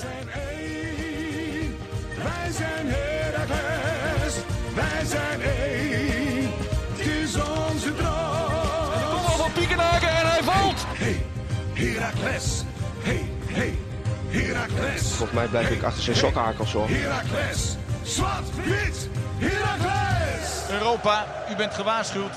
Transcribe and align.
zijn 0.00 0.28
één. 0.30 1.76
Wij 2.16 2.52
zijn 2.52 2.86
Heracles. 2.88 4.34
Wij 4.74 5.04
zijn 5.04 5.40
één. 5.40 6.50
Het 6.96 7.06
is 7.06 7.34
onze 7.34 7.94
droom. 7.94 9.10
Kom 9.10 9.24
op 9.24 9.38
van 9.38 9.52
Piekenhaken 9.52 10.08
en 10.08 10.26
hij 10.26 10.42
valt. 10.42 10.84
Hey, 10.86 11.26
Heracles. 11.72 12.62
Hey, 13.00 13.30
hey, 13.46 13.78
Heracles. 14.28 15.02
Volgens 15.02 15.38
mij 15.38 15.46
blijf 15.46 15.70
ik 15.70 15.82
achter 15.82 16.02
zijn 16.02 16.16
sokhakels 16.16 16.72
hoor. 16.72 16.88
Heracles. 16.88 17.76
Zwart, 18.02 18.54
wit, 18.64 19.08
Heracles. 19.38 20.70
Europa, 20.70 21.26
u 21.50 21.56
bent 21.56 21.74
gewaarschuwd. 21.74 22.32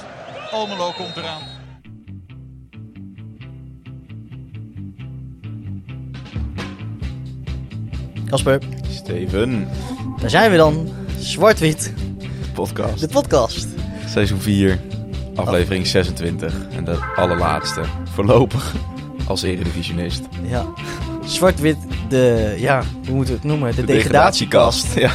Almelo 0.51 0.91
komt 0.91 1.17
eraan. 1.17 1.52
Kasper, 8.33 8.59
Steven, 8.89 9.67
daar 10.21 10.29
zijn 10.29 10.51
we 10.51 10.57
dan. 10.57 10.89
Zwart-wit, 11.19 11.93
podcast. 12.53 12.99
de 12.99 13.07
podcast. 13.07 13.67
Seizoen 14.07 14.39
4, 14.39 14.79
aflevering 15.35 15.87
26. 15.87 16.53
En 16.75 16.83
de 16.85 16.97
allerlaatste, 17.15 17.81
voorlopig, 18.13 18.73
als 19.27 19.41
eredivisionist. 19.41 20.21
Ja. 20.47 20.65
Zwart-wit, 21.25 21.77
de, 22.09 22.55
ja, 22.57 22.83
hoe 23.05 23.15
moeten 23.15 23.33
we 23.33 23.39
het 23.39 23.49
noemen? 23.49 23.75
De, 23.75 23.81
De 23.85 23.93
degradatiekast. 23.93 24.93
Ja. 24.95 25.11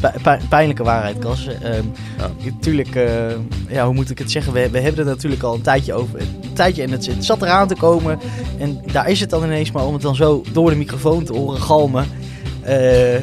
Pij- 0.00 0.14
pij- 0.22 0.40
pijnlijke 0.48 0.82
waarheid, 0.82 1.18
Kas. 1.18 1.46
Ehm 1.46 1.82
Ja. 2.18 2.30
Natuurlijk, 2.44 2.94
eh, 2.94 3.30
ja, 3.68 3.84
hoe 3.84 3.94
moet 3.94 4.10
ik 4.10 4.18
het 4.18 4.30
zeggen? 4.30 4.52
We, 4.52 4.70
we 4.70 4.80
hebben 4.80 5.00
het 5.06 5.14
natuurlijk 5.14 5.42
al 5.42 5.54
een 5.54 5.60
tijdje 5.62 5.94
over. 5.94 6.20
Een 6.20 6.52
tijdje 6.52 6.82
en 6.82 6.90
het, 6.90 7.06
het 7.06 7.24
zat 7.24 7.42
eraan 7.42 7.68
te 7.68 7.74
komen. 7.74 8.18
En 8.58 8.80
daar 8.92 9.08
is 9.08 9.20
het 9.20 9.30
dan 9.30 9.44
ineens, 9.44 9.70
maar 9.72 9.86
om 9.86 9.92
het 9.92 10.02
dan 10.02 10.16
zo 10.16 10.42
door 10.52 10.70
de 10.70 10.76
microfoon 10.76 11.24
te 11.24 11.32
horen 11.32 11.60
galmen, 11.60 12.06
eh, 12.62 13.14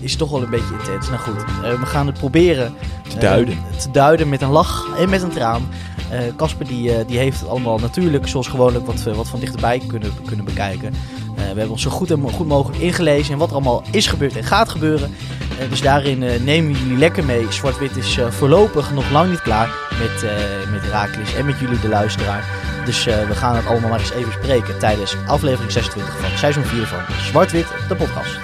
is 0.00 0.16
toch 0.16 0.30
wel 0.30 0.42
een 0.42 0.50
beetje 0.50 0.74
intens. 0.78 1.08
Nou 1.08 1.20
goed, 1.20 1.34
eh, 1.64 1.80
we 1.80 1.86
gaan 1.86 2.06
het 2.06 2.18
proberen 2.18 2.74
Te 3.08 3.18
duiden. 3.18 3.54
te 3.78 3.90
duiden 3.90 4.28
met 4.28 4.42
een 4.42 4.50
lach 4.50 4.86
en 4.98 5.08
met 5.10 5.22
een 5.22 5.30
traan. 5.30 5.68
Casper 6.36 6.66
die, 6.66 7.04
die 7.06 7.18
heeft 7.18 7.40
het 7.40 7.48
allemaal 7.48 7.78
natuurlijk 7.78 8.28
zoals 8.28 8.48
gewoonlijk 8.48 8.86
wat, 8.86 9.02
wat 9.02 9.28
van 9.28 9.40
dichterbij 9.40 9.80
kunnen, 9.86 10.10
kunnen 10.26 10.44
bekijken. 10.44 10.92
We 11.36 11.42
hebben 11.42 11.70
ons 11.70 11.82
zo 11.82 11.90
goed, 11.90 12.10
en 12.10 12.30
goed 12.30 12.46
mogelijk 12.46 12.82
ingelezen 12.82 13.32
in 13.32 13.38
wat 13.38 13.48
er 13.48 13.54
allemaal 13.54 13.82
is 13.90 14.06
gebeurd 14.06 14.36
en 14.36 14.44
gaat 14.44 14.68
gebeuren. 14.68 15.10
Dus 15.68 15.80
daarin 15.80 16.22
eh, 16.22 16.40
nemen 16.40 16.72
we 16.72 16.78
jullie 16.78 16.96
lekker 16.98 17.24
mee. 17.24 17.52
Zwart-Wit 17.52 17.96
is 17.96 18.16
eh, 18.18 18.30
voorlopig 18.30 18.92
nog 18.92 19.10
lang 19.10 19.30
niet 19.30 19.42
klaar 19.42 19.68
met, 19.98 20.22
eh 20.22 20.70
met 20.72 20.82
Herakles 20.82 21.34
en 21.34 21.46
met 21.46 21.58
jullie 21.58 21.80
de 21.80 21.88
luisteraar. 21.88 22.44
Dus 22.84 23.04
we 23.04 23.34
gaan 23.34 23.56
het 23.56 23.66
allemaal 23.66 23.90
maar 23.90 24.00
eens 24.00 24.12
even 24.12 24.32
spreken 24.32 24.78
tijdens 24.78 25.16
aflevering 25.26 25.72
26 25.72 26.18
van 26.20 26.38
seizoen 26.38 26.64
4 26.64 26.86
van 26.86 26.98
Zwart-Wit, 27.16 27.66
de 27.88 27.96
podcast. 27.96 28.36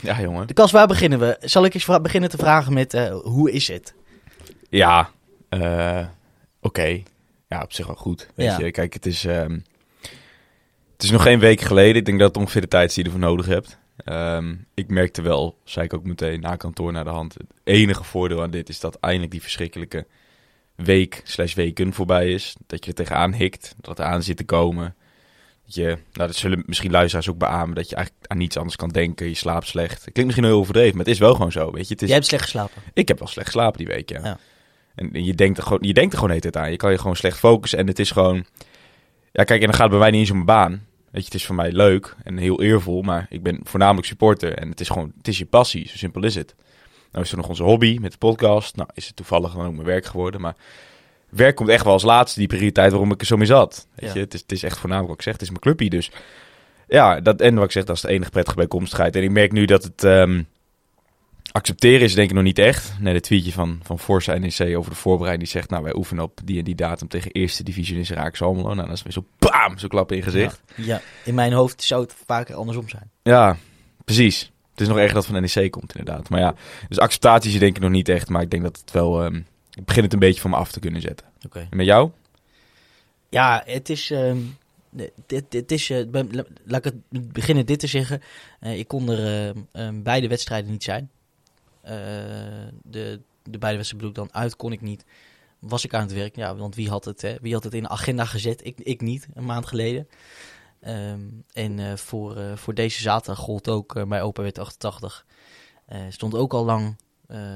Ja, 0.00 0.20
jongen. 0.20 0.46
De 0.46 0.54
Kas, 0.54 0.72
waar 0.72 0.86
beginnen 0.86 1.18
we? 1.18 1.36
Zal 1.40 1.64
ik 1.64 1.74
eens 1.74 1.86
beginnen 2.02 2.30
te 2.30 2.36
vragen 2.36 2.72
met 2.72 2.92
hoe 3.22 3.50
is 3.52 3.68
het? 3.68 3.94
Ja, 4.68 5.10
oké. 6.60 7.02
Ja, 7.48 7.62
op 7.62 7.72
zich 7.72 7.86
wel 7.86 7.94
goed. 7.96 8.28
Weet 8.34 8.46
Ja. 8.46 8.58
je, 8.58 8.70
kijk, 8.70 8.92
het 8.94 9.06
is, 9.06 9.24
ehm, 9.24 9.58
het 10.94 11.02
is 11.02 11.10
nog 11.10 11.22
geen 11.22 11.38
week 11.38 11.60
geleden. 11.60 11.96
Ik 11.96 12.04
denk 12.04 12.18
dat 12.18 12.28
het 12.28 12.36
ongeveer 12.36 12.60
de 12.60 12.68
tijd 12.68 12.88
is 12.88 12.94
die 12.94 13.04
je 13.04 13.10
ervoor 13.10 13.28
nodig 13.28 13.46
hebt. 13.46 13.78
Ehm, 13.96 14.54
ik 14.74 14.88
merkte 14.88 15.22
wel, 15.22 15.58
zei 15.64 15.84
ik 15.84 15.94
ook 15.94 16.04
meteen 16.04 16.40
na 16.40 16.56
kantoor 16.56 16.92
naar 16.92 17.04
de 17.04 17.10
hand. 17.10 17.34
Het 17.34 17.46
enige 17.64 18.04
voordeel 18.04 18.42
aan 18.42 18.50
dit 18.50 18.68
is 18.68 18.80
dat 18.80 18.98
eindelijk 19.00 19.30
die 19.30 19.42
verschrikkelijke 19.42 20.06
week 20.74 21.20
slash 21.24 21.54
weken 21.54 21.92
voorbij 21.92 22.32
is. 22.32 22.56
Dat 22.66 22.84
je 22.84 22.90
er 22.90 22.96
tegenaan 22.96 23.32
hikt, 23.32 23.74
dat 23.80 23.98
het 23.98 24.06
aan 24.06 24.22
zit 24.22 24.36
te 24.36 24.44
komen. 24.44 24.94
Dat 25.64 25.74
je, 25.74 25.86
nou, 25.86 25.98
dat 26.28 26.36
zullen 26.36 26.62
misschien 26.66 26.90
luisteraars 26.90 27.28
ook 27.28 27.38
beamen, 27.38 27.74
dat 27.74 27.88
je 27.88 27.96
eigenlijk 27.96 28.26
aan 28.26 28.38
niets 28.38 28.56
anders 28.56 28.76
kan 28.76 28.88
denken. 28.88 29.28
Je 29.28 29.34
slaapt 29.34 29.66
slecht. 29.66 30.04
Het 30.04 30.12
klinkt 30.12 30.24
misschien 30.24 30.44
heel 30.44 30.58
overdreven, 30.58 30.96
maar 30.96 31.04
het 31.04 31.14
is 31.14 31.20
wel 31.20 31.34
gewoon 31.34 31.52
zo, 31.52 31.70
weet 31.72 31.88
je. 31.88 31.92
Het 31.92 32.02
is, 32.02 32.08
Jij 32.08 32.16
hebt 32.16 32.28
slecht 32.28 32.42
geslapen. 32.42 32.82
ik 32.94 33.08
heb 33.08 33.18
wel 33.18 33.28
slecht 33.28 33.46
geslapen 33.46 33.78
die 33.78 33.86
week, 33.86 34.08
ja. 34.08 34.20
Ja. 34.22 34.38
En 34.94 35.24
je 35.24 35.34
denkt, 35.34 35.58
er 35.58 35.62
gewoon, 35.62 35.78
je 35.82 35.94
denkt 35.94 36.12
er 36.12 36.18
gewoon 36.18 36.34
de 36.34 36.40
hele 36.40 36.52
tijd 36.52 36.64
aan. 36.64 36.70
Je 36.70 36.76
kan 36.76 36.90
je 36.90 36.98
gewoon 36.98 37.16
slecht 37.16 37.38
focussen. 37.38 37.78
En 37.78 37.86
het 37.86 37.98
is 37.98 38.10
gewoon... 38.10 38.46
Ja, 39.36 39.44
kijk, 39.44 39.60
en 39.60 39.66
dan 39.66 39.74
gaat 39.74 39.80
het 39.82 39.90
bij 39.90 39.98
mij 39.98 40.10
niet 40.10 40.20
eens 40.20 40.30
om 40.30 40.34
mijn 40.36 40.46
baan. 40.46 40.70
Weet 41.10 41.22
je, 41.22 41.24
het 41.24 41.34
is 41.34 41.46
voor 41.46 41.54
mij 41.54 41.72
leuk 41.72 42.16
en 42.24 42.36
heel 42.36 42.62
eervol. 42.62 43.02
Maar 43.02 43.26
ik 43.28 43.42
ben 43.42 43.60
voornamelijk 43.62 44.06
supporter. 44.06 44.54
En 44.58 44.68
het 44.70 44.80
is 44.80 44.88
gewoon, 44.88 45.12
het 45.16 45.28
is 45.28 45.38
je 45.38 45.46
passie. 45.46 45.88
Zo 45.88 45.96
simpel 45.96 46.22
is 46.24 46.34
het. 46.34 46.54
Nou 47.12 47.24
is 47.24 47.30
er 47.30 47.36
nog 47.36 47.48
onze 47.48 47.62
hobby 47.62 47.98
met 48.00 48.12
de 48.12 48.18
podcast. 48.18 48.76
Nou 48.76 48.88
is 48.94 49.06
het 49.06 49.16
toevallig 49.16 49.52
dan 49.54 49.66
ook 49.66 49.72
mijn 49.72 49.86
werk 49.86 50.04
geworden. 50.04 50.40
Maar 50.40 50.54
werk 51.28 51.56
komt 51.56 51.68
echt 51.68 51.84
wel 51.84 51.92
als 51.92 52.02
laatste 52.02 52.38
die 52.38 52.48
prioriteit 52.48 52.90
waarom 52.90 53.12
ik 53.12 53.20
er 53.20 53.26
zo 53.26 53.36
mee 53.36 53.46
zat. 53.46 53.86
Weet 53.94 54.08
Ja. 54.08 54.14
je, 54.14 54.20
het 54.20 54.34
is, 54.34 54.40
het 54.40 54.52
is 54.52 54.62
echt 54.62 54.78
voornamelijk 54.78 55.08
wat 55.10 55.18
ik 55.18 55.24
zeg. 55.24 55.32
Het 55.32 55.42
is 55.42 55.48
mijn 55.48 55.60
clubje 55.60 55.90
dus. 55.90 56.10
Ja, 56.88 57.20
dat, 57.20 57.40
en 57.40 57.54
wat 57.54 57.64
ik 57.64 57.70
zeg, 57.72 57.84
dat 57.84 57.96
is 57.96 58.02
de 58.02 58.08
enige 58.08 58.30
prettige 58.30 58.56
bijkomstigheid. 58.56 59.16
En 59.16 59.22
ik 59.22 59.30
merk 59.30 59.52
nu 59.52 59.64
dat 59.64 59.82
het... 59.84 60.04
ehm, 60.04 60.42
accepteren 61.54 62.00
is 62.00 62.14
denk 62.14 62.28
ik 62.28 62.34
nog 62.34 62.44
niet 62.44 62.58
echt. 62.58 62.92
Nee, 63.00 63.14
de 63.14 63.20
tweetje 63.20 63.52
van, 63.52 63.80
van 63.82 63.98
Forza 63.98 64.38
NEC 64.38 64.76
over 64.76 64.90
de 64.90 64.96
voorbereiding. 64.96 65.44
Die 65.44 65.52
zegt, 65.52 65.70
nou, 65.70 65.82
wij 65.82 65.94
oefenen 65.94 66.24
op 66.24 66.40
die 66.44 66.58
en 66.58 66.64
die 66.64 66.74
datum 66.74 67.08
tegen 67.08 67.30
eerste 67.30 67.62
divisie 67.62 67.96
in 67.96 68.04
Raak 68.04 68.40
Almelo. 68.40 68.74
Nou, 68.74 68.88
dat 68.88 68.96
is 68.96 69.02
weer 69.02 69.12
zo 69.12 69.24
bam, 69.38 69.78
zo 69.78 69.88
klap 69.88 70.12
in 70.12 70.22
gezicht. 70.22 70.60
Ja, 70.74 71.00
in 71.24 71.34
mijn 71.34 71.52
hoofd 71.52 71.82
zou 71.82 72.02
het 72.02 72.14
vaker 72.26 72.54
andersom 72.54 72.88
zijn. 72.88 73.10
Ja. 73.22 73.56
precies. 74.04 74.52
Het 74.70 74.80
is 74.80 74.88
nog 74.88 74.98
erger 74.98 75.14
dat 75.14 75.26
van 75.26 75.40
NEC 75.40 75.70
komt 75.70 75.96
inderdaad. 75.96 76.28
Maar 76.28 76.40
ja, 76.40 76.54
dus 76.88 76.98
acceptatie 76.98 77.52
is 77.52 77.58
denk 77.58 77.76
ik 77.76 77.82
nog 77.82 77.90
niet 77.90 78.08
echt. 78.08 78.28
Maar 78.28 78.42
ik 78.42 78.50
denk 78.50 78.62
dat 78.62 78.78
het 78.80 78.90
wel... 78.90 79.24
ehm, 79.24 79.36
ik 79.74 79.84
begin 79.84 80.02
het 80.02 80.12
een 80.12 80.18
beetje 80.18 80.40
van 80.40 80.50
me 80.50 80.56
af 80.56 80.72
te 80.72 80.80
kunnen 80.80 81.00
zetten. 81.00 81.26
Oké. 81.46 81.66
En 81.70 81.76
met 81.76 81.86
jou? 81.86 82.10
Ja, 83.28 83.62
het 83.66 83.90
is. 83.90 84.12
dit, 85.26 85.44
dit 85.48 85.72
is 85.72 85.90
eh, 85.90 86.04
laat 86.64 86.86
ik 86.86 86.92
het 86.92 87.32
beginnen 87.32 87.66
dit 87.66 87.78
te 87.78 87.86
zeggen. 87.86 88.22
Eh, 88.60 88.78
ik 88.78 88.88
kon 88.88 89.10
er 89.10 89.52
ehm, 89.72 90.02
beide 90.02 90.28
wedstrijden 90.28 90.70
niet 90.70 90.84
zijn. 90.84 91.10
Eh, 91.84 91.94
de, 92.82 93.20
de 93.42 93.58
beide 93.58 93.76
wedstrijden 93.76 94.12
dan 94.12 94.34
uit, 94.34 94.56
kon 94.56 94.72
ik 94.72 94.80
niet. 94.80 95.04
Was 95.58 95.84
ik 95.84 95.94
aan 95.94 96.00
het 96.00 96.12
werk? 96.12 96.36
Ja, 96.36 96.56
want 96.56 96.74
wie 96.74 96.88
had 96.88 97.04
het, 97.04 97.22
hè? 97.22 97.36
Wie 97.40 97.52
had 97.52 97.64
het 97.64 97.74
in 97.74 97.82
de 97.82 97.88
agenda 97.88 98.24
gezet? 98.24 98.64
Ik, 98.64 98.80
ik 98.80 99.00
niet, 99.00 99.28
een 99.34 99.44
maand 99.44 99.66
geleden. 99.66 100.08
Ehm, 100.84 101.20
en 101.52 101.78
eh, 101.78 101.96
voor, 101.96 102.36
eh, 102.36 102.56
voor 102.56 102.74
deze 102.74 103.00
zaterdag 103.00 103.38
gold 103.44 103.68
ook 103.68 104.08
bij 104.08 104.22
Opa 104.22 104.42
Wet 104.42 104.58
88. 104.58 105.26
Eh, 105.86 106.00
stond 106.08 106.34
ook 106.34 106.52
al 106.52 106.64
lang, 106.64 106.96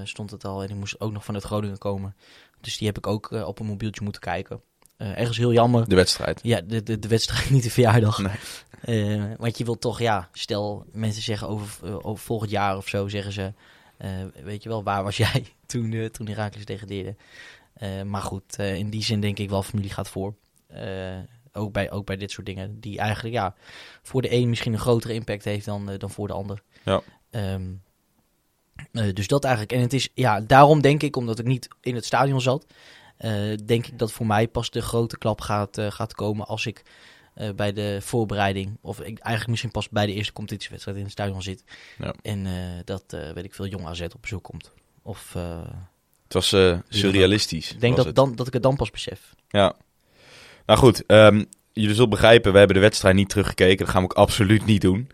stond 0.04 0.30
het 0.30 0.44
al. 0.44 0.62
En 0.62 0.68
ik 0.68 0.74
moest 0.74 1.00
ook 1.00 1.12
nog 1.12 1.24
vanuit 1.24 1.44
Groningen 1.44 1.78
komen. 1.78 2.16
Dus 2.60 2.78
die 2.78 2.86
heb 2.86 2.96
ik 2.96 3.06
ook 3.06 3.30
op 3.30 3.58
een 3.58 3.66
mobieltje 3.66 4.02
moeten 4.02 4.20
kijken. 4.20 4.60
Ergens 4.96 5.36
heel 5.36 5.52
jammer. 5.52 5.88
De 5.88 5.94
wedstrijd. 5.94 6.40
Ja, 6.42 6.60
de, 6.60 6.82
de, 6.82 6.98
de 6.98 7.08
wedstrijd, 7.08 7.50
niet 7.54 7.62
de 7.62 7.70
verjaardag. 7.70 8.18
Nee. 8.82 9.36
Want 9.36 9.58
je 9.58 9.64
wilt 9.64 9.80
toch, 9.80 10.00
ja, 10.00 10.28
stel 10.32 10.86
mensen 10.92 11.22
zeggen 11.22 11.48
over, 11.48 12.04
over 12.04 12.24
volgend 12.24 12.50
jaar 12.50 12.76
of 12.76 12.88
zo, 12.88 13.08
zeggen 13.08 13.32
ze, 13.32 13.52
weet 14.42 14.62
je 14.62 14.68
wel, 14.68 14.82
waar 14.82 15.02
was 15.02 15.16
jij 15.26 15.46
toen, 15.66 15.92
eh 15.92 16.04
toen 16.04 16.28
Herakles 16.28 16.64
degradeerde? 16.64 17.16
Eh, 17.72 18.02
maar 18.02 18.22
goed, 18.22 18.56
eh, 18.56 18.74
in 18.74 18.90
die 18.90 19.04
zin 19.04 19.20
denk 19.20 19.38
ik 19.38 19.50
wel, 19.50 19.62
familie 19.62 19.90
gaat 19.90 20.08
voor. 20.08 20.34
Eh, 20.66 21.18
ook, 21.52 21.72
bij, 21.72 21.90
ook 21.90 22.06
bij 22.06 22.16
dit 22.16 22.30
soort 22.30 22.46
dingen, 22.46 22.80
die 22.80 22.98
eigenlijk, 22.98 23.34
ja, 23.34 23.54
voor 24.02 24.22
de 24.22 24.32
een 24.32 24.48
misschien 24.48 24.72
een 24.72 24.78
grotere 24.78 25.14
impact 25.14 25.44
heeft 25.44 25.64
dan, 25.64 25.90
eh, 25.90 25.98
dan 25.98 26.10
voor 26.10 26.26
de 26.26 26.32
ander. 26.32 26.62
Ja. 26.84 27.02
Ehm, 27.30 27.66
eh, 28.92 29.14
dus 29.14 29.26
dat 29.26 29.44
eigenlijk. 29.44 29.74
En 29.74 29.80
het 29.80 29.92
is, 29.92 30.08
ja, 30.14 30.40
daarom 30.40 30.80
denk 30.80 31.02
ik, 31.02 31.16
omdat 31.16 31.38
ik 31.38 31.46
niet 31.46 31.68
in 31.80 31.94
het 31.94 32.04
stadion 32.04 32.40
zat, 32.40 32.66
eh, 33.16 33.54
denk 33.64 33.86
ik 33.86 33.98
dat 33.98 34.12
voor 34.12 34.26
mij 34.26 34.48
pas 34.48 34.70
de 34.70 34.82
grote 34.82 35.18
klap 35.18 35.40
gaat, 35.40 35.78
eh, 35.78 35.90
gaat 35.90 36.14
komen 36.14 36.46
als 36.46 36.66
ik 36.66 36.82
eh, 37.38 37.48
bij 37.56 37.72
de 37.72 37.98
voorbereiding, 38.00 38.78
of 38.80 38.98
ik, 38.98 39.06
eigenlijk 39.06 39.46
misschien 39.48 39.70
pas 39.70 39.88
bij 39.88 40.06
de 40.06 40.12
eerste 40.12 40.32
competitiewedstrijd 40.32 40.96
in 40.96 41.02
het 41.02 41.12
stadion 41.12 41.42
zit. 41.42 41.64
Ja. 41.98 42.14
En 42.22 42.46
eh, 42.46 42.52
dat, 42.84 43.04
eh, 43.08 43.30
weet 43.30 43.44
ik 43.44 43.54
veel, 43.54 43.66
jong 43.66 43.86
AZ 43.86 44.00
op 44.00 44.20
bezoek 44.20 44.42
komt. 44.42 44.72
Of 45.02 45.32
Het 46.22 46.32
was 46.32 46.48
surrealistisch. 46.88 47.72
ik 47.72 47.80
denk 47.80 47.96
dat, 47.96 48.04
het. 48.04 48.14
dan, 48.14 48.34
dat 48.36 48.46
ik 48.46 48.52
het 48.52 48.62
dan 48.62 48.76
pas 48.76 48.90
besef. 48.90 49.34
Ja. 49.48 49.74
Nou 50.66 50.78
goed, 50.78 51.06
ehm, 51.06 51.44
jullie 51.72 51.94
zullen 51.94 52.10
begrijpen, 52.10 52.52
we 52.52 52.58
hebben 52.58 52.76
de 52.76 52.82
wedstrijd 52.82 53.14
niet 53.14 53.28
teruggekeken. 53.28 53.78
Dat 53.84 53.88
gaan 53.88 54.02
we 54.02 54.08
ook 54.08 54.16
absoluut 54.16 54.64
niet 54.64 54.80
doen. 54.80 55.10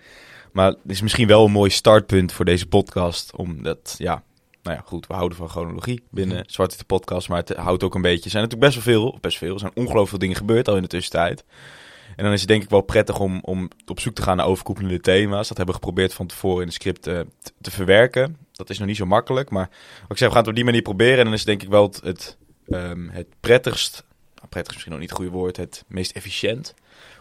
Maar 0.52 0.66
het 0.66 0.78
is 0.87 1.00
misschien 1.00 1.26
wel 1.26 1.44
een 1.44 1.52
mooi 1.52 1.70
startpunt 1.70 2.32
voor 2.32 2.44
deze 2.44 2.66
podcast. 2.66 3.37
Omdat, 3.37 3.94
ja, 3.98 4.22
nou 4.62 4.76
ja, 4.76 4.82
goed, 4.87 5.06
we 5.06 5.14
houden 5.14 5.38
van 5.38 5.48
chronologie 5.48 6.02
binnen 6.10 6.37
Mhm. 6.37 6.48
Zwarte 6.50 6.76
de 6.76 6.84
podcast. 6.84 7.28
Maar 7.28 7.38
het 7.38 7.56
houdt 7.56 7.82
ook 7.82 7.94
een 7.94 8.02
beetje, 8.02 8.25
er 8.25 8.31
zijn 8.31 8.43
natuurlijk 8.43 8.72
best 8.72 8.84
wel 8.84 8.94
veel, 8.94 9.19
best 9.20 9.38
veel, 9.38 9.52
er 9.52 9.60
zijn 9.60 9.72
ongelooflijk 9.75 10.08
veel 10.08 10.19
dingen 10.19 10.37
gebeurd 10.37 10.69
al 10.69 10.76
in 10.76 10.82
de 10.82 10.88
tussentijd. 10.88 11.44
En 12.16 12.25
dan 12.25 12.32
is 12.32 12.40
het 12.40 12.49
denk 12.49 12.62
ik 12.62 12.70
wel 12.70 12.81
prettig 12.81 13.19
om, 13.20 13.40
om 13.43 13.69
op 13.87 14.00
zoek 14.00 14.14
te 14.14 14.22
gaan 14.22 14.37
naar 14.37 14.46
overkoepelende 14.46 15.00
thema's. 15.00 15.49
Dat 15.49 15.56
hebben 15.56 15.75
we 15.75 15.81
geprobeerd 15.81 16.14
van 16.14 16.26
tevoren 16.26 16.61
in 16.61 16.66
het 16.66 16.75
script 16.75 17.06
eh, 17.06 17.20
te, 17.43 17.52
te 17.61 17.70
verwerken. 17.70 18.37
Dat 18.52 18.70
is 18.70 18.78
nog 18.78 18.87
niet 18.87 18.96
zo 18.96 19.06
makkelijk, 19.06 19.50
maar 19.50 19.69
wat 20.02 20.11
ik 20.11 20.16
zeg, 20.16 20.28
we 20.28 20.34
gaan 20.34 20.43
het 20.43 20.49
op 20.49 20.55
die 20.55 20.64
manier 20.64 20.82
proberen. 20.82 21.19
En 21.19 21.25
dan 21.25 21.32
is 21.32 21.40
het 21.40 21.49
denk 21.49 21.62
ik 21.62 21.69
wel 21.69 21.82
het, 21.82 22.00
het, 22.02 22.37
ehm, 22.66 23.08
het 23.08 23.26
prettigst, 23.40 24.05
nou, 24.34 24.49
prettig 24.49 24.61
is 24.61 24.72
misschien 24.72 24.93
nog 24.93 25.00
niet 25.00 25.11
het 25.11 25.19
goede 25.19 25.37
woord, 25.37 25.56
het 25.56 25.84
meest 25.88 26.12
efficiënt. 26.12 26.75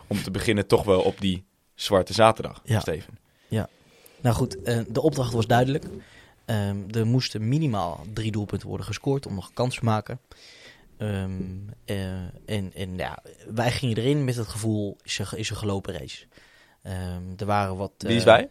Om 0.07 0.24
te 0.24 0.31
beginnen 0.31 0.68
toch 0.68 0.84
wel 0.84 1.01
op 1.01 1.22
die 1.22 1.44
zwarte 1.75 2.13
zaterdag, 2.13 2.62
Ja. 2.63 2.80
Steven. 2.80 3.22
Nou 4.24 4.36
goed, 4.36 4.62
eh, 4.62 4.80
de 4.88 5.01
opdracht 5.01 5.34
was 5.34 5.48
duidelijk. 5.48 5.86
Ehm, 6.46 6.78
er 6.92 7.06
moesten 7.06 7.48
minimaal 7.48 8.06
drie 8.13 8.31
doelpunten 8.31 8.68
worden 8.68 8.86
gescoord 8.86 9.25
om 9.25 9.34
nog 9.36 9.51
kans 9.54 9.75
te 9.75 9.84
maken. 9.84 10.19
Ehm, 11.03 11.41
eh, 11.85 12.13
en 12.45 12.73
en 12.73 12.97
ja, 12.97 13.23
wij 13.53 13.71
gingen 13.71 13.97
erin 13.97 14.23
met 14.23 14.35
het 14.35 14.47
gevoel, 14.47 14.97
is 15.03 15.19
een, 15.19 15.38
is 15.38 15.50
een 15.50 15.55
gelopen 15.55 15.94
race. 15.94 16.25
Ehm, 16.81 17.21
er 17.38 17.45
waren 17.45 17.75
wat... 17.75 17.91
Wie 17.97 18.15
is 18.15 18.19
eh, 18.19 18.25
wij? 18.25 18.50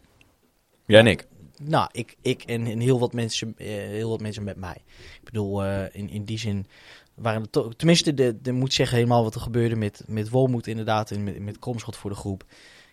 Jij 0.87 1.00
en 1.00 1.06
ik. 1.06 1.26
Nou, 1.62 1.88
ik, 1.93 2.16
ik 2.22 2.43
en, 2.43 2.66
en 2.66 2.81
heel, 2.81 2.99
wat 2.99 3.12
mensen, 3.12 3.54
eh, 3.56 3.66
heel 3.66 4.08
wat 4.08 4.20
mensen 4.20 4.44
met 4.44 4.56
mij. 4.56 4.82
Ik 5.14 5.25
bedoel, 5.25 5.64
in, 5.93 6.08
in 6.08 6.25
die 6.25 6.38
zin 6.38 6.66
waren 7.14 7.43
er 7.43 7.50
toch... 7.50 7.75
Tenminste, 7.75 8.14
de, 8.14 8.40
de 8.43 8.52
moet 8.52 8.72
zeggen 8.72 8.96
helemaal 8.96 9.22
wat 9.22 9.34
er 9.34 9.40
gebeurde 9.40 9.76
met, 9.76 10.02
met 10.06 10.28
Wolmoed 10.28 10.66
inderdaad 10.66 11.10
en 11.10 11.25
met, 11.25 11.38
met 11.38 11.58
Kromschot 11.58 11.96
voor 11.96 12.10
de 12.10 12.16
groep. 12.16 12.44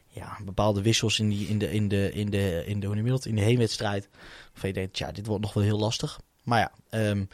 Ja, 0.08 0.38
bepaalde 0.46 0.82
wissels 0.82 1.20
in, 1.20 1.30
die, 1.30 1.48
in, 1.48 1.58
de, 1.58 1.72
in, 1.72 1.88
de, 1.88 2.12
in, 2.14 2.30
de, 2.30 2.64
in, 2.66 2.80
de, 2.80 2.88
je 2.88 3.04
dat? 3.04 3.26
in 3.26 3.36
de 3.36 3.42
heenwedstrijd. 3.42 4.10
Of 4.56 4.62
je 4.62 4.74
denkt, 4.74 4.98
ja, 4.98 5.12
dit 5.12 5.26
wordt 5.26 5.44
nog 5.44 5.54
wel 5.54 5.64
heel 5.64 5.80
lastig. 5.80 6.20
Maar 6.44 6.60
ja, 6.60 6.72
ehm, 6.90 7.26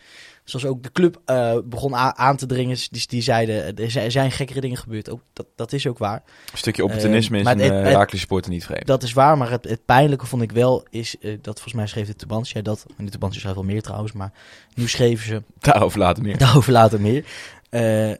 zoals 0.46 0.66
ook 0.66 0.84
de 0.84 0.92
club 0.92 1.22
eh, 1.26 1.58
begon 1.66 1.96
aan 1.96 2.38
te 2.38 2.46
dringen. 2.46 2.78
Die, 2.90 3.08
die 3.08 3.22
zeiden, 3.22 3.76
er 3.78 3.92
zijn- 3.92 4.12
er 4.12 4.32
gekkere 4.32 4.62
dingen 4.62 4.78
gebeurd. 4.78 5.10
Ook, 5.10 5.22
dat, 5.34 5.46
dat 5.56 5.74
is 5.74 5.88
ook 5.88 5.98
waar. 5.98 6.24
Een 6.52 6.58
stukje 6.58 6.84
opportunisme 6.84 7.38
Eh, 7.38 7.44
is 7.44 7.56
uh, 7.56 7.62
het- 7.76 7.86
Herakles 7.86 8.20
supporter 8.20 8.52
niet 8.52 8.66
vreemd. 8.66 8.86
Dat 8.88 9.04
is 9.04 9.14
waar, 9.14 9.38
maar 9.38 9.50
het, 9.52 9.64
het 9.64 9.86
pijnlijke 9.86 10.26
vond 10.26 10.42
ik 10.42 10.52
wel 10.52 10.86
is, 10.90 11.18
eh, 11.18 11.32
dat 11.42 11.54
volgens 11.54 11.74
mij 11.74 11.88
schreef 11.88 12.08
de 12.08 12.16
Tubantia 12.16 12.62
dat, 12.62 12.86
en 12.98 13.06
de 13.06 13.12
Tubantia 13.12 13.40
schrijft 13.40 13.58
wel 13.58 13.68
meer 13.68 13.82
trouwens, 13.82 14.12
maar 14.12 14.32
nu 14.76 14.88
schreven 14.88 15.26
ze, 15.26 15.44
Daarover 15.60 16.00
later 16.00 16.24
meer. 16.24 16.38
daarover 16.38 16.72
later 16.72 17.02
meer, 17.02 17.26
eh, 17.70 18.12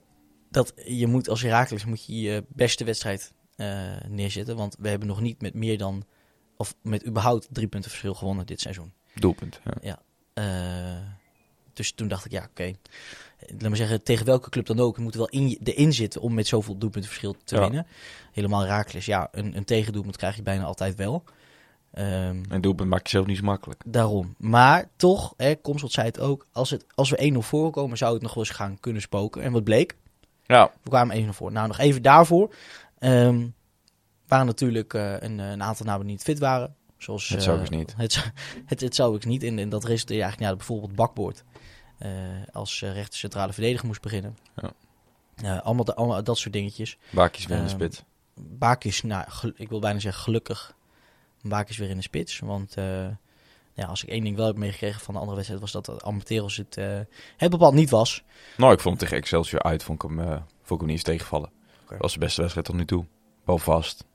dat 0.52 0.74
je 0.86 1.08
moet 1.08 1.30
als 1.30 1.42
Herakles 1.42 1.86
moet 1.86 2.06
je 2.06 2.22
je 2.22 2.44
beste 2.48 2.84
wedstrijd 2.84 3.34
eh, 3.56 3.68
neerzetten, 4.10 4.56
want 4.56 4.76
we 4.80 4.90
hebben 4.90 5.08
nog 5.08 5.22
niet 5.22 5.42
met 5.42 5.54
meer 5.54 5.78
dan, 5.78 6.04
of 6.58 6.76
met 6.82 7.06
überhaupt 7.08 7.48
drie 7.52 7.68
punten 7.68 7.90
verschil 7.90 8.14
gewonnen 8.14 8.46
dit 8.46 8.62
seizoen. 8.62 8.92
Doelpunt. 9.14 9.60
Ja. 9.82 10.00
Eh, 10.34 10.44
dus 11.76 11.92
toen 11.92 12.08
dacht 12.08 12.26
ik, 12.26 12.32
ja, 12.32 12.48
oké. 12.50 12.74
Laat 13.48 13.62
maar 13.62 13.76
zeggen, 13.76 14.04
tegen 14.04 14.26
welke 14.26 14.50
club 14.50 14.66
dan 14.66 14.80
ook. 14.80 14.96
Je 14.96 15.02
moet 15.02 15.16
wel 15.16 15.30
in, 15.30 15.60
erin 15.64 15.94
zitten 15.94 16.22
om 16.22 16.34
met 16.34 16.48
zoveel 16.48 16.78
doelpuntenverschil 16.78 17.36
te 17.44 17.56
Ja. 17.56 17.62
winnen. 17.62 17.88
Helemaal 18.32 18.62
Herakles, 18.62 19.06
ja, 19.06 19.28
een, 19.32 19.58
een 19.58 19.66
tegendoelpunt 19.66 20.18
krijg 20.18 20.36
je 20.36 20.42
bijna 20.42 20.64
altijd 20.64 20.96
wel. 20.96 21.24
Ehm, 21.92 22.44
En 22.50 22.62
doelpunt 22.62 22.90
maak 22.90 23.04
je 23.04 23.10
zelf 23.10 23.26
niet 23.26 23.38
zo 23.38 23.44
makkelijk. 23.44 23.82
daarom. 23.86 24.36
Maar 24.38 24.86
toch, 24.96 25.34
hè, 25.38 25.56
Komsel 25.56 25.90
zei 25.90 26.08
het 26.08 26.20
ook, 26.20 26.46
als, 26.52 26.70
het, 26.70 26.86
als 26.96 27.10
we 27.10 27.32
1-0 27.34 27.38
voorkomen, 27.38 27.98
zou 27.98 28.14
het 28.14 28.22
nog 28.22 28.34
wel 28.34 28.44
eens 28.44 28.54
gaan 28.54 28.80
kunnen 28.80 29.02
spoken. 29.02 29.42
En 29.42 29.52
wat 29.52 29.64
bleek? 29.64 29.96
Ja. 30.46 30.72
We 30.84 30.90
kwamen 30.90 31.26
1-0 31.26 31.30
voor. 31.30 31.52
Nou, 31.52 31.68
nog 31.68 31.78
even 31.78 32.02
daarvoor. 32.02 32.54
Ehm 33.00 33.48
waren 34.28 34.46
natuurlijk 34.46 34.94
eh, 34.94 35.14
een, 35.20 35.40
een 35.40 35.64
aantal 35.64 35.86
namen 35.86 36.02
die 36.06 36.16
niet 36.16 36.24
fit 36.24 36.40
waren. 36.40 36.76
Zoals, 36.98 37.30
Het 37.30 37.38
eh, 37.38 37.44
zou 37.44 37.62
ik 37.62 37.70
niet. 37.70 37.94
Het, 37.98 38.12
zou- 38.14 38.26
het, 38.66 38.82
het 38.82 38.96
zou 38.96 39.16
ik 39.16 39.26
niet. 39.26 39.44
En, 39.44 39.60
en 39.60 39.70
dat 39.70 39.84
resulteerde 39.84 40.24
eigenlijk 40.24 40.52
ja, 40.52 40.58
bijvoorbeeld 40.58 40.96
Bakboord. 40.96 41.44
eh, 41.98 42.12
als 42.52 42.82
eh, 42.82 42.94
rechter 42.94 43.20
centrale 43.20 43.54
verdediger 43.54 43.88
moest 43.88 44.02
beginnen. 44.02 44.38
Ja. 45.36 45.58
Allemaal, 45.58 45.84
de- 45.86 45.96
allemaal 45.96 46.24
dat 46.24 46.38
soort 46.38 46.54
dingetjes. 46.54 46.98
Baakjes 47.10 47.46
weer 47.46 47.58
in 47.58 47.64
de 47.64 47.70
Ehm, 47.70 47.80
spits. 47.80 48.04
Baak 48.36 48.84
is, 48.84 49.02
nou, 49.02 49.26
ik 49.56 49.70
wil 49.70 49.80
bijna 49.80 50.00
zeggen 50.00 50.24
gelukkig. 50.24 50.76
Baak 51.42 51.70
is 51.70 51.78
weer 51.78 51.90
in 51.90 51.96
de 51.98 52.04
spits. 52.04 52.40
Want 52.40 52.74
ja, 53.74 53.86
als 53.86 54.04
ik 54.04 54.10
één 54.10 54.24
ding 54.24 54.36
wel 54.38 54.46
heb 54.46 54.56
meegekregen 54.58 55.02
van 55.02 55.14
de 55.14 55.20
andere 55.20 55.36
wedstrijd... 55.36 55.62
was 55.62 55.72
dat 55.72 56.04
Amateros 56.04 56.58
het, 56.58 56.76
het 57.38 57.50
bepaald 57.50 57.74
niet 57.74 57.90
was. 57.90 58.24
Nou, 58.58 58.74
ik 58.74 58.80
vond 58.80 58.96
hem 59.00 59.04
tegen 59.08 59.18
Excelsior 59.24 59.62
uit, 59.62 59.84
vond 59.84 60.04
ik 60.04 60.10
hem, 60.10 60.18
vond 60.28 60.42
ik 60.42 60.68
hem 60.70 60.80
niet 60.80 60.90
eens 60.90 61.04
tegenvallen. 61.04 61.50
Dat 61.90 61.98
was 61.98 62.14
de 62.14 62.20
beste 62.20 62.40
wedstrijd 62.42 62.68
tot 62.68 62.76
nu 62.76 62.86
toe. 62.86 63.06
Wel 63.46 63.58
vast. 63.58 64.06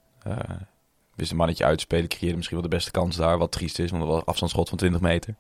Wist 1.21 1.31
een 1.33 1.37
mannetje 1.39 1.65
uitspelen, 1.65 2.09
creëerde 2.09 2.37
misschien 2.37 2.57
wel 2.61 2.69
de 2.69 2.75
beste 2.77 2.91
kans 2.91 3.17
daar. 3.17 3.39
Wat 3.39 3.53
triest 3.53 3.79
is, 3.79 3.91
want 3.91 4.03
dat 4.03 4.11
was 4.13 4.21
een 4.21 4.27
afstandsschot 4.27 4.69
van 4.69 4.79
20 4.79 5.01
meter. 5.01 5.35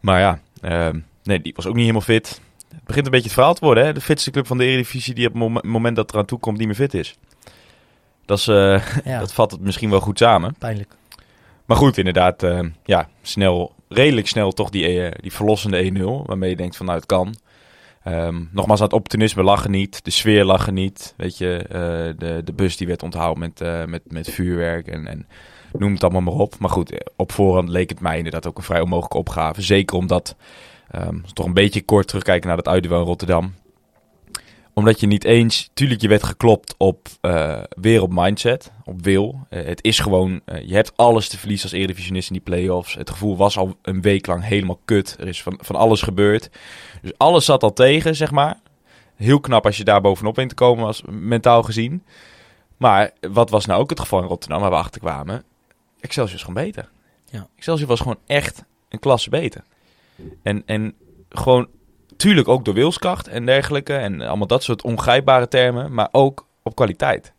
Maar 0.00 0.20
ja, 0.20 0.40
ehm, 0.60 0.98
nee, 1.22 1.40
die 1.40 1.52
was 1.56 1.66
ook 1.66 1.72
niet 1.72 1.80
helemaal 1.80 2.00
fit. 2.02 2.40
Het 2.68 2.84
begint 2.84 3.04
een 3.04 3.10
beetje 3.10 3.26
het 3.26 3.34
verhaal 3.34 3.54
te 3.54 3.64
worden, 3.64 3.84
hè? 3.84 3.92
De 3.92 4.00
fitste 4.00 4.30
club 4.30 4.46
van 4.46 4.58
de 4.58 4.64
Eredivisie 4.64 5.14
die 5.14 5.26
op 5.26 5.32
het 5.32 5.42
mom- 5.42 5.60
moment 5.62 5.96
dat 5.96 6.12
eraan 6.12 6.24
toe 6.24 6.38
komt 6.38 6.58
niet 6.58 6.66
meer 6.66 6.76
fit 6.76 6.94
is. 6.94 7.16
Dat, 8.24 8.38
is 8.38 8.46
eh, 8.48 8.82
Ja, 9.04 9.18
dat 9.20 9.32
vat 9.32 9.50
het 9.50 9.60
misschien 9.60 9.90
wel 9.90 10.00
goed 10.00 10.18
samen. 10.18 10.54
pijnlijk. 10.58 10.92
Maar 11.64 11.76
goed, 11.76 11.98
inderdaad, 11.98 12.42
eh, 12.42 12.60
ja, 12.84 13.08
snel, 13.22 13.74
redelijk 13.88 14.28
snel 14.28 14.52
toch 14.52 14.70
die, 14.70 15.02
eh, 15.02 15.12
die 15.22 15.32
verlossende 15.32 15.82
1-0. 16.22 16.26
Waarmee 16.26 16.50
je 16.50 16.56
denkt 16.56 16.76
van, 16.76 16.86
nou, 16.86 16.98
het 16.98 17.06
kan. 17.06 17.34
Ehm, 18.08 18.44
nogmaals, 18.50 18.78
aan 18.78 18.86
het 18.86 18.94
opportunisme 18.94 19.42
lag 19.42 19.68
niet. 19.68 20.04
De 20.04 20.10
sfeer 20.10 20.44
lag 20.44 20.70
niet. 20.70 21.14
Weet 21.16 21.38
je, 21.38 21.56
eh, 21.56 21.78
de, 22.18 22.40
de 22.44 22.52
bus 22.52 22.76
die 22.76 22.86
werd 22.86 23.02
onthouden 23.02 23.38
met, 23.38 23.60
eh, 23.60 23.84
met, 23.84 24.12
met 24.12 24.30
vuurwerk 24.30 24.86
en, 24.86 25.06
en 25.06 25.26
noem 25.72 25.92
het 25.92 26.02
allemaal 26.02 26.20
maar 26.20 26.34
op. 26.34 26.58
Maar 26.58 26.70
goed, 26.70 27.12
op 27.16 27.32
voorhand 27.32 27.68
leek 27.68 27.88
het 27.88 28.00
mij 28.00 28.16
inderdaad 28.16 28.46
ook 28.46 28.56
een 28.56 28.62
vrij 28.62 28.80
onmogelijke 28.80 29.18
opgave. 29.18 29.62
Zeker 29.62 29.96
omdat, 29.96 30.36
ehm, 30.90 31.14
we 31.14 31.32
toch 31.32 31.46
een 31.46 31.54
beetje 31.54 31.82
kort 31.82 32.06
terugkijken 32.08 32.46
naar 32.46 32.56
dat 32.56 32.68
uitduel 32.68 33.00
in 33.00 33.06
Rotterdam. 33.06 33.54
Omdat 34.78 35.00
je 35.00 35.06
niet 35.06 35.24
eens, 35.24 35.70
tuurlijk 35.74 36.00
je 36.00 36.08
werd 36.08 36.22
geklopt 36.22 36.74
op 36.76 37.08
eh, 37.20 37.62
weer 37.68 38.02
op 38.02 38.12
mindset, 38.12 38.72
op 38.84 39.02
wil. 39.02 39.46
Eh, 39.48 39.64
het 39.64 39.84
is 39.84 39.98
gewoon, 39.98 40.40
eh, 40.44 40.68
je 40.68 40.74
hebt 40.74 40.92
alles 40.96 41.28
te 41.28 41.38
verliezen 41.38 41.70
als 41.70 41.78
Eredivisionist 41.78 42.28
in 42.28 42.34
die 42.34 42.42
play-offs. 42.42 42.94
Het 42.94 43.10
gevoel 43.10 43.36
was 43.36 43.58
al 43.58 43.76
een 43.82 44.00
week 44.00 44.26
lang 44.26 44.44
helemaal 44.44 44.80
kut. 44.84 45.16
Er 45.20 45.28
is 45.28 45.42
van, 45.42 45.58
van 45.62 45.76
alles 45.76 46.02
gebeurd. 46.02 46.50
Dus 47.02 47.12
alles 47.16 47.44
zat 47.44 47.62
al 47.62 47.72
tegen, 47.72 48.16
zeg 48.16 48.30
maar. 48.30 48.60
Heel 49.16 49.40
knap 49.40 49.66
als 49.66 49.76
je 49.76 49.84
daar 49.84 50.00
bovenop 50.00 50.38
in 50.38 50.48
te 50.48 50.54
komen, 50.54 50.86
als 50.86 51.02
mentaal 51.08 51.62
gezien. 51.62 52.02
Maar 52.76 53.10
wat 53.30 53.50
was 53.50 53.66
nou 53.66 53.80
ook 53.80 53.90
het 53.90 54.00
geval 54.00 54.20
in 54.20 54.28
Rotterdam, 54.28 54.60
waar 54.60 54.70
we 54.70 54.76
achter 54.76 55.00
kwamen? 55.00 55.44
Excelsior 56.00 56.36
is 56.36 56.44
gewoon 56.44 56.64
beter. 56.64 56.88
Ja. 57.30 57.48
Excelsior 57.56 57.88
was 57.88 58.00
gewoon 58.00 58.18
echt 58.26 58.64
een 58.88 58.98
klasse 58.98 59.30
beter. 59.30 59.64
En, 60.42 60.62
en 60.66 60.94
gewoon, 61.28 61.68
tuurlijk 62.18 62.48
ook 62.48 62.64
door 62.64 62.74
wilskracht 62.74 63.28
en 63.28 63.46
dergelijke. 63.46 63.94
En 63.94 64.20
allemaal 64.20 64.46
dat 64.46 64.62
soort 64.62 64.82
ongrijpbare 64.82 65.48
termen. 65.48 65.94
Maar 65.94 66.08
ook 66.12 66.46
op 66.62 66.74
kwaliteit. 66.74 67.32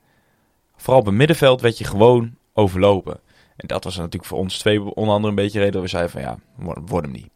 Vooral 0.76 1.00
op 1.00 1.06
het 1.06 1.16
middenveld 1.16 1.62
werd 1.62 1.78
je 1.78 1.84
gewoon 1.84 2.36
overlopen. 2.54 3.20
En 3.56 3.68
dat 3.68 3.84
was 3.84 3.96
natuurlijk 3.96 4.26
voor 4.26 4.38
ons 4.38 4.58
twee 4.58 4.96
onder 4.96 5.14
andere 5.14 5.30
een 5.30 5.36
beetje 5.36 5.60
reden 5.60 5.81
we 5.81 5.88
zeiden 5.88 6.12
van 6.12 6.22
ja, 6.22 6.38
word, 6.86 7.04
hem 7.04 7.12
niet. 7.12 7.30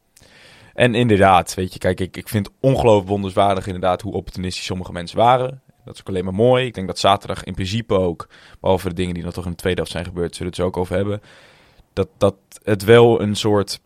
En 0.74 0.95
inderdaad, 0.95 1.54
weet 1.54 1.74
je, 1.74 1.80
kijk, 1.80 2.00
ik, 2.00 2.18
ik 2.18 2.30
vind 2.30 2.50
ongelooflijk 2.60 3.10
wonderswaardig 3.10 3.66
inderdaad 3.66 4.01
hoe 4.01 4.13
opportunistisch 4.13 4.66
sommige 4.66 4.92
mensen 4.92 5.18
waren. 5.18 5.62
Dat 5.86 5.94
is 5.94 6.00
ook 6.00 6.07
alleen 6.07 6.24
maar 6.24 6.34
mooi. 6.34 6.66
Ik 6.66 6.74
denk 6.74 6.88
dat 6.88 7.00
zaterdag 7.00 7.44
in 7.44 7.54
principe 7.54 7.94
ook, 7.94 8.28
behalve 8.60 8.90
de 8.90 8.95
dingen 8.95 9.13
die 9.13 9.24
nog 9.24 9.34
toch 9.34 9.45
in 9.45 9.51
de 9.51 9.57
tweede 9.57 9.78
helft 9.78 9.94
zijn 9.94 10.06
gebeurd, 10.06 10.36
zullen 10.36 10.51
we 10.51 10.62
het 10.62 10.74
zo 10.74 10.78
ook 10.78 10.84
over 10.84 10.95
hebben. 10.95 11.22
Dat, 11.94 12.07
dat 12.18 12.36
het 12.63 12.84
wel 12.84 13.22
een 13.22 13.36
soort 13.36 13.81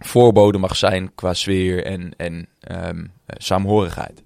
voorbode 0.00 0.58
mag 0.58 0.76
zijn 0.76 1.14
qua 1.14 1.34
sfeer 1.34 1.84
en, 1.84 2.12
en 2.16 2.46
ehm, 2.60 2.98
eh, 3.26 3.36
saamhorigheid. 3.38 4.22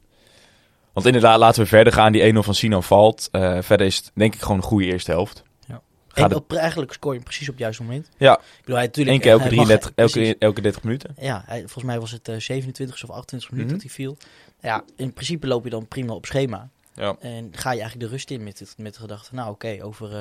Want 0.93 1.07
inderdaad, 1.07 1.39
laten 1.39 1.63
we 1.63 1.69
verder 1.69 1.93
gaan. 1.93 2.13
Die 2.13 2.33
1-0 2.35 2.39
van 2.43 2.55
Sino 2.55 2.81
valt. 2.81 3.29
Eh, 3.33 3.59
verder 3.61 3.87
is 3.87 3.97
het 3.97 4.11
denk 4.15 4.35
ik 4.35 4.41
gewoon 4.41 4.57
een 4.57 4.63
goede 4.63 4.85
eerste 4.87 5.11
helft. 5.11 5.43
Ja. 5.67 5.81
Gaat 6.09 6.17
En 6.17 6.23
het- 6.23 6.35
op, 6.35 6.53
eigenlijk 6.53 6.93
scoor 6.93 7.11
je 7.11 7.17
hem 7.19 7.27
precies 7.27 7.49
op 7.49 7.55
het 7.55 7.63
juiste 7.63 7.83
moment. 7.83 8.09
Ja. 8.17 8.33
Ik 8.39 8.41
bedoel, 8.61 8.77
hij 8.77 8.85
natuurlijk... 8.87 9.17
Eén 9.17 9.23
keer 9.23 9.31
elke, 9.33 9.45
hij 9.45 9.55
mag- 9.57 9.67
33, 9.67 9.95
precies. 9.95 10.29
elke, 10.29 10.39
elke 10.39 10.61
30 10.61 10.83
minuten. 10.83 11.15
Ja, 11.21 11.43
hij, 11.47 11.59
volgens 11.61 11.85
mij 11.85 12.01
was 12.01 12.11
het 12.11 12.29
eh 12.29 12.37
27 12.39 13.03
of 13.05 13.11
28 13.11 13.51
minuten 13.51 13.73
Mhm. 13.75 13.83
dat 13.83 13.93
hij 13.95 14.05
viel. 14.05 14.17
Ja, 14.61 14.85
in 14.97 15.13
principe 15.13 15.47
loop 15.47 15.65
je 15.65 15.71
dan 15.71 15.89
prima 15.89 16.13
op 16.13 16.27
schema. 16.27 16.69
Ja. 16.95 17.17
En 17.21 17.49
ga 17.53 17.73
je 17.73 17.81
eigenlijk 17.81 18.11
de 18.11 18.17
rust 18.17 18.31
in 18.31 18.43
met, 18.43 18.59
het, 18.59 18.75
met 18.79 18.95
de 18.95 19.01
gedachte, 19.01 19.35
nou 19.35 19.51
oké, 19.51 19.79
over, 19.83 20.13
eh, 20.17 20.19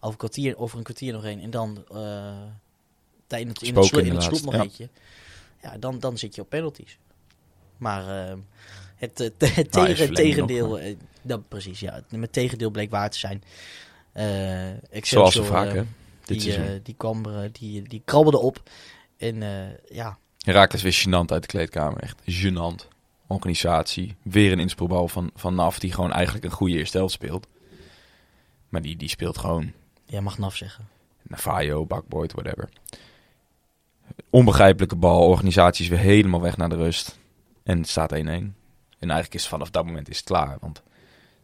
over, 0.00 0.10
een 0.10 0.16
kwartier, 0.16 0.58
over 0.58 0.78
een 0.78 0.84
kwartier 0.84 1.12
nog 1.12 1.24
één. 1.24 1.40
En 1.40 1.50
dan 1.50 1.84
eh 1.92 2.32
in 3.32 3.48
het, 3.48 3.62
in 3.62 3.76
het, 3.76 3.92
in 3.92 4.14
het. 4.14 4.88
Ja, 5.62 5.78
dan, 5.78 5.98
dan 5.98 6.18
zit 6.18 6.34
je 6.34 6.40
op 6.40 6.48
penalties. 6.48 6.98
Maar 7.76 8.28
eh, 8.28 8.36
het, 8.96 9.20
eh, 9.20 9.30
het 9.54 9.72
Nou, 9.72 9.88
is 9.88 9.96
tegen, 9.96 9.96
verlenging 9.96 10.16
tegendeel, 10.16 10.78
eh, 10.78 10.96
dat, 11.22 11.48
precies, 11.48 11.80
ja. 11.80 12.02
Het 12.08 12.32
tegendeel 12.32 12.70
bleek 12.70 12.90
waar 12.90 13.10
te 13.10 13.18
zijn. 13.18 13.42
Eh 14.12 15.02
Zoals 15.02 15.34
zo 15.34 15.42
vaak, 15.42 15.68
eh, 15.68 15.72
hè? 15.72 15.84
Dit 16.24 16.40
die, 16.40 16.54
eh, 16.54 16.80
die, 16.82 16.94
kwam, 16.94 17.24
er, 17.24 17.44
eh, 17.44 17.50
die, 17.52 17.82
die 17.82 18.02
krabbelde 18.04 18.38
op. 18.38 18.62
En 19.16 19.42
eh, 19.42 19.94
ja, 19.96 20.18
Herakles 20.38 20.82
weer 20.82 21.04
gênant 21.06 21.32
uit 21.32 21.42
de 21.42 21.48
kleedkamer. 21.48 22.02
Echt 22.02 22.20
gênant. 22.30 22.88
Organisatie. 23.26 24.16
Weer 24.22 24.52
een 24.52 24.58
inspeelbal 24.58 25.08
van, 25.08 25.30
van 25.34 25.54
NAF 25.54 25.78
die 25.78 25.92
gewoon 25.92 26.12
eigenlijk 26.12 26.44
een 26.44 26.50
goede 26.50 26.74
eerste 26.76 26.96
helft 26.96 27.12
speelt. 27.12 27.46
Maar 28.68 28.82
die, 28.82 28.96
die 28.96 29.08
speelt 29.08 29.38
gewoon 29.38 29.72
jij 30.06 30.20
mag 30.20 30.38
naf 30.38 30.56
zeggen. 30.56 30.88
Navajo, 31.22 31.86
Bakboyd, 31.86 32.32
whatever. 32.32 32.68
Onbegrijpelijke 34.30 34.96
bal. 34.96 35.26
Organisatie 35.28 35.84
is 35.84 35.90
weer 35.90 35.98
helemaal 35.98 36.40
weg 36.40 36.56
naar 36.56 36.68
de 36.68 36.76
rust. 36.76 37.18
En 37.62 37.78
het 37.78 37.88
staat 37.88 38.12
1-1. 38.12 38.16
En 38.16 38.54
eigenlijk 38.98 39.34
is 39.34 39.48
vanaf 39.48 39.70
dat 39.70 39.84
moment 39.84 40.08
is 40.08 40.16
het 40.16 40.26
klaar. 40.26 40.56
Want 40.60 40.82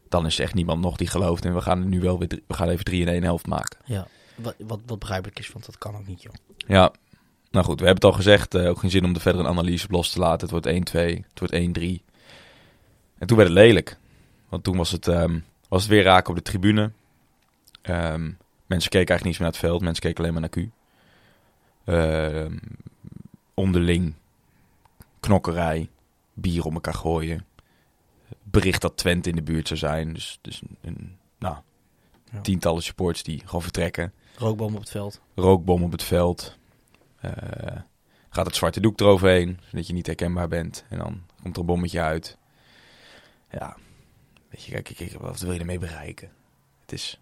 dan 0.09 0.26
is 0.26 0.38
er 0.38 0.44
echt 0.44 0.54
niemand 0.54 0.80
nog 0.80 0.97
die 0.97 1.06
gelooft. 1.06 1.44
En 1.44 1.54
we 1.54 1.61
gaan 1.61 1.80
er 1.80 1.87
nu 1.87 2.00
wel 2.00 2.18
weer 2.18 2.28
drie- 2.28 2.44
we 2.47 2.54
gaan 2.54 2.68
even 2.68 2.85
3 2.85 3.00
in 3.00 3.09
1 3.09 3.23
helft 3.23 3.47
maken. 3.47 3.78
Ja, 3.85 4.06
wat, 4.35 4.54
wat, 4.59 4.80
wat 4.87 4.99
begrijpelijk 4.99 5.38
is, 5.38 5.52
want 5.52 5.66
dat 5.66 5.78
kan 5.78 5.97
ook 5.97 6.06
niet, 6.06 6.23
joh. 6.23 6.33
Ja, 6.56 6.92
nou 7.50 7.64
goed, 7.66 7.80
we 7.80 7.87
hebben 7.87 8.04
het 8.04 8.12
al 8.12 8.18
gezegd. 8.23 8.54
eh, 8.54 8.68
ook 8.68 8.78
geen 8.78 8.90
zin 8.90 9.04
om 9.04 9.14
er 9.14 9.21
verder 9.21 9.40
een 9.40 9.47
analyse 9.47 9.85
op 9.85 9.90
los 9.90 10.11
te 10.11 10.18
laten. 10.18 10.40
Het 10.40 10.50
wordt 10.50 10.66
1-2, 10.66 11.25
het 11.28 11.38
wordt 11.38 11.54
1-3. 11.54 12.02
En 13.18 13.26
toen 13.26 13.37
werd 13.37 13.49
het 13.49 13.59
lelijk. 13.59 13.99
Want 14.49 14.64
toen 14.64 14.76
was 14.76 14.90
het, 14.90 15.09
ehm, 15.09 15.38
was 15.68 15.83
het 15.83 15.90
weer 15.90 16.02
raken 16.02 16.30
op 16.30 16.37
de 16.37 16.42
tribune. 16.42 16.90
Ehm, 17.83 18.30
mensen 18.66 18.90
keken 18.90 19.09
eigenlijk 19.09 19.25
niet 19.25 19.33
meer 19.33 19.40
naar 19.40 19.50
het 19.50 19.56
veld. 19.59 19.80
Mensen 19.80 20.02
keken 20.02 20.18
alleen 20.18 20.33
maar 20.33 20.40
naar 20.40 20.50
Q. 20.50 20.68
Ehm, 21.84 22.56
onderling 23.54 24.14
knokkerij, 25.20 25.88
bier 26.32 26.64
om 26.64 26.74
elkaar 26.74 26.94
gooien. 26.94 27.46
bericht 28.42 28.80
dat 28.80 28.96
Twente 28.96 29.28
in 29.28 29.36
de 29.36 29.42
buurt 29.42 29.66
zou 29.66 29.78
zijn. 29.78 30.12
Dus, 30.12 30.38
dus 30.42 30.62
een, 30.80 31.16
nou, 31.38 31.56
Ja. 32.32 32.40
tientallen 32.40 32.82
supporters 32.82 33.22
die 33.22 33.42
gewoon 33.44 33.62
vertrekken. 33.62 34.12
Rookboom 34.36 34.74
op 34.74 34.80
het 34.80 34.90
veld. 34.90 35.20
Rookbom 35.34 35.82
op 35.82 35.92
het 35.92 36.02
veld. 36.02 36.58
Eh, 37.20 37.76
gaat 38.28 38.46
het 38.46 38.56
zwarte 38.56 38.80
doek 38.80 39.00
eroverheen, 39.00 39.60
zodat 39.70 39.86
je 39.86 39.92
niet 39.92 40.06
herkenbaar 40.06 40.48
bent. 40.48 40.84
En 40.88 40.98
dan 40.98 41.22
komt 41.42 41.54
er 41.54 41.60
een 41.60 41.66
bommetje 41.66 42.00
uit. 42.00 42.38
Ja, 43.50 43.76
weet 44.48 44.64
je, 44.64 44.70
kijk, 44.72 44.92
kijk, 44.96 45.12
wat 45.12 45.40
wil 45.40 45.52
je 45.52 45.58
ermee 45.60 45.78
bereiken? 45.78 46.30
Het 46.80 46.92
is... 46.92 47.18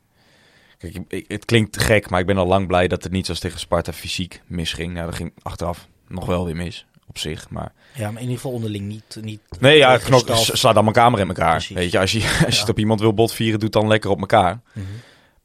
Kijk, 0.82 0.94
ik- 0.94 1.04
ik- 1.12 1.24
het 1.28 1.44
klinkt 1.44 1.82
gek, 1.82 2.10
maar 2.10 2.20
ik 2.20 2.26
ben 2.26 2.36
al 2.38 2.46
lang 2.46 2.66
blij 2.66 2.88
dat 2.88 3.02
het 3.02 3.12
niet 3.12 3.24
zoals 3.24 3.40
tegen 3.40 3.58
Sparta 3.60 3.92
fysiek 3.92 4.42
misging. 4.46 4.92
Nou, 4.94 5.06
dat 5.06 5.14
ging 5.14 5.32
achteraf 5.42 5.88
nog 6.08 6.26
wel 6.26 6.44
weer 6.44 6.56
mis, 6.56 6.86
op 7.06 7.18
zich. 7.18 7.50
Maar 7.50 7.72
Ja, 7.94 8.04
maar 8.06 8.14
in 8.14 8.20
ieder 8.20 8.34
geval 8.36 8.52
onderling 8.52 8.86
niet... 8.88 9.18
niet 9.20 9.40
Nee, 9.60 9.76
ja, 9.76 9.98
knok, 9.98 10.28
sla 10.36 10.72
dan 10.72 10.82
mijn 10.84 10.96
kamer 10.96 11.20
in 11.20 11.28
elkaar. 11.28 11.50
Precies. 11.56 11.76
Weet 11.76 11.90
je, 11.92 11.98
als 11.98 12.12
je, 12.12 12.18
als 12.28 12.38
je 12.38 12.46
Ja. 12.54 12.60
het 12.60 12.68
op 12.68 12.78
iemand 12.78 13.00
wil 13.00 13.14
botvieren, 13.14 13.58
doe 13.58 13.68
het 13.68 13.78
dan 13.80 13.86
lekker 13.88 14.10
op 14.10 14.20
elkaar. 14.20 14.60
Mhm. 14.72 14.86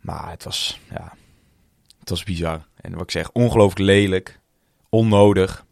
Maar 0.01 0.29
het 0.29 0.43
was, 0.43 0.79
ja, 0.89 1.13
het 1.99 2.09
was 2.09 2.23
bizar. 2.23 2.65
En 2.81 2.91
wat 2.93 3.01
ik 3.03 3.11
zeg, 3.11 3.31
ongelooflijk 3.31 3.79
lelijk, 3.81 4.39
onnodig. 4.89 5.65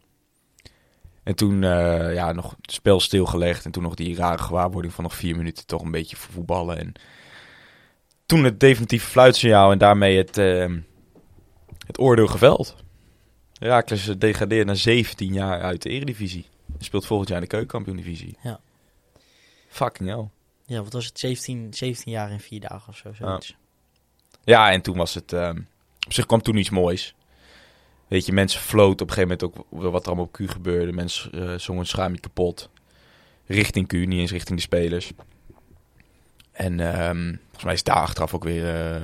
En 1.22 1.34
toen, 1.34 1.64
eh, 1.64 2.14
ja, 2.14 2.32
nog 2.32 2.54
het 2.60 2.72
spel 2.72 3.00
stilgelegd. 3.00 3.64
En 3.64 3.70
toen 3.70 3.82
nog 3.82 3.94
die 3.94 4.16
rare 4.16 4.42
gewaarwording 4.42 4.94
van 4.94 5.04
nog 5.04 5.14
vier 5.14 5.36
minuten 5.36 5.66
toch 5.66 5.82
een 5.82 5.90
beetje 5.90 6.16
voetballen. 6.16 6.78
En 6.78 6.92
toen 8.26 8.44
het 8.44 8.60
definitieve 8.60 9.06
fluitsignaal 9.06 9.72
en 9.72 9.78
daarmee 9.78 10.16
het, 10.16 10.38
eh, 10.38 10.72
het 11.86 11.98
oordeel 11.98 12.26
geveld. 12.26 12.76
Herakles 13.58 14.04
degradeert 14.18 14.66
na 14.66 14.74
17 14.74 15.32
jaar 15.32 15.62
uit 15.62 15.82
de 15.82 15.88
eredivisie. 15.88 16.46
En 16.78 16.84
speelt 16.84 17.06
volgend 17.06 17.28
jaar 17.28 17.38
in 17.38 17.44
de 17.44 17.50
keukenkampioen-divisie. 17.50 18.36
Ja. 18.42 18.60
Fucking 19.68 20.08
hell. 20.08 20.28
Ja, 20.66 20.82
wat 20.82 20.92
was 20.92 21.06
het? 21.06 21.18
17, 21.18 21.74
17 21.74 22.12
jaar 22.12 22.30
in 22.30 22.40
vier 22.40 22.60
dagen 22.60 22.88
of 22.88 22.96
zo. 22.96 23.12
Zoiets. 23.12 23.56
Ja, 24.44 24.70
en 24.70 24.80
toen 24.82 24.96
was 24.96 25.14
het... 25.14 25.32
ehm, 25.32 25.58
op 26.06 26.12
zich 26.12 26.26
kwam 26.26 26.42
toen 26.42 26.56
iets 26.56 26.70
moois. 26.70 27.14
Weet 28.08 28.26
je, 28.26 28.32
mensen 28.32 28.60
floten 28.60 29.06
op 29.06 29.08
een 29.08 29.14
gegeven 29.14 29.38
moment 29.40 29.42
ook 29.42 29.92
wat 29.92 30.02
er 30.02 30.06
allemaal 30.06 30.24
op 30.24 30.32
Q 30.32 30.50
gebeurde. 30.50 30.92
Mensen 30.92 31.32
eh 31.32 31.58
zongen 31.58 31.86
schaam 31.86 32.12
je 32.12 32.20
kapot. 32.20 32.70
Richting 33.46 33.86
Q, 33.88 33.92
niet 33.92 34.20
eens 34.20 34.30
richting 34.30 34.56
de 34.56 34.64
spelers. 34.64 35.12
En 36.56 36.80
ehm, 36.80 37.34
volgens 37.40 37.64
mij 37.64 37.74
is 37.74 37.82
daar 37.82 37.96
achteraf 37.96 38.34
ook 38.34 38.44
weer... 38.44 38.64
eh, 38.64 38.96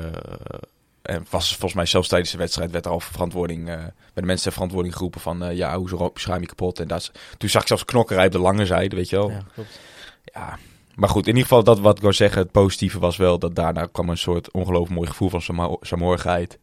en 1.03 1.27
was 1.31 1.49
volgens 1.49 1.75
mij 1.75 1.87
zelfs 1.87 2.09
tijdens 2.09 2.31
de 2.31 2.39
wedstrijd 2.39 2.71
werd 2.71 2.85
er 2.85 2.91
al 2.91 3.01
verantwoording... 3.01 3.69
eh 3.69 3.75
bij 3.75 4.23
de 4.23 4.27
mensen 4.27 4.45
ter 4.45 4.53
verantwoording 4.53 4.95
geroepen 4.95 5.21
van... 5.21 5.45
eh, 5.45 5.57
ja, 5.57 5.77
hoezo 5.79 6.11
schaam 6.15 6.41
je 6.41 6.47
kapot? 6.47 6.81
En 6.81 6.89
dat, 6.89 7.13
toen 7.39 7.49
zag 7.49 7.63
ik 7.63 7.69
zelfs 7.69 7.85
knokkerij 7.85 8.27
op 8.27 8.33
de 8.33 8.39
lange 8.39 8.67
zijde, 8.67 8.97
weet 8.97 9.09
je 9.11 9.17
wel. 9.17 9.31
Ja, 9.31 9.43
klopt. 9.55 9.81
Ja, 10.25 10.59
maar 10.95 11.09
goed, 11.09 11.23
in 11.23 11.29
ieder 11.29 11.43
geval 11.43 11.65
dat 11.65 11.81
wat 11.81 11.97
ik 11.97 12.03
wil 12.03 12.13
zeggen, 12.13 12.43
het 12.43 12.51
positieve 12.51 12.99
was 12.99 13.17
wel 13.17 13.39
dat 13.39 13.55
daarna 13.55 13.89
kwam 13.93 14.09
een 14.09 14.19
soort 14.19 14.51
ongelooflijk 14.51 14.95
mooi 14.95 15.09
gevoel 15.09 15.29
van 15.29 15.79
saamhorigheid. 15.81 16.59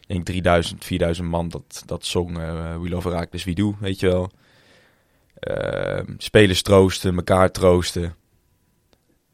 Ik 0.00 0.06
denk 0.06 0.24
3000, 0.24 0.84
4000 0.84 1.28
man 1.28 1.48
dat, 1.48 1.82
dat 1.86 2.04
zong 2.04 2.38
eh 2.38 2.76
We 2.80 2.88
Love 2.88 3.08
Herakles 3.08 3.44
Wie 3.44 3.54
Doe, 3.54 3.74
weet 3.80 4.00
je 4.00 4.06
wel. 4.06 4.30
Eh, 5.34 6.00
spelers 6.18 6.62
troosten, 6.62 7.16
elkaar 7.16 7.50
troosten. 7.50 8.14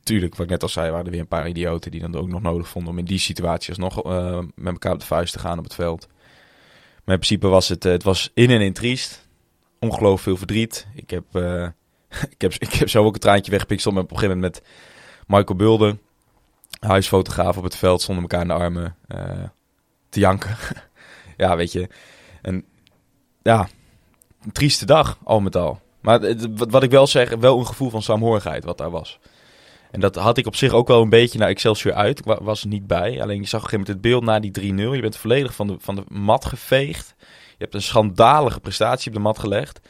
Tuurlijk, 0.07 0.35
wat 0.35 0.45
ik 0.45 0.51
net 0.51 0.63
al 0.63 0.69
zei, 0.69 0.91
waren 0.91 1.05
er 1.05 1.11
weer 1.11 1.21
een 1.21 1.27
paar 1.29 1.49
idioten 1.49 1.91
die 1.91 2.01
dan 2.01 2.15
ook 2.15 2.29
nog 2.29 2.43
nodig 2.43 2.69
vonden 2.69 2.93
om 2.93 2.99
in 2.99 3.05
die 3.05 3.19
situatie 3.19 3.69
alsnog 3.69 4.05
eh 4.05 4.39
met 4.55 4.73
elkaar 4.73 4.93
op 4.93 5.01
de 5.01 5.07
vuist 5.07 5.33
te 5.33 5.39
gaan 5.39 5.59
op 5.59 5.65
het 5.65 5.75
veld. 5.75 6.09
Maar 7.05 7.15
in 7.15 7.21
principe 7.21 7.47
was 7.47 7.69
het, 7.69 7.85
eh, 7.85 7.93
het 7.93 8.03
was 8.03 8.31
in 8.35 8.51
en 8.51 8.61
in 8.61 8.73
triest. 8.73 9.29
Ongelooflijk 9.79 10.23
veel 10.23 10.37
verdriet. 10.37 10.87
Ik 10.95 11.11
heb... 11.11 11.25
eh, 11.33 11.63
ik, 12.35 12.41
heb, 12.41 12.53
ik 12.53 12.73
heb 12.73 12.89
zo 12.89 13.05
ook 13.05 13.15
een 13.15 13.21
traantje 13.21 13.51
weggepikt. 13.51 13.87
Op 13.87 13.97
een 13.97 14.09
gegeven 14.09 14.35
moment 14.35 14.41
met 14.55 14.63
Michael 15.27 15.59
Bulder, 15.59 15.99
huisfotograaf 16.81 17.57
op 17.57 17.65
het 17.65 17.77
veld, 17.77 18.03
stonden 18.03 18.23
elkaar 18.23 18.41
in 18.41 18.49
de 18.49 18.55
armen 18.55 18.97
te 20.09 20.21
janken. 20.21 20.57
ja, 21.37 21.57
weet 21.57 21.73
je. 21.73 21.89
Ja, 23.43 23.69
een 24.43 24.53
trieste 24.53 24.87
dag, 24.87 25.19
al 25.25 25.41
met 25.41 25.57
al. 25.57 25.81
Maar 26.01 26.35
wat 26.55 26.83
ik 26.83 26.91
wel 26.91 27.07
zeg, 27.07 27.35
wel 27.35 27.59
een 27.59 27.67
gevoel 27.67 27.91
van 27.91 28.03
saamhorigheid 28.03 28.65
wat 28.65 28.79
daar 28.79 28.91
was. 28.91 29.19
En 29.97 30.03
dat 30.03 30.15
had 30.15 30.39
ik 30.39 30.47
op 30.47 30.57
zich 30.57 30.73
ook 30.73 30.89
wel 30.89 31.03
een 31.03 31.09
beetje 31.09 31.39
naar 31.39 31.49
Excelsior 31.49 31.95
uit. 31.95 32.19
Ik 32.19 32.25
wa- 32.25 32.43
was 32.43 32.63
er 32.63 32.69
niet 32.69 32.87
bij. 32.87 33.23
Alleen 33.23 33.41
je 33.41 33.47
zag 33.47 33.65
op 33.65 33.73
een 33.73 33.79
gegeven 33.79 33.79
moment 33.79 33.89
het 33.89 34.01
beeld 34.01 34.25
na 34.25 34.41
die 34.41 34.75
3-0. 34.75 34.95
Je 34.95 35.01
bent 35.01 35.17
volledig 35.17 35.55
van 35.55 35.67
de, 35.67 35.77
van 35.79 35.95
de 35.95 36.05
mat 36.09 36.45
geveegd. 36.45 37.15
Je 37.49 37.57
hebt 37.59 37.75
een 37.75 37.83
schandalige 37.83 38.61
prestatie 38.61 39.09
op 39.09 39.17
de 39.17 39.23
mat 39.23 39.39
gelegd. 39.39 39.81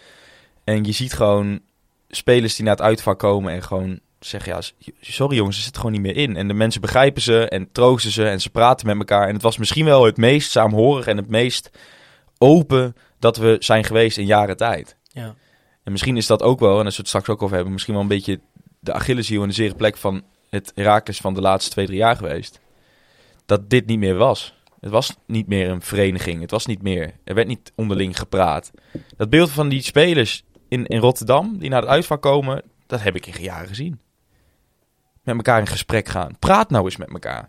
En 0.64 0.84
je 0.84 0.92
ziet 0.92 1.12
gewoon 1.12 1.60
spelers 2.08 2.54
die 2.56 2.64
naar 2.64 2.74
het 2.74 2.84
uitvak 2.84 3.18
komen 3.18 3.52
en 3.52 3.62
gewoon 3.62 4.00
zeggen... 4.20 4.52
Ja, 4.52 4.60
sorry 5.00 5.36
jongens, 5.36 5.56
ze 5.56 5.62
zitten 5.62 5.80
gewoon 5.80 5.96
niet 5.96 6.06
meer 6.14 6.22
in. 6.22 6.36
En 6.36 6.48
de 6.48 6.54
mensen 6.54 6.80
begrijpen 6.80 7.22
ze 7.22 7.48
en 7.48 7.72
troosten 7.72 8.10
ze 8.10 8.28
en 8.28 8.40
ze 8.40 8.50
praten 8.50 8.86
met 8.86 8.98
elkaar. 8.98 9.28
En 9.28 9.34
het 9.34 9.42
was 9.42 9.56
misschien 9.56 9.84
wel 9.84 10.04
het 10.04 10.16
meest 10.16 10.50
saamhorig 10.50 11.06
en 11.06 11.16
het 11.16 11.28
meest 11.28 11.70
open 12.38 12.96
dat 13.18 13.36
we 13.36 13.56
zijn 13.58 13.84
geweest 13.84 14.18
in 14.18 14.26
jaren 14.26 14.56
tijd. 14.56 14.96
Ja. 15.12 15.34
En 15.84 15.92
misschien 15.92 16.16
is 16.16 16.26
dat 16.26 16.42
ook 16.42 16.60
wel, 16.60 16.78
en 16.78 16.84
als 16.84 16.94
we 16.94 17.00
het 17.00 17.08
straks 17.08 17.28
ook 17.28 17.42
over 17.42 17.54
hebben... 17.54 17.72
misschien 17.72 17.94
wel 17.94 18.02
een 18.02 18.08
beetje 18.08 18.40
de 18.86 18.92
Achilleshiel 18.92 19.42
en 19.42 19.48
de 19.48 19.54
zere 19.54 19.74
plek 19.74 19.96
van 19.96 20.22
het 20.50 20.72
Herakles 20.74 21.18
van 21.18 21.34
de 21.34 21.40
laatste 21.40 21.70
twee, 21.70 21.86
drie 21.86 21.98
jaar 21.98 22.16
geweest. 22.16 22.60
Dat 23.46 23.70
dit 23.70 23.86
niet 23.86 23.98
meer 23.98 24.16
was. 24.16 24.54
Het 24.80 24.90
was 24.90 25.16
niet 25.26 25.46
meer 25.46 25.68
een 25.68 25.82
vereniging. 25.82 26.40
Het 26.40 26.50
was 26.50 26.66
niet 26.66 26.82
meer... 26.82 27.14
Er 27.24 27.34
werd 27.34 27.48
niet 27.48 27.72
onderling 27.74 28.18
gepraat. 28.18 28.70
Dat 29.16 29.30
beeld 29.30 29.50
van 29.50 29.68
die 29.68 29.82
spelers 29.82 30.44
in, 30.68 30.86
in 30.86 30.98
Rotterdam, 30.98 31.58
die 31.58 31.70
naar 31.70 31.80
het 31.80 31.90
uitvak 31.90 32.22
komen... 32.22 32.62
dat 32.86 33.02
heb 33.02 33.16
ik 33.16 33.26
in 33.26 33.42
jaren 33.42 33.68
gezien. 33.68 34.00
Met 35.22 35.36
elkaar 35.36 35.60
in 35.60 35.66
gesprek 35.66 36.08
gaan. 36.08 36.38
Praat 36.38 36.70
nou 36.70 36.84
eens 36.84 36.96
met 36.96 37.12
elkaar. 37.12 37.48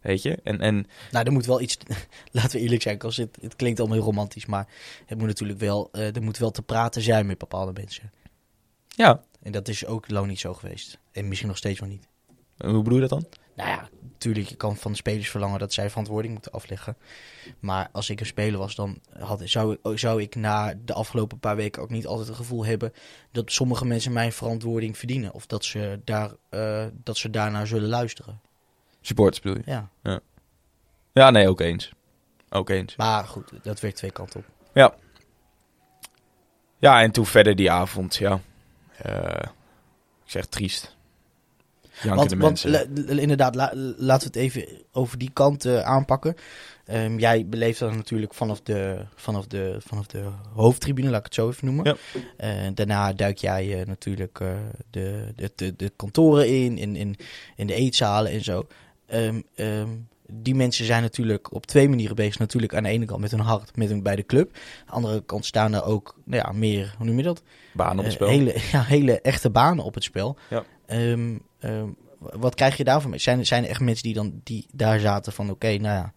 Weet 0.00 0.22
je? 0.22 0.38
En, 0.42 0.60
en 0.60 0.86
Nou, 1.10 1.26
er 1.26 1.32
moet 1.32 1.46
wel 1.46 1.60
iets... 1.60 1.78
Laten 2.32 2.50
we 2.50 2.58
eerlijk 2.58 2.82
zijn, 2.82 2.98
Kos, 2.98 3.16
het, 3.16 3.38
het 3.40 3.56
klinkt 3.56 3.78
allemaal 3.78 3.96
heel 3.96 4.06
romantisch, 4.06 4.46
maar 4.46 4.66
het 5.06 5.18
moet 5.18 5.26
natuurlijk 5.26 5.60
wel... 5.60 5.88
eh, 5.92 6.16
er 6.16 6.22
moet 6.22 6.38
wel 6.38 6.50
te 6.50 6.62
praten 6.62 7.02
zijn 7.02 7.26
met 7.26 7.38
bepaalde 7.38 7.72
mensen. 7.72 8.12
ja, 8.88 9.22
En 9.42 9.52
dat 9.52 9.68
is 9.68 9.86
ook 9.86 10.10
lang 10.10 10.26
niet 10.26 10.40
zo 10.40 10.54
geweest. 10.54 10.98
En 11.12 11.28
misschien 11.28 11.48
nog 11.48 11.56
steeds 11.56 11.80
wel 11.80 11.88
niet. 11.88 12.06
hoe 12.56 12.82
bedoel 12.82 13.00
je 13.00 13.08
dat 13.08 13.20
dan? 13.20 13.26
Nou 13.54 13.68
ja, 13.68 13.88
natuurlijk, 14.02 14.48
je 14.48 14.56
kan 14.56 14.76
van 14.76 14.90
de 14.90 14.96
spelers 14.96 15.30
verlangen 15.30 15.58
dat 15.58 15.72
zij 15.72 15.88
verantwoording 15.88 16.32
moeten 16.32 16.52
afleggen. 16.52 16.96
Maar 17.58 17.88
als 17.92 18.10
ik 18.10 18.20
een 18.20 18.26
speler 18.26 18.58
was, 18.58 18.74
dan 18.74 19.00
had, 19.18 19.42
zou, 19.44 19.76
ik, 19.82 19.98
zou 19.98 20.22
ik 20.22 20.34
na 20.34 20.74
de 20.84 20.92
afgelopen 20.92 21.38
paar 21.38 21.56
weken 21.56 21.82
ook 21.82 21.90
niet 21.90 22.06
altijd 22.06 22.28
het 22.28 22.36
gevoel 22.36 22.64
hebben 22.64 22.92
dat 23.32 23.52
sommige 23.52 23.86
mensen 23.86 24.12
mijn 24.12 24.32
verantwoording 24.32 24.98
verdienen. 24.98 25.32
Of 25.32 25.46
dat 25.46 25.64
ze, 25.64 26.00
daar, 26.04 26.30
eh, 26.48 26.86
dat 26.92 27.16
ze 27.16 27.30
daarnaar 27.30 27.66
zullen 27.66 27.88
luisteren. 27.88 28.40
Supporters 29.00 29.40
bedoel 29.40 29.62
je? 29.64 29.86
Ja. 30.02 30.20
Ja, 31.12 31.30
nee, 31.30 31.48
ook 31.48 31.60
eens. 31.60 31.92
Ook 32.50 32.70
eens. 32.70 32.96
Maar 32.96 33.24
goed, 33.24 33.52
dat 33.62 33.80
werkt 33.80 33.96
twee 33.96 34.10
kanten 34.10 34.40
op. 34.40 34.46
Ja. 34.74 34.94
Ja, 36.78 37.02
en 37.02 37.10
toen 37.10 37.26
verder 37.26 37.56
die 37.56 37.70
avond, 37.70 38.16
ja. 38.16 38.40
Eh, 39.02 39.48
ik 40.24 40.30
zeg 40.30 40.46
triest. 40.46 40.96
Jankende 42.02 42.36
Want, 42.36 42.62
want 42.62 42.74
mensen. 42.74 43.06
la- 43.14 43.20
inderdaad, 43.20 43.54
la- 43.54 43.72
laten 43.96 44.32
we 44.32 44.38
het 44.38 44.46
even 44.54 44.66
over 44.92 45.18
die 45.18 45.30
kant 45.32 45.64
eh, 45.64 45.80
aanpakken. 45.82 46.34
Ehm, 46.84 47.18
jij 47.18 47.46
beleeft 47.46 47.78
dat 47.78 47.94
natuurlijk 47.94 48.34
vanaf 48.34 48.60
de, 48.60 49.04
vanaf, 49.14 49.46
de, 49.46 49.76
vanaf 49.78 50.06
de 50.06 50.28
hoofdtribune, 50.54 51.08
laat 51.10 51.18
ik 51.18 51.24
het 51.24 51.34
zo 51.34 51.48
even 51.48 51.66
noemen. 51.66 51.84
Ja. 51.84 51.96
Eh, 52.36 52.70
daarna 52.74 53.12
duik 53.12 53.38
jij 53.38 53.80
eh, 53.80 53.86
natuurlijk 53.86 54.40
eh, 54.40 54.48
de, 54.90 55.32
de, 55.36 55.52
de, 55.54 55.76
de 55.76 55.92
kantoren 55.96 56.48
in, 56.48 56.78
in, 56.78 56.96
in, 56.96 57.16
in 57.56 57.66
de 57.66 57.74
eetzalen 57.74 58.32
en 58.32 58.44
zo. 58.44 58.66
Ehm, 59.06 59.40
ehm, 59.54 59.88
die 60.32 60.54
mensen 60.54 60.84
zijn 60.84 61.02
natuurlijk 61.02 61.54
op 61.54 61.66
twee 61.66 61.88
manieren 61.88 62.16
bezig. 62.16 62.38
Natuurlijk 62.38 62.74
aan 62.74 62.82
de 62.82 62.88
ene 62.88 63.04
kant 63.04 63.20
met 63.20 63.30
hun 63.30 63.40
hart, 63.40 63.76
met 63.76 63.88
hun, 63.88 64.02
bij 64.02 64.16
de 64.16 64.26
club. 64.26 64.54
Aan 64.54 64.86
de 64.86 64.92
andere 64.92 65.24
kant 65.24 65.44
staan 65.46 65.72
er 65.74 65.84
ook 65.84 66.18
nou 66.24 66.42
ja, 66.46 66.52
meer, 66.52 66.94
hoe 66.96 67.06
noem 67.06 67.16
je 67.16 67.22
dat? 67.22 67.42
Baan 67.72 67.98
op 67.98 68.04
het 68.04 68.06
Eh, 68.06 68.12
spel. 68.12 68.28
hele, 68.28 68.54
ja, 68.72 68.82
hele 68.82 69.20
echte 69.20 69.50
banen 69.50 69.84
op 69.84 69.94
het 69.94 70.02
spel. 70.04 70.36
Ja. 70.50 70.64
Ehm, 70.86 71.36
ehm, 71.58 71.86
wat 72.18 72.54
krijg 72.54 72.76
je 72.76 72.84
daarvan 72.84 73.10
mee? 73.10 73.18
Zijn, 73.18 73.46
zijn 73.46 73.64
er 73.64 73.70
echt 73.70 73.80
mensen 73.80 74.04
die, 74.04 74.14
dan, 74.14 74.40
die 74.44 74.66
daar 74.72 74.98
zaten 75.00 75.32
van... 75.32 75.50
Oké, 75.50 75.66
nou 75.66 75.94
ja, 75.96 76.12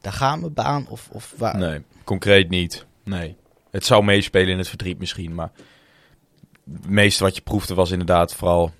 daar 0.00 0.12
gaan 0.12 0.42
we 0.42 0.50
baan? 0.50 0.86
Of, 0.88 1.08
of 1.12 1.34
waar? 1.36 1.58
Nee, 1.58 1.80
concreet 2.04 2.48
niet. 2.48 2.86
Nee. 3.04 3.36
Het 3.70 3.84
zou 3.86 4.04
meespelen 4.04 4.48
in 4.48 4.58
het 4.58 4.68
verdriet 4.68 4.98
misschien, 4.98 5.34
maar... 5.34 5.50
Het 6.72 6.88
meeste 6.88 7.22
wat 7.24 7.34
je 7.34 7.42
proefde 7.42 7.74
was 7.74 7.90
inderdaad 7.90 8.34
vooral 8.34 8.72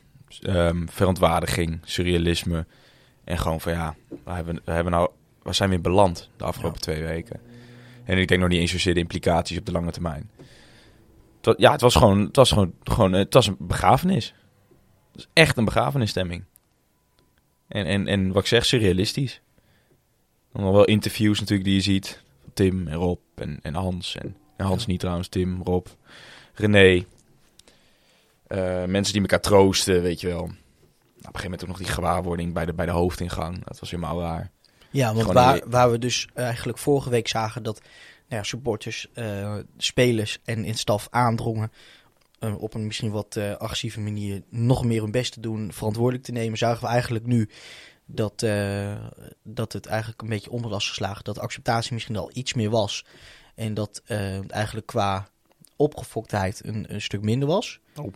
ehm, 0.42 0.86
verontwaardiging, 0.86 1.80
surrealisme. 1.84 2.66
En 3.24 3.38
gewoon 3.38 3.60
van 3.60 3.72
ja, 3.72 3.94
waar, 4.24 4.36
hebben, 4.36 4.60
waar, 4.64 4.74
hebben 4.74 4.92
nou, 4.92 5.10
waar 5.42 5.54
zijn 5.54 5.68
we 5.68 5.74
in 5.74 5.82
beland 5.82 6.30
de 6.36 6.44
afgelopen 6.44 6.80
twee 6.80 7.02
weken? 7.02 7.40
En 8.04 8.18
ik 8.18 8.28
denk 8.28 8.40
nog 8.40 8.48
niet 8.48 8.60
eens 8.60 8.70
zozeer 8.70 8.94
de 8.94 9.00
implicaties 9.00 9.58
op 9.58 9.66
de 9.66 9.72
lange 9.72 9.90
termijn. 9.90 10.30
Ja, 11.56 11.72
het 11.72 11.80
was 11.80 11.94
gewoon, 11.94 12.20
het 12.20 12.36
was 12.36 12.52
gewoon, 12.52 12.74
gewoon 12.82 13.12
het 13.12 13.34
was 13.34 13.46
een 13.46 13.56
begrafenis. 13.58 14.34
Het 15.12 15.14
was 15.14 15.28
echt 15.32 15.56
een 15.56 15.64
begrafenisstemming. 15.64 16.44
En, 17.68 17.86
en, 17.86 18.06
en 18.06 18.32
wat 18.32 18.42
ik 18.42 18.48
zeg, 18.48 18.64
surrealistisch. 18.64 19.40
Dan 20.52 20.72
wel 20.72 20.84
interviews 20.84 21.40
natuurlijk 21.40 21.68
die 21.68 21.76
je 21.76 21.82
ziet. 21.82 22.22
Tim 22.54 22.88
en 22.88 22.94
Rob 22.94 23.18
en, 23.34 23.58
en 23.62 23.74
Hans. 23.74 24.16
En, 24.16 24.36
en 24.56 24.66
Hans 24.66 24.86
niet 24.86 25.00
trouwens, 25.00 25.28
Tim, 25.28 25.62
Rob, 25.62 25.86
René. 26.54 27.04
Eh, 28.46 28.84
mensen 28.84 29.12
die 29.12 29.22
elkaar 29.22 29.40
troosten, 29.40 30.02
weet 30.02 30.20
je 30.20 30.26
wel. 30.26 30.50
Op 31.28 31.34
een 31.34 31.40
gegeven 31.40 31.50
moment 31.50 31.62
ook 31.62 31.68
nog 31.68 31.78
die 31.78 31.94
gewaarwording 31.94 32.52
bij 32.54 32.64
de, 32.66 32.74
bij 32.74 32.86
de 32.86 32.92
hoofdingang. 32.92 33.64
Dat 33.64 33.80
was 33.80 33.90
helemaal 33.90 34.20
raar. 34.20 34.50
Ja, 34.90 35.14
want 35.14 35.32
waar, 35.32 35.54
een- 35.62 35.70
waar 35.70 35.90
we 35.90 35.98
dus 35.98 36.28
eigenlijk 36.34 36.78
vorige 36.78 37.10
week 37.10 37.28
zagen 37.28 37.62
dat 37.62 37.80
nou 38.28 38.42
ja, 38.42 38.42
supporters, 38.42 39.08
eh, 39.12 39.56
spelers 39.76 40.38
en 40.44 40.64
in 40.64 40.74
staf 40.74 41.06
aandrongen 41.10 41.72
eh, 42.38 42.62
op 42.62 42.74
een 42.74 42.86
misschien 42.86 43.10
wat 43.10 43.36
eh, 43.36 43.52
agressieve 43.56 44.00
manier 44.00 44.42
nog 44.48 44.84
meer 44.84 45.02
hun 45.02 45.10
best 45.10 45.32
te 45.32 45.40
doen, 45.40 45.72
verantwoordelijk 45.72 46.24
te 46.24 46.32
nemen, 46.32 46.58
zagen 46.58 46.80
we 46.82 46.88
eigenlijk 46.88 47.26
nu 47.26 47.48
dat, 48.06 48.46
dat 49.42 49.72
het 49.72 49.86
eigenlijk 49.86 50.22
een 50.22 50.28
beetje 50.28 50.50
om 50.50 50.62
was 50.62 50.88
geslagen. 50.88 51.24
Dat 51.24 51.38
acceptatie 51.38 51.92
misschien 51.92 52.16
al 52.16 52.30
iets 52.32 52.54
meer 52.54 52.70
was. 52.70 53.04
En 53.54 53.74
dat 53.74 54.02
eigenlijk 54.48 54.86
qua 54.86 55.28
opgefoktheid 55.76 56.64
een, 56.64 56.86
een 56.94 57.00
stuk 57.02 57.22
minder 57.22 57.48
was. 57.48 57.80
Oh. 57.96 58.12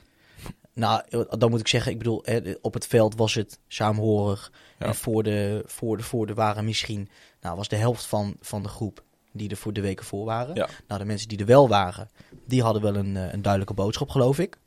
Nou, 0.78 1.02
dan 1.38 1.50
moet 1.50 1.60
ik 1.60 1.68
zeggen, 1.68 1.92
ik 1.92 1.98
bedoel, 1.98 2.24
op 2.60 2.74
het 2.74 2.86
veld 2.86 3.16
was 3.16 3.34
het 3.34 3.58
saamhorig. 3.68 4.52
Ja. 4.78 4.86
En 4.86 4.94
voor 4.94 5.22
de, 5.22 5.62
voor, 5.66 5.96
de, 5.96 6.02
voor 6.02 6.26
de 6.26 6.34
waren 6.34 6.64
misschien, 6.64 7.08
nou 7.40 7.56
was 7.56 7.68
de 7.68 7.76
helft 7.76 8.06
van, 8.06 8.36
van 8.40 8.62
de 8.62 8.68
groep 8.68 9.02
die 9.32 9.50
er 9.50 9.56
voor 9.56 9.72
de 9.72 9.80
weken 9.80 10.04
voor 10.04 10.24
waren. 10.24 10.54
Ja. 10.54 10.68
Nou, 10.88 11.00
de 11.00 11.06
mensen 11.06 11.28
die 11.28 11.38
er 11.38 11.46
wel 11.46 11.68
waren, 11.68 12.10
die 12.46 12.62
hadden 12.62 12.82
wel 12.82 12.96
een, 12.96 13.16
eh, 13.16 13.32
een 13.32 13.42
duidelijke 13.42 13.74
boodschap, 13.74 14.08
geloof 14.08 14.38
ik. 14.38 14.58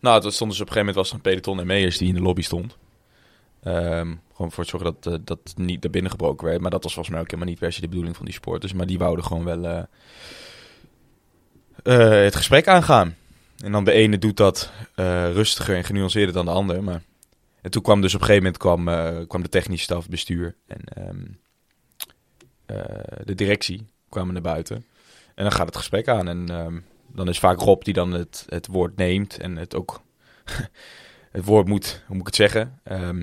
Nou, 0.00 0.24
het 0.24 0.34
stond 0.34 0.50
dus 0.50 0.60
op 0.60 0.66
een 0.66 0.72
gegeven 0.72 0.78
moment 0.78 0.96
was 0.96 1.12
een 1.12 1.20
peloton 1.20 1.60
en 1.60 1.66
Meijers 1.66 1.98
die 1.98 2.08
in 2.08 2.14
de 2.14 2.20
lobby 2.20 2.42
stond. 2.42 2.76
Ehm, 3.62 4.14
gewoon 4.32 4.52
voor 4.52 4.64
het 4.64 4.68
zorgen 4.68 4.96
dat, 5.00 5.12
eh, 5.12 5.20
dat 5.24 5.52
niet 5.56 5.82
naar 5.82 5.90
binnen 5.90 6.10
gebroken 6.10 6.46
werd. 6.46 6.60
Maar 6.60 6.70
dat 6.70 6.82
was 6.82 6.92
volgens 6.92 7.14
mij 7.14 7.24
ook 7.24 7.30
helemaal 7.30 7.50
niet 7.50 7.60
per 7.60 7.72
se 7.72 7.80
de 7.80 7.88
bedoeling 7.88 8.16
van 8.16 8.24
die 8.24 8.34
supporters. 8.34 8.72
Maar 8.72 8.86
die 8.86 8.98
wouden 8.98 9.24
gewoon 9.24 9.44
wel 9.44 9.64
eh, 9.64 9.84
het 12.24 12.36
gesprek 12.36 12.68
aangaan. 12.68 13.16
En 13.60 13.72
dan 13.72 13.84
de 13.84 13.92
ene 13.92 14.18
doet 14.18 14.36
dat 14.36 14.72
eh, 14.94 15.32
rustiger 15.32 15.76
en 15.76 15.84
genuanceerder 15.84 16.34
dan 16.34 16.44
de 16.44 16.50
ander. 16.50 16.84
Maar... 16.84 17.02
En 17.60 17.70
toen 17.70 17.82
kwam 17.82 18.00
dus 18.00 18.14
op 18.14 18.20
een 18.20 18.26
gegeven 18.26 18.44
moment 18.44 18.62
kwam, 18.62 18.88
eh, 18.88 19.26
kwam 19.28 19.42
de 19.42 19.48
technische 19.48 19.84
staf, 19.84 20.08
bestuur 20.08 20.56
en 20.66 20.80
ehm, 20.84 21.26
eh, 22.66 23.24
de 23.24 23.34
directie 23.34 23.86
kwamen 24.08 24.32
naar 24.32 24.42
buiten. 24.42 24.76
En 25.34 25.44
dan 25.44 25.52
gaat 25.52 25.66
het 25.66 25.76
gesprek 25.76 26.08
aan. 26.08 26.28
En 26.28 26.48
ehm, 26.48 26.78
dan 27.14 27.28
is 27.28 27.38
vaak 27.38 27.60
Rob 27.60 27.82
die 27.82 27.94
dan 27.94 28.12
het, 28.12 28.46
het 28.48 28.66
woord 28.66 28.96
neemt 28.96 29.38
en 29.38 29.56
het 29.56 29.74
ook 29.74 30.02
het 31.30 31.44
woord 31.44 31.68
moet, 31.68 32.02
hoe 32.06 32.16
moet 32.16 32.20
ik 32.20 32.26
het 32.26 32.50
zeggen? 32.50 32.80
Ehm, 32.84 33.18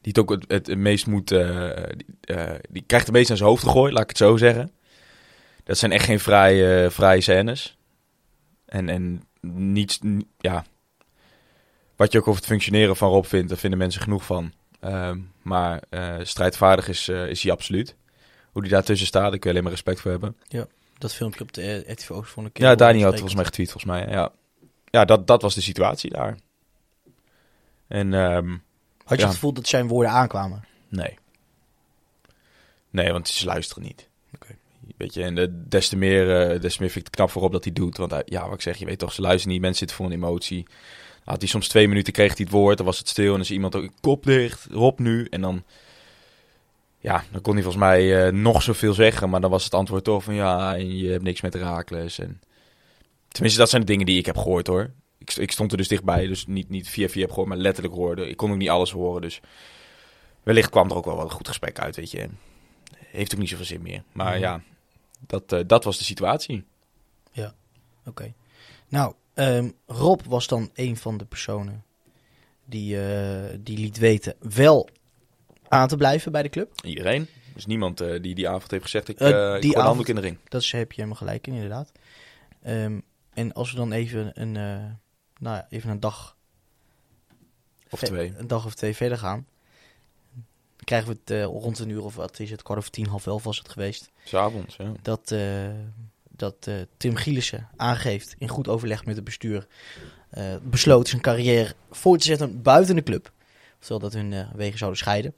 die 0.00 0.12
het 0.12 0.18
ook 0.18 0.30
het, 0.30 0.44
het, 0.48 0.78
meest 0.78 1.06
moet, 1.06 1.28
die, 1.28 2.06
die 2.70 2.84
krijgt 2.86 3.06
het 3.06 3.14
meest 3.14 3.30
aan 3.30 3.36
zijn 3.36 3.48
hoofd 3.48 3.62
gegooid, 3.62 3.92
laat 3.92 4.02
ik 4.02 4.08
het 4.08 4.18
zo 4.18 4.36
zeggen. 4.36 4.72
Dat 5.64 5.78
zijn 5.78 5.92
echt 5.92 6.04
geen 6.04 6.20
vrije, 6.20 6.90
vrije 6.90 7.20
scènes. 7.20 7.77
En, 8.68 8.88
en 8.88 9.22
niets, 9.40 9.98
ja. 10.38 10.64
Wat 11.96 12.12
je 12.12 12.18
ook 12.18 12.26
over 12.26 12.40
het 12.40 12.50
functioneren 12.50 12.96
van 12.96 13.10
Rob 13.10 13.24
vindt, 13.24 13.48
daar 13.48 13.58
vinden 13.58 13.78
mensen 13.78 14.02
genoeg 14.02 14.24
van. 14.24 14.52
Ehm, 14.80 15.20
maar 15.42 15.82
eh, 15.90 16.16
strijdvaardig 16.22 16.88
is, 16.88 17.08
eh, 17.08 17.28
is 17.28 17.42
hij 17.42 17.52
absoluut. 17.52 17.96
Hoe 18.52 18.62
die 18.62 18.70
daartussen 18.70 19.06
staat, 19.06 19.30
daar 19.30 19.30
kun 19.38 19.40
je 19.40 19.48
alleen 19.48 19.62
maar 19.62 19.72
respect 19.72 20.00
voor 20.00 20.10
hebben. 20.10 20.36
Dat 20.98 21.14
filmpje 21.14 21.40
op 21.42 21.52
de 21.52 21.84
RTV 21.86 22.10
Oost 22.10 22.30
vond 22.30 22.46
ik... 22.46 22.58
Ja, 22.58 22.74
Dani 22.74 23.02
had 23.02 23.12
volgens 23.12 23.34
mij 23.34 23.44
getweet, 23.44 23.70
volgens 23.70 23.92
mij. 23.92 24.08
Ja, 24.08 24.32
ja 24.90 25.04
dat, 25.04 25.26
dat 25.26 25.42
was 25.42 25.54
de 25.54 25.60
situatie 25.60 26.10
daar. 26.10 26.36
En 27.86 28.14
ehm, 28.14 28.48
Had 29.04 29.16
je 29.16 29.16
Ja. 29.16 29.24
het 29.24 29.34
gevoel 29.34 29.52
dat 29.52 29.66
zijn 29.66 29.88
woorden 29.88 30.12
aankwamen? 30.12 30.64
nee. 30.88 31.18
Nee, 32.90 33.12
want 33.12 33.28
ze 33.28 33.46
luisteren 33.46 33.82
niet. 33.82 34.08
Weet 34.98 35.14
je, 35.14 35.22
en 35.22 35.34
de, 35.34 35.62
des, 35.68 35.88
te 35.88 35.96
meer, 35.96 36.40
eh, 36.40 36.60
des 36.60 36.74
te 36.76 36.80
meer 36.80 36.90
vind 36.90 36.96
ik 36.96 37.04
het 37.06 37.16
knap 37.16 37.30
voorop 37.30 37.52
dat 37.52 37.64
hij 37.64 37.72
doet. 37.72 37.96
Want 37.96 38.14
ja, 38.24 38.44
wat 38.44 38.54
ik 38.54 38.60
zeg, 38.60 38.76
je 38.76 38.84
weet 38.84 38.98
toch, 38.98 39.12
ze 39.12 39.20
luisteren 39.20 39.52
niet. 39.52 39.60
Mensen 39.62 39.78
zitten 39.78 39.96
voor 39.96 40.06
een 40.06 40.12
emotie. 40.12 40.66
Had 41.24 41.40
hij 41.40 41.48
soms 41.48 41.68
twee 41.68 41.88
minuten, 41.88 42.12
kreeg 42.12 42.36
hij 42.36 42.44
het 42.44 42.50
woord, 42.54 42.76
dan 42.76 42.86
was 42.86 42.98
het 42.98 43.08
stil. 43.08 43.24
En 43.24 43.30
dan 43.30 43.40
is 43.40 43.50
iemand 43.50 43.76
ook, 43.76 43.90
kop 44.00 44.24
dicht, 44.24 44.66
Rob 44.70 44.98
nu. 44.98 45.26
En 45.30 45.40
dan, 45.40 45.64
ja, 46.98 47.24
dan 47.32 47.40
kon 47.40 47.54
hij 47.54 47.62
volgens 47.62 47.84
mij 47.84 48.26
eh, 48.26 48.32
nog 48.32 48.62
zoveel 48.62 48.92
zeggen. 48.94 49.30
Maar 49.30 49.40
dan 49.40 49.50
was 49.50 49.64
het 49.64 49.74
antwoord 49.74 50.04
toch 50.04 50.24
van, 50.24 50.34
ja, 50.34 50.74
en 50.76 50.96
je 50.96 51.10
hebt 51.10 51.22
niks 51.22 51.40
met 51.40 51.52
Herakles. 51.52 52.18
En... 52.18 52.40
Tenminste, 53.28 53.60
dat 53.60 53.70
zijn 53.70 53.82
de 53.82 53.88
dingen 53.90 54.06
die 54.06 54.18
ik 54.18 54.26
heb 54.26 54.36
gehoord 54.36 54.66
hoor. 54.66 54.90
Ik, 55.18 55.34
ik 55.34 55.50
stond 55.52 55.70
er 55.72 55.76
dus 55.78 55.88
dichtbij, 55.88 56.26
dus 56.26 56.46
niet, 56.46 56.68
niet 56.68 56.88
via 56.88 57.08
via 57.08 57.20
heb 57.20 57.30
gehoord, 57.30 57.48
maar 57.48 57.56
letterlijk 57.58 57.94
hoorde. 57.94 58.28
Ik 58.28 58.36
kon 58.36 58.50
ook 58.50 58.56
niet 58.56 58.68
alles 58.68 58.90
horen, 58.90 59.22
dus 59.22 59.40
wellicht 60.42 60.70
kwam 60.70 60.90
er 60.90 60.96
ook 60.96 61.04
wel 61.04 61.16
wat 61.16 61.24
een 61.24 61.30
goed 61.30 61.48
gesprek 61.48 61.78
uit, 61.78 61.96
weet 61.96 62.10
je. 62.10 62.28
Heeft 62.96 63.34
ook 63.34 63.40
niet 63.40 63.48
zoveel 63.48 63.64
zin 63.64 63.82
meer. 63.82 64.02
Maar 64.12 64.32
Mhm. 64.32 64.40
ja, 64.40 64.60
dat, 65.26 65.52
eh, 65.52 65.60
dat 65.66 65.84
was 65.84 65.98
de 65.98 66.04
situatie. 66.04 66.64
Oké. 68.06 68.32
Nou, 68.88 69.14
ehm, 69.34 69.70
Rob 69.86 70.20
was 70.26 70.46
dan 70.46 70.70
een 70.74 70.96
van 70.96 71.16
de 71.18 71.24
personen 71.24 71.84
die, 72.64 73.00
eh, 73.02 73.58
die 73.60 73.78
liet 73.78 73.98
weten 73.98 74.34
wel 74.38 74.88
aan 75.68 75.88
te 75.88 75.96
blijven 75.96 76.32
bij 76.32 76.42
de 76.42 76.48
club. 76.48 76.72
Iedereen. 76.84 77.28
Dus 77.54 77.66
niemand 77.66 78.00
eh, 78.00 78.22
die 78.22 78.34
die 78.34 78.48
avond 78.48 78.70
heeft 78.70 78.82
gezegd, 78.82 79.08
ik, 79.08 79.18
die 79.18 79.26
ik 79.26 79.76
een 79.76 79.76
avond- 79.76 80.08
in 80.08 80.14
de 80.14 80.20
ring. 80.20 80.38
Dat 80.48 80.62
is, 80.62 80.72
heb 80.72 80.90
je 80.92 80.96
helemaal 80.96 81.18
gelijk 81.18 81.46
in, 81.46 81.52
inderdaad. 81.52 81.92
Ehm, 82.62 83.00
en 83.32 83.52
als 83.52 83.70
we 83.70 83.76
dan 83.76 83.92
even 83.92 84.40
een, 84.40 84.52
nou 84.52 85.56
ja, 85.56 85.66
even 85.70 85.90
een 85.90 86.00
dag 86.00 86.36
Of 87.90 88.00
twee. 88.00 88.32
een 88.36 88.46
dag 88.46 88.66
of 88.66 88.74
twee 88.74 88.96
verder 88.96 89.18
gaan, 89.18 89.46
krijgen 90.88 91.08
we 91.08 91.18
het 91.20 91.30
eh, 91.30 91.44
rond 91.44 91.78
een 91.78 91.88
uur 91.88 92.04
of 92.04 92.14
wat 92.14 92.38
is 92.38 92.50
het, 92.50 92.62
kwart 92.62 92.78
over 92.78 92.90
tien, 92.90 93.06
half 93.06 93.26
elf 93.26 93.44
was 93.44 93.58
het 93.58 93.68
geweest, 93.68 94.10
S'avonds, 94.24 94.76
ja. 94.76 94.92
dat, 95.02 95.30
eh, 95.30 95.68
dat 96.28 96.66
eh, 96.66 96.74
Tim 96.96 97.16
Gielissen 97.16 97.68
aangeeft 97.76 98.34
in 98.38 98.48
goed 98.48 98.68
overleg 98.68 99.04
met 99.04 99.16
het 99.16 99.24
bestuur 99.24 99.66
besloot 100.62 101.08
zijn 101.08 101.22
carrière 101.22 101.74
voor 101.90 102.18
te 102.18 102.24
zetten 102.24 102.62
buiten 102.62 102.94
de 102.94 103.02
club. 103.02 103.32
Oftewel 103.78 104.00
dat 104.00 104.12
hun 104.12 104.46
wegen 104.54 104.78
zouden 104.78 104.98
scheiden. 104.98 105.34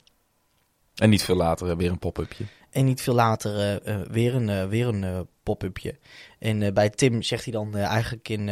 En 0.95 1.09
niet 1.09 1.23
veel 1.23 1.35
later 1.35 1.77
weer 1.77 1.91
een 1.91 1.99
pop-upje. 1.99 2.45
En 2.69 2.85
niet 2.85 3.01
veel 3.01 3.13
later 3.13 3.81
weer 4.11 4.35
een, 4.35 4.69
weer 4.69 4.87
een 4.87 5.27
pop-upje. 5.43 5.97
En 6.39 6.73
bij 6.73 6.89
Tim 6.89 7.21
zegt 7.21 7.43
hij 7.43 7.53
dan 7.53 7.75
eigenlijk 7.75 8.29
in... 8.29 8.49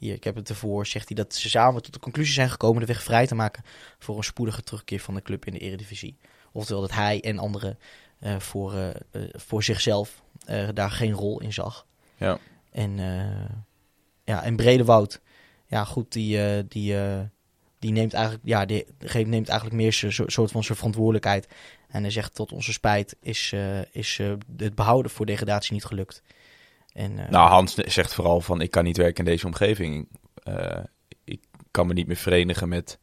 hier, 0.00 0.14
ik 0.14 0.24
heb 0.24 0.34
het 0.34 0.48
ervoor. 0.48 0.86
Zegt 0.86 1.08
hij 1.08 1.16
dat 1.16 1.34
ze 1.34 1.48
samen 1.48 1.82
tot 1.82 1.92
de 1.92 2.00
conclusie 2.00 2.34
zijn 2.34 2.50
gekomen... 2.50 2.80
de 2.80 2.86
weg 2.86 3.02
vrij 3.02 3.26
te 3.26 3.34
maken 3.34 3.64
voor 3.98 4.16
een 4.16 4.24
spoedige 4.24 4.62
terugkeer 4.62 5.00
van 5.00 5.14
de 5.14 5.22
club 5.22 5.46
in 5.46 5.52
de 5.52 5.58
eredivisie. 5.58 6.16
Oftewel 6.52 6.80
dat 6.80 6.92
hij 6.92 7.20
en 7.20 7.38
anderen 7.38 7.78
eh, 8.18 8.38
voor, 8.38 8.74
eh, 8.74 8.88
eh, 8.88 9.22
voor 9.32 9.62
zichzelf 9.62 10.22
daar 10.74 10.90
geen 10.90 11.12
rol 11.12 11.40
in 11.40 11.52
zag. 11.52 11.86
Ja. 12.16 12.38
En, 12.70 12.96
ja, 14.24 14.42
en 14.42 14.56
Bredewoud, 14.56 15.20
ja 15.66 15.84
goed, 15.84 16.12
die, 16.12 16.66
die, 16.68 16.96
die 17.78 17.92
neemt 17.92 18.12
eigenlijk, 18.12 18.46
ja, 18.46 18.64
die 18.64 18.86
neemt 19.26 19.48
eigenlijk 19.48 19.80
meer 19.80 19.92
zijn 19.92 20.12
soort 20.12 20.50
van 20.50 20.64
zijn 20.64 20.78
verantwoordelijkheid. 20.78 21.48
En 21.88 22.02
hij 22.02 22.10
zegt 22.10 22.34
tot 22.34 22.52
onze 22.52 22.72
spijt 22.72 23.16
is, 23.20 23.54
is 23.90 24.20
het 24.56 24.74
behouden 24.74 25.10
voor 25.10 25.26
degradatie 25.26 25.72
niet 25.72 25.84
gelukt. 25.84 26.22
En, 26.92 27.18
eh, 27.18 27.28
Nou, 27.28 27.48
Hans 27.48 27.74
zegt 27.74 28.14
vooral 28.14 28.40
van, 28.40 28.60
ik 28.60 28.70
kan 28.70 28.84
niet 28.84 28.96
werken 28.96 29.24
in 29.24 29.30
deze 29.30 29.46
omgeving. 29.46 30.08
Eh, 30.42 30.78
ik 31.24 31.40
kan 31.70 31.86
me 31.86 31.92
niet 31.92 32.06
meer 32.06 32.16
verenigen 32.16 32.68
met 32.68 32.98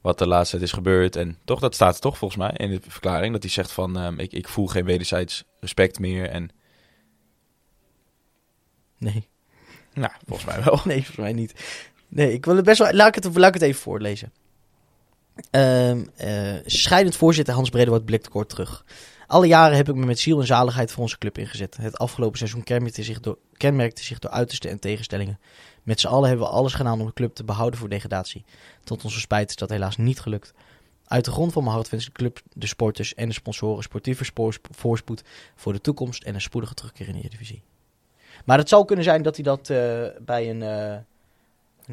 wat 0.00 0.18
de 0.18 0.26
laatste 0.26 0.56
tijd 0.56 0.68
is 0.68 0.74
gebeurd. 0.74 1.16
En 1.16 1.38
toch, 1.44 1.60
dat 1.60 1.74
staat 1.74 2.00
toch 2.00 2.18
volgens 2.18 2.40
mij 2.40 2.50
in 2.56 2.70
de 2.70 2.80
verklaring. 2.88 3.32
Dat 3.32 3.42
hij 3.42 3.52
zegt 3.52 3.72
van, 3.72 3.98
ehm, 3.98 4.18
ik, 4.18 4.32
ik 4.32 4.48
voel 4.48 4.66
geen 4.66 4.84
wederzijds 4.84 5.44
respect 5.60 5.98
meer. 5.98 6.28
En 6.28 6.50
nee. 8.98 9.28
nou, 9.94 10.12
volgens 10.26 10.48
mij 10.48 10.62
wel. 10.64 10.80
Nee, 10.84 10.96
volgens 10.96 11.16
mij 11.16 11.32
niet. 11.32 11.54
Nee, 12.08 12.32
ik 12.32 12.44
wil 12.44 12.56
het 12.56 12.64
best 12.64 12.78
wel. 12.78 12.92
Laat 12.92 13.16
ik 13.16 13.24
het, 13.24 13.36
laat 13.36 13.48
ik 13.48 13.54
het 13.54 13.62
even 13.62 13.80
voorlezen. 13.80 14.32
Ehm 15.50 16.04
eh, 16.16 16.54
scheidend 16.64 17.16
voorzitter 17.16 17.54
Hans 17.54 17.70
Bredewoord 17.70 18.04
blikt 18.04 18.28
kort 18.28 18.48
terug. 18.48 18.84
Alle 19.26 19.46
jaren 19.46 19.76
heb 19.76 19.88
ik 19.88 19.94
me 19.94 20.06
met 20.06 20.18
ziel 20.18 20.40
en 20.40 20.46
zaligheid 20.46 20.92
voor 20.92 21.02
onze 21.02 21.18
club 21.18 21.38
ingezet. 21.38 21.76
Het 21.76 21.98
afgelopen 21.98 22.38
seizoen 22.38 22.64
kenmerkte 22.64 23.02
zich 23.02 23.20
door, 23.20 23.38
kenmerkte 23.56 24.04
zich 24.04 24.18
door 24.18 24.30
uiterste 24.30 24.68
en 24.68 24.78
tegenstellingen. 24.80 25.38
Met 25.82 26.00
z'n 26.00 26.06
allen 26.06 26.28
hebben 26.28 26.46
we 26.46 26.52
alles 26.52 26.74
gedaan 26.74 27.00
om 27.00 27.06
de 27.06 27.12
club 27.12 27.34
te 27.34 27.44
behouden 27.44 27.78
voor 27.78 27.88
degradatie. 27.88 28.44
Tot 28.84 29.04
onze 29.04 29.20
spijt 29.20 29.48
is 29.50 29.56
dat 29.56 29.70
helaas 29.70 29.96
niet 29.96 30.20
gelukt. 30.20 30.52
Uit 31.06 31.24
de 31.24 31.30
grond 31.30 31.52
van 31.52 31.62
mijn 31.62 31.74
hart 31.74 31.88
wens 31.90 32.06
ik 32.06 32.14
de 32.14 32.18
club, 32.18 32.40
de 32.52 32.66
sporters 32.66 33.14
en 33.14 33.28
de 33.28 33.34
sponsoren 33.34 33.82
sportieve 33.82 34.24
spoors- 34.24 34.58
voorspoed 34.70 35.22
voor 35.54 35.72
de 35.72 35.80
toekomst 35.80 36.22
en 36.22 36.34
een 36.34 36.40
spoedige 36.40 36.74
terugkeer 36.74 37.06
in 37.06 37.12
de 37.12 37.18
Eredivisie. 37.18 37.62
Maar 38.44 38.58
het 38.58 38.68
zou 38.68 38.84
kunnen 38.84 39.04
zijn 39.04 39.22
dat 39.22 39.34
hij 39.34 39.44
dat 39.44 39.70
eh, 39.70 40.02
bij 40.24 40.50
een... 40.50 40.62
eh, 40.62 40.96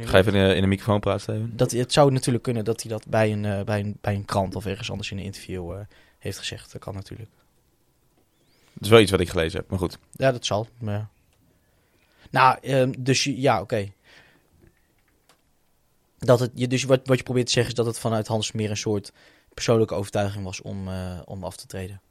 Ga 0.08 0.18
even 0.18 0.34
in 0.36 0.48
de, 0.48 0.56
in 0.56 0.62
de 0.62 0.68
microfoon 0.68 1.00
praten, 1.00 1.22
Steven. 1.22 1.52
dat, 1.56 1.72
het 1.72 1.94
zou 1.94 2.12
natuurlijk 2.12 2.44
kunnen 2.44 2.66
dat 2.66 2.82
hij 2.82 2.92
dat 2.92 3.08
bij 3.08 3.32
een, 3.32 3.46
eh, 3.46 3.64
bij, 3.64 3.80
een, 3.80 3.98
bij 4.02 4.14
een 4.16 4.26
krant 4.26 4.56
of 4.56 4.66
ergens 4.66 4.90
anders 4.92 5.12
in 5.12 5.18
een 5.18 5.24
interview 5.24 5.74
heeft 6.24 6.38
gezegd. 6.38 6.72
Dat 6.72 6.82
kan 6.82 6.94
natuurlijk. 6.94 7.30
Dat 8.74 8.84
is 8.84 8.90
wel 8.90 9.00
iets 9.00 9.12
wat 9.12 9.20
ik 9.20 9.30
gelezen 9.30 9.60
heb, 9.60 9.70
maar 9.70 9.80
goed. 9.80 9.98
Ja, 10.12 10.32
dat 10.32 10.46
zal. 10.46 10.68
Maar... 10.80 10.94
ja. 10.94 11.10
Nou, 12.30 12.58
ehm, 12.62 12.94
dus 12.98 13.24
ja, 13.24 13.62
oké. 13.62 13.92
Dat 16.18 16.40
het, 16.40 16.52
je, 16.54 16.68
dus 16.68 16.84
wat, 16.84 17.08
wat 17.08 17.18
je 17.18 17.24
probeert 17.24 17.46
te 17.46 17.52
zeggen 17.52 17.72
is 17.72 17.78
dat 17.78 17.86
het 17.86 18.00
vanuit 18.00 18.28
Hans 18.28 18.52
meer 18.52 18.70
een 18.70 18.78
soort 18.78 19.12
persoonlijke 19.54 19.94
overtuiging 19.94 20.44
was 20.44 20.62
om, 20.62 20.88
eh, 20.88 21.20
om 21.26 21.44
af 21.44 21.56
te 21.56 21.68
treden. 21.68 22.02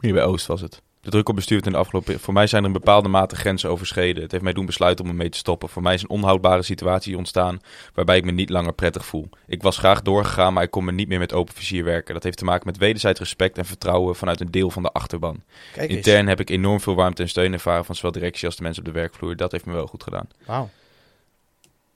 Hier 0.00 0.12
bij 0.12 0.24
Oost 0.24 0.46
was 0.46 0.60
het. 0.60 0.82
De 1.02 1.10
druk 1.10 1.28
op 1.28 1.34
bestuur 1.34 1.66
in 1.66 1.72
de 1.72 1.78
afgelopen... 1.78 2.20
Voor 2.20 2.34
mij 2.34 2.46
zijn 2.46 2.62
er 2.62 2.66
een 2.66 2.74
bepaalde 2.74 3.08
mate 3.08 3.36
grenzen 3.36 3.70
overschreden. 3.70 4.22
Het 4.22 4.32
heeft 4.32 4.44
mij 4.44 4.52
doen 4.52 4.66
besluiten 4.66 5.04
om 5.04 5.10
ermee 5.10 5.28
te 5.28 5.38
stoppen. 5.38 5.68
Voor 5.68 5.82
mij 5.82 5.94
is 5.94 6.02
een 6.02 6.08
onhoudbare 6.08 6.62
situatie 6.62 7.16
ontstaan 7.16 7.60
waarbij 7.94 8.16
ik 8.16 8.24
me 8.24 8.30
niet 8.30 8.50
langer 8.50 8.72
prettig 8.72 9.06
voel. 9.06 9.28
Ik 9.46 9.62
was 9.62 9.78
graag 9.78 10.02
doorgegaan, 10.02 10.52
maar 10.52 10.62
ik 10.62 10.70
kon 10.70 10.84
me 10.84 10.92
niet 10.92 11.08
meer 11.08 11.18
met 11.18 11.32
open 11.32 11.54
vizier 11.54 11.84
werken. 11.84 12.14
Dat 12.14 12.22
heeft 12.22 12.38
te 12.38 12.44
maken 12.44 12.66
met 12.66 12.76
wederzijds 12.76 13.18
respect 13.18 13.58
en 13.58 13.64
vertrouwen 13.64 14.16
vanuit 14.16 14.40
een 14.40 14.50
deel 14.50 14.70
van 14.70 14.82
de 14.82 14.92
achterban. 14.92 15.42
Kijk. 15.72 15.90
Intern 15.90 16.28
heb 16.28 16.40
ik 16.40 16.50
enorm 16.50 16.80
veel 16.80 16.94
warmte 16.94 17.22
en 17.22 17.28
steun 17.28 17.52
ervaren 17.52 17.84
van 17.84 17.94
zowel 17.94 18.12
directie 18.12 18.46
als 18.46 18.56
de 18.56 18.62
mensen 18.62 18.82
op 18.86 18.92
de 18.92 18.98
werkvloer. 18.98 19.36
Dat 19.36 19.52
heeft 19.52 19.66
me 19.66 19.72
wel 19.72 19.86
goed 19.86 20.02
gedaan. 20.02 20.28
Wauw. 20.46 20.68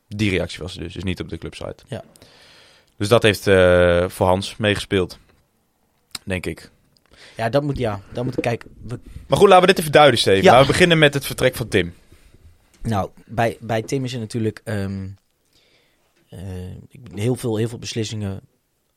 Die 0.08 0.30
reactie 0.30 0.58
was 0.58 0.76
er 0.76 0.82
dus, 0.82 0.92
dus 0.92 1.04
niet 1.04 1.20
op 1.20 1.28
de 1.28 1.38
clubsite. 1.38 1.84
Ja. 1.86 2.04
Dus 2.96 3.08
dat 3.08 3.22
heeft 3.22 3.46
eh, 3.46 4.08
voor 4.08 4.26
Hans 4.26 4.56
meegespeeld, 4.56 5.18
denk 6.24 6.46
ik. 6.46 6.70
Ja, 7.36 7.48
dat 7.48 7.62
moet, 7.62 7.78
ja, 7.78 8.00
dat 8.12 8.24
moet, 8.24 8.40
kijk, 8.40 8.64
we, 8.86 8.98
Maar 9.26 9.38
goed, 9.38 9.48
laten 9.48 9.66
we 9.66 9.72
dit 9.72 9.78
even 9.78 9.92
duiden, 9.92 10.20
Steven. 10.20 10.42
Ja. 10.42 10.50
Laten 10.50 10.66
we 10.66 10.72
beginnen 10.72 10.98
met 10.98 11.14
het 11.14 11.26
vertrek 11.26 11.54
van 11.54 11.68
Tim. 11.68 11.94
Nou, 12.82 13.10
bij, 13.26 13.56
bij 13.60 13.82
Tim 13.82 14.04
is 14.04 14.12
er 14.12 14.18
natuurlijk 14.18 14.60
ehm, 14.64 15.08
eh, 16.28 16.40
heel, 17.14 17.34
veel, 17.34 17.56
heel 17.56 17.68
veel 17.68 17.78
beslissingen. 17.78 18.40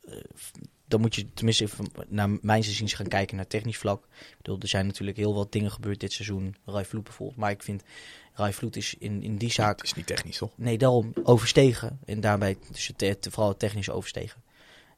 eh, 0.05 0.13
dan 0.87 1.01
moet 1.01 1.15
je 1.15 1.33
tenminste 1.33 1.63
even 1.63 1.85
naar 2.07 2.29
mijn 2.41 2.63
zin 2.63 2.89
gaan 2.89 3.07
kijken 3.07 3.35
naar 3.35 3.47
technisch 3.47 3.77
vlak. 3.77 4.03
Ik 4.03 4.37
bedoel, 4.37 4.59
er 4.59 4.67
zijn 4.67 4.85
natuurlijk 4.85 5.17
heel 5.17 5.33
wat 5.33 5.51
dingen 5.51 5.71
gebeurd 5.71 5.99
dit 5.99 6.13
seizoen. 6.13 6.55
Rai 6.65 6.85
Vloed 6.85 7.03
bijvoorbeeld. 7.03 7.39
Maar 7.39 7.51
ik 7.51 7.63
vind, 7.63 7.83
Rai 8.33 8.53
Vloed 8.53 8.75
is 8.75 8.95
in, 8.99 9.23
in 9.23 9.37
die 9.37 9.51
zaak 9.51 9.77
Het 9.77 9.85
is 9.85 9.93
niet 9.93 10.05
technisch, 10.05 10.37
toch? 10.37 10.51
Nee, 10.55 10.77
daarom 10.77 11.13
overstegen. 11.23 11.99
En 12.05 12.19
daarbij 12.19 12.57
dus 12.71 12.91
het, 12.97 13.27
vooral 13.29 13.49
het 13.49 13.59
technische 13.59 13.91
overstegen. 13.91 14.41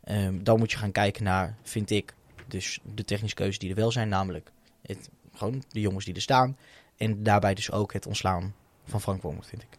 Ehm, 0.03 0.43
dan 0.43 0.59
moet 0.59 0.71
je 0.71 0.77
gaan 0.77 0.91
kijken 0.91 1.23
naar, 1.23 1.57
vind 1.63 1.89
ik, 1.89 2.13
dus 2.51 2.79
de 2.95 3.05
technische 3.05 3.35
keuzes 3.35 3.59
die 3.59 3.69
er 3.69 3.75
wel 3.75 3.91
zijn. 3.91 4.09
Namelijk 4.09 4.51
het, 4.81 5.09
gewoon 5.33 5.63
de 5.69 5.79
jongens 5.79 6.05
die 6.05 6.15
er 6.15 6.21
staan. 6.21 6.57
En 6.97 7.23
daarbij 7.23 7.53
dus 7.53 7.71
ook 7.71 7.93
het 7.93 8.05
ontslaan 8.05 8.55
van 8.85 9.01
Frank 9.01 9.21
Wormoed, 9.21 9.47
vind 9.47 9.61
ik. 9.61 9.77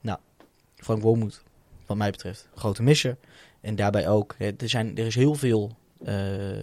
Nou, 0.00 0.18
Frank 0.76 1.02
Wormoed, 1.02 1.42
wat 1.86 1.96
mij 1.96 2.10
betreft, 2.10 2.48
grote 2.54 2.82
misser. 2.82 3.16
En 3.60 3.76
daarbij 3.76 4.08
ook, 4.08 4.34
er, 4.38 4.68
zijn, 4.68 4.96
er 4.98 5.06
is 5.06 5.14
heel 5.14 5.34
veel... 5.34 5.76
eh, 6.04 6.14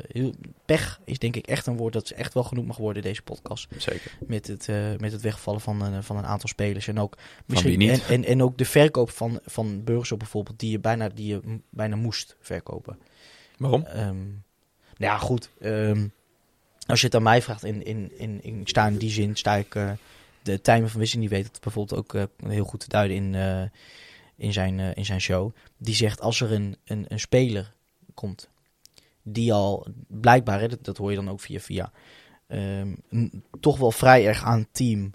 heel, 0.08 0.34
pech 0.66 1.00
is 1.04 1.20
denk 1.20 1.36
ik 1.36 1.48
echt 1.48 1.66
een 1.66 1.78
woord 1.78 1.94
dat 1.94 2.10
echt 2.10 2.34
wel 2.34 2.44
genoemd 2.44 2.68
mag 2.68 2.78
worden 2.78 3.04
in 3.04 3.10
deze 3.10 3.22
podcast 3.22 3.68
Zeker. 3.78 4.12
met 4.28 4.48
het, 4.48 4.70
eh, 4.70 4.96
met 4.98 5.12
het 5.12 5.22
wegvallen 5.22 5.62
van, 5.62 5.82
een 5.82 6.04
van 6.04 6.18
een 6.18 6.26
aantal 6.26 6.50
spelers. 6.50 6.88
En 6.88 7.00
ook, 7.00 7.18
niet? 7.46 7.90
En, 7.90 8.02
en, 8.10 8.24
en 8.24 8.44
ook 8.44 8.58
de 8.58 8.66
verkoop 8.66 9.10
van, 9.10 9.40
van 9.46 9.84
burgers 9.84 10.12
op 10.12 10.20
bijvoorbeeld, 10.20 10.60
die 10.60 10.72
je 10.72 10.80
bijna, 10.80 11.10
die 11.10 11.28
je 11.28 11.60
bijna 11.70 11.96
moest 11.96 12.36
verkopen. 12.40 12.98
Waarom? 13.58 13.86
Ehm, 13.86 14.18
nou 14.98 15.12
ja, 15.12 15.18
goed. 15.18 15.50
ehm, 15.60 16.08
als 16.88 17.00
je 17.00 17.06
het 17.06 17.16
aan 17.16 17.24
mij 17.24 17.42
vraagt, 17.42 17.64
in, 17.64 17.86
in, 17.86 18.12
in, 18.18 18.44
in, 18.44 18.60
ik 18.60 18.68
sta 18.68 18.88
in 18.88 18.98
die 18.98 19.12
zin, 19.12 19.36
sta 19.36 19.56
ik... 19.56 19.76
eh, 19.76 19.92
de 20.42 20.62
Tijmen 20.62 20.90
van 20.90 21.00
Wissing, 21.00 21.22
die 21.22 21.30
weet 21.30 21.46
het 21.46 21.60
bijvoorbeeld 21.62 22.00
ook 22.00 22.14
eh, 22.14 22.24
heel 22.50 22.66
goed 22.66 22.80
te 22.80 22.90
duiden 22.90 23.18
in, 23.18 23.36
eh, 23.36 23.62
in, 24.36 24.54
zijn, 24.54 24.80
in 24.80 25.06
zijn 25.06 25.22
show. 25.22 25.52
Die 25.78 25.96
zegt, 25.96 26.22
als 26.22 26.42
er 26.42 26.52
een, 26.52 26.78
een, 26.86 27.06
een 27.08 27.20
speler 27.20 27.74
komt, 28.14 28.50
die 29.22 29.54
al 29.54 29.88
blijkbaar, 30.08 30.70
dat, 30.70 30.86
dat 30.86 30.98
hoor 30.98 31.10
je 31.10 31.16
dan 31.16 31.30
ook 31.30 31.40
via 31.40 31.60
via, 31.60 31.92
ehm, 32.48 32.94
toch 33.60 33.78
wel 33.78 33.92
vrij 33.92 34.28
erg 34.28 34.44
aan 34.44 34.60
het 34.60 34.68
team 34.72 35.14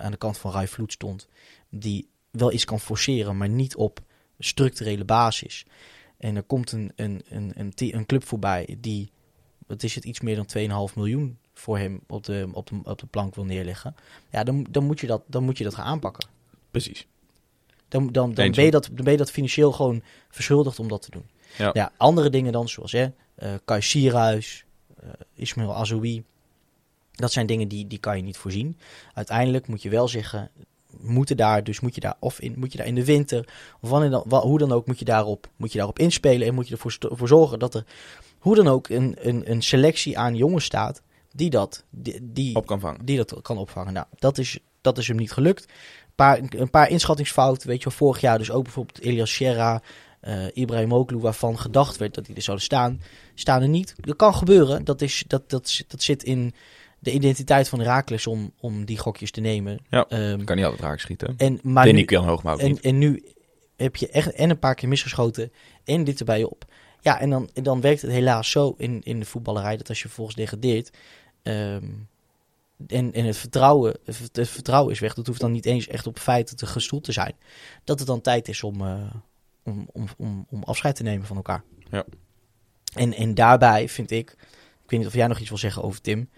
aan 0.00 0.10
de 0.10 0.16
kant 0.16 0.38
van 0.38 0.52
Rai 0.52 0.68
Vloed 0.68 0.92
stond. 0.92 1.28
Die 1.68 2.08
wel 2.30 2.52
iets 2.52 2.64
kan 2.64 2.80
forceren, 2.80 3.36
maar 3.36 3.48
niet 3.48 3.76
op 3.76 4.00
structurele 4.38 5.04
basis. 5.04 5.66
En 6.18 6.36
er 6.36 6.42
komt 6.42 6.72
een, 6.72 6.92
een, 6.96 7.22
een, 7.28 7.52
een, 7.56 7.72
een 7.76 8.06
club 8.06 8.24
voorbij 8.24 8.76
die, 8.80 9.10
wat 9.66 9.82
is 9.82 9.94
het, 9.94 10.04
iets 10.04 10.20
meer 10.20 10.36
dan 10.36 10.88
2,5 10.90 10.94
miljoen 10.94 11.38
voor 11.54 11.78
hem 11.78 12.00
op 12.06 12.24
de, 12.24 12.48
op, 12.52 12.66
de, 12.66 12.80
op 12.82 12.98
de 12.98 13.06
plank 13.06 13.34
wil 13.34 13.44
neerleggen. 13.44 13.94
Ja, 14.30 14.44
dan, 14.44 14.66
dan, 14.70 14.84
moet 14.84 15.00
je 15.00 15.06
dat, 15.06 15.22
dan 15.26 15.44
moet 15.44 15.58
je 15.58 15.64
dat 15.64 15.74
gaan 15.74 15.84
aanpakken. 15.84 16.28
Precies. 16.70 17.06
Dan, 17.88 18.12
dan, 18.12 18.34
dan, 18.34 18.50
ben 18.50 18.64
je 18.64 18.70
dat, 18.70 18.90
dan 18.92 19.04
ben 19.04 19.12
je 19.12 19.18
dat 19.18 19.30
financieel 19.30 19.72
gewoon 19.72 20.02
verschuldigd 20.30 20.78
om 20.78 20.88
dat 20.88 21.02
te 21.02 21.10
doen. 21.10 21.26
Ja. 21.72 21.92
andere 21.96 22.30
dingen 22.30 22.52
dan, 22.52 22.68
zoals 22.68 22.92
hè, 22.92 23.08
eh 23.34 23.54
Kai 23.64 23.82
Sierhuis, 23.82 24.64
eh, 25.00 25.08
Ismail 25.34 25.74
Azoui. 25.74 26.24
Dat 27.12 27.32
zijn 27.32 27.46
dingen 27.46 27.68
die, 27.68 27.86
die 27.86 27.98
kan 27.98 28.16
je 28.16 28.22
niet 28.22 28.36
voorzien. 28.36 28.78
Uiteindelijk 29.14 29.66
moet 29.66 29.82
je 29.82 29.88
wel 29.88 30.08
zeggen, 30.08 30.50
moeten 31.00 31.36
daar, 31.36 31.64
dus 31.64 31.80
moet 31.80 31.94
je 31.94 32.00
daar 32.00 32.16
of 32.20 32.40
in, 32.40 32.54
moet 32.56 32.72
je 32.72 32.78
daar 32.78 32.86
in 32.86 32.94
de 32.94 33.04
winter, 33.04 33.48
of 33.80 33.90
wanneer 33.90 34.10
dan, 34.10 34.24
wa- 34.26 34.40
hoe 34.40 34.58
dan 34.58 34.72
ook, 34.72 34.86
moet 34.86 34.98
je 34.98 35.04
daarop, 35.04 35.48
moet 35.56 35.72
je 35.72 35.78
daarop 35.78 35.98
inspelen 35.98 36.46
en 36.46 36.54
moet 36.54 36.68
je 36.68 36.74
ervoor 36.74 36.96
voor 37.00 37.28
zorgen 37.28 37.58
dat 37.58 37.74
er, 37.74 37.84
hoe 38.38 38.54
dan 38.54 38.68
ook, 38.68 38.88
een, 38.88 39.16
een, 39.20 39.50
een 39.50 39.62
selectie 39.62 40.18
aan 40.18 40.36
jongens 40.36 40.64
staat 40.64 41.02
die 41.32 41.50
dat, 41.50 41.84
die, 41.90 42.18
die, 42.32 42.56
Op 42.56 42.66
kan 42.66 42.80
vangen. 42.80 43.04
die 43.04 43.16
dat 43.16 43.42
kan 43.42 43.58
opvangen. 43.58 43.92
Nou, 43.92 44.06
dat 44.18 44.38
is, 44.38 44.58
dat 44.80 44.98
is 44.98 45.08
hem 45.08 45.16
niet 45.16 45.32
gelukt. 45.32 45.64
Een 45.64 46.14
paar, 46.14 46.40
een 46.48 46.70
paar 46.70 46.90
inschattingsfouten, 46.90 47.68
weet 47.68 47.82
je 47.82 47.88
wel, 47.88 47.98
vorig 47.98 48.20
jaar 48.20 48.38
dus 48.38 48.50
ook 48.50 48.62
bijvoorbeeld 48.62 49.00
Elias 49.00 49.34
Sierra, 49.34 49.82
eh 50.20 50.46
Ibrahim 50.52 50.92
Oklu, 50.92 51.18
waarvan 51.18 51.58
gedacht 51.58 51.96
werd 51.96 52.14
dat 52.14 52.26
die 52.26 52.34
er 52.34 52.42
zouden 52.42 52.66
staan, 52.66 53.00
staan 53.34 53.62
er 53.62 53.68
niet. 53.68 53.94
Dat 53.96 54.16
kan 54.16 54.34
gebeuren, 54.34 54.84
dat, 54.84 55.02
is, 55.02 55.24
dat, 55.26 55.50
dat, 55.50 55.82
dat 55.88 56.02
zit 56.02 56.22
in 56.22 56.54
de 56.98 57.12
identiteit 57.12 57.68
van 57.68 57.78
Herakles 57.78 58.26
om, 58.26 58.52
om 58.60 58.84
die 58.84 58.98
gokjes 58.98 59.30
te 59.30 59.40
nemen. 59.40 59.78
Ja. 59.90 60.06
Ehm, 60.08 60.44
Kan 60.44 60.56
niet 60.56 60.64
altijd 60.64 60.82
raak 60.82 61.00
schieten. 61.00 61.34
en, 61.36 61.60
maar 61.62 61.92
nu, 61.92 62.06
Hoogma 62.16 62.52
ook 62.52 62.58
en, 62.58 62.80
en 62.80 62.98
nu 62.98 63.24
heb 63.76 63.96
je 63.96 64.08
echt 64.08 64.32
en 64.32 64.50
een 64.50 64.58
paar 64.58 64.74
keer 64.74 64.88
misgeschoten 64.88 65.52
en 65.84 66.04
dit 66.04 66.18
erbij 66.18 66.44
op. 66.44 66.64
Ja, 67.00 67.20
en 67.20 67.30
dan, 67.30 67.50
en 67.54 67.62
dan 67.62 67.80
werkt 67.80 68.02
het 68.02 68.10
helaas 68.10 68.50
zo 68.50 68.74
in, 68.78 69.00
in 69.02 69.18
de 69.18 69.24
voetballerij 69.24 69.76
dat 69.76 69.88
als 69.88 69.98
je 69.98 70.06
vervolgens 70.06 70.36
degradeert 70.36 70.90
ehm, 71.42 71.84
en, 72.86 73.12
en 73.12 73.24
het, 73.24 73.36
vertrouwen, 73.36 73.96
het, 74.04 74.28
het 74.32 74.48
vertrouwen 74.48 74.92
is 74.92 74.98
weg, 74.98 75.14
dat 75.14 75.26
hoeft 75.26 75.40
dan 75.40 75.52
niet 75.52 75.66
eens 75.66 75.86
echt 75.86 76.06
op 76.06 76.18
feiten 76.18 76.56
te 76.56 76.66
gestoeld 76.66 77.04
te 77.04 77.12
zijn, 77.12 77.34
dat 77.84 77.98
het 77.98 78.08
dan 78.08 78.20
tijd 78.20 78.48
is 78.48 78.62
om, 78.62 78.80
eh, 78.80 79.14
om, 79.62 79.88
om, 79.92 80.06
om, 80.16 80.46
om 80.50 80.62
afscheid 80.62 80.96
te 80.96 81.02
nemen 81.02 81.26
van 81.26 81.36
elkaar. 81.36 81.62
Ja. 81.90 82.04
En, 82.94 83.14
en 83.14 83.34
daarbij 83.34 83.88
vind 83.88 84.10
ik, 84.10 84.30
ik 84.82 84.90
weet 84.90 84.98
niet 84.98 85.08
of 85.08 85.14
jij 85.14 85.26
nog 85.26 85.38
iets 85.38 85.48
wil 85.48 85.58
zeggen 85.58 85.82
over 85.82 86.00
Tim, 86.00 86.28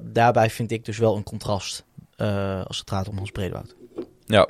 daarbij 0.00 0.50
vind 0.50 0.70
ik 0.70 0.84
dus 0.84 0.98
wel 0.98 1.16
een 1.16 1.22
contrast 1.22 1.84
eh, 2.16 2.64
als 2.64 2.78
het 2.78 2.90
gaat 2.90 3.08
om 3.08 3.16
Hans 3.16 3.30
Bredewoud. 3.30 3.74
Ja, 4.26 4.48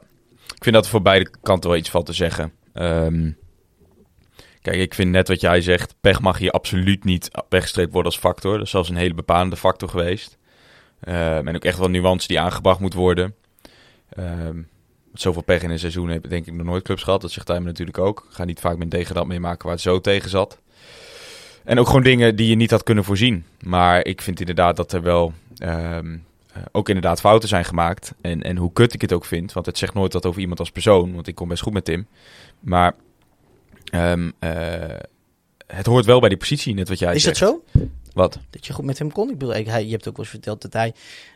ik 0.55 0.62
vind 0.62 0.75
dat 0.75 0.85
er 0.85 0.90
voor 0.90 1.03
beide 1.03 1.31
kanten 1.43 1.71
wel 1.71 1.79
iets 1.79 1.90
van 1.90 2.05
te 2.05 2.12
zeggen. 2.12 2.53
Ehm, 2.73 3.31
kijk, 4.62 4.77
ik 4.77 4.95
vind 4.95 5.11
net 5.11 5.29
wat 5.29 5.40
jij 5.40 5.61
zegt, 5.61 5.95
pech 6.01 6.21
mag 6.21 6.38
hier 6.38 6.51
absoluut 6.51 7.05
niet 7.05 7.31
weggestreept 7.49 7.93
worden 7.93 8.12
als 8.12 8.21
factor. 8.21 8.53
Dat 8.53 8.62
is 8.64 8.71
zelfs 8.71 8.88
een 8.88 8.97
hele 8.97 9.14
bepalende 9.14 9.57
factor 9.57 9.88
geweest. 9.88 10.38
Ehm, 11.01 11.49
en 11.49 11.57
ook 11.57 11.64
echt 11.64 11.79
wel 11.79 11.88
nuance 11.88 12.29
die 12.29 12.40
aangebracht 12.40 12.81
moet 12.81 12.95
worden. 12.95 13.35
Ehm, 14.09 14.62
zoveel 15.12 15.43
pech 15.43 15.62
in 15.62 15.71
een 15.71 15.79
seizoen 15.79 16.09
heb 16.09 16.25
ik 16.25 16.31
denk 16.31 16.47
ik 16.47 16.55
nog 16.55 16.66
nooit 16.66 16.85
clubs 16.85 17.03
gehad. 17.03 17.21
Dat 17.21 17.31
zegt 17.31 17.49
hij 17.49 17.61
me 17.61 17.66
natuurlijk 17.66 17.99
ook. 17.99 18.27
Ik 18.29 18.35
ga 18.35 18.45
niet 18.45 18.61
vaak 18.61 18.77
met 18.77 18.90
degradant 18.90 19.29
meemaken 19.29 19.64
waar 19.64 19.75
het 19.75 19.83
zo 19.83 20.01
tegen 20.01 20.31
zat. 20.31 20.61
En 21.64 21.79
ook 21.79 21.87
gewoon 21.87 22.03
dingen 22.03 22.37
die 22.37 22.49
je 22.49 22.55
niet 22.55 22.70
had 22.70 22.83
kunnen 22.83 23.05
voorzien. 23.05 23.44
Maar 23.61 24.05
ik 24.05 24.23
vind 24.23 24.40
inderdaad 24.40 24.77
dat 24.77 24.92
er 24.92 25.03
wel 25.03 25.33
ehm, 25.57 26.18
eh, 26.53 26.62
ook 26.73 26.88
inderdaad 26.88 27.20
fouten 27.20 27.49
zijn 27.49 27.64
gemaakt. 27.64 28.14
En, 28.20 28.42
en 28.42 28.57
hoe 28.57 28.73
kut 28.73 28.94
ik 28.94 29.01
het 29.01 29.12
ook 29.12 29.25
vind. 29.25 29.53
Want 29.53 29.66
het 29.66 29.79
zegt 29.79 29.94
nooit 29.94 30.12
wat 30.12 30.27
over 30.27 30.40
iemand 30.40 30.59
als 30.59 30.70
persoon. 30.70 31.14
Want 31.14 31.27
ik 31.27 31.35
kom 31.35 31.49
best 31.49 31.62
goed 31.62 31.73
met 31.73 31.85
Tim. 31.85 32.07
Maar 32.61 32.94
ehm, 33.85 34.31
eh, 34.38 34.96
het 35.66 35.87
hoort 35.87 36.05
wel 36.05 36.20
bij 36.20 36.29
die 36.29 36.38
positie, 36.38 36.75
net 36.75 36.88
wat 36.88 36.99
jij 36.99 37.14
Is 37.14 37.23
zegt. 37.23 37.38
dat 37.38 37.49
zo? 37.49 37.81
Wat? 38.12 38.38
Dat 38.51 38.66
je 38.66 38.73
goed 38.73 38.85
met 38.85 38.99
hem 38.99 39.12
kon? 39.12 39.31
Ik 39.31 39.38
bedoel, 39.38 39.55
hij, 39.55 39.85
je 39.85 39.90
hebt 39.90 40.09
ook 40.09 40.16
wel 40.16 40.25
eens 40.25 40.35
verteld 40.35 40.62
dat 40.62 40.73
hij 40.73 40.94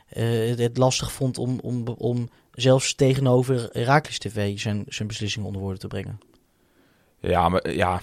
eh, 0.09 0.49
het, 0.49 0.59
het 0.59 0.77
lastig 0.77 1.13
vond 1.13 1.39
om, 1.39 1.59
om, 1.63 1.89
om 1.99 2.29
zelfs 2.53 2.95
tegenover 2.95 3.69
Herakles 3.73 4.19
TV 4.19 4.59
zijn, 4.59 4.85
zijn 4.89 5.09
beslissingen 5.09 5.47
onder 5.47 5.63
woorden 5.63 5.81
te 5.81 5.87
brengen. 5.87 6.21
Ja, 7.21 7.49
maar 7.49 7.71
ja, 7.71 8.01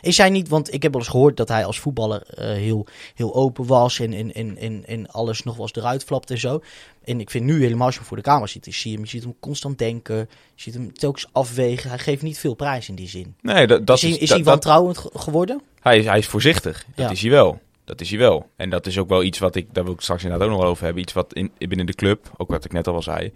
Is 0.00 0.16
hij 0.18 0.30
niet, 0.30 0.48
want 0.48 0.72
ik 0.74 0.82
heb 0.82 0.92
wel 0.92 1.00
eens 1.00 1.10
gehoord 1.10 1.36
dat 1.36 1.48
hij 1.48 1.64
als 1.64 1.80
voetballer 1.80 2.22
eh, 2.22 2.46
heel, 2.46 2.86
heel 3.14 3.34
open 3.34 3.66
was 3.66 3.98
en, 3.98 4.12
en, 4.12 4.34
en, 4.34 4.56
en, 4.58 4.86
en 4.86 5.10
alles 5.10 5.42
nog 5.42 5.54
wel 5.56 5.62
eens 5.66 5.74
eruit 5.76 6.04
flapt 6.04 6.30
en 6.30 6.38
zo. 6.38 6.60
En 7.04 7.20
ik 7.20 7.30
vind 7.30 7.44
nu 7.44 7.60
helemaal 7.62 7.84
als 7.86 7.94
je 7.94 7.98
hem 8.00 8.08
voor 8.08 8.16
de 8.16 8.22
camera 8.22 8.46
ziet, 8.46 8.64
je 8.64 8.72
ziet 8.72 8.92
hem, 8.94 9.02
je 9.02 9.08
ziet 9.08 9.22
hem 9.22 9.34
constant 9.40 9.78
denken, 9.78 10.16
je 10.16 10.26
ziet 10.54 10.74
hem 10.74 10.92
telkens 10.92 11.26
afwegen. 11.32 11.88
Hij 11.90 11.98
geeft 11.98 12.22
niet 12.22 12.38
veel 12.38 12.54
prijs 12.54 12.88
in 12.88 12.94
die 12.94 13.08
zin. 13.08 13.34
nee, 13.42 13.66
dat, 13.66 13.86
dat 13.86 13.96
is 13.96 14.02
hij, 14.02 14.10
is 14.12 14.18
dat- 14.18 14.28
hij 14.28 14.38
dat- 14.38 14.46
wantrouwend 14.46 14.98
ge- 14.98 15.10
geworden? 15.14 15.62
Hij 15.80 15.98
is, 15.98 16.04
hij 16.04 16.18
is 16.18 16.26
voorzichtig. 16.26 16.84
Dat 16.94 17.04
Ja. 17.06 17.10
is 17.10 17.20
hij 17.20 17.30
wel. 17.30 17.60
Dat 17.84 18.00
is 18.00 18.10
hij 18.10 18.18
wel. 18.18 18.48
En 18.56 18.70
dat 18.70 18.86
is 18.86 18.98
ook 18.98 19.08
wel 19.08 19.22
iets 19.22 19.38
wat 19.38 19.54
ik, 19.56 19.74
daar 19.74 19.84
wil 19.84 19.92
ik 19.92 20.00
straks 20.00 20.22
inderdaad 20.22 20.46
ook 20.46 20.52
nog 20.54 20.62
wel 20.62 20.70
over 20.70 20.84
hebben. 20.84 21.02
Iets 21.02 21.12
wat 21.12 21.32
in, 21.34 21.50
binnen 21.58 21.86
de 21.86 21.94
club, 21.94 22.30
ook 22.36 22.48
wat 22.50 22.64
ik 22.64 22.72
net 22.72 22.86
al 22.86 22.94
al 22.94 23.02
zei, 23.02 23.32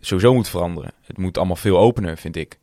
sowieso 0.00 0.34
moet 0.34 0.48
veranderen. 0.48 0.92
Het 1.04 1.18
moet 1.18 1.36
allemaal 1.38 1.56
veel 1.56 1.78
opener, 1.78 2.16
vind 2.18 2.36
ik. 2.36 2.58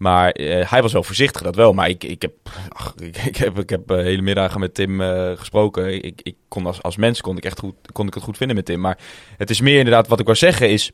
Maar 0.00 0.30
eh, 0.30 0.70
hij 0.70 0.82
was 0.82 0.92
wel 0.92 1.02
voorzichtig, 1.02 1.42
dat 1.42 1.54
wel. 1.54 1.72
Maar 1.72 1.88
ik, 1.88 2.04
ik 2.04 2.22
heb, 2.22 2.32
ach, 2.68 2.94
ik, 3.26 3.36
heb, 3.36 3.58
ik 3.58 3.70
heb 3.70 3.90
eh, 3.90 3.96
hele 3.96 4.22
middagen 4.22 4.60
met 4.60 4.74
Tim 4.74 5.00
eh, 5.00 5.32
gesproken. 5.36 6.04
Ik, 6.04 6.20
ik 6.22 6.36
kon 6.48 6.66
als, 6.66 6.82
als 6.82 6.96
mens 6.96 7.20
kon 7.20 7.36
ik, 7.36 7.44
echt 7.44 7.58
goed, 7.58 7.74
kon 7.92 8.06
ik 8.06 8.14
het 8.14 8.22
goed 8.22 8.36
vinden 8.36 8.56
met 8.56 8.64
Tim. 8.64 8.80
Maar 8.80 8.98
het 9.36 9.50
is 9.50 9.60
meer 9.60 9.78
inderdaad, 9.78 10.08
wat 10.08 10.20
ik 10.20 10.26
wil 10.26 10.34
zeggen 10.34 10.70
is, 10.70 10.90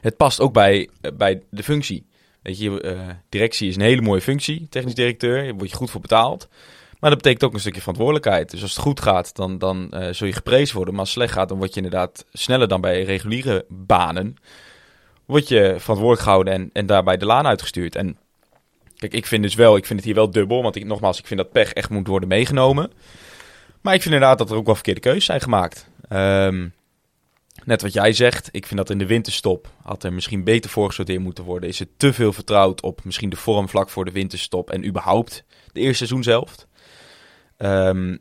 het 0.00 0.16
past 0.16 0.40
ook 0.40 0.52
bij, 0.52 0.88
bij 1.14 1.42
de 1.50 1.62
functie. 1.62 2.06
Weet 2.42 2.58
je, 2.58 2.96
directie 3.28 3.68
is 3.68 3.76
een 3.76 3.82
hele 3.82 4.02
mooie 4.02 4.20
functie, 4.20 4.66
technisch 4.68 4.94
directeur. 4.94 5.44
Daar 5.44 5.54
word 5.54 5.70
je 5.70 5.76
goed 5.76 5.90
voor 5.90 6.00
betaald. 6.00 6.48
Maar 7.00 7.10
dat 7.10 7.22
betekent 7.22 7.44
ook 7.44 7.54
een 7.54 7.60
stukje 7.60 7.80
verantwoordelijkheid. 7.80 8.50
Dus 8.50 8.62
als 8.62 8.70
het 8.70 8.80
goed 8.80 9.00
gaat, 9.00 9.36
dan, 9.36 9.58
dan 9.58 9.94
zul 10.10 10.26
je 10.26 10.32
geprezen 10.32 10.76
worden. 10.76 10.94
Maar 10.94 11.02
als 11.02 11.14
het 11.14 11.18
slecht 11.18 11.38
gaat, 11.38 11.48
dan 11.48 11.58
word 11.58 11.74
je 11.74 11.80
inderdaad 11.80 12.24
sneller 12.32 12.68
dan 12.68 12.80
bij 12.80 13.02
reguliere 13.02 13.64
banen. 13.68 14.36
Word 15.26 15.48
je 15.48 15.74
verantwoordelijk 15.78 16.22
gehouden 16.22 16.52
en, 16.52 16.70
en 16.72 16.86
daarbij 16.86 17.16
de 17.16 17.26
laan 17.26 17.46
uitgestuurd. 17.46 17.96
En 17.96 18.16
kijk, 18.96 19.12
ik 19.12 19.26
vind 19.26 19.42
dus 19.42 19.54
wel, 19.54 19.76
ik 19.76 19.86
vind 19.86 19.98
het 19.98 20.08
hier 20.08 20.14
wel 20.14 20.30
dubbel. 20.30 20.62
Want 20.62 20.76
ik, 20.76 20.84
nogmaals, 20.84 21.18
ik 21.18 21.26
vind 21.26 21.40
dat 21.40 21.52
pech 21.52 21.72
echt 21.72 21.90
moet 21.90 22.06
worden 22.06 22.28
meegenomen. 22.28 22.92
Maar 23.80 23.94
ik 23.94 24.02
vind 24.02 24.14
inderdaad 24.14 24.38
dat 24.38 24.50
er 24.50 24.56
ook 24.56 24.66
wel 24.66 24.74
verkeerde 24.74 25.00
keuzes 25.00 25.24
zijn 25.24 25.40
gemaakt. 25.40 25.88
Ehm, 26.08 26.68
net 27.64 27.82
wat 27.82 27.92
jij 27.92 28.12
zegt, 28.12 28.48
ik 28.52 28.66
vind 28.66 28.78
dat 28.78 28.90
in 28.90 28.98
de 28.98 29.06
winterstop 29.06 29.68
had 29.82 30.04
er 30.04 30.12
misschien 30.12 30.44
beter 30.44 30.70
voor 30.70 30.88
gesorteerd 30.88 31.20
moeten 31.20 31.44
worden. 31.44 31.68
Is 31.68 31.78
het 31.78 31.88
te 31.96 32.12
veel 32.12 32.32
vertrouwd 32.32 32.82
op 32.82 33.04
misschien 33.04 33.30
de 33.30 33.36
vorm 33.36 33.68
vlak 33.68 33.88
voor 33.90 34.04
de 34.04 34.12
winterstop 34.12 34.70
en 34.70 34.86
überhaupt 34.86 35.44
de 35.72 35.80
eerste 35.80 36.06
seizoen 36.06 36.22
zelf. 36.22 36.66
Ehm, 37.56 38.16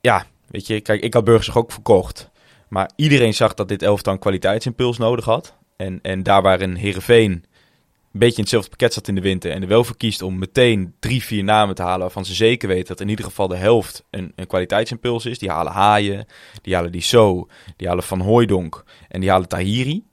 ja, 0.00 0.26
weet 0.46 0.66
je, 0.66 0.80
kijk, 0.80 1.02
ik 1.02 1.14
had 1.14 1.24
Burgers 1.24 1.54
ook 1.54 1.72
verkocht. 1.72 2.30
Maar 2.68 2.90
iedereen 2.96 3.34
zag 3.34 3.54
dat 3.54 3.68
dit 3.68 3.82
elftal 3.82 4.12
een 4.12 4.18
kwaliteitsimpuls 4.18 4.98
nodig 4.98 5.24
had. 5.24 5.54
En, 5.80 5.98
en 6.02 6.22
daar 6.22 6.42
waar 6.42 6.60
een 6.60 6.76
Heerenveen 6.76 7.30
een 7.32 8.18
beetje 8.18 8.36
in 8.36 8.40
hetzelfde 8.40 8.70
pakket 8.70 8.92
zat 8.92 9.08
in 9.08 9.14
de 9.14 9.20
winter... 9.20 9.50
en 9.50 9.62
er 9.62 9.68
wel 9.68 9.84
voor 9.84 9.96
kiest 9.96 10.22
om 10.22 10.38
meteen 10.38 10.94
drie, 10.98 11.22
vier 11.22 11.44
namen 11.44 11.74
te 11.74 11.82
halen... 11.82 12.00
waarvan 12.00 12.24
ze 12.24 12.34
zeker 12.34 12.68
weten 12.68 12.86
dat 12.86 13.00
in 13.00 13.08
ieder 13.08 13.24
geval 13.24 13.48
de 13.48 13.56
helft 13.56 14.04
een, 14.10 14.32
een 14.36 14.46
kwaliteitsimpuls 14.46 15.26
is. 15.26 15.38
Die 15.38 15.50
halen 15.50 15.72
Haaien, 15.72 16.26
die 16.62 16.74
halen 16.74 16.92
die 16.92 17.00
So, 17.00 17.48
die 17.76 17.88
halen 17.88 18.04
Van 18.04 18.20
Hooijdonk 18.20 18.84
en 19.08 19.20
die 19.20 19.30
halen 19.30 19.48
Tahiri. 19.48 20.04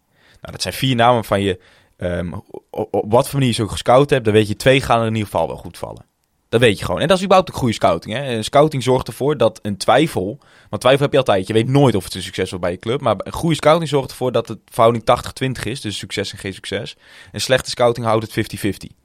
Nou, 0.41 0.51
dat 0.51 0.62
zijn 0.62 0.73
vier 0.73 0.95
namen 0.95 1.23
van 1.23 1.41
je... 1.41 1.60
ehm, 1.97 2.34
op, 2.69 2.93
op 2.93 3.12
wat 3.12 3.25
voor 3.25 3.34
manier 3.34 3.49
je 3.49 3.56
ze 3.56 3.63
ook 3.63 3.71
gescout 3.71 4.10
hebt... 4.10 4.25
dan 4.25 4.34
weet 4.34 4.47
je, 4.47 4.56
twee 4.56 4.82
gaan 4.82 4.99
er 4.99 5.08
in 5.08 5.15
ieder 5.15 5.30
geval 5.30 5.47
wel 5.47 5.58
goed 5.58 5.77
vallen. 5.77 6.06
Dat 6.50 6.60
weet 6.62 6.80
je 6.80 6.86
gewoon. 6.86 7.02
En 7.02 7.08
dat 7.08 7.18
is 7.18 7.24
überhaupt 7.24 7.52
ook 7.52 7.58
goede 7.58 7.74
scouting. 7.74 8.16
Hè? 8.16 8.22
En 8.22 8.44
Scouting 8.44 8.84
zorgt 8.84 9.08
ervoor 9.08 9.38
dat 9.38 9.60
een 9.62 9.78
twijfel... 9.78 10.40
Want 10.70 10.82
twijfel 10.82 11.04
heb 11.04 11.12
je 11.12 11.18
altijd. 11.18 11.48
Je 11.48 11.54
weet 11.54 11.68
nooit 11.68 11.96
of 11.96 12.04
het 12.04 12.16
een 12.16 12.24
succes 12.24 12.50
wordt 12.50 12.66
bij 12.66 12.74
je 12.74 12.80
club. 12.80 13.02
Maar 13.02 13.16
een 13.18 13.32
goede 13.32 13.56
scouting 13.56 13.90
zorgt 13.90 14.10
ervoor 14.10 14.32
dat 14.32 14.48
het 14.48 14.60
verhouding 14.66 15.04
80-20 15.64 15.64
is. 15.64 15.82
Dus 15.82 15.98
succes 15.98 16.32
en 16.32 16.38
geen 16.38 16.54
succes. 16.54 16.96
En 17.32 17.42
slechte 17.42 17.70
scouting 17.70 18.06
houdt 18.06 18.36
het 18.36 18.58
50-50. 18.66 18.96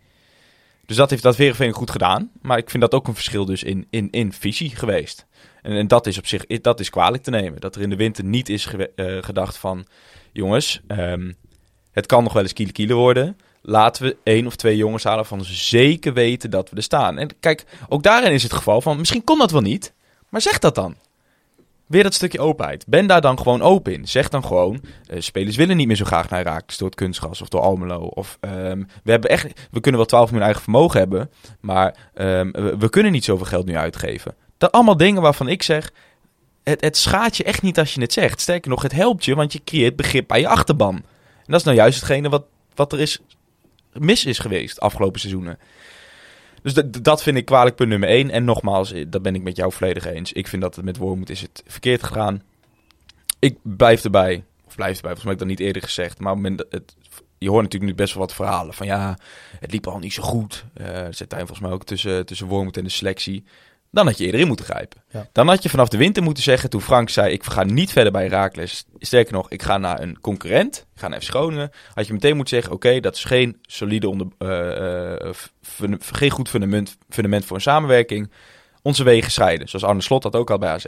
Dus 0.87 0.97
dat 0.97 1.11
heeft 1.11 1.23
dat 1.23 1.35
Verenveen 1.35 1.73
goed 1.73 1.91
gedaan. 1.91 2.31
Maar 2.43 2.59
ik 2.59 2.71
vind 2.71 2.83
dat 2.83 2.95
ook 2.95 3.09
een 3.09 3.15
verschil 3.15 3.45
dus 3.45 3.63
in, 3.63 3.87
in, 3.91 4.11
in 4.11 4.33
visie 4.33 4.77
geweest. 4.77 5.27
En, 5.63 5.73
en 5.73 5.89
dat 5.89 6.07
is 6.07 6.19
op 6.19 6.27
zich 6.27 6.47
dat 6.47 6.81
is 6.81 6.91
kwalijk 6.91 7.23
te 7.23 7.31
nemen. 7.31 7.61
Dat 7.61 7.77
er 7.77 7.83
in 7.83 7.91
de 7.91 7.97
winter 7.97 8.25
niet 8.25 8.49
is 8.49 8.69
eh, 8.97 9.17
gedacht 9.21 9.57
van... 9.57 9.87
Jongens, 10.33 10.81
ehm, 10.87 11.33
het 11.91 12.07
kan 12.07 12.23
nog 12.23 12.33
wel 12.33 12.43
eens 12.43 12.53
kiele 12.53 12.73
kiele 12.73 12.95
worden 12.95 13.37
laten 13.63 14.03
we 14.03 14.17
één 14.23 14.47
of 14.47 14.57
twee 14.57 14.77
jongens 14.77 15.05
halen 15.05 15.27
van 15.27 15.45
ze 15.45 15.55
zeker 15.55 16.13
weten 16.13 16.51
dat 16.51 16.71
we 16.71 16.77
er 16.77 16.83
staan. 16.83 17.19
En 17.19 17.31
kijk, 17.41 17.65
ook 17.89 18.03
daarin 18.03 18.33
is 18.33 18.43
het 18.43 18.53
geval 18.53 18.81
van, 18.81 18.99
misschien 18.99 19.25
kon 19.25 19.39
dat 19.39 19.51
wel 19.51 19.61
niet, 19.61 19.93
maar 20.29 20.41
zeg 20.41 20.59
dat 20.59 20.75
dan. 20.75 20.97
Weer 21.87 22.03
dat 22.03 22.15
stukje 22.15 22.41
openheid. 22.41 22.85
Ben 22.87 23.07
daar 23.07 23.21
dan 23.21 23.39
gewoon 23.39 23.63
open 23.63 23.93
in. 23.93 24.09
Zeg 24.09 24.29
dan 24.29 24.45
gewoon, 24.45 24.81
eh, 25.07 25.21
spelers 25.21 25.57
willen 25.57 25.77
niet 25.77 25.87
meer 25.87 25.97
zo 25.97 26.05
graag 26.05 26.29
naar 26.29 26.43
Raakles 26.43 26.79
door 26.79 26.89
het 26.89 26.97
kunstgras 26.97 27.43
of 27.43 27.49
door 27.49 27.61
Almelo. 27.61 27.99
Of 27.99 28.39
ehm, 28.41 28.83
we, 29.05 29.11
hebben 29.11 29.31
echt, 29.31 29.69
we 29.71 29.81
kunnen 29.81 30.01
wel 30.01 30.09
12 30.09 30.25
miljoen 30.25 30.45
eigen 30.45 30.63
vermogen 30.63 30.99
hebben, 30.99 31.31
maar 31.61 32.11
ehm, 32.15 32.51
we, 32.51 32.77
we 32.79 32.89
kunnen 32.89 33.13
niet 33.13 33.25
zoveel 33.25 33.47
geld 33.47 33.67
nu 33.67 33.77
uitgeven. 33.77 34.35
Dat 34.59 34.73
allemaal 34.73 34.97
dingen 34.97 35.23
waarvan 35.23 35.49
ik 35.49 35.63
zeg, 35.63 35.93
het, 36.63 36.81
het 36.81 36.97
schaadt 36.97 37.37
je 37.37 37.45
echt 37.45 37.63
niet 37.63 37.79
als 37.79 37.95
je 37.95 38.01
het 38.01 38.13
zegt. 38.13 38.41
Sterker 38.41 38.71
nog, 38.71 38.83
het 38.83 38.93
helpt 38.93 39.25
je, 39.25 39.35
want 39.35 39.53
je 39.53 39.65
creëert 39.65 39.97
begrip 39.97 40.29
bij 40.29 40.41
je 40.41 40.49
achterban. 40.49 40.95
En 40.95 41.47
dat 41.47 41.59
is 41.59 41.65
nou 41.65 41.77
juist 41.77 42.01
hetgene 42.01 42.29
wat, 42.29 42.45
wat 42.75 42.93
er 42.93 43.01
is 43.01 43.21
mis 43.93 44.25
is 44.25 44.39
geweest 44.39 44.81
afgelopen 44.81 45.21
seizoenen. 45.21 45.59
Dus 46.63 46.75
dat- 46.75 47.23
vind 47.23 47.37
ik 47.37 47.45
kwalijk 47.45 47.77
punt 47.77 47.89
nummer 47.89 48.09
één. 48.09 48.31
En 48.31 48.45
nogmaals, 48.45 48.93
eh, 48.93 49.05
dat 49.09 49.23
ben 49.23 49.35
ik 49.35 49.43
met 49.43 49.57
jou 49.57 49.73
volledig 49.73 50.07
eens. 50.07 50.33
Ik 50.33 50.49
vind 50.49 50.63
dat 50.63 50.77
het 50.77 50.85
met 50.85 50.97
Wormoed 50.97 51.31
is 51.31 51.41
het 51.41 51.63
verkeerd 51.67 52.03
gegaan. 52.03 52.43
Ik 53.39 53.57
blijf 53.63 54.05
erbij. 54.05 54.45
Of 54.65 54.75
blijf 54.75 54.97
erbij, 54.97 55.15
volgens 55.15 55.25
mij 55.25 55.33
heb 55.33 55.43
ik 55.43 55.49
dat 55.49 55.49
niet 55.49 55.61
eerder 55.67 55.83
gezegd. 55.83 56.19
Maar 56.19 56.37
het 56.71 56.95
je 57.43 57.51
hoort 57.51 57.63
natuurlijk 57.63 57.93
nu 57.93 57.97
best 57.97 58.15
wel 58.15 58.23
wat 58.23 58.35
verhalen. 58.35 58.75
Van 58.75 58.87
ja, 58.87 59.19
het 59.61 59.73
liep 59.73 59.87
al 59.87 59.99
niet 59.99 60.13
zo 60.13 60.23
goed. 60.23 60.65
Er 60.75 61.15
zit 61.15 61.31
daar 61.31 61.39
volgens 61.39 61.61
mij 61.61 61.71
ook 61.71 61.85
tussen, 61.85 62.27
tussen 62.27 62.47
Wormoed 62.47 62.77
en 62.77 62.85
de 62.85 62.91
selectie. 62.91 63.45
Dan 63.93 64.07
had 64.07 64.19
je 64.19 64.25
eerder 64.25 64.41
in 64.41 64.47
moeten 64.47 64.65
grijpen. 64.65 65.03
Ja. 65.11 65.27
Dan 65.33 65.49
had 65.49 65.63
je 65.63 65.69
vanaf 65.69 65.89
de 65.89 65.97
winter 65.97 66.23
moeten 66.23 66.43
zeggen, 66.43 66.71
toen 66.71 66.81
Frank 66.81 67.09
zei... 67.09 67.33
ik 67.33 67.45
ga 67.45 67.63
niet 67.63 67.93
verder 67.93 68.13
bij 68.13 68.29
Raakles. 68.29 68.85
Sterker 68.99 69.33
nog, 69.33 69.51
ik 69.51 69.63
ga 69.63 69.79
naar 69.79 70.01
een 70.01 70.21
concurrent. 70.21 70.87
Ik 70.95 71.01
ga 71.01 71.09
naar 71.09 71.21
Groningen. 71.21 71.71
Had 71.95 72.07
je 72.07 72.13
meteen 72.13 72.37
moeten 72.37 72.55
zeggen, 72.55 72.73
oké, 72.73 73.01
dat 73.01 73.15
is 73.17 73.25
geen 73.25 73.59
solide 73.63 74.09
onder, 74.09 74.27
eh, 74.39 75.29
eh, 75.29 75.35
fun- 75.63 76.01
geen 76.13 76.31
goed 76.31 76.49
fundament, 76.49 76.97
fundament 77.09 77.45
voor 77.45 77.57
een 77.57 77.63
samenwerking. 77.63 78.31
Onze 78.83 79.05
wegen 79.05 79.31
scheiden, 79.31 79.69
zoals 79.69 79.85
Arne 79.85 80.03
Slot 80.03 80.23
dat 80.23 80.37
ook 80.37 80.51
al 80.51 80.59
bij 80.59 80.71
AZ. 80.71 80.87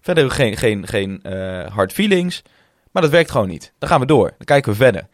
Verder 0.00 0.30
geen, 0.30 0.56
geen, 0.56 0.86
geen 0.86 1.22
eh, 1.22 1.66
hard 1.66 1.92
feelings, 1.92 2.42
maar 2.90 3.02
dat 3.02 3.10
werkt 3.10 3.30
gewoon 3.30 3.48
niet. 3.48 3.72
Dan 3.78 3.88
gaan 3.88 4.00
we 4.00 4.06
door, 4.06 4.28
dan 4.28 4.44
kijken 4.44 4.70
we 4.70 4.76
verder. 4.78 5.06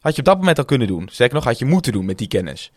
Had 0.00 0.12
je 0.12 0.18
op 0.18 0.26
dat 0.26 0.38
moment 0.38 0.58
al 0.58 0.64
kunnen 0.64 0.86
doen. 0.86 1.08
Sterker 1.10 1.34
nog, 1.34 1.44
had 1.44 1.58
je 1.58 1.64
moeten 1.64 1.92
doen 1.92 2.04
met 2.04 2.18
die 2.18 2.28
kennis. 2.28 2.72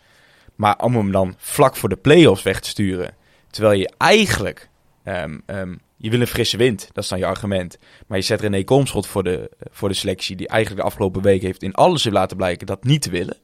Maar 0.54 0.78
om 0.78 0.96
hem 0.96 1.12
dan 1.12 1.34
vlak 1.38 1.76
voor 1.76 1.88
de 1.88 1.96
play-offs 1.96 2.42
weg 2.42 2.60
te 2.60 2.68
sturen... 2.68 3.20
terwijl 3.52 3.78
je 3.80 3.90
eigenlijk... 3.98 4.68
ehm, 5.04 5.38
ehm, 5.46 5.74
je 5.96 6.10
wil 6.10 6.20
een 6.20 6.26
frisse 6.26 6.56
wind, 6.56 6.88
dat 6.92 7.04
is 7.04 7.10
dan 7.10 7.18
je 7.18 7.26
argument. 7.26 7.78
Maar 8.06 8.18
je 8.18 8.24
zet 8.24 8.40
René 8.40 8.62
Komschot 8.64 9.06
voor 9.06 9.22
de, 9.22 9.50
voor 9.70 9.88
de 9.88 9.94
selectie... 9.94 10.36
die 10.36 10.48
eigenlijk 10.48 10.80
de 10.82 10.86
afgelopen 10.86 11.22
week 11.22 11.42
heeft 11.42 11.62
in 11.62 11.74
alles 11.74 12.04
heeft 12.04 12.16
laten 12.16 12.36
blijken 12.36 12.66
dat 12.66 12.84
niet 12.84 13.02
te 13.02 13.10
willen. 13.10 13.36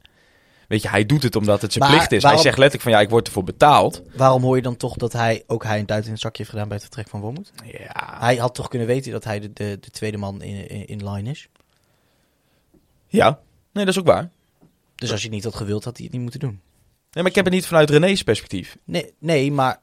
Weet 0.68 0.82
je, 0.82 0.88
hij 0.88 1.06
doet 1.06 1.22
het 1.22 1.36
omdat 1.36 1.62
het 1.62 1.72
zijn 1.72 1.84
Maar 1.84 1.92
plicht 1.96 2.12
is. 2.12 2.22
waarom- 2.22 2.40
Hij 2.40 2.50
zegt 2.50 2.58
letterlijk 2.62 2.90
van 2.90 2.98
ja, 2.98 3.06
ik 3.06 3.10
word 3.12 3.26
ervoor 3.26 3.44
betaald. 3.44 4.02
Waarom 4.16 4.42
hoor 4.42 4.56
je 4.56 4.62
dan 4.62 4.76
toch 4.76 4.96
dat 4.96 5.12
hij 5.12 5.42
ook 5.46 5.64
hij 5.64 5.78
een 5.78 5.86
duit 5.86 6.04
in 6.04 6.10
het 6.10 6.20
zakje 6.20 6.38
heeft 6.38 6.50
gedaan 6.50 6.68
bij 6.68 6.76
het 6.76 6.86
vertrek 6.86 7.08
van 7.08 7.20
Wormoed? 7.20 7.52
Ja, 7.64 8.16
Hij 8.18 8.36
had 8.36 8.54
toch 8.54 8.68
kunnen 8.68 8.88
weten 8.88 9.12
dat 9.12 9.24
hij 9.24 9.40
de, 9.40 9.52
de, 9.52 9.78
de 9.80 9.90
tweede 9.90 10.16
man 10.16 10.42
in, 10.42 10.68
in, 10.68 10.86
in 10.86 11.10
line 11.10 11.30
is? 11.30 11.48
ja. 13.06 13.40
nee, 13.72 13.84
dat 13.84 13.94
is 13.94 14.00
ook 14.00 14.06
waar. 14.06 14.30
Dus 14.94 15.10
als 15.10 15.20
je 15.20 15.26
het 15.26 15.34
niet 15.34 15.44
had 15.44 15.54
gewild, 15.54 15.84
had 15.84 15.96
hij 15.96 16.04
het 16.04 16.12
niet 16.14 16.22
moeten 16.22 16.40
doen. 16.40 16.60
Nee, 17.10 17.22
maar 17.22 17.26
ik 17.26 17.34
heb 17.34 17.44
het 17.44 17.54
niet 17.54 17.66
vanuit 17.66 17.90
René's 17.90 18.22
perspectief. 18.22 18.76
Nee, 18.84 19.12
nee 19.18 19.52
maar 19.52 19.80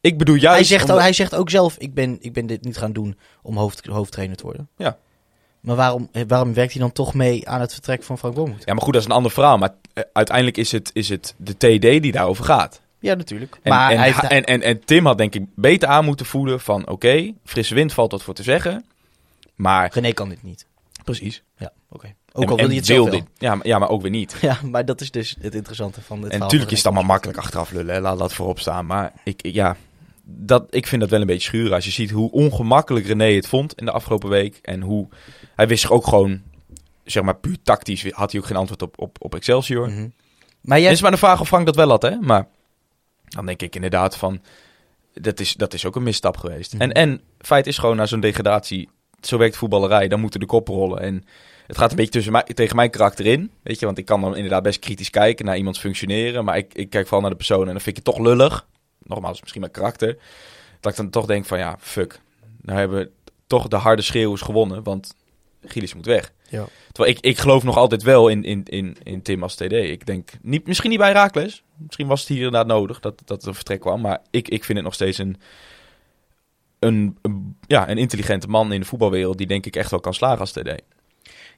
Ik 0.00 0.18
bedoel 0.18 0.34
juist... 0.34 0.56
hij, 0.56 0.64
zegt, 0.78 0.82
omdat- 0.88 1.00
hij 1.02 1.12
zegt 1.12 1.34
ook 1.34 1.50
zelf, 1.50 1.76
ik 1.78 1.94
ben, 1.94 2.16
ik 2.20 2.32
ben 2.32 2.46
dit 2.46 2.64
niet 2.64 2.76
gaan 2.76 2.92
doen 2.92 3.18
om 3.42 3.56
hoofd, 3.56 3.86
hoofdtrainer 3.86 4.36
te 4.36 4.42
worden. 4.42 4.68
Ja. 4.76 4.96
Maar 5.60 5.76
waarom, 5.76 6.08
eh, 6.12 6.22
waarom 6.28 6.54
werkt 6.54 6.72
hij 6.72 6.80
dan 6.80 6.92
toch 6.92 7.14
mee 7.14 7.48
aan 7.48 7.60
het 7.60 7.72
vertrek 7.72 8.02
van 8.02 8.18
Frank 8.18 8.34
Wormoed? 8.36 8.62
Ja, 8.64 8.72
maar 8.74 8.82
goed, 8.82 8.92
dat 8.92 9.02
is 9.02 9.08
een 9.08 9.14
ander 9.14 9.30
verhaal. 9.30 9.58
Maar 9.58 9.74
eh, 9.92 10.04
uiteindelijk 10.12 10.56
is 10.56 10.72
het, 10.72 10.90
is 10.92 11.08
het 11.08 11.34
de 11.36 11.52
TD 11.56 12.02
die 12.02 12.12
daarover 12.12 12.44
gaat. 12.44 12.80
Ja, 12.98 13.14
natuurlijk. 13.14 13.58
En, 13.62 13.70
maar 13.72 13.90
en, 13.90 13.96
hij 13.98 14.06
heeft, 14.06 14.22
en, 14.22 14.44
en, 14.44 14.62
en 14.62 14.84
Tim 14.84 15.06
had 15.06 15.18
denk 15.18 15.34
ik 15.34 15.44
beter 15.54 15.88
aan 15.88 16.04
moeten 16.04 16.26
voelen 16.26 16.60
van... 16.60 16.88
Oké, 16.88 17.32
frisse 17.44 17.74
wind 17.74 17.92
valt 17.92 18.12
wat 18.12 18.22
voor 18.22 18.34
te 18.34 18.42
zeggen. 18.42 18.84
Maar... 19.54 19.90
René 19.92 20.12
kan 20.12 20.28
dit 20.28 20.42
niet. 20.42 20.66
Precies. 21.04 21.42
Ja, 21.56 21.72
oké. 21.88 22.14
Ook 22.32 22.42
En- 22.42 22.50
al 22.50 22.56
wil 22.56 22.70
je 22.70 22.76
het 22.76 22.86
zelf 22.86 23.08
wel. 23.10 23.18
dit. 23.18 23.28
Ja, 23.38 23.54
maar, 23.54 23.66
ja, 23.66 23.78
maar 23.78 23.88
ook 23.88 24.02
weer 24.02 24.10
niet. 24.10 24.36
Ja, 24.40 24.58
maar 24.64 24.84
dat 24.84 25.00
is 25.00 25.10
dus 25.10 25.36
het 25.40 25.54
interessante 25.54 26.00
van 26.02 26.22
het 26.22 26.32
En 26.32 26.38
natuurlijk 26.38 26.70
is 26.70 26.76
het 26.76 26.86
allemaal 26.86 27.04
makkelijk 27.04 27.38
achteraf 27.38 27.70
lullen. 27.70 27.94
Hè? 27.94 28.00
Laat 28.00 28.18
dat 28.18 28.32
voorop 28.32 28.58
staan. 28.60 28.86
Maar 28.86 29.12
ik, 29.24 29.42
ik- 29.42 29.54
ja, 29.54 29.76
dat, 30.32 30.66
ik 30.70 30.86
vind 30.86 31.00
dat 31.00 31.10
wel 31.10 31.20
een 31.20 31.26
beetje 31.26 31.48
schuren. 31.48 31.72
Als 31.72 31.84
je 31.84 31.90
ziet 31.90 32.10
hoe 32.10 32.30
ongemakkelijk 32.30 33.06
René 33.06 33.34
het 33.34 33.46
vond 33.46 33.74
in 33.74 33.84
de 33.84 33.90
afgelopen 33.90 34.28
week. 34.28 34.58
En 34.62 34.80
hoe... 34.80 35.08
Hij 35.54 35.68
wist 35.68 35.80
zich 35.80 35.92
ook 35.92 36.06
gewoon... 36.06 36.42
Zeg 37.04 37.22
maar 37.22 37.36
puur 37.36 37.56
tactisch 37.62 38.10
had 38.10 38.32
hij 38.32 38.40
ook 38.40 38.46
geen 38.46 38.56
antwoord 38.56 38.82
op, 38.82 38.98
op, 38.98 39.16
op 39.20 39.34
Excelsior. 39.34 39.88
Mhm. 39.88 40.08
Maar 40.60 40.78
jij, 40.78 40.86
Het 40.86 40.96
is 40.96 41.02
maar 41.02 41.10
de 41.10 41.16
vraag 41.16 41.40
of 41.40 41.48
Frank 41.48 41.66
dat 41.66 41.76
wel 41.76 41.88
had, 41.88 42.02
hè? 42.02 42.16
Maar 42.20 42.48
dan 43.24 43.46
denk 43.46 43.62
ik 43.62 43.74
inderdaad 43.74 44.16
van... 44.16 44.40
Dat 45.14 45.40
is, 45.40 45.54
dat 45.54 45.74
is 45.74 45.84
ook 45.84 45.96
een 45.96 46.02
misstap 46.02 46.36
geweest. 46.36 46.72
Mhm. 46.72 46.82
En, 46.82 46.92
en 46.92 47.20
feit 47.38 47.66
is 47.66 47.78
gewoon, 47.78 47.96
na 47.96 48.06
zo'n 48.06 48.20
degradatie... 48.20 48.88
Zo 49.20 49.38
werkt 49.38 49.56
voetballerij, 49.56 50.08
dan 50.08 50.20
moeten 50.20 50.40
de 50.40 50.46
koppen 50.46 50.74
rollen. 50.74 51.00
En 51.00 51.24
het 51.66 51.78
gaat 51.78 51.90
een 51.90 51.96
beetje 51.96 52.10
tussen 52.10 52.32
mij, 52.32 52.42
tegen 52.42 52.76
mijn 52.76 52.90
karakter 52.90 53.26
in. 53.26 53.50
Weet 53.62 53.78
je, 53.78 53.86
want 53.86 53.98
ik 53.98 54.04
kan 54.04 54.20
dan 54.20 54.36
inderdaad 54.36 54.62
best 54.62 54.78
kritisch 54.78 55.10
kijken 55.10 55.44
naar 55.44 55.56
iemands 55.56 55.78
functioneren. 55.78 56.44
Maar 56.44 56.56
ik, 56.56 56.74
ik 56.74 56.90
kijk 56.90 57.04
vooral 57.04 57.20
naar 57.20 57.30
de 57.30 57.36
persoon 57.36 57.66
en 57.66 57.72
dan 57.72 57.80
vind 57.80 57.98
ik 57.98 58.04
het 58.04 58.14
toch 58.14 58.24
lullig. 58.24 58.66
Nogmaals, 59.02 59.40
misschien 59.40 59.60
mijn 59.60 59.72
karakter. 59.72 60.16
Dat 60.80 60.92
ik 60.92 60.98
dan 60.98 61.10
toch 61.10 61.26
denk 61.26 61.44
van, 61.44 61.58
ja, 61.58 61.76
fuck. 61.80 62.20
Nou 62.62 62.78
hebben 62.78 62.98
we 62.98 63.10
toch 63.46 63.68
de 63.68 63.76
harde 63.76 64.02
schreeuwers 64.02 64.40
gewonnen, 64.42 64.82
want 64.82 65.14
Gilles 65.64 65.94
moet 65.94 66.06
weg. 66.06 66.32
Ja. 66.48 66.66
Terwijl 66.92 67.16
ik, 67.16 67.24
ik 67.24 67.38
geloof 67.38 67.62
nog 67.62 67.76
altijd 67.76 68.02
wel 68.02 68.28
in, 68.28 68.44
in, 68.44 68.64
in, 68.64 68.96
in 69.02 69.22
Tim 69.22 69.42
als 69.42 69.54
TD. 69.54 69.72
Ik 69.72 70.06
denk, 70.06 70.30
niet, 70.42 70.66
misschien 70.66 70.90
niet 70.90 70.98
bij 70.98 71.12
Raakles. 71.12 71.62
Misschien 71.76 72.06
was 72.06 72.20
het 72.20 72.28
hier 72.28 72.36
inderdaad 72.36 72.66
nodig 72.66 73.00
dat, 73.00 73.22
dat 73.24 73.42
er 73.42 73.48
een 73.48 73.54
vertrek 73.54 73.80
kwam. 73.80 74.00
Maar 74.00 74.20
ik, 74.30 74.48
ik 74.48 74.64
vind 74.64 74.76
het 74.78 74.86
nog 74.86 74.94
steeds 74.94 75.18
een, 75.18 75.36
een, 76.78 77.18
een- 77.22 77.56
ja, 77.66 77.88
een 77.88 77.98
intelligente 77.98 78.46
man 78.46 78.72
in 78.72 78.80
de 78.80 78.86
voetbalwereld... 78.86 79.38
die 79.38 79.46
denk 79.46 79.66
ik 79.66 79.76
echt 79.76 79.90
wel 79.90 80.00
kan 80.00 80.14
slagen 80.14 80.38
als 80.40 80.52
TD. 80.52 80.72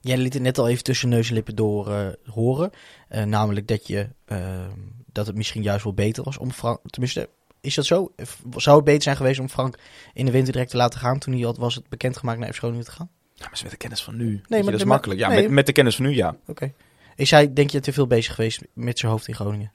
Jij 0.00 0.16
liet 0.16 0.33
het 0.35 0.42
net 0.42 0.59
al 0.59 0.68
even 0.68 0.85
tussen 0.85 1.09
neus 1.09 1.28
en 1.28 1.35
lippen 1.35 1.57
door 1.57 1.90
eh, 1.92 2.07
horen. 2.31 2.70
Eh, 3.09 3.24
namelijk 3.24 3.68
dat, 3.68 3.87
je, 3.87 4.09
eh, 4.24 4.66
dat 5.12 5.27
het 5.27 5.37
misschien 5.37 5.62
juist 5.62 5.85
wel 5.85 5.94
beter 5.94 6.25
was 6.25 6.38
om 6.38 6.53
Frank... 6.53 6.81
Tenminste, 6.87 7.29
is 7.61 7.75
dat 7.75 7.85
zo? 7.85 8.12
Zou 8.57 8.77
het 8.77 8.85
beter 8.85 9.03
zijn 9.03 9.16
geweest 9.16 9.40
om 9.40 9.48
Frank 9.48 9.79
in 10.12 10.25
de 10.25 10.33
winter 10.33 10.53
direct 10.53 10.70
te 10.70 10.77
laten 10.77 11.01
gaan... 11.01 11.18
toen 11.18 11.35
hij 11.35 11.46
al 11.46 11.57
was 11.59 11.75
het 11.75 11.88
bekendgemaakt 11.88 12.38
naar 12.38 12.53
FC 12.53 12.59
Groningen 12.59 12.85
te 12.85 12.92
gaan? 12.92 13.11
Ja, 13.35 13.44
maar 13.44 13.61
met 13.62 13.70
de 13.70 13.77
kennis 13.77 14.03
van 14.03 14.16
nu. 14.16 14.40
Nee, 14.48 14.62
maar 14.62 14.72
dat 14.72 14.81
is 14.81 14.87
makkelijk. 14.87 15.20
Ja, 15.20 15.29
nee. 15.29 15.42
met, 15.42 15.51
met 15.51 15.66
de 15.66 15.72
kennis 15.72 15.96
van 15.96 16.05
nu, 16.05 16.14
ja. 16.14 16.37
Oké. 16.46 16.72
Is 17.16 17.31
hij, 17.31 17.53
denk 17.53 17.70
je, 17.70 17.81
te 17.81 17.92
veel 17.92 18.07
bezig 18.07 18.35
geweest 18.35 18.61
met 18.72 18.98
zijn 18.98 19.12
hoofd 19.12 19.29
in 19.29 19.35
Groningen? 19.35 19.72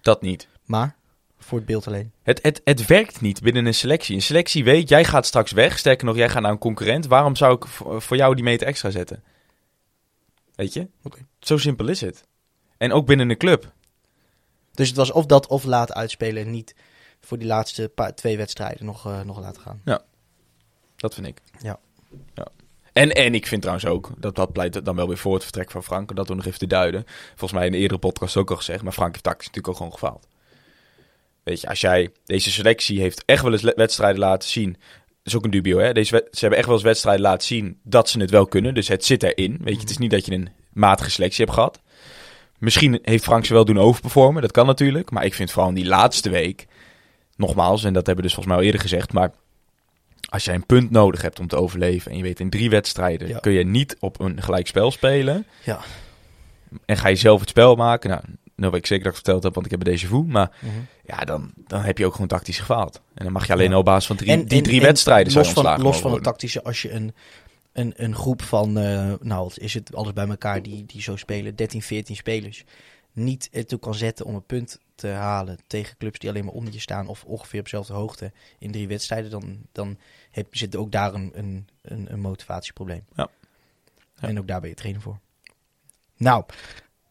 Dat 0.00 0.22
niet. 0.22 0.48
Maar? 0.64 0.96
voor 1.38 1.58
het 1.58 1.66
beeld 1.66 1.86
alleen. 1.86 2.12
Het, 2.22 2.42
het, 2.42 2.60
het 2.64 2.86
werkt 2.86 3.20
niet 3.20 3.42
binnen 3.42 3.66
een 3.66 3.74
selectie. 3.74 4.14
Een 4.14 4.22
selectie 4.22 4.64
weet, 4.64 4.88
jij 4.88 5.04
gaat 5.04 5.26
straks 5.26 5.52
weg. 5.52 5.78
Sterker 5.78 6.06
nog, 6.06 6.16
jij 6.16 6.28
gaat 6.28 6.42
naar 6.42 6.50
een 6.50 6.58
concurrent. 6.58 7.06
Waarom 7.06 7.36
zou 7.36 7.54
ik 7.54 7.66
voor 7.66 8.02
voor 8.02 8.16
jou 8.16 8.34
die 8.34 8.44
meter 8.44 8.66
extra 8.66 8.90
zetten? 8.90 9.22
Weet 10.54 10.72
je? 10.72 10.88
Oké. 11.02 11.18
Zo 11.38 11.56
simpel 11.56 11.88
is 11.88 12.00
het. 12.00 12.24
En 12.76 12.92
ook 12.92 13.06
binnen 13.06 13.30
een 13.30 13.36
club. 13.36 13.72
Dus 14.76 14.88
het 14.88 14.96
was 14.96 15.12
of 15.12 15.26
dat 15.26 15.46
of 15.46 15.64
laat 15.64 15.92
uitspelen 15.92 16.42
en 16.42 16.50
niet 16.50 16.74
voor 17.20 17.38
die 17.38 17.46
laatste 17.46 17.90
paar, 17.94 18.14
twee 18.14 18.36
wedstrijden 18.36 18.84
nog, 18.84 19.06
eh, 19.06 19.20
nog 19.20 19.40
laten 19.40 19.62
gaan. 19.62 19.80
Dat 20.96 21.14
vind 21.14 21.26
ik. 21.26 21.40
Ja. 21.60 21.78
ja. 22.34 22.46
En, 22.92 23.10
en 23.12 23.34
ik 23.34 23.46
vind 23.46 23.60
trouwens 23.62 23.88
ook, 23.88 24.10
dat, 24.18 24.36
dat 24.36 24.52
pleit 24.52 24.84
dan 24.84 24.96
wel 24.96 25.08
weer 25.08 25.18
voor 25.18 25.34
het 25.34 25.42
vertrek 25.42 25.70
van 25.70 25.82
Frank, 25.82 26.16
dat 26.16 26.28
we 26.28 26.34
nog 26.34 26.46
even 26.46 26.58
te 26.58 26.66
duiden. 26.66 27.04
Volgens 27.28 27.52
mij 27.52 27.66
in 27.66 27.72
de 27.72 27.78
eerdere 27.78 28.00
podcast 28.00 28.36
ook 28.36 28.50
al 28.50 28.56
gezegd, 28.56 28.82
maar 28.82 28.92
Frank 28.92 29.12
heeft 29.12 29.24
tactisch 29.24 29.46
natuurlijk 29.46 29.68
ook 29.68 29.76
gewoon 29.76 29.92
gefaald. 29.92 30.26
Weet 31.42 31.60
je, 31.60 31.68
als 31.68 31.80
jij, 31.80 32.10
deze 32.24 32.50
selectie 32.50 33.00
heeft 33.00 33.22
echt 33.24 33.42
wel 33.42 33.52
eens 33.52 33.62
wedstrijden 33.62 34.20
laten 34.20 34.48
zien. 34.48 34.72
Dat 34.72 35.34
is 35.34 35.36
ook 35.36 35.44
een 35.44 35.50
dubio, 35.50 35.78
hè. 35.78 35.92
Deze, 35.92 36.28
ze 36.30 36.40
hebben 36.40 36.58
echt 36.58 36.66
wel 36.66 36.76
eens 36.76 36.84
wedstrijden 36.84 37.22
laten 37.22 37.46
zien 37.46 37.80
dat 37.82 38.08
ze 38.08 38.20
het 38.20 38.30
wel 38.30 38.46
kunnen. 38.46 38.74
Dus 38.74 38.88
het 38.88 39.04
zit 39.04 39.22
erin. 39.22 39.58
Weet 39.62 39.74
je, 39.74 39.80
het 39.80 39.90
is 39.90 39.98
niet 39.98 40.10
dat 40.10 40.26
je 40.26 40.32
een 40.32 40.48
matige 40.72 41.10
selectie 41.10 41.44
hebt 41.44 41.56
gehad. 41.56 41.80
Misschien 42.58 42.98
heeft 43.02 43.24
Frank 43.24 43.44
ze 43.44 43.52
wel 43.52 43.64
doen 43.64 43.78
overperformen, 43.78 44.42
dat 44.42 44.52
kan 44.52 44.66
natuurlijk. 44.66 45.10
Maar 45.10 45.24
ik 45.24 45.34
vind 45.34 45.50
vooral 45.50 45.68
in 45.68 45.74
die 45.76 45.86
laatste 45.86 46.30
week, 46.30 46.66
nogmaals, 47.36 47.84
en 47.84 47.92
dat 47.92 48.06
hebben 48.06 48.16
we 48.24 48.30
dus 48.30 48.34
volgens 48.34 48.46
mij 48.46 48.56
al 48.56 48.62
eerder 48.70 48.80
gezegd, 48.88 49.12
maar 49.12 49.30
als 50.28 50.44
jij 50.44 50.54
een 50.54 50.66
punt 50.66 50.90
nodig 50.90 51.22
hebt 51.22 51.38
om 51.40 51.46
te 51.46 51.56
overleven 51.56 52.10
en 52.10 52.16
je 52.16 52.22
weet 52.22 52.40
in 52.40 52.50
drie 52.50 52.70
wedstrijden 52.70 53.28
Ja. 53.28 53.38
kun 53.38 53.52
je 53.52 53.64
niet 53.64 53.96
op 54.00 54.20
een 54.20 54.42
gelijk 54.42 54.66
spel 54.66 54.90
spelen 54.90 55.46
Ja. 55.64 55.80
en 56.84 56.96
ga 56.96 57.08
je 57.08 57.16
zelf 57.16 57.40
het 57.40 57.48
spel 57.48 57.74
maken, 57.74 58.10
nou, 58.10 58.22
nou 58.56 58.70
weet 58.70 58.80
ik 58.80 58.86
zeker 58.86 59.04
dat 59.04 59.12
ik 59.12 59.18
verteld 59.24 59.42
heb, 59.42 59.54
want 59.54 59.66
ik 59.66 59.72
heb 59.72 59.84
deze 59.84 60.06
voe, 60.06 60.24
maar 60.26 60.50
Mhm. 60.60 60.72
ja, 61.04 61.16
dan, 61.24 61.50
dan 61.66 61.80
heb 61.80 61.98
je 61.98 62.06
ook 62.06 62.12
gewoon 62.12 62.26
tactisch 62.28 62.58
gefaald. 62.58 63.00
En 63.14 63.24
dan 63.24 63.32
mag 63.32 63.46
je 63.46 63.52
alleen 63.52 63.66
Ja. 63.66 63.72
al 63.72 63.78
op 63.78 63.84
basis 63.84 64.06
van 64.06 64.16
drie, 64.16 64.30
En- 64.30 64.44
die 64.46 64.58
en- 64.58 64.64
drie 64.64 64.80
en 64.80 64.86
wedstrijden 64.86 65.32
los 65.32 65.52
van, 65.52 65.82
los 65.82 66.00
van 66.00 66.12
het 66.12 66.22
tactische, 66.22 66.62
als 66.64 66.82
je 66.82 66.90
een, 66.92 67.14
een, 67.76 67.92
een 67.96 68.14
groep 68.14 68.42
van, 68.42 68.78
eh, 68.78 69.12
nou 69.20 69.42
wat 69.42 69.58
is 69.58 69.74
het, 69.74 69.94
alles 69.94 70.12
bij 70.12 70.28
elkaar 70.28 70.62
die, 70.62 70.86
die 70.86 71.02
zo 71.02 71.16
spelen, 71.16 71.56
13, 71.56 71.82
14 71.82 72.16
spelers, 72.16 72.64
niet 73.12 73.48
ertoe 73.52 73.78
kan 73.78 73.94
zetten 73.94 74.26
om 74.26 74.34
een 74.34 74.46
punt 74.46 74.80
te 74.94 75.08
halen 75.08 75.58
tegen 75.66 75.96
clubs 75.96 76.18
die 76.18 76.30
alleen 76.30 76.44
maar 76.44 76.54
onder 76.54 76.72
je 76.72 76.80
staan 76.80 77.06
of 77.06 77.24
ongeveer 77.24 77.58
op 77.58 77.64
dezelfde 77.64 77.92
hoogte 77.92 78.32
in 78.58 78.70
drie 78.72 78.88
wedstrijden, 78.88 79.30
dan, 79.30 79.58
dan 79.72 79.98
heb, 80.30 80.56
zit 80.56 80.76
ook 80.76 80.92
daar 80.92 81.14
een, 81.14 81.32
een, 81.34 81.68
een, 81.82 82.20
motivatieprobleem. 82.20 83.04
Ja. 83.14 83.28
Ja. 84.20 84.28
En 84.28 84.38
ook 84.38 84.46
daar 84.46 84.60
ben 84.60 84.68
je 84.68 84.74
trainer 84.76 85.02
voor. 85.02 85.18
Nou, 86.16 86.44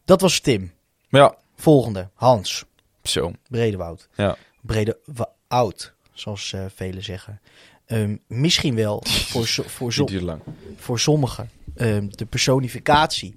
dat 0.04 0.20
was 0.20 0.40
Tim. 0.40 0.72
Ja, 1.08 1.36
Volgende, 1.54 2.08
Hans. 2.14 2.64
zo. 3.02 3.32
Bredewoud. 3.48 4.08
Ja. 4.14 4.36
Bredewoud, 4.60 5.94
zoals 6.12 6.52
eh, 6.52 6.64
velen 6.68 7.02
zeggen. 7.02 7.40
Ehm, 7.86 8.16
misschien 8.26 8.74
wel 8.74 9.02
voor, 9.30 9.46
zo- 9.46 9.62
voor, 9.62 9.92
zo- 9.92 10.00
Niet 10.02 10.10
duurt 10.10 10.22
lang. 10.22 10.40
voor 10.76 10.98
sommigen 11.00 11.50
ehm, 11.76 12.08
de 12.10 12.26
personificatie 12.26 13.34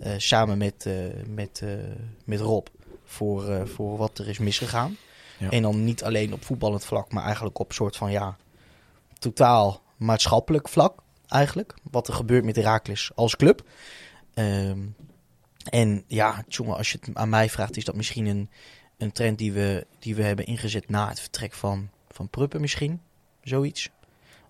eh, 0.00 0.12
samen 0.16 0.58
met, 0.58 0.86
eh, 0.86 0.94
met, 1.26 1.60
eh, 1.64 1.70
met 2.24 2.40
Rob 2.40 2.66
voor, 3.04 3.48
eh, 3.48 3.64
voor 3.66 3.96
wat 3.96 4.18
er 4.18 4.28
is 4.28 4.38
misgegaan. 4.38 4.96
Ja. 5.38 5.50
En 5.50 5.62
dan 5.62 5.84
niet 5.84 6.04
alleen 6.04 6.32
op 6.32 6.44
voetballend 6.44 6.84
vlak, 6.84 7.12
maar 7.12 7.24
eigenlijk 7.24 7.58
op 7.58 7.72
soort 7.72 7.96
van 7.96 8.10
ja, 8.10 8.36
totaal 9.18 9.82
maatschappelijk 9.96 10.68
vlak 10.68 11.02
eigenlijk. 11.28 11.74
Wat 11.90 12.08
er 12.08 12.14
gebeurt 12.14 12.44
met 12.44 12.56
Heracles 12.56 13.10
als 13.14 13.36
club. 13.36 13.62
Ehm, 14.34 14.78
en 15.70 16.04
ja, 16.06 16.44
jongen, 16.48 16.76
als 16.76 16.92
je 16.92 16.98
het 17.00 17.16
aan 17.16 17.28
mij 17.28 17.48
vraagt, 17.50 17.76
is 17.76 17.84
dat 17.84 17.94
misschien 17.96 18.26
een, 18.26 18.50
een 18.98 19.12
trend 19.12 19.38
die 19.38 19.52
we, 19.52 19.86
die 19.98 20.14
we 20.14 20.22
hebben 20.22 20.46
ingezet 20.46 20.88
na 20.88 21.08
het 21.08 21.20
vertrek 21.20 21.52
van, 21.52 21.88
van 22.10 22.28
Pruppen 22.28 22.60
misschien. 22.60 23.00
Zoiets. 23.42 23.90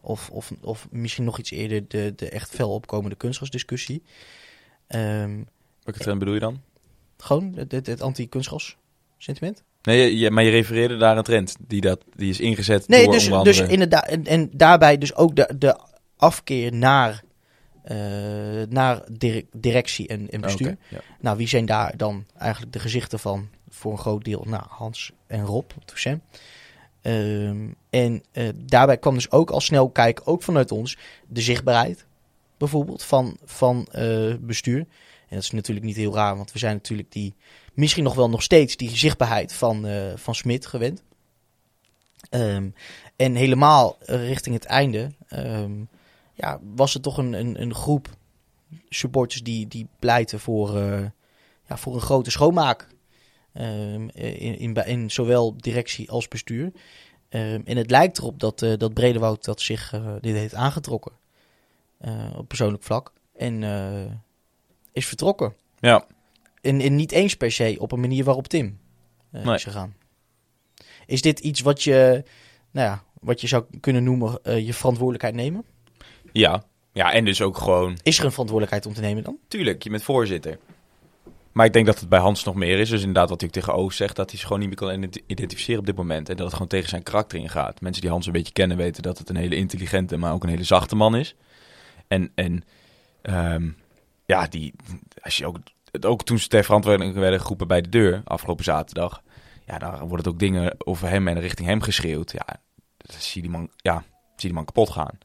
Of, 0.00 0.30
of, 0.30 0.52
of 0.60 0.88
misschien 0.90 1.24
nog 1.24 1.38
iets 1.38 1.50
eerder 1.50 1.88
de, 1.88 2.12
de 2.16 2.28
echt 2.28 2.50
fel 2.50 2.74
opkomende 2.74 3.16
kunstgrasdiscussie. 3.16 4.02
Ehm 4.86 5.42
Welke 5.82 6.00
trend 6.00 6.18
bedoel 6.18 6.34
je 6.34 6.40
dan? 6.40 6.60
gewoon 7.18 7.52
het, 7.56 7.72
het, 7.72 7.86
het 7.86 8.00
anti-kunstgras 8.00 8.76
sentiment. 9.18 9.62
Nee, 9.82 10.18
je, 10.18 10.30
maar 10.30 10.44
je 10.44 10.50
refereerde 10.50 10.96
naar 10.96 11.16
een 11.16 11.22
trend 11.22 11.56
die, 11.66 11.80
dat, 11.80 12.04
die 12.14 12.30
is 12.30 12.40
ingezet 12.40 12.88
Nee, 12.88 13.04
door 13.04 13.12
dus, 13.12 13.24
onder 13.24 13.44
dus 13.44 13.56
andere... 13.56 13.72
inderdaad. 13.72 14.08
En, 14.08 14.24
en 14.24 14.50
daarbij 14.52 14.98
dus 14.98 15.14
ook 15.14 15.36
de, 15.36 15.54
de 15.58 15.78
afkeer 16.16 16.74
naar, 16.74 17.22
eh, 17.82 17.96
naar 18.68 19.02
direc- 19.12 19.46
directie 19.52 20.08
en, 20.08 20.30
en 20.30 20.40
bestuur. 20.40 20.76
Ja. 20.88 21.00
Nou, 21.20 21.36
wie 21.36 21.48
zijn 21.48 21.66
daar 21.66 21.96
dan 21.96 22.26
eigenlijk 22.38 22.72
de 22.72 22.78
gezichten 22.78 23.18
van? 23.18 23.48
Voor 23.68 23.92
een 23.92 23.98
groot 23.98 24.24
deel, 24.24 24.44
nou, 24.46 24.64
Hans 24.68 25.12
en 25.26 25.44
Rob, 25.44 25.70
Toussaint. 25.84 26.22
Ehm, 27.02 27.68
en 27.90 28.22
eh, 28.32 28.48
daarbij 28.56 28.98
kwam 28.98 29.14
dus 29.14 29.30
ook 29.30 29.50
al 29.50 29.60
snel 29.60 29.90
kijken, 29.90 30.26
ook 30.26 30.42
vanuit 30.42 30.72
ons, 30.72 30.98
de 31.26 31.40
zichtbaarheid 31.40 32.06
bijvoorbeeld 32.56 33.02
van, 33.02 33.36
van 33.44 33.86
eh, 33.90 34.34
bestuur. 34.40 34.78
En 34.78 35.34
dat 35.36 35.42
is 35.42 35.50
natuurlijk 35.50 35.86
niet 35.86 35.96
heel 35.96 36.14
raar, 36.14 36.36
want 36.36 36.52
we 36.52 36.58
zijn 36.58 36.74
natuurlijk 36.74 37.12
die, 37.12 37.34
misschien 37.74 38.04
nog 38.04 38.14
wel 38.14 38.28
nog 38.28 38.42
steeds 38.42 38.76
die 38.76 38.96
zichtbaarheid 38.96 39.52
van, 39.52 39.86
eh, 39.86 40.12
van 40.16 40.34
Smit 40.34 40.66
gewend. 40.66 41.02
Ehm, 42.30 42.70
en 43.16 43.34
helemaal 43.34 43.96
richting 44.00 44.54
het 44.54 44.64
einde 44.64 45.10
ehm, 45.28 45.72
ja, 46.34 46.60
was 46.74 46.94
het 46.94 47.02
toch 47.02 47.18
een, 47.18 47.32
een, 47.32 47.60
een 47.62 47.74
groep 47.74 48.08
supporters 48.88 49.42
die, 49.42 49.68
die 49.68 49.88
pleiten 49.98 50.40
voor, 50.40 50.78
ja, 51.68 51.76
voor 51.76 51.94
een 51.94 52.00
grote 52.00 52.30
schoonmaak. 52.30 52.88
Ehm, 53.52 54.08
in, 54.14 54.58
in, 54.58 54.74
in 54.86 55.10
zowel 55.10 55.54
directie 55.56 56.10
als 56.10 56.28
bestuur. 56.28 56.72
Ehm, 57.28 57.60
en 57.64 57.76
het 57.76 57.90
lijkt 57.90 58.18
erop 58.18 58.40
dat, 58.40 58.62
eh 58.62 58.72
dat 58.78 58.94
Bredewoud 58.94 59.44
dat 59.44 59.60
zich 59.60 59.92
eh, 59.92 60.14
dit 60.20 60.34
heeft 60.34 60.54
aangetrokken. 60.54 61.12
eh, 61.98 62.34
op 62.36 62.48
persoonlijk 62.48 62.82
vlak. 62.82 63.12
En 63.36 63.62
is 64.92 65.06
vertrokken. 65.06 65.54
Ja, 65.80 66.06
En, 66.60 66.80
en 66.80 66.96
niet 66.96 67.12
eens 67.12 67.34
per 67.36 67.52
se 67.52 67.76
op 67.78 67.92
een 67.92 68.00
manier 68.00 68.24
waarop 68.24 68.48
Tim 68.48 68.78
Nee. 69.30 69.54
is 69.54 69.62
gegaan. 69.64 69.94
Is 71.06 71.22
dit 71.22 71.38
iets 71.38 71.60
wat 71.60 71.82
je, 71.82 72.24
nou 72.70 72.86
ja, 72.88 73.02
wat 73.20 73.40
je 73.40 73.46
zou 73.46 73.64
kunnen 73.80 74.04
noemen 74.04 74.38
je 74.64 74.74
verantwoordelijkheid 74.74 75.34
nemen? 75.34 75.64
ja. 76.32 76.62
ja, 76.92 77.12
en 77.12 77.24
dus 77.24 77.42
ook 77.42 77.56
gewoon... 77.58 77.98
Is 78.02 78.18
er 78.18 78.24
een 78.24 78.30
verantwoordelijkheid 78.30 78.86
om 78.86 78.94
te 78.94 79.00
nemen 79.00 79.24
dan? 79.24 79.38
Tuurlijk, 79.48 79.82
je 79.82 79.90
bent 79.90 80.02
voorzitter. 80.02 80.58
Maar 81.58 81.66
ik 81.66 81.72
denk 81.72 81.86
dat 81.86 82.00
het 82.00 82.08
bij 82.08 82.18
Hans 82.18 82.44
nog 82.44 82.54
meer 82.54 82.78
is. 82.78 82.88
Dus 82.88 83.00
inderdaad, 83.00 83.28
wat 83.28 83.44
ook 83.44 83.50
tegen 83.50 83.74
Oos 83.74 83.96
zegt, 83.96 84.16
dat 84.16 84.30
hij 84.30 84.38
zich 84.38 84.46
gewoon 84.48 84.62
niet 84.62 84.68
meer 84.68 84.88
kan 84.88 84.98
ident- 84.98 85.22
identificeren 85.26 85.80
op 85.80 85.86
dit 85.86 85.96
moment. 85.96 86.28
En 86.28 86.36
dat 86.36 86.44
het 86.44 86.52
gewoon 86.52 86.68
tegen 86.68 86.88
zijn 86.88 87.02
karakter 87.02 87.38
ingaat. 87.38 87.80
Mensen 87.80 88.02
die 88.02 88.10
Hans 88.10 88.26
een 88.26 88.32
beetje 88.32 88.52
kennen 88.52 88.76
weten 88.76 89.02
dat 89.02 89.18
het 89.18 89.28
een 89.28 89.36
hele 89.36 89.56
intelligente, 89.56 90.16
maar 90.16 90.32
ook 90.32 90.42
een 90.42 90.48
hele 90.48 90.64
zachte 90.64 90.96
man 90.96 91.16
is. 91.16 91.34
En, 92.08 92.32
en 92.34 92.64
ehm, 93.22 93.68
ja, 94.26 94.46
die, 94.46 94.74
als 95.20 95.36
je 95.36 95.46
ook, 95.46 95.56
ook 96.00 96.24
toen 96.24 96.38
ze 96.38 96.48
ter 96.48 96.64
verantwoording 96.64 97.14
werden 97.14 97.40
geroepen 97.40 97.68
bij 97.68 97.80
de 97.80 97.88
deur 97.88 98.22
afgelopen 98.24 98.64
zaterdag. 98.64 99.22
Ja, 99.66 99.78
dan 99.78 100.08
worden 100.08 100.32
ook 100.32 100.38
dingen 100.38 100.74
over 100.78 101.08
hem 101.08 101.28
en 101.28 101.40
richting 101.40 101.68
hem 101.68 101.82
geschreeuwd. 101.82 102.32
Ja, 102.32 102.46
dan 102.96 103.20
zie 103.20 103.42
die 103.42 103.50
man, 103.50 103.70
ja, 103.76 104.04
zie 104.10 104.48
die 104.48 104.52
man 104.52 104.64
kapot 104.64 104.90
gaan. 104.90 105.18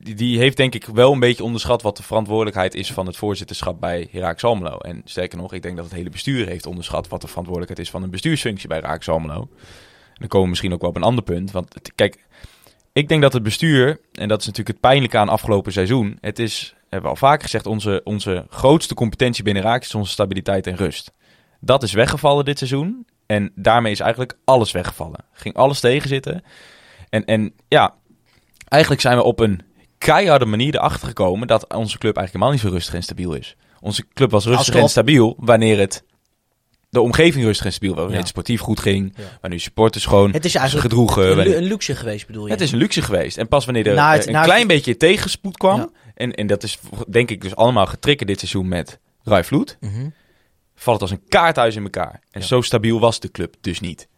Die, 0.00 0.38
heeft 0.38 0.56
denk 0.56 0.74
ik 0.74 0.84
wel 0.84 1.12
een 1.12 1.20
beetje 1.20 1.44
onderschat 1.44 1.82
wat 1.82 1.96
de 1.96 2.02
verantwoordelijkheid 2.02 2.74
is 2.74 2.92
van 2.92 3.06
het 3.06 3.16
voorzitterschap 3.16 3.80
bij 3.80 4.08
Heracles 4.10 4.44
Almelo. 4.44 4.78
En 4.78 5.02
sterker 5.04 5.38
nog, 5.38 5.52
ik 5.52 5.62
denk 5.62 5.76
dat 5.76 5.84
het 5.84 5.94
hele 5.94 6.10
bestuur 6.10 6.46
heeft 6.46 6.66
onderschat 6.66 7.08
wat 7.08 7.20
de 7.20 7.26
verantwoordelijkheid 7.26 7.86
is 7.86 7.92
van 7.92 8.02
een 8.02 8.10
bestuursfunctie 8.10 8.68
bij 8.68 8.78
Heracles 8.78 9.08
Almelo. 9.08 9.40
En 9.40 10.14
dan 10.14 10.28
komen 10.28 10.42
we 10.42 10.48
misschien 10.48 10.72
ook 10.72 10.80
wel 10.80 10.90
op 10.90 10.96
een 10.96 11.02
ander 11.02 11.24
punt. 11.24 11.50
Want 11.50 11.92
kijk, 11.94 12.26
ik 12.92 13.08
denk 13.08 13.22
dat 13.22 13.32
het 13.32 13.42
bestuur, 13.42 14.00
en 14.12 14.28
dat 14.28 14.40
is 14.40 14.46
natuurlijk 14.46 14.76
het 14.76 14.80
pijnlijke 14.80 15.18
aan 15.18 15.28
afgelopen 15.28 15.72
seizoen. 15.72 16.18
Het 16.20 16.38
is, 16.38 16.74
hebben 16.80 17.02
we 17.02 17.08
al 17.08 17.16
vaker 17.16 17.42
gezegd, 17.42 17.66
onze, 17.66 18.00
onze 18.04 18.46
grootste 18.50 18.94
competentie 18.94 19.44
binnen 19.44 19.62
Heracles 19.62 19.88
is 19.88 19.94
onze 19.94 20.12
stabiliteit 20.12 20.66
en 20.66 20.76
rust. 20.76 21.12
Dat 21.60 21.82
is 21.82 21.92
weggevallen 21.92 22.44
dit 22.44 22.58
seizoen. 22.58 23.06
En 23.26 23.52
daarmee 23.54 23.92
is 23.92 24.00
eigenlijk 24.00 24.38
alles 24.44 24.72
weggevallen. 24.72 25.24
Ging 25.32 25.54
alles 25.54 25.80
tegenzitten. 25.80 26.42
En, 27.08 27.24
en 27.24 27.54
ja, 27.68 27.94
eigenlijk 28.68 29.02
zijn 29.02 29.16
we 29.16 29.22
op 29.22 29.40
een 29.40 29.62
keiharde 29.98 30.44
manier 30.44 30.74
erachter 30.74 31.08
gekomen 31.08 31.46
dat 31.46 31.74
onze 31.74 31.98
club 31.98 32.16
eigenlijk 32.16 32.32
helemaal 32.32 32.50
niet 32.52 32.60
zo 32.60 32.68
rustig 32.68 32.94
en 32.94 33.02
stabiel 33.02 33.34
is. 33.34 33.56
Onze 33.80 34.04
club 34.14 34.30
was 34.30 34.46
rustig 34.46 34.74
en 34.74 34.88
stabiel 34.88 35.34
wanneer 35.38 35.78
het 35.78 36.04
de 36.90 37.00
omgeving 37.00 37.44
rustig 37.44 37.66
en 37.66 37.72
stabiel 37.72 37.90
was. 37.90 37.98
Wanneer 37.98 38.16
Ja. 38.18 38.22
het 38.22 38.32
sportief 38.32 38.60
goed 38.60 38.80
ging, 38.80 39.12
Ja. 39.16 39.22
wanneer 39.40 39.60
supporters 39.60 40.06
gewoon 40.06 40.32
Het 40.32 40.44
is 40.44 40.54
eigenlijk 40.54 40.88
gedroegen. 40.88 41.22
een, 41.22 41.28
lu- 41.28 41.34
wanneer- 41.36 41.56
een 41.56 41.62
luxe 41.64 41.96
geweest, 41.96 42.26
bedoel 42.26 42.44
je? 42.46 42.50
het 42.52 42.60
is 42.60 42.72
een 42.72 42.78
luxe 42.78 43.02
geweest. 43.02 43.36
En 43.38 43.48
pas 43.48 43.64
wanneer 43.64 43.86
er 43.86 43.94
Na 43.94 44.12
het- 44.12 44.26
een 44.26 44.34
het- 44.34 44.44
klein 44.44 44.66
beetje 44.66 44.96
tegenspoed 44.96 45.56
kwam, 45.56 45.78
Ja. 45.78 45.88
en, 46.14 46.32
en 46.34 46.46
dat 46.46 46.62
is 46.62 46.78
denk 47.08 47.30
ik 47.30 47.40
dus 47.42 47.56
allemaal 47.56 47.86
getriggerd 47.86 48.28
dit 48.28 48.38
seizoen 48.38 48.68
met 48.68 48.98
Rai 49.22 49.44
Vloed, 49.44 49.76
Mhm. 49.80 50.08
valt 50.74 51.00
het 51.00 51.10
als 51.10 51.18
een 51.20 51.28
kaarthuis 51.28 51.76
in 51.76 51.82
elkaar. 51.82 52.20
En 52.30 52.42
zo 52.42 52.60
stabiel 52.60 53.00
was 53.00 53.20
de 53.20 53.30
club 53.30 53.54
dus 53.60 53.80
niet. 53.80 54.08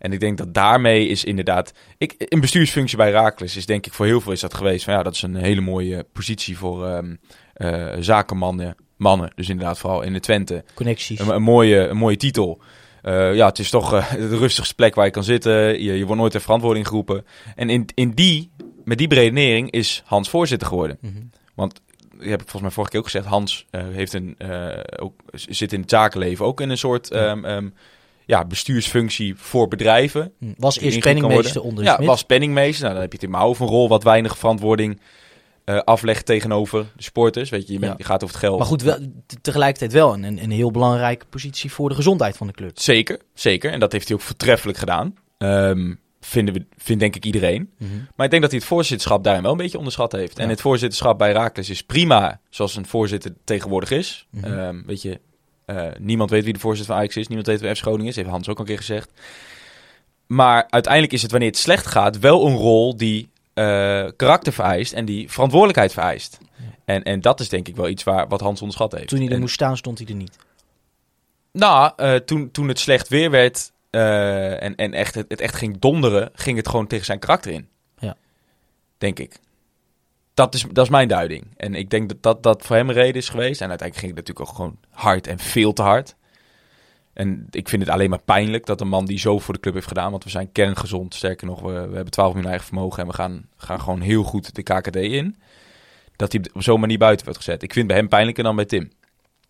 En 0.00 0.12
ik 0.12 0.20
denk 0.20 0.38
dat 0.38 0.54
daarmee 0.54 1.06
is 1.06 1.24
inderdaad... 1.24 1.72
Ik, 1.98 2.14
een 2.18 2.40
bestuursfunctie 2.40 2.96
bij 2.96 3.10
Raakles 3.10 3.56
is 3.56 3.66
denk 3.66 3.86
ik 3.86 3.92
voor 3.92 4.06
heel 4.06 4.20
veel 4.20 4.32
is 4.32 4.40
dat 4.40 4.54
geweest. 4.54 4.84
Van 4.84 4.94
ja, 4.94 5.02
dat 5.02 5.14
is 5.14 5.22
een 5.22 5.36
hele 5.36 5.60
mooie 5.60 6.06
positie 6.12 6.58
voor 6.58 7.04
eh, 7.52 7.88
zakenmannen. 7.98 8.76
Mannen, 8.96 9.32
dus 9.34 9.48
inderdaad 9.48 9.78
vooral 9.78 10.02
in 10.02 10.12
de 10.12 10.20
Twente. 10.20 10.64
Connecties. 10.74 11.18
Een, 11.18 11.28
een 11.28 11.42
mooie, 11.42 11.88
een 11.88 11.96
mooie 11.96 12.16
titel. 12.16 12.60
eh, 13.02 13.34
ja, 13.34 13.46
het 13.46 13.58
is 13.58 13.70
toch 13.70 13.94
eh, 13.94 14.12
de 14.12 14.36
rustigste 14.36 14.74
plek 14.74 14.94
waar 14.94 15.04
je 15.04 15.10
kan 15.10 15.24
zitten. 15.24 15.82
Je, 15.82 15.98
je 15.98 16.04
wordt 16.04 16.20
nooit 16.20 16.32
ter 16.32 16.40
verantwoording 16.40 16.86
geroepen. 16.86 17.26
En 17.56 17.70
in, 17.70 17.88
in 17.94 18.10
die, 18.10 18.50
met 18.84 18.98
die 18.98 19.08
beredenering 19.08 19.70
is 19.70 20.02
Hans 20.04 20.28
voorzitter 20.28 20.68
geworden. 20.68 20.98
Mhm. 21.00 21.18
Want, 21.54 21.80
je 22.18 22.28
hebt 22.28 22.40
het 22.40 22.50
volgens 22.50 22.62
mij 22.62 22.70
vorige 22.70 22.90
keer 22.90 23.00
ook 23.00 23.06
gezegd, 23.06 23.26
Hans 23.26 23.66
eh, 23.70 23.82
heeft 23.88 24.12
een, 24.12 24.34
eh, 24.38 25.04
ook, 25.04 25.20
zit 25.32 25.72
in 25.72 25.80
het 25.80 25.90
zakenleven 25.90 26.44
ook 26.44 26.60
in 26.60 26.70
een 26.70 26.78
soort 26.78 27.10
ehm, 27.10 27.44
ehm, 27.44 27.68
ja, 28.30 28.44
bestuursfunctie 28.44 29.34
voor 29.36 29.68
bedrijven. 29.68 30.32
Hm. 30.38 30.52
Was 30.56 30.78
eerst 30.78 31.00
penningmeester 31.00 31.62
onder 31.62 31.84
Ja, 31.84 31.94
Smit. 31.94 32.06
was 32.06 32.22
penningmeester. 32.24 32.82
Nou, 32.82 32.92
dan 32.92 33.02
heb 33.02 33.12
je 33.12 33.18
het 33.18 33.26
in 33.26 33.32
Mouw 33.32 33.54
een 33.58 33.66
rol 33.66 33.88
wat 33.88 34.02
weinig 34.02 34.38
verantwoording 34.38 35.00
eh, 35.64 35.78
aflegt 35.78 36.26
tegenover 36.26 36.86
de 36.96 37.02
sporters. 37.02 37.50
Weet 37.50 37.66
je, 37.66 37.72
je, 37.72 37.78
bent- 37.78 37.90
Ja. 37.92 37.98
je 37.98 38.04
gaat 38.04 38.22
over 38.22 38.34
het 38.34 38.44
geld. 38.44 38.58
Maar 38.58 38.66
goed, 38.66 38.82
wel, 38.82 38.96
te- 39.26 39.40
tegelijkertijd 39.40 39.92
wel 39.92 40.14
een, 40.14 40.24
een, 40.42 40.50
heel 40.50 40.70
belangrijke 40.70 41.26
positie 41.26 41.72
voor 41.72 41.88
de 41.88 41.94
gezondheid 41.94 42.36
van 42.36 42.46
de 42.46 42.52
club. 42.52 42.70
Zeker, 42.78 43.20
zeker. 43.34 43.72
En 43.72 43.80
dat 43.80 43.92
heeft 43.92 44.08
hij 44.08 44.16
ook 44.16 44.22
voortreffelijk 44.22 44.78
gedaan. 44.78 45.14
Ehm, 45.38 45.94
vinden 46.20 46.54
we, 46.54 46.66
vindt 46.76 47.00
denk 47.00 47.16
ik 47.16 47.24
iedereen. 47.24 47.70
Maar 48.16 48.24
ik 48.24 48.30
denk 48.30 48.42
dat 48.42 48.50
hij 48.50 48.60
het 48.60 48.68
voorzitterschap 48.68 49.24
daarin 49.24 49.42
wel 49.42 49.52
een 49.52 49.56
beetje 49.58 49.78
onderschat 49.78 50.12
heeft. 50.12 50.38
En 50.38 50.48
het 50.48 50.60
voorzitterschap 50.60 51.18
bij 51.18 51.32
Raakles 51.32 51.70
is 51.70 51.82
prima 51.82 52.40
zoals 52.50 52.76
een 52.76 52.86
voorzitter 52.86 53.34
tegenwoordig 53.44 53.90
is. 53.90 54.26
Mhm. 54.30 54.44
Ehm, 54.44 54.82
weet 54.86 55.02
je, 55.02 55.20
niemand 55.98 56.30
weet 56.30 56.44
wie 56.44 56.52
de 56.52 56.58
voorzitter 56.58 56.92
van 56.94 57.02
Ajax 57.02 57.16
is. 57.16 57.26
Niemand 57.26 57.48
weet 57.48 57.60
wie 57.60 57.74
FC 57.74 57.80
Groningen 57.82 58.06
is. 58.10 58.16
Heeft 58.16 58.28
Hans 58.28 58.48
ook 58.48 58.54
al 58.56 58.60
een 58.62 58.68
keer 58.68 58.76
gezegd. 58.78 59.10
Maar 60.26 60.66
uiteindelijk 60.70 61.12
is 61.12 61.22
het 61.22 61.30
wanneer 61.30 61.48
het 61.48 61.58
slecht 61.58 61.86
gaat 61.86 62.18
wel 62.18 62.46
een 62.46 62.56
rol 62.56 62.96
die 62.96 63.28
eh, 63.54 64.06
karakter 64.16 64.52
vereist 64.52 64.92
en 64.92 65.04
die 65.04 65.30
verantwoordelijkheid 65.30 65.92
vereist. 65.92 66.38
En, 66.84 67.02
en 67.02 67.20
dat 67.20 67.40
is 67.40 67.48
denk 67.48 67.68
ik 67.68 67.76
wel 67.76 67.88
iets 67.88 68.04
waar, 68.04 68.28
wat 68.28 68.40
Hans 68.40 68.60
onderschat 68.60 68.92
heeft. 68.92 69.08
Toen 69.08 69.18
hij 69.18 69.26
er 69.28 69.34
En- 69.34 69.40
moest 69.40 69.54
staan, 69.54 69.76
stond 69.76 69.98
hij 69.98 70.06
er 70.06 70.14
niet. 70.14 70.36
nou, 71.52 71.92
eh, 71.96 72.14
toen, 72.14 72.50
toen 72.50 72.68
het 72.68 72.78
slecht 72.78 73.08
weer 73.08 73.30
werd 73.30 73.72
eh, 73.90 74.62
en, 74.62 74.74
en 74.76 74.92
echt, 74.92 75.14
het, 75.14 75.24
het 75.28 75.40
echt 75.40 75.54
ging 75.54 75.78
donderen, 75.78 76.30
ging 76.34 76.56
het 76.56 76.68
gewoon 76.68 76.86
tegen 76.86 77.04
zijn 77.04 77.18
karakter 77.18 77.52
in. 77.52 77.68
Ja. 77.98 78.16
Denk 78.98 79.18
ik. 79.18 79.36
Dat 80.40 80.54
is, 80.54 80.64
dat 80.72 80.84
is 80.84 80.90
mijn 80.90 81.08
duiding. 81.08 81.46
En 81.56 81.74
ik 81.74 81.90
denk 81.90 82.08
dat, 82.08 82.22
dat 82.22 82.42
dat 82.42 82.66
voor 82.66 82.76
hem 82.76 82.88
een 82.88 82.94
reden 82.94 83.14
is 83.14 83.28
geweest. 83.28 83.60
En 83.60 83.68
uiteindelijk 83.68 84.06
ging 84.06 84.16
het 84.16 84.26
natuurlijk 84.26 84.48
ook 84.48 84.56
gewoon 84.56 84.78
hard 84.90 85.26
en 85.26 85.38
veel 85.38 85.72
te 85.72 85.82
hard. 85.82 86.16
En 87.12 87.46
ik 87.50 87.68
vind 87.68 87.82
het 87.82 87.90
alleen 87.90 88.10
maar 88.10 88.22
pijnlijk 88.22 88.66
dat 88.66 88.80
een 88.80 88.88
man 88.88 89.04
die 89.04 89.18
zo 89.18 89.38
voor 89.38 89.54
de 89.54 89.60
club 89.60 89.74
heeft 89.74 89.86
gedaan. 89.86 90.10
Want 90.10 90.24
we 90.24 90.30
zijn 90.30 90.52
kerngezond. 90.52 91.14
Sterker 91.14 91.46
nog, 91.46 91.60
we, 91.60 91.72
we 91.72 91.94
hebben 91.94 92.10
12 92.10 92.32
miljoen 92.32 92.50
eigen 92.50 92.66
vermogen. 92.66 93.02
En 93.02 93.08
we 93.08 93.14
gaan, 93.14 93.48
gaan 93.56 93.80
gewoon 93.80 94.00
heel 94.00 94.22
goed 94.22 94.54
de 94.54 94.62
KKD 94.62 94.96
in. 94.96 95.36
Dat 96.16 96.32
hij 96.32 96.44
op 96.52 96.62
zo'n 96.62 96.80
manier 96.80 96.98
buiten 96.98 97.24
wordt 97.24 97.40
gezet. 97.40 97.62
Ik 97.62 97.72
vind 97.72 97.84
het 97.84 97.86
bij 97.86 97.96
hem 97.96 98.08
pijnlijker 98.08 98.44
dan 98.44 98.56
bij 98.56 98.64
Tim. 98.64 98.90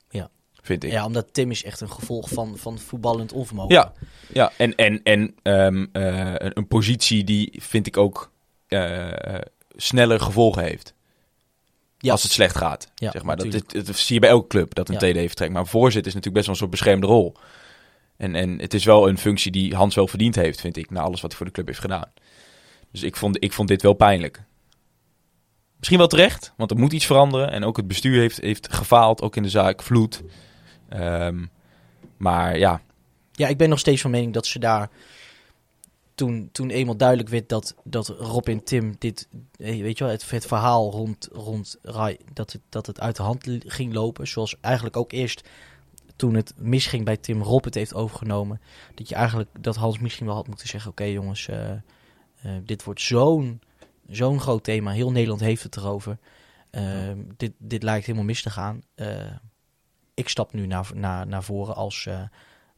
Ja. 0.08 0.30
Vind 0.62 0.84
ik. 0.84 0.90
Ja, 0.90 1.04
omdat 1.04 1.32
Tim 1.32 1.50
is 1.50 1.64
echt 1.64 1.80
een 1.80 1.90
gevolg 1.90 2.28
van, 2.28 2.56
van 2.56 2.78
voetballend 2.78 3.32
onvermogen. 3.32 3.74
Ja, 3.74 3.92
ja. 4.32 4.52
en, 4.56 4.74
en, 4.74 5.02
en 5.02 5.34
ehm, 5.42 5.86
eh, 5.92 6.34
een, 6.34 6.58
een 6.58 6.68
positie 6.68 7.24
die 7.24 7.52
vind 7.60 7.86
ik 7.86 7.96
ook 7.96 8.30
eh, 8.66 9.40
sneller 9.82 10.20
gevolgen 10.20 10.62
heeft. 10.62 10.94
Ja. 11.98 12.12
Als 12.12 12.22
het 12.22 12.32
slecht 12.32 12.56
gaat. 12.56 12.90
Ja, 12.94 13.10
zeg 13.10 13.22
maar. 13.22 13.36
dat, 13.36 13.50
dit- 13.52 13.86
dat 13.86 13.96
zie 13.96 14.14
je 14.14 14.20
bij 14.20 14.28
elke 14.30 14.46
club, 14.46 14.74
dat 14.74 14.88
een 14.88 14.94
Ja. 14.94 15.12
TD 15.12 15.18
vertrekt. 15.26 15.52
Maar 15.52 15.66
voorzitter 15.66 16.06
is 16.08 16.14
natuurlijk 16.14 16.34
best 16.34 16.46
wel 16.46 16.54
een 16.54 16.60
soort 16.60 16.70
beschermde 16.70 17.06
rol. 17.06 17.34
En, 18.16 18.34
en 18.34 18.58
het 18.58 18.74
is 18.74 18.84
wel 18.84 19.08
een 19.08 19.18
functie 19.18 19.52
die 19.52 19.74
Hans 19.74 19.94
wel 19.94 20.06
verdiend 20.06 20.34
heeft, 20.34 20.60
vind 20.60 20.76
ik, 20.76 20.90
na 20.90 21.00
alles 21.00 21.20
wat 21.20 21.30
hij 21.30 21.36
voor 21.38 21.46
de 21.46 21.52
club 21.52 21.66
heeft 21.66 21.80
gedaan. 21.80 22.12
Dus 22.92 23.02
ik 23.02 23.16
vond, 23.16 23.42
ik 23.44 23.52
vond 23.52 23.68
dit 23.68 23.82
wel 23.82 23.92
pijnlijk. 23.92 24.42
Misschien 25.76 25.98
wel 25.98 26.06
terecht, 26.08 26.52
want 26.56 26.70
er 26.70 26.78
moet 26.78 26.92
iets 26.92 27.06
veranderen. 27.06 27.50
En 27.50 27.64
ook 27.64 27.76
het 27.76 27.88
bestuur 27.88 28.20
heeft, 28.20 28.40
heeft 28.40 28.72
gefaald, 28.72 29.22
ook 29.22 29.36
in 29.36 29.42
de 29.42 29.48
zaak 29.48 29.82
Vloed. 29.82 30.22
Ehm, 30.88 31.44
maar 32.16 32.58
ja, 32.58 32.80
Ja, 33.32 33.48
ik 33.48 33.56
ben 33.56 33.68
nog 33.68 33.78
steeds 33.78 34.00
van 34.00 34.10
mening 34.10 34.32
dat 34.32 34.46
ze 34.46 34.58
daar... 34.58 34.90
Toen, 36.20 36.48
toen 36.52 36.70
eenmaal 36.70 36.96
duidelijk 36.96 37.28
werd 37.28 37.48
dat, 37.48 37.74
dat 37.84 38.08
Rob 38.08 38.48
en 38.48 38.64
Tim 38.64 38.94
dit... 38.98 39.28
eh, 39.56 39.80
Weet 39.80 39.98
je 39.98 40.04
wel, 40.04 40.12
het, 40.12 40.30
het 40.30 40.46
verhaal 40.46 40.90
rond, 40.90 41.28
rond 41.32 41.78
Rai... 41.82 42.16
Dat 42.32 42.52
het, 42.52 42.60
dat 42.68 42.86
het 42.86 43.00
uit 43.00 43.16
de 43.16 43.22
hand 43.22 43.46
ging 43.66 43.92
lopen. 43.92 44.28
Zoals 44.28 44.56
eigenlijk 44.60 44.96
ook 44.96 45.12
eerst 45.12 45.48
toen 46.16 46.34
het 46.34 46.54
misging 46.56 47.04
bij 47.04 47.16
Tim 47.16 47.42
Rob 47.42 47.64
het 47.64 47.74
heeft 47.74 47.94
overgenomen. 47.94 48.60
Dat 48.94 49.08
je 49.08 49.14
eigenlijk... 49.14 49.50
Dat 49.60 49.76
Hans 49.76 49.98
misschien 49.98 50.26
wel 50.26 50.34
had 50.34 50.46
moeten 50.46 50.68
zeggen... 50.68 50.90
Oké 50.90 51.04
jongens, 51.04 51.48
eh, 51.48 51.70
eh, 51.70 51.80
dit 52.64 52.84
wordt 52.84 53.00
zo'n 53.00 53.60
zo'n 54.08 54.40
groot 54.40 54.64
thema. 54.64 54.90
Heel 54.90 55.12
Nederland 55.12 55.40
heeft 55.40 55.62
het 55.62 55.76
erover. 55.76 56.18
Ehm, 56.70 57.18
dit, 57.36 57.52
dit 57.58 57.82
lijkt 57.82 58.06
helemaal 58.06 58.26
mis 58.26 58.42
te 58.42 58.50
gaan. 58.50 58.82
Ik 60.14 60.28
stap 60.28 60.52
nu 60.52 60.66
naar, 60.66 60.90
naar, 60.94 61.26
naar 61.26 61.42
voren 61.42 61.74
als, 61.74 62.08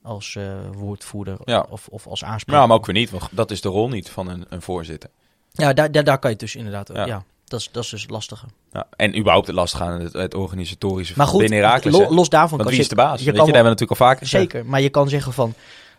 als 0.03 0.37
eh, 0.37 0.59
woordvoerder 0.77 1.37
Ja. 1.45 1.67
of, 1.71 1.89
of 1.89 2.07
als 2.07 2.25
aanspreker. 2.25 2.61
Ja, 2.63 2.67
maar 2.69 2.77
ook 2.77 2.87
weer 2.87 2.95
niet, 2.95 3.11
want 3.11 3.29
dat 3.31 3.51
is 3.51 3.61
de 3.61 3.69
rol 3.69 3.89
niet 3.89 4.11
van 4.11 4.29
een, 4.29 4.45
een 4.49 4.63
voorzitter. 4.63 5.11
Ja, 5.53 5.73
daar, 5.73 5.93
daar, 5.93 6.05
daar 6.05 6.19
kan 6.19 6.31
je 6.31 6.37
dus 6.37 6.57
inderdaad... 6.57 6.91
Ja, 6.93 7.07
Ja. 7.07 7.25
dat, 7.45 7.61
is, 7.61 7.69
dat 7.73 7.85
is 7.85 7.91
dus 7.91 8.03
het 8.03 8.11
lastige. 8.11 8.47
Ja, 8.73 8.87
en 8.97 9.19
überhaupt 9.19 9.47
het 9.47 9.57
lastig 9.57 9.81
aan 9.81 10.01
het, 10.01 10.13
het 10.13 10.35
organisatorische 10.35 11.15
Maar 11.17 11.27
goed, 11.27 11.41
binnen 11.41 11.59
Herakles. 11.59 11.93
lo- 11.95 12.01
hè? 12.01 12.09
los 12.15 12.29
daarvan... 12.29 12.59
Want 12.59 12.61
kan 12.63 12.69
wie 12.71 12.77
je- 12.77 12.83
is 12.83 12.89
de 12.89 12.95
baas? 12.95 13.19
Je 13.19 13.25
je, 13.25 13.33
daar 13.33 13.45
hebben 13.45 13.63
we 13.63 13.69
natuurlijk 13.69 14.01
al 14.01 14.07
vaker 14.07 14.23
gezegd. 14.27 14.43
Zeker, 14.51 14.67
maar 14.67 14.81
je 14.81 14.89
kan 14.89 15.09
zeggen 15.09 15.33
van... 15.33 15.55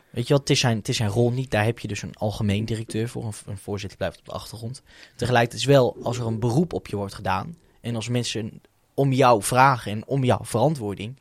Weet 0.10 0.28
je 0.28 0.34
wat, 0.34 0.42
het 0.42 0.50
is 0.52 0.60
zijn, 0.60 0.78
het 0.78 0.88
is 0.90 0.98
zijn 0.98 1.10
rol 1.10 1.32
niet. 1.32 1.52
Daar 1.52 1.66
heb 1.66 1.80
je 1.80 1.88
dus 1.88 2.02
een 2.02 2.16
algemeen 2.16 2.66
directeur 2.66 3.10
voor. 3.10 3.24
Een, 3.26 3.34
een 3.46 3.58
voorzitter 3.58 3.98
blijft 3.98 4.20
op 4.20 4.26
de 4.26 4.32
achtergrond. 4.32 4.82
Tegelijkertijd 5.16 5.62
is 5.62 5.68
wel, 5.68 5.98
als 6.04 6.18
er 6.18 6.26
een 6.26 6.40
beroep 6.40 6.74
op 6.74 6.88
je 6.88 6.96
wordt 6.96 7.14
gedaan... 7.14 7.58
en 7.82 7.96
als 7.96 8.10
mensen 8.10 8.62
om 8.94 9.12
jou 9.14 9.44
vragen 9.44 9.92
en 9.92 10.04
om 10.08 10.24
jouw 10.24 10.40
verantwoording... 10.42 11.20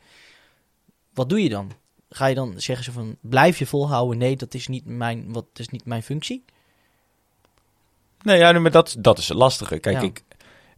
wat 1.14 1.28
doe 1.28 1.42
je 1.42 1.48
dan? 1.48 1.72
Ga 2.14 2.26
je 2.26 2.34
dan 2.34 2.54
zeggen 2.56 2.84
ze 2.84 2.92
van, 2.92 3.16
blijf 3.20 3.58
je 3.58 3.66
volhouden? 3.66 4.18
Nee, 4.18 4.36
dat 4.36 4.54
is 4.54 4.68
niet 4.68 4.86
mijn, 4.86 5.32
wat, 5.32 5.44
is 5.54 5.68
niet 5.68 5.84
mijn 5.84 6.02
functie. 6.02 6.44
Nee, 8.22 8.38
ja, 8.38 8.58
maar 8.58 8.70
dat, 8.70 8.96
dat 8.98 9.18
is 9.18 9.28
het 9.28 9.36
lastige. 9.38 9.78
Kijk, 9.78 9.96
Ja. 9.96 10.02
ik, 10.02 10.22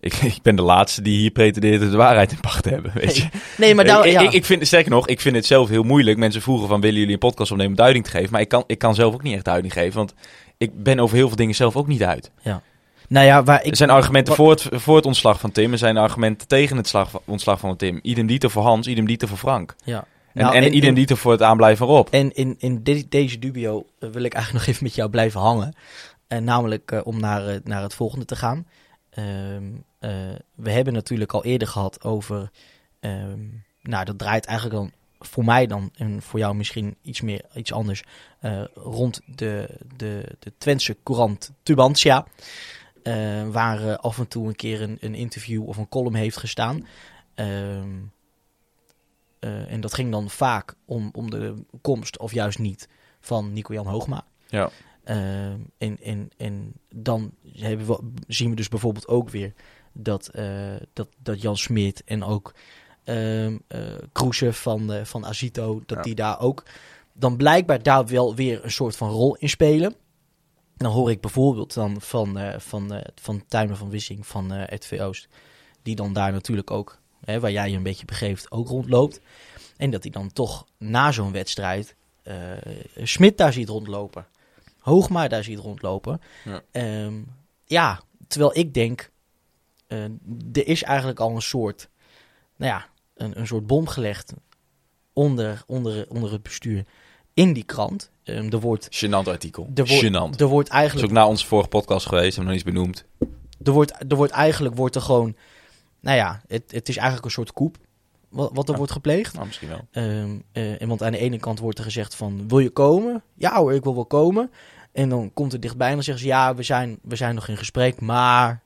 ik, 0.01 0.14
ik 0.37 0.43
ben 0.43 0.57
de 0.57 0.62
laatste 0.62 1.03
die 1.03 1.18
hier 1.18 1.30
pretendeert 1.30 1.80
de 1.80 1.97
waarheid 1.97 2.32
in 2.32 2.41
pacht 2.41 2.62
te 2.62 2.68
hebben, 2.68 2.93
weet 2.95 3.16
je. 3.16 3.28
Nee, 3.57 3.74
maar 3.74 3.85
daar, 3.85 4.07
ik, 4.07 4.12
ja. 4.12 4.20
ik, 4.20 4.32
ik 4.32 4.45
vind, 4.45 4.66
sterker 4.66 4.91
nog, 4.91 5.07
ik 5.07 5.20
vind 5.20 5.37
het 5.37 5.47
zelf 5.47 5.68
heel 5.68 5.82
moeilijk. 5.82 6.18
Mensen 6.18 6.43
vroegen 6.43 6.68
van, 6.68 6.80
willen 6.80 6.99
jullie 6.99 7.12
een 7.12 7.18
podcast 7.18 7.51
opnemen 7.51 7.72
om 7.72 7.78
duiding 7.78 8.05
te 8.05 8.11
geven? 8.11 8.32
Maar 8.32 8.41
ik 8.41 8.49
kan, 8.49 8.64
ik 8.66 8.78
kan 8.78 8.95
zelf 8.95 9.14
ook 9.14 9.22
niet 9.22 9.35
echt 9.35 9.45
duiding 9.45 9.72
geven, 9.72 9.97
want 9.97 10.14
ik 10.59 10.82
ben 10.82 11.01
over 11.01 11.16
heel 11.16 11.28
veel 11.28 11.37
dingen 11.37 11.55
zelf 11.55 11.76
ook 11.76 11.87
niet 11.87 12.03
uit. 12.03 12.30
nou 13.09 13.26
ja, 13.26 13.43
waar 13.43 13.64
ik... 13.64 13.70
er 13.70 13.76
zijn 13.76 13.91
argumenten 13.91 14.35
voor 14.35 14.51
het, 14.51 14.68
voor 14.70 14.97
het 14.97 15.07
ontslag 15.07 15.41
van 15.41 15.53
Tim, 15.53 15.72
er 15.72 15.78
zijn 15.78 15.97
argumenten 15.97 16.49
tegen 16.49 16.76
het 16.76 16.89
slag, 16.89 17.11
ontslag 17.24 17.59
van 17.61 17.76
Tim. 17.76 17.99
Idem 18.03 18.26
dito 18.26 18.49
voor 18.49 18.62
Hans, 18.62 18.87
idem 18.87 19.07
dito 19.07 19.26
voor 19.26 19.39
Frank. 19.39 19.74
ja. 19.85 20.05
En, 20.35 20.43
Nou, 20.43 20.57
en, 20.57 20.76
idem 20.76 20.95
dito 20.95 21.14
voor 21.14 21.32
het 21.32 21.43
aanblijven 21.43 21.87
Rob. 21.87 22.09
En 22.11 22.32
in, 22.35 22.55
in 22.59 22.82
de- 22.82 23.09
deze 23.09 23.39
dubio 23.39 23.87
eh, 23.99 24.09
wil 24.11 24.22
ik 24.22 24.35
eigenlijk 24.35 24.53
nog 24.66 24.74
even 24.74 24.85
met 24.87 24.95
jou 24.95 25.11
blijven 25.11 25.41
hangen. 25.41 25.74
En 26.26 26.45
namelijk 26.45 26.91
eh, 26.91 27.01
om 27.05 27.20
naar, 27.20 27.47
eh, 27.49 27.57
naar 27.64 27.82
het 27.82 27.95
volgende 27.95 28.24
te 28.24 28.37
gaan. 28.37 28.66
Ehm, 29.11 29.64
eh, 29.99 30.11
we 30.55 30.70
hebben 30.70 30.93
natuurlijk 30.93 31.32
al 31.32 31.45
eerder 31.45 31.68
gehad 31.68 32.03
over... 32.05 32.51
ehm, 33.01 33.39
nou, 33.82 34.05
dat 34.05 34.18
draait 34.18 34.45
eigenlijk 34.47 34.78
dan 34.78 34.93
voor 35.18 35.45
mij 35.45 35.66
dan, 35.66 35.91
en 35.97 36.22
voor 36.22 36.39
jou 36.39 36.55
misschien 36.55 36.97
iets 37.03 37.20
meer 37.20 37.45
iets 37.55 37.72
anders... 37.72 38.03
eh, 38.41 38.64
rond 38.74 39.20
de, 39.26 39.68
de, 39.97 40.24
de 40.39 40.53
Twentse 40.59 40.97
courant 41.03 41.53
Tubantia. 41.62 42.26
eh, 43.03 43.49
waar 43.49 43.89
eh, 43.89 43.95
af 43.97 44.18
en 44.18 44.28
toe 44.28 44.49
een 44.49 44.57
keer 44.57 44.82
een, 44.82 44.97
een 45.01 45.14
interview 45.14 45.68
of 45.68 45.76
een 45.76 45.89
column 45.89 46.14
heeft 46.14 46.37
gestaan. 46.37 46.87
Ehm, 47.35 47.89
eh, 49.45 49.73
en 49.73 49.81
dat 49.81 49.95
ging 49.95 50.11
dan 50.11 50.31
vaak 50.31 50.75
om, 50.85 51.11
om 51.13 51.31
de 51.31 51.55
komst, 51.81 52.19
of 52.19 52.33
juist 52.33 52.59
niet, 52.59 52.89
van 53.21 53.53
Nico-Jan 53.53 53.87
Hoogma. 53.87 54.25
Ja. 54.47 54.71
Eh, 55.03 55.47
en, 55.79 55.99
en, 56.03 56.31
en 56.37 56.73
dan 56.95 57.33
hebben 57.53 57.87
we, 57.87 58.13
zien 58.27 58.51
we 58.51 58.57
dus 58.57 58.69
bijvoorbeeld 58.69 59.09
ook 59.09 59.31
weer 59.31 59.53
dat, 59.93 60.29
eh, 60.29 60.75
dat, 60.93 61.09
dat 61.19 61.43
Jan 61.43 61.57
Smit 61.57 62.05
en 62.05 62.25
ook 62.25 62.55
Kroesen 64.13 64.55
van, 64.55 65.07
van 65.07 65.27
Azito, 65.27 65.83
dat 65.87 65.97
Ja. 65.97 66.03
die 66.03 66.15
daar 66.15 66.41
ook 66.41 66.65
dan 67.13 67.37
blijkbaar 67.37 67.83
daar 67.83 68.07
wel 68.07 68.35
weer 68.35 68.65
een 68.65 68.71
soort 68.71 68.97
van 68.97 69.11
rol 69.11 69.37
in 69.37 69.49
spelen. 69.49 69.95
Dan 70.77 70.93
hoor 70.93 71.11
ik 71.11 71.21
bijvoorbeeld 71.21 71.75
dan 71.75 72.01
van, 72.01 72.39
van, 72.57 73.03
van 73.15 73.45
Tuinen 73.49 73.77
van 73.77 73.91
Wissing 73.91 74.27
van 74.27 74.65
RTV 74.65 75.01
Oost, 75.01 75.29
die 75.83 75.97
dan 75.97 76.13
daar 76.13 76.33
natuurlijk 76.33 76.71
ook, 76.71 77.01
hè, 77.25 77.41
waar 77.41 77.53
jij 77.53 77.70
je 77.70 77.77
een 77.77 77.83
beetje 77.83 78.05
begeeft, 78.05 78.51
ook 78.51 78.68
rondloopt. 78.68 79.20
En 79.77 79.91
dat 79.91 80.03
hij 80.03 80.12
dan 80.12 80.33
toch 80.33 80.66
na 80.79 81.12
zo'n 81.12 81.33
wedstrijd 81.33 81.95
eh 82.22 82.53
Smit 83.03 83.39
daar 83.39 83.53
ziet 83.53 83.68
rondlopen. 83.68 84.27
Hoogma 84.79 85.29
daar 85.29 85.45
ziet 85.45 85.59
rondlopen. 85.59 86.20
Ja. 86.45 86.62
Ehm, 86.70 87.22
ja, 87.64 88.01
terwijl 88.29 88.59
ik 88.59 88.75
denk, 88.75 89.11
eh, 89.87 90.05
er 90.53 90.66
is 90.66 90.83
eigenlijk 90.83 91.20
al 91.20 91.35
een 91.35 91.43
soort, 91.43 91.89
nou 92.57 92.72
ja, 92.72 92.87
een, 93.14 93.39
een 93.39 93.47
soort 93.47 93.66
bom 93.66 93.87
gelegd 93.87 94.33
onder, 95.12 95.62
onder, 95.66 96.07
onder 96.09 96.33
het 96.33 96.43
bestuur 96.43 96.85
in 97.35 97.53
die 97.53 97.64
krant. 97.64 98.11
Ehm, 98.25 98.53
er 98.53 98.61
wordt, 98.61 99.05
Gênant 99.05 99.29
artikel. 99.29 99.70
er 99.75 99.87
wordt, 99.87 100.05
Gênant. 100.05 100.41
er 100.41 100.47
wordt 100.47 100.68
Dat 100.68 100.77
is 100.77 100.81
eigenlijk 100.81 101.09
ook 101.09 101.18
na 101.18 101.29
onze 101.29 101.47
vorige 101.47 101.68
podcast 101.68 102.07
geweest, 102.07 102.37
hebben 102.37 102.55
we 102.55 102.59
nog 102.59 102.64
niet 102.64 102.75
benoemd. 102.75 103.05
er 103.62 103.72
wordt, 103.72 103.93
er 104.09 104.16
wordt 104.16 104.33
eigenlijk 104.33 104.75
wordt 104.75 104.95
er 104.95 105.03
gewoon, 105.03 105.37
nou 106.05 106.17
ja, 106.17 106.43
het, 106.47 106.73
het 106.73 106.89
is 106.89 106.97
eigenlijk 106.97 107.25
een 107.27 107.31
soort 107.33 107.53
koep. 107.53 107.77
wat, 108.29 108.51
wat 108.53 108.65
er 108.65 108.71
Ja. 108.71 108.77
wordt 108.77 108.93
gepleegd. 108.93 109.35
Nou, 109.35 109.47
misschien 109.47 109.69
wel. 109.69 109.87
En 110.53 110.89
want 110.89 111.03
aan 111.03 111.13
de 111.13 111.19
ene 111.19 111.39
kant 111.39 111.59
wordt 111.59 111.79
er 111.79 111.85
gezegd 111.85 112.15
van, 112.15 112.49
wil 112.49 112.59
je 112.59 112.71
komen? 112.71 113.23
Ja 113.35 113.57
hoor, 113.57 113.73
ik 113.75 113.83
wil 113.83 113.95
wel 113.95 114.07
komen. 114.07 114.51
En 114.93 115.09
dan 115.09 115.33
komt 115.33 115.53
het 115.53 115.63
dichtbij 115.63 115.89
en 115.89 115.95
dan 115.95 116.03
zeggen 116.03 116.25
ze, 116.25 116.29
ja, 116.31 116.55
we 116.55 116.63
zijn, 116.63 116.99
we 117.03 117.17
zijn 117.17 117.35
nog 117.35 117.49
in 117.49 117.57
gesprek, 117.57 118.01
maar... 118.01 118.63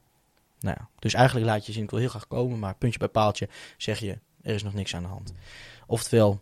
Nou 0.61 0.77
ja, 0.79 0.89
dus 0.99 1.15
eigenlijk 1.15 1.47
laat 1.47 1.67
je 1.67 1.73
zien, 1.73 1.83
ik 1.83 1.91
wil 1.91 1.99
heel 1.99 2.09
graag 2.09 2.27
komen, 2.27 2.59
maar 2.59 2.75
puntje 2.75 2.99
bij 2.99 3.09
paaltje 3.09 3.49
zeg 3.77 3.99
je, 3.99 4.19
er 4.43 4.55
is 4.55 4.63
nog 4.63 4.75
niks 4.75 4.95
aan 4.95 5.03
de 5.03 5.09
hand. 5.09 5.33
Oftewel, 5.87 6.41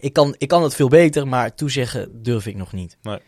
ik 0.00 0.12
kan, 0.12 0.34
ik 0.38 0.48
kan 0.48 0.62
het 0.62 0.74
veel 0.74 0.88
beter, 0.88 1.28
maar 1.28 1.54
toezeggen 1.54 2.22
durf 2.22 2.46
ik 2.46 2.56
nog 2.56 2.72
niet. 2.72 2.96
Nee. 3.02 3.18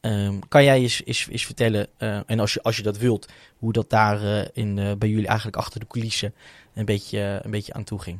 Ehm, 0.00 0.34
kan 0.48 0.64
jij 0.64 0.78
eens, 0.78 1.02
eens, 1.04 1.26
eens 1.30 1.44
vertellen, 1.44 1.86
eh, 1.96 2.18
en 2.26 2.40
als 2.40 2.52
je, 2.54 2.62
als 2.62 2.76
je 2.76 2.82
dat 2.82 2.98
wilt, 2.98 3.28
hoe 3.58 3.72
dat 3.72 3.90
daar 3.90 4.22
eh, 4.22 4.46
in, 4.52 4.78
eh, 4.78 4.92
bij 4.98 5.08
jullie 5.08 5.26
eigenlijk 5.26 5.56
achter 5.56 5.80
de 5.80 5.86
coulissen 5.86 6.34
een 6.74 6.84
beetje, 6.84 7.40
een 7.42 7.50
beetje 7.50 7.72
aan 7.72 7.84
toe 7.84 8.00
ging? 8.00 8.18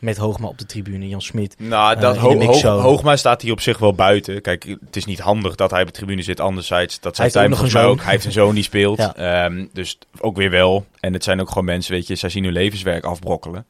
Met 0.00 0.16
Hoogma 0.16 0.46
op 0.48 0.58
de 0.58 0.66
tribune, 0.66 1.08
Jan 1.08 1.22
Smit. 1.22 1.54
Nou, 1.58 2.00
dat 2.00 2.16
Ho- 2.16 2.40
Ho-. 2.40 2.78
Hoogma 2.80 3.16
staat 3.16 3.42
hier 3.42 3.52
op 3.52 3.60
zich 3.60 3.78
wel 3.78 3.94
buiten. 3.94 4.42
Kijk, 4.42 4.64
het 4.64 4.96
is 4.96 5.04
niet 5.04 5.18
handig 5.20 5.54
dat 5.54 5.70
hij 5.70 5.80
op 5.80 5.86
de 5.86 5.92
tribune 5.92 6.22
zit. 6.22 6.40
Anderzijds, 6.40 7.00
dat 7.00 7.16
heeft 7.16 7.36
ook 7.36 7.42
hij 7.42 7.58
mij 7.60 7.68
zoon. 7.68 7.84
ook. 7.84 8.02
Hij 8.02 8.10
heeft 8.10 8.24
een 8.24 8.32
zoon 8.32 8.54
die 8.54 8.62
speelt. 8.62 8.98
Ja. 8.98 9.14
Ehm, 9.16 9.66
dus 9.72 9.98
ook 10.20 10.36
weer 10.36 10.50
wel. 10.50 10.86
En 11.00 11.12
het 11.12 11.24
zijn 11.24 11.40
ook 11.40 11.48
gewoon 11.48 11.64
mensen, 11.64 11.92
weet 11.92 12.06
je, 12.06 12.14
zij 12.14 12.28
zien 12.28 12.44
hun 12.44 12.52
levenswerk 12.52 13.04
afbrokkelen. 13.04 13.66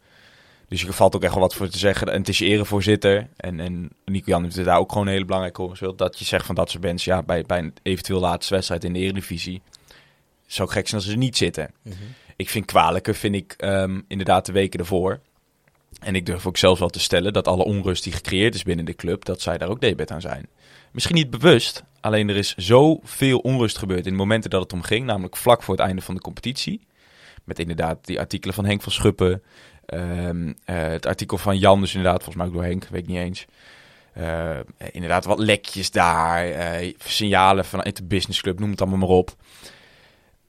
Dus 0.71 0.83
je 0.83 0.93
valt 0.93 1.17
ook 1.17 1.23
echt 1.23 1.33
wel 1.33 1.43
wat 1.43 1.55
voor 1.55 1.69
te 1.69 1.79
zeggen. 1.79 2.09
En 2.09 2.19
het 2.19 2.29
is 2.29 2.39
je 2.39 2.45
erevoorzitter. 2.45 3.29
En, 3.37 3.61
en 3.61 3.91
Nico 4.05 4.31
Jan 4.31 4.43
heeft 4.43 4.65
daar 4.65 4.79
ook 4.79 4.93
gewoon 4.93 5.07
een 5.07 5.13
hele 5.13 5.25
belangrijke 5.25 5.61
rol 5.61 5.71
gespeeld. 5.71 5.99
Dat 5.99 6.19
je 6.19 6.25
zegt 6.25 6.47
van 6.47 6.55
dat 6.55 6.71
soort 6.71 6.83
mensen, 6.83 7.13
ja, 7.13 7.23
bij, 7.23 7.43
bij 7.43 7.59
een 7.59 7.75
eventueel 7.83 8.21
laatste 8.21 8.55
wedstrijd 8.55 8.85
in 8.85 8.93
de 8.93 8.99
Eredivisie. 8.99 9.63
Zou 10.47 10.69
gek 10.69 10.89
zijn 10.89 11.01
als 11.01 11.05
ze 11.05 11.13
er 11.13 11.19
niet 11.19 11.37
zitten. 11.37 11.71
Ik 12.37 12.49
vind 12.51 12.65
kwalijker, 12.65 13.15
vind 13.15 13.35
ik 13.35 13.53
ehm, 13.53 14.01
inderdaad 14.09 14.47
de 14.47 14.53
weken 14.53 14.81
ervoor. 14.81 15.21
En 16.01 16.15
ik 16.15 16.27
durf 16.27 16.47
ook 16.47 16.57
zelfs 16.57 16.81
wel 16.81 16.89
te 16.89 17.01
stellen 17.01 17.33
dat 17.33 17.49
alle 17.49 17.65
onrust 17.65 18.05
die 18.05 18.13
gecreëerd 18.13 18.55
is 18.55 18.63
binnen 18.63 18.85
de 18.85 18.95
club, 18.95 19.25
dat 19.25 19.41
zij 19.41 19.59
daar 19.59 19.69
ook 19.69 19.81
debet 19.81 20.11
aan 20.11 20.21
zijn. 20.21 20.47
Misschien 20.93 21.17
niet 21.17 21.31
bewust, 21.31 21.83
alleen 22.01 22.29
er 22.29 22.37
is 22.37 22.55
zoveel 22.57 23.39
onrust 23.39 23.79
gebeurd 23.79 24.07
in 24.07 24.13
de 24.13 24.19
momenten 24.19 24.51
dat 24.51 24.63
het 24.63 24.73
om 24.73 24.83
ging, 24.83 25.07
namelijk 25.07 25.37
vlak 25.37 25.63
voor 25.63 25.77
het 25.77 25.87
einde 25.87 26.03
van 26.03 26.15
de 26.15 26.21
competitie. 26.21 26.81
Met 27.45 27.59
inderdaad 27.59 28.07
die 28.07 28.19
artikelen 28.19 28.55
van 28.55 28.65
Henk 28.65 28.83
van 28.83 28.93
Schuppen, 28.93 29.43
ehm, 29.87 30.53
eh, 30.65 30.77
het 30.77 31.07
artikel 31.07 31.39
van 31.39 31.59
Jan, 31.59 31.81
dus 31.81 31.95
inderdaad, 31.95 32.23
volgens 32.23 32.37
mij 32.37 32.47
ook 32.47 32.53
door 32.53 32.65
Henk, 32.65 32.87
weet 32.91 33.03
ik 33.03 33.09
niet 33.09 33.19
eens. 33.19 33.47
Eh, 34.13 34.59
inderdaad, 34.93 35.25
wat 35.25 35.39
lekjes 35.39 35.91
daar, 35.91 36.51
eh, 36.51 36.95
signalen 36.99 37.65
vanuit 37.65 37.97
de 37.97 38.05
businessclub, 38.05 38.59
noem 38.59 38.71
het 38.71 38.81
allemaal 38.81 38.99
maar 38.99 39.09
op. 39.09 39.35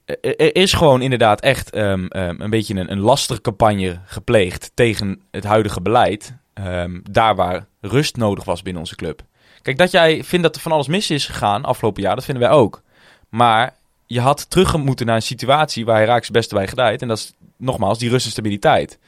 Eh, 0.04 0.30
Er 0.36 0.56
is 0.56 0.72
gewoon 0.72 1.02
inderdaad 1.02 1.40
echt 1.40 1.70
ehm, 1.70 2.06
ehm, 2.06 2.40
een 2.40 2.50
beetje 2.50 2.74
een, 2.74 2.92
een 2.92 3.00
lastige 3.00 3.40
campagne 3.40 4.00
gepleegd 4.06 4.70
tegen 4.74 5.22
het 5.30 5.44
huidige 5.44 5.80
beleid. 5.80 6.40
daar 7.10 7.34
waar 7.34 7.66
rust 7.80 8.16
nodig 8.16 8.44
was 8.44 8.62
binnen 8.62 8.82
onze 8.82 8.96
club. 8.96 9.22
Kijk, 9.62 9.78
dat 9.78 9.90
jij 9.90 10.24
vindt 10.24 10.44
dat 10.44 10.54
er 10.54 10.60
van 10.60 10.72
alles 10.72 10.86
mis 10.86 11.10
is 11.10 11.26
gegaan 11.26 11.64
afgelopen 11.64 12.02
jaar, 12.02 12.14
dat 12.14 12.24
vinden 12.24 12.42
wij 12.48 12.52
ook. 12.52 12.82
Maar 13.28 13.74
je 14.06 14.20
had 14.20 14.50
terug 14.50 14.76
moeten 14.76 15.06
naar 15.06 15.16
een 15.16 15.22
situatie 15.22 15.84
waar 15.84 15.98
Herakles 15.98 16.26
het 16.26 16.36
beste 16.36 16.54
bij 16.54 16.68
gedijt. 16.68 17.02
En 17.02 17.08
dat 17.08 17.18
is 17.18 17.32
nogmaals 17.56 17.98
die 17.98 18.10
rust 18.10 18.24
en 18.24 18.30
stabiliteit. 18.30 18.98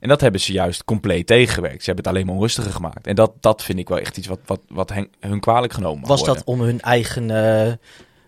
En 0.00 0.08
dat 0.08 0.20
hebben 0.20 0.40
ze 0.40 0.52
juist 0.52 0.84
compleet 0.84 1.26
tegengewerkt. 1.26 1.78
Ze 1.78 1.84
hebben 1.84 2.04
het 2.04 2.12
alleen 2.12 2.26
maar 2.26 2.34
onrustiger 2.34 2.72
gemaakt. 2.72 3.06
En 3.06 3.14
dat, 3.14 3.32
dat 3.40 3.62
vind 3.62 3.78
ik 3.78 3.88
wel 3.88 3.98
echt 3.98 4.16
iets 4.16 4.26
wat, 4.26 4.40
wat, 4.46 4.60
wat 4.68 4.90
hen, 4.90 5.08
hun 5.20 5.40
kwalijk 5.40 5.72
genomen 5.72 6.08
Was 6.08 6.20
worden. 6.20 6.36
dat 6.36 6.44
om 6.44 6.60
hun 6.60 6.80
eigen, 6.80 7.30
eh, 7.30 7.72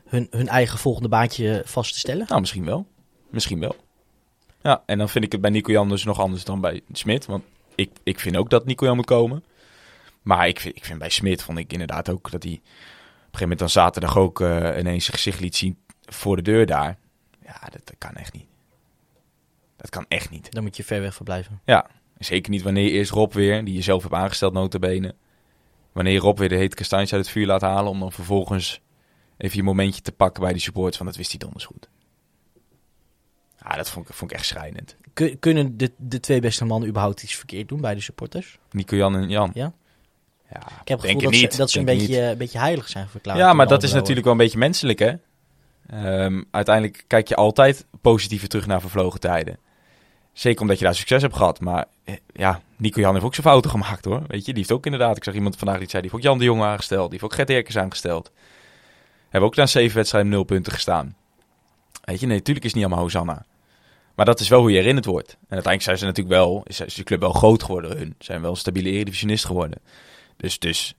hun, 0.07 0.27
hun 0.31 0.49
eigen 0.49 0.79
volgende 0.79 1.09
baantje 1.09 1.63
vast 1.65 1.93
te 1.93 1.99
stellen? 1.99 2.27
Nou, 2.29 2.41
misschien 2.41 2.65
wel. 2.65 2.87
Misschien 3.31 3.61
wel. 3.61 3.77
Ja, 4.63 4.83
en 4.87 4.99
dan 4.99 5.09
vind 5.09 5.25
ik 5.25 5.33
het 5.33 5.41
bij 5.41 5.51
Nico 5.51 5.73
Jan 5.73 5.89
dus 5.89 6.05
nog 6.05 6.21
anders 6.21 6.45
dan 6.45 6.61
bij 6.61 6.81
Smit. 6.93 7.27
Want 7.27 7.45
ik, 7.75 7.91
ik 8.03 8.21
vind 8.21 8.37
ook 8.37 8.51
dat 8.51 8.65
Nico 8.65 8.87
Jan 8.87 8.97
moet 8.97 9.07
komen. 9.07 9.45
Maar 10.23 10.49
ik 10.49 10.61
vind, 10.61 10.77
ik 10.77 10.85
vind 10.85 10.99
bij 10.99 11.11
Smit 11.11 11.43
vond 11.43 11.59
ik 11.59 11.73
inderdaad 11.73 12.11
ook 12.11 12.31
dat 12.31 12.43
hij 12.43 12.53
op 12.53 12.59
een 12.59 12.63
gegeven 13.23 13.41
moment 13.41 13.59
dan 13.59 13.71
zaterdag 13.71 14.19
ook 14.19 14.41
eh, 14.41 14.79
ineens 14.79 15.05
zijn 15.05 15.17
gezicht 15.17 15.41
liet 15.41 15.57
zien 15.57 15.79
voor 16.07 16.37
de 16.37 16.43
deur 16.43 16.67
daar. 16.67 16.99
Ja, 17.45 17.59
dat, 17.61 17.81
dat 17.85 17.95
kan 17.99 18.15
echt 18.15 18.33
niet. 18.33 18.47
Dat 19.77 19.91
kan 19.91 20.05
echt 20.09 20.31
niet. 20.31 20.53
Dan 20.53 20.63
moet 20.63 20.77
je 20.77 20.85
ver 20.85 21.01
weg 21.01 21.15
verblijven. 21.15 21.61
Ja, 21.65 21.87
zeker 22.19 22.51
niet 22.51 22.63
wanneer 22.63 22.85
je 22.85 22.91
eerst 22.91 23.11
Rob 23.11 23.33
weer, 23.33 23.65
die 23.65 23.75
je 23.75 23.83
zelf 23.83 24.03
hebt 24.03 24.15
aangesteld 24.15 24.53
notabene. 24.53 25.15
Wanneer 25.93 26.13
je 26.13 26.19
Rob 26.19 26.39
weer 26.39 26.49
de 26.49 26.55
hete 26.57 26.77
kastanjes 26.77 27.13
uit 27.13 27.23
het 27.23 27.31
vuur 27.31 27.47
laat 27.47 27.61
halen 27.61 27.91
om 27.91 28.01
dan 28.01 28.13
vervolgens 28.13 28.81
even 29.37 29.57
je 29.57 29.63
momentje 29.63 30.03
te 30.03 30.13
pakken 30.13 30.43
bij 30.43 30.53
die 30.53 30.63
supporters. 30.63 30.97
Want 30.97 31.09
dat 31.09 31.19
wist 31.19 31.31
hij 31.31 31.39
donders 31.39 31.65
goed. 31.65 31.89
Ja, 33.63 33.77
dat 33.77 33.91
vond 33.91 34.09
ik, 34.09 34.15
vond 34.15 34.31
ik 34.31 34.37
echt 34.37 34.47
schrijnend. 34.47 34.97
Kun- 35.13 35.39
kunnen 35.39 35.77
de, 35.77 35.93
de 35.97 36.21
twee 36.21 36.41
beste 36.41 36.65
mannen 36.65 36.89
überhaupt 36.89 37.23
iets 37.23 37.35
verkeerd 37.35 37.69
doen 37.69 37.81
bij 37.81 37.95
de 37.95 38.01
supporters? 38.01 38.59
Nico 38.71 38.97
Jan 38.97 39.17
en 39.17 39.29
Jan. 39.29 39.51
Ja? 39.55 39.73
Ja, 40.53 40.59
Ik 40.81 40.89
heb 40.89 40.99
het 40.99 41.07
gevoel 41.07 41.23
dat, 41.23 41.31
niet. 41.33 41.53
ze, 41.53 41.59
dat 41.59 41.71
ze 41.71 41.79
een 41.79 41.85
beetje, 41.85 42.21
een 42.23 42.39
beetje 42.39 42.59
heilig 42.59 42.89
zijn 42.89 43.09
verklaard. 43.09 43.39
Ja, 43.39 43.53
maar 43.53 43.67
dat 43.67 43.83
is 43.83 43.93
natuurlijk 43.93 44.25
wel 44.25 44.33
een 44.33 44.39
beetje 44.39 44.59
menselijk, 44.59 44.99
hè? 44.99 45.13
Ehm, 45.91 46.43
uiteindelijk 46.51 47.05
kijk 47.07 47.29
je 47.29 47.35
altijd 47.35 47.87
positiever 48.01 48.49
terug 48.49 48.67
naar 48.67 48.81
vervlogen 48.81 49.21
tijden. 49.21 49.59
Zeker 50.33 50.61
omdat 50.61 50.79
je 50.79 50.85
daar 50.85 50.95
succes 50.95 51.23
hebt 51.23 51.37
gehad. 51.37 51.61
Maar 51.61 51.85
eh, 52.05 52.15
ja, 52.33 52.61
Nico 52.77 53.01
Jan 53.01 53.13
heeft 53.13 53.25
ook 53.25 53.35
zijn 53.35 53.47
fouten 53.47 53.71
gemaakt, 53.71 54.05
hoor. 54.05 54.23
Weet 54.27 54.47
je, 54.47 54.53
die 54.53 54.55
heeft 54.55 54.73
ook 54.73 54.85
inderdaad... 54.85 55.17
Ik 55.17 55.25
zag 55.25 55.35
iemand 55.35 55.57
vandaag 55.57 55.79
die 55.79 55.89
zei, 55.89 56.03
die 56.03 56.11
heeft 56.11 56.25
ook 56.25 56.31
Jan 56.31 56.39
de 56.39 56.45
Jong 56.45 56.63
aangesteld. 56.63 57.11
Die 57.11 57.19
heeft 57.21 57.33
ook 57.33 57.39
Gert 57.39 57.51
Erkens 57.51 57.79
aangesteld. 57.79 58.33
Hebben 59.29 59.51
ook 59.51 59.57
na 59.57 59.67
zeven 59.67 59.97
wedstrijden 59.97 60.31
nul 60.31 60.45
punten 60.45 60.73
gestaan. 60.73 61.17
Weet 62.05 62.21
je, 62.21 62.27
nee, 62.27 62.37
natuurlijk 62.37 62.65
is 62.65 62.73
het 62.73 62.81
niet 62.81 62.85
allemaal 62.85 63.05
Hosanna. 63.05 63.45
Maar 64.15 64.27
dat 64.27 64.41
is 64.41 64.49
wel 64.49 64.61
hoe 64.61 64.71
je 64.71 64.77
herinnerd 64.77 65.07
wordt. 65.07 65.31
En 65.31 65.39
uiteindelijk 65.39 65.83
zijn 65.83 65.99
ze 65.99 66.05
natuurlijk 66.05 66.37
wel... 66.37 66.63
Is, 66.67 66.95
de 66.95 67.03
club 67.03 67.21
wel 67.21 67.33
groot 67.33 67.63
geworden, 67.63 67.97
hun. 67.99 68.15
Zijn 68.19 68.41
wel 68.41 68.51
een 68.51 68.57
stabiele 68.57 68.91
eredivisionist 68.91 69.45
geworden. 69.45 69.81
Dus, 70.37 70.59
dus 70.59 70.95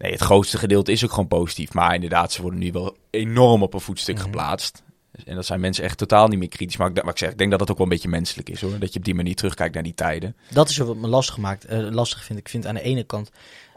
nee, 0.00 0.12
het 0.12 0.20
grootste 0.20 0.58
gedeelte 0.58 0.92
is 0.92 1.04
ook 1.04 1.10
gewoon 1.10 1.28
positief. 1.28 1.72
Maar 1.74 1.94
inderdaad, 1.94 2.32
ze 2.32 2.42
worden 2.42 2.60
nu 2.60 2.72
wel 2.72 2.96
enorm 3.10 3.62
op 3.62 3.74
een 3.74 3.80
voetstuk 3.80 4.14
Mhm. 4.14 4.24
geplaatst. 4.24 4.82
En 5.24 5.34
dat 5.34 5.46
zijn 5.46 5.60
mensen 5.60 5.84
echt 5.84 5.98
totaal 5.98 6.28
niet 6.28 6.38
meer 6.38 6.48
kritisch. 6.48 6.76
Maar 6.76 6.88
ik, 6.88 6.94
maar 7.02 7.12
ik 7.12 7.18
zeg, 7.18 7.30
ik 7.30 7.38
denk 7.38 7.50
dat 7.50 7.58
dat 7.58 7.70
ook 7.70 7.76
wel 7.76 7.86
een 7.86 7.92
beetje 7.92 8.08
menselijk 8.08 8.48
is 8.48 8.60
hoor. 8.60 8.78
Dat 8.78 8.92
je 8.92 8.98
op 8.98 9.04
die 9.04 9.14
manier 9.14 9.34
terugkijkt 9.34 9.74
naar 9.74 9.82
die 9.82 9.94
tijden. 9.94 10.36
Dat 10.50 10.68
is 10.68 10.76
wat 10.76 10.96
me 10.96 11.08
lastig 11.08 11.36
maakt. 11.38 11.64
eh, 11.64 11.78
lastig 11.90 12.24
vind 12.24 12.38
ik. 12.38 12.44
Ik 12.44 12.50
vind 12.50 12.66
aan 12.66 12.74
de 12.74 12.82
ene 12.82 13.04
kant, 13.04 13.30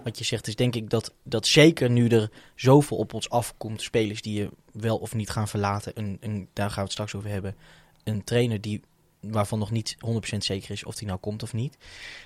wat 0.03 0.17
je 0.17 0.24
zegt, 0.24 0.47
is 0.47 0.55
denk 0.55 0.76
ik 0.76 0.89
dat, 0.89 1.13
dat 1.24 1.47
zeker 1.47 1.89
nu 1.89 2.07
er 2.07 2.30
zoveel 2.55 2.97
op 2.97 3.13
ons 3.13 3.30
afkomt, 3.30 3.82
spelers 3.82 4.21
die 4.21 4.39
je 4.39 4.49
wel 4.71 4.97
of 4.97 5.13
niet 5.15 5.30
gaan 5.30 5.47
verlaten, 5.47 5.91
een, 5.95 6.17
een, 6.21 6.47
daar 6.53 6.67
gaan 6.67 6.76
we 6.78 6.82
het 6.84 6.91
straks 6.91 7.15
over 7.15 7.30
hebben, 7.30 7.55
een 8.03 8.24
trainer 8.24 8.61
die, 8.61 8.82
waarvan 9.19 9.59
nog 9.59 9.71
niet 9.71 9.95
100% 10.34 10.38
zeker 10.38 10.71
is 10.71 10.84
of 10.84 10.95
die 10.95 11.07
nou 11.07 11.19
komt 11.19 11.43
of 11.43 11.53
niet, 11.53 11.78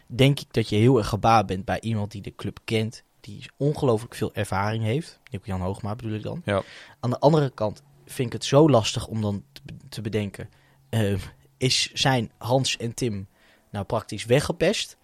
denk 0.08 0.40
ik 0.40 0.48
dat 0.52 0.70
je 0.70 0.76
heel 0.76 0.98
erg 0.98 1.08
gebaat 1.08 1.46
bent 1.46 1.66
bij 1.66 1.80
iemand 1.82 2.12
die 2.12 2.22
de 2.22 2.36
club 2.36 2.60
kent, 2.64 3.04
die 3.20 3.50
ongelooflijk 3.58 4.16
veel 4.16 4.34
ervaring 4.34 4.84
heeft. 4.84 5.20
Nico-Jan 5.32 5.62
Hoogma 5.62 5.96
bedoel 5.96 6.14
ik 6.14 6.24
dan. 6.24 6.42
Ja. 6.46 6.64
Aan 7.00 7.10
de 7.10 7.20
andere 7.20 7.50
kant 7.50 7.84
vind 8.06 8.28
ik 8.28 8.34
het 8.34 8.46
zo 8.46 8.70
lastig 8.70 9.08
om 9.08 9.22
dan 9.22 9.44
te, 9.52 9.62
be- 9.66 9.74
te 9.90 10.02
bedenken, 10.02 10.50
eh, 10.90 11.20
is 11.58 11.92
zijn 11.94 12.32
Hans 12.38 12.78
en 12.78 12.94
Tim 12.94 13.28
nou 13.70 13.86
praktisch 13.86 14.26
weggepest. 14.26 14.98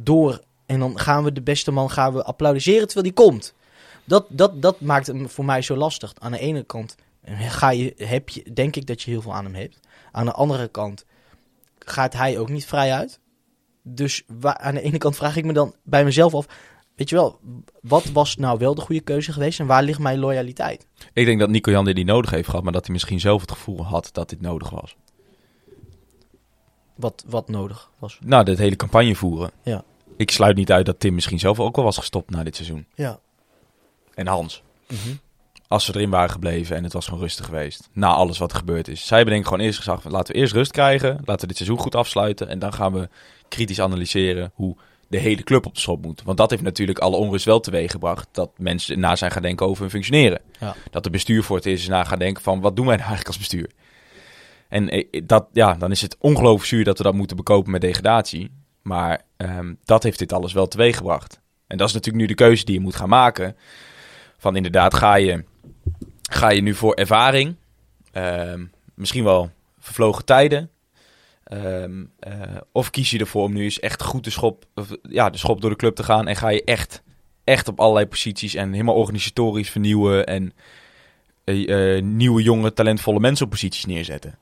Door, 0.00 0.40
en 0.66 0.78
dan 0.78 0.98
gaan 0.98 1.24
we 1.24 1.32
de 1.32 1.42
beste 1.42 1.70
man 1.70 1.90
gaan 1.90 2.12
we 2.12 2.24
applaudisseren 2.24 2.86
terwijl 2.86 3.14
die 3.14 3.24
komt. 3.24 3.54
Dat, 4.04 4.26
dat, 4.28 4.62
dat 4.62 4.80
maakt 4.80 5.06
hem 5.06 5.28
voor 5.28 5.44
mij 5.44 5.62
zo 5.62 5.76
lastig. 5.76 6.14
Aan 6.18 6.32
de 6.32 6.38
ene 6.38 6.62
kant 6.62 6.94
eh, 7.20 7.50
ga 7.50 7.70
je, 7.70 7.94
heb 7.96 8.28
je, 8.28 8.52
denk 8.52 8.76
ik 8.76 8.86
dat 8.86 9.02
je 9.02 9.10
heel 9.10 9.22
veel 9.22 9.34
aan 9.34 9.44
hem 9.44 9.54
hebt. 9.54 9.80
Aan 10.12 10.24
de 10.24 10.32
andere 10.32 10.68
kant 10.68 11.04
gaat 11.78 12.12
hij 12.12 12.38
ook 12.38 12.48
niet 12.48 12.66
vrij 12.66 12.92
uit. 12.92 13.20
Dus 13.82 14.22
aan 14.42 14.74
de 14.74 14.80
ene 14.80 14.98
kant 14.98 15.16
vraag 15.16 15.36
ik 15.36 15.44
me 15.44 15.52
dan 15.52 15.74
bij 15.82 16.04
mezelf 16.04 16.34
af... 16.34 16.46
Weet 16.96 17.08
je 17.08 17.16
wel, 17.16 17.38
wat 17.80 18.04
was 18.04 18.36
nou 18.36 18.58
wel 18.58 18.74
de 18.74 18.80
goede 18.80 19.00
keuze 19.00 19.32
geweest 19.32 19.60
en 19.60 19.66
waar 19.66 19.82
ligt 19.82 19.98
mijn 19.98 20.18
loyaliteit? 20.18 20.86
Ik 21.12 21.26
denk 21.26 21.40
dat 21.40 21.48
Nico 21.48 21.70
Jan 21.70 21.84
dit 21.84 21.96
niet 21.96 22.06
nodig 22.06 22.30
heeft 22.30 22.48
gehad. 22.48 22.64
Maar 22.64 22.72
dat 22.72 22.84
hij 22.84 22.92
misschien 22.92 23.20
zelf 23.20 23.40
het 23.40 23.50
gevoel 23.50 23.84
had 23.84 24.08
dat 24.12 24.28
dit 24.28 24.40
nodig 24.40 24.70
was. 24.70 24.96
Wat, 26.94 27.24
wat 27.26 27.48
nodig 27.48 27.90
was. 27.98 28.18
Nou, 28.24 28.44
dit 28.44 28.58
hele 28.58 28.76
campagne 28.76 29.14
voeren. 29.14 29.50
Ja. 29.62 29.84
Ik 30.16 30.30
sluit 30.30 30.56
niet 30.56 30.72
uit 30.72 30.86
dat 30.86 31.00
Tim 31.00 31.14
misschien 31.14 31.38
zelf 31.38 31.60
ook 31.60 31.76
wel 31.76 31.84
was 31.84 31.98
gestopt 31.98 32.30
na 32.30 32.42
dit 32.42 32.56
seizoen. 32.56 32.86
Ja. 32.94 33.18
En 34.14 34.26
Hans. 34.26 34.62
Als 35.68 35.84
ze 35.84 35.94
erin 35.94 36.10
waren 36.10 36.30
gebleven 36.30 36.76
en 36.76 36.84
het 36.84 36.92
was 36.92 37.04
gewoon 37.04 37.20
rustig 37.20 37.44
geweest. 37.44 37.88
Na 37.92 38.12
alles 38.12 38.38
wat 38.38 38.50
er 38.52 38.58
gebeurd 38.58 38.88
is. 38.88 39.06
Zij 39.06 39.16
hebben 39.16 39.34
denk 39.34 39.46
ik 39.46 39.52
gewoon 39.52 39.66
eerst 39.66 39.78
gezegd, 39.78 40.04
laten 40.04 40.34
we 40.34 40.40
eerst 40.40 40.52
rust 40.52 40.72
krijgen. 40.72 41.20
Laten 41.24 41.40
we 41.40 41.46
dit 41.46 41.56
seizoen 41.56 41.78
goed 41.78 41.94
afsluiten. 41.94 42.48
En 42.48 42.58
dan 42.58 42.72
gaan 42.72 42.92
we 42.92 43.08
kritisch 43.48 43.80
analyseren 43.80 44.50
hoe 44.54 44.76
de 45.08 45.18
hele 45.18 45.42
club 45.42 45.66
op 45.66 45.74
de 45.74 45.80
schop 45.80 46.04
moet. 46.04 46.22
Want 46.22 46.38
dat 46.38 46.50
heeft 46.50 46.62
natuurlijk 46.62 46.98
alle 46.98 47.16
onrust 47.16 47.44
wel 47.44 47.60
teweeg 47.60 47.90
gebracht. 47.90 48.28
Dat 48.32 48.50
mensen 48.56 49.00
na 49.00 49.16
zijn 49.16 49.30
gaan 49.30 49.42
denken 49.42 49.66
over 49.66 49.80
hun 49.80 49.90
functioneren. 49.90 50.40
Ja. 50.60 50.74
Dat 50.90 51.04
de 51.04 51.10
bestuur 51.10 51.42
voor 51.42 51.56
het 51.56 51.66
eerst 51.66 51.88
na 51.88 52.04
gaan 52.04 52.18
denken 52.18 52.42
van, 52.42 52.60
wat 52.60 52.76
doen 52.76 52.86
wij 52.86 52.96
nou 52.96 53.08
eigenlijk 53.08 53.28
als 53.28 53.48
bestuur? 53.48 53.70
En 54.68 54.88
eh, 54.88 55.22
dat, 55.24 55.48
ja, 55.52 55.74
dan 55.74 55.90
is 55.90 56.02
het 56.02 56.16
ongelooflijk 56.20 56.68
zuur 56.68 56.84
dat 56.84 56.98
we 56.98 57.04
dat 57.04 57.14
moeten 57.14 57.36
bekopen 57.36 57.70
met 57.70 57.80
degradatie. 57.80 58.50
Maar 58.82 59.22
ehm, 59.36 59.74
dat 59.84 60.02
heeft 60.02 60.18
dit 60.18 60.32
alles 60.32 60.52
wel 60.52 60.68
teweeg 60.68 60.96
gebracht. 60.96 61.40
En 61.66 61.76
dat 61.76 61.88
is 61.88 61.94
natuurlijk 61.94 62.22
nu 62.22 62.28
de 62.28 62.42
keuze 62.42 62.64
die 62.64 62.74
je 62.74 62.80
moet 62.80 62.96
gaan 62.96 63.08
maken. 63.08 63.56
Van 64.38 64.56
inderdaad, 64.56 64.94
ga 64.94 65.14
je, 65.14 65.44
ga 66.30 66.50
je 66.50 66.62
nu 66.62 66.74
voor 66.74 66.94
ervaring, 66.94 67.56
ehm, 68.12 68.64
misschien 68.94 69.24
wel 69.24 69.50
vervlogen 69.78 70.24
tijden, 70.24 70.70
Ehm, 71.46 72.04
eh, 72.18 72.32
of 72.72 72.90
kies 72.90 73.10
je 73.10 73.18
ervoor 73.18 73.44
om 73.44 73.52
nu 73.52 73.62
eens 73.62 73.80
echt 73.80 74.02
goed 74.02 74.24
de 74.24 74.30
schop, 74.30 74.64
of, 74.74 74.88
ja, 75.02 75.30
de 75.30 75.38
schop 75.38 75.60
door 75.60 75.70
de 75.70 75.76
club 75.76 75.94
te 75.94 76.02
gaan 76.02 76.28
en 76.28 76.36
ga 76.36 76.48
je 76.48 76.64
echt, 76.64 77.02
echt 77.44 77.68
op 77.68 77.80
allerlei 77.80 78.06
posities 78.06 78.54
en 78.54 78.72
helemaal 78.72 78.94
organisatorisch 78.94 79.70
vernieuwen 79.70 80.26
en 80.26 80.52
eh, 81.44 81.96
eh, 81.96 82.02
nieuwe, 82.02 82.42
jonge, 82.42 82.72
talentvolle 82.72 83.20
mensen 83.20 83.44
op 83.44 83.50
posities 83.50 83.84
neerzetten. 83.84 84.38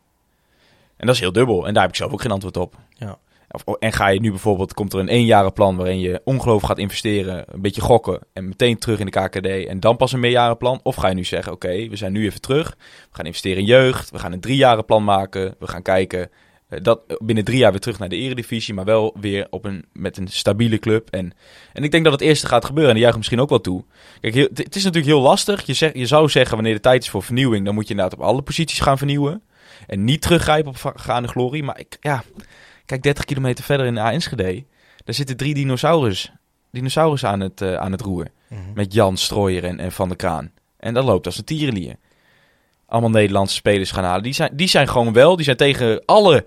En 0.97 1.07
dat 1.07 1.15
is 1.15 1.21
heel 1.21 1.33
dubbel. 1.33 1.67
En 1.67 1.73
daar 1.73 1.83
heb 1.83 1.93
ik 1.93 1.99
zelf 1.99 2.13
ook 2.13 2.21
geen 2.21 2.31
antwoord 2.31 2.57
op. 2.57 2.77
Ja. 2.89 3.19
Of, 3.51 3.77
en 3.79 3.93
ga 3.93 4.09
je 4.09 4.21
nu 4.21 4.31
bijvoorbeeld, 4.31 4.75
komt 4.75 4.93
er 4.93 4.99
een 4.99 5.09
eenjarenplan 5.09 5.77
waarin 5.77 6.01
je 6.01 6.21
ongelooflijk 6.25 6.67
gaat 6.67 6.79
investeren, 6.79 7.45
een 7.47 7.61
beetje 7.61 7.81
gokken 7.81 8.21
en 8.33 8.49
meteen 8.49 8.79
terug 8.79 8.99
in 8.99 9.07
de 9.07 9.21
KKD 9.21 9.67
en 9.67 9.81
dan 9.81 9.97
pas 9.97 10.13
een 10.13 10.21
meerjarenplan? 10.21 10.81
Of 10.83 10.95
ga 10.95 11.09
je 11.09 11.15
nu 11.15 11.25
zeggen, 11.25 11.53
oké, 11.53 11.89
we 11.89 11.97
zijn 11.97 12.13
nu 12.13 12.25
even 12.25 12.41
terug, 12.41 12.77
we 12.79 13.17
gaan 13.17 13.27
investeren 13.27 13.59
in 13.59 13.65
jeugd, 13.65 14.11
we 14.11 14.19
gaan 14.19 14.33
een 14.33 14.41
driejarenplan 14.41 15.05
maken, 15.05 15.55
we 15.59 15.67
gaan 15.67 15.83
kijken 15.83 16.31
dat 16.69 17.01
binnen 17.19 17.45
drie 17.45 17.59
jaar 17.59 17.71
weer 17.71 17.81
terug 17.81 17.99
naar 17.99 18.09
de 18.09 18.17
eredivisie, 18.17 18.75
maar 18.75 18.85
wel 18.85 19.17
weer 19.21 19.47
op 19.51 19.65
een, 19.65 19.85
met 19.93 20.17
een 20.17 20.29
stabiele 20.29 20.79
club. 20.79 21.11
En, 21.11 21.33
en 21.73 21.85
ik 21.85 21.91
denk 21.91 22.05
dat 22.05 22.13
het 22.13 22.23
eerste 22.23 22.47
gaat 22.47 22.65
gebeuren 22.65 22.89
en 22.91 22.95
die 22.95 23.03
juichen 23.03 23.19
misschien 23.21 23.41
ook 23.41 23.49
wel 23.49 23.61
toe. 23.61 23.85
Kijk, 24.21 24.35
heel- 24.35 24.49
het 24.55 24.77
is 24.77 24.85
natuurlijk 24.85 25.13
heel 25.15 25.23
lastig. 25.23 25.67
Je, 25.67 25.75
zeg, 25.75 25.93
je 25.95 26.07
zou 26.07 26.29
zeggen, 26.29 26.55
wanneer 26.55 26.75
de 26.75 26.81
tijd 26.81 27.03
is 27.03 27.11
voor 27.11 27.23
vernieuwing, 27.23 27.65
dan 27.65 27.75
moet 27.75 27.85
je 27.89 27.95
inderdaad 27.95 28.19
op 28.19 28.25
alle 28.25 28.43
posities 28.43 28.81
gaan 28.81 28.99
vernieuwen. 28.99 29.43
En 29.87 30.05
niet 30.05 30.23
teruggrijpen 30.23 30.71
op 30.71 30.93
gaande 30.97 31.29
glorie. 31.29 31.63
Maar 31.63 31.79
ik, 31.79 31.97
ja, 32.01 32.23
kijk, 32.85 33.03
30 33.03 33.25
kilometer 33.25 33.65
verder 33.65 33.87
in 33.87 33.99
Enschede, 33.99 34.65
daar 35.05 35.15
zitten 35.15 35.37
drie 35.37 35.55
dinosaurus, 35.55 36.33
dinosaurus 36.71 37.25
aan, 37.25 37.41
het, 37.41 37.61
eh, 37.61 37.75
aan 37.75 37.93
het 37.93 38.01
roer. 38.01 38.27
Met 38.75 38.93
Jan 38.93 39.17
Strooier 39.17 39.65
en, 39.65 39.81
en 39.81 39.93
Van 39.93 40.09
der 40.09 40.17
Kraan. 40.17 40.53
En 40.77 40.95
dat 40.95 41.05
loopt 41.05 41.27
als 41.27 41.39
een 41.39 41.45
tierenlier. 41.45 41.97
Allemaal 42.95 43.11
Nederlandse 43.13 43.55
spelers 43.55 43.91
gaan 43.91 44.05
halen. 44.05 44.23
Die 44.23 44.33
zijn, 44.33 44.51
die 44.53 44.69
zijn 44.69 44.89
gewoon 44.89 45.13
wel, 45.13 45.37
die 45.37 45.45
zijn 45.45 45.57
tegen 45.57 46.03
alle... 46.05 46.45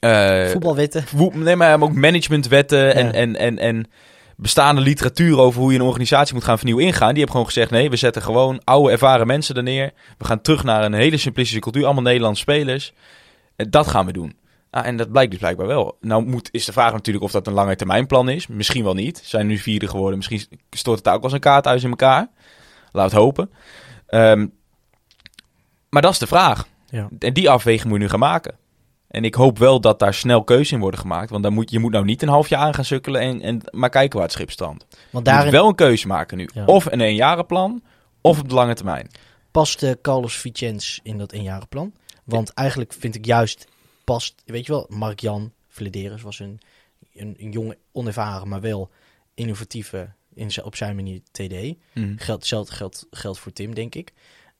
eh, 0.00 0.46
Voetbalwetten. 0.48 1.04
nee, 1.32 1.56
maar 1.56 1.82
ook 1.82 1.92
managementwetten 1.94 2.94
en, 2.94 3.06
Ja. 3.06 3.12
en, 3.12 3.36
en, 3.36 3.58
en 3.58 3.86
bestaande 4.36 4.80
literatuur 4.80 5.38
over 5.38 5.60
hoe 5.60 5.72
je 5.72 5.78
een 5.78 5.84
organisatie 5.84 6.34
moet 6.34 6.44
gaan 6.44 6.56
vernieuwen 6.58 6.84
ingaan. 6.84 7.08
Die 7.08 7.16
hebben 7.16 7.30
gewoon 7.30 7.46
gezegd, 7.46 7.70
nee, 7.70 7.90
we 7.90 7.96
zetten 7.96 8.22
gewoon 8.22 8.60
oude 8.64 8.90
ervaren 8.92 9.26
mensen 9.26 9.54
er 9.56 9.62
neer. 9.62 9.92
We 10.18 10.24
gaan 10.24 10.40
terug 10.40 10.64
naar 10.64 10.84
een 10.84 10.92
hele 10.92 11.16
simplistische 11.16 11.60
cultuur, 11.60 11.84
allemaal 11.84 12.02
Nederlandse 12.02 12.42
spelers. 12.42 12.92
Dat 13.56 13.86
gaan 13.86 14.06
we 14.06 14.12
doen. 14.12 14.36
Ah, 14.70 14.86
en 14.86 14.96
dat 14.96 15.10
blijkt 15.12 15.30
dus 15.30 15.40
blijkbaar 15.40 15.66
wel. 15.66 15.96
Nou 16.00 16.24
moet, 16.26 16.48
is 16.52 16.64
de 16.64 16.72
vraag 16.72 16.92
natuurlijk 16.92 17.24
of 17.24 17.30
dat 17.32 17.46
een 17.46 17.52
lange 17.52 17.76
termijnplan 17.76 18.28
is. 18.28 18.46
Misschien 18.46 18.84
wel 18.84 18.94
niet. 18.94 19.20
Zijn 19.24 19.46
nu 19.46 19.58
vierde 19.58 19.88
geworden. 19.88 20.16
Misschien 20.16 20.42
stort 20.70 20.98
het 20.98 21.08
ook 21.08 21.22
eens 21.24 21.32
een 21.32 21.40
kaarthuis 21.40 21.82
in 21.84 21.90
elkaar. 21.90 22.28
Laat 22.92 23.10
het 23.10 23.20
hopen. 23.20 23.50
Ehm, 24.06 24.46
maar 25.94 26.02
dat 26.02 26.12
is 26.12 26.18
de 26.18 26.26
vraag. 26.26 26.66
Ja. 26.90 27.08
En 27.18 27.32
die 27.32 27.50
afweging 27.50 27.84
moet 27.88 27.96
je 27.98 28.02
nu 28.04 28.08
gaan 28.10 28.18
maken. 28.18 28.54
En 29.08 29.24
ik 29.24 29.34
hoop 29.34 29.58
wel 29.58 29.80
dat 29.80 29.98
daar 29.98 30.14
snel 30.14 30.44
keuzes 30.44 30.72
in 30.72 30.80
worden 30.80 31.00
gemaakt. 31.00 31.30
Want 31.30 31.42
dan 31.42 31.52
moet, 31.52 31.70
je 31.70 31.78
moet 31.78 31.92
nou 31.92 32.04
niet 32.04 32.22
een 32.22 32.28
half 32.28 32.48
jaar 32.48 32.60
aan 32.60 32.74
gaan 32.74 32.84
sukkelen 32.84 33.20
en, 33.20 33.40
en 33.40 33.60
maar 33.70 33.90
kijken 33.90 34.14
waar 34.18 34.26
het 34.26 34.34
schip 34.36 34.50
strandt. 34.50 34.84
Want 34.88 34.92
Je 35.00 35.06
moet 35.12 35.24
daarin 35.24 35.52
wel 35.52 35.68
een 35.68 35.74
keuze 35.74 36.06
maken 36.06 36.36
nu. 36.36 36.48
Ja. 36.54 36.64
Of 36.64 36.86
een 36.86 37.00
eenjarenplan, 37.00 37.82
of 38.20 38.38
op 38.40 38.48
de 38.48 38.54
lange 38.54 38.74
termijn. 38.74 39.10
past 39.50 39.86
Carlos 40.02 40.36
Vicens 40.36 41.00
in 41.02 41.18
dat 41.18 41.32
eenjarenplan. 41.32 41.92
Want 42.24 42.50
eigenlijk 42.54 42.92
vind 42.98 43.14
ik 43.14 43.24
juist 43.26 43.66
past, 44.04 44.34
weet 44.46 44.66
je 44.66 44.72
wel, 44.72 44.86
Mark-Jan 44.88 45.52
Vladeris 45.68 46.22
was 46.22 46.38
een, 46.38 46.60
een, 47.14 47.34
een 47.38 47.50
jonge, 47.50 47.78
onervaren, 47.92 48.48
maar 48.48 48.60
wel 48.60 48.90
innovatieve 49.34 50.08
in, 50.34 50.50
zijn- 50.50 50.66
op 50.66 50.76
zijn 50.76 50.96
manier 50.96 51.20
TD. 51.30 51.74
Geldt, 51.94 52.26
hetzelfde 52.26 52.74
geldt, 52.74 53.06
geldt 53.10 53.38
voor 53.38 53.52
Tim, 53.52 53.74
denk 53.74 53.94
ik. 53.94 54.12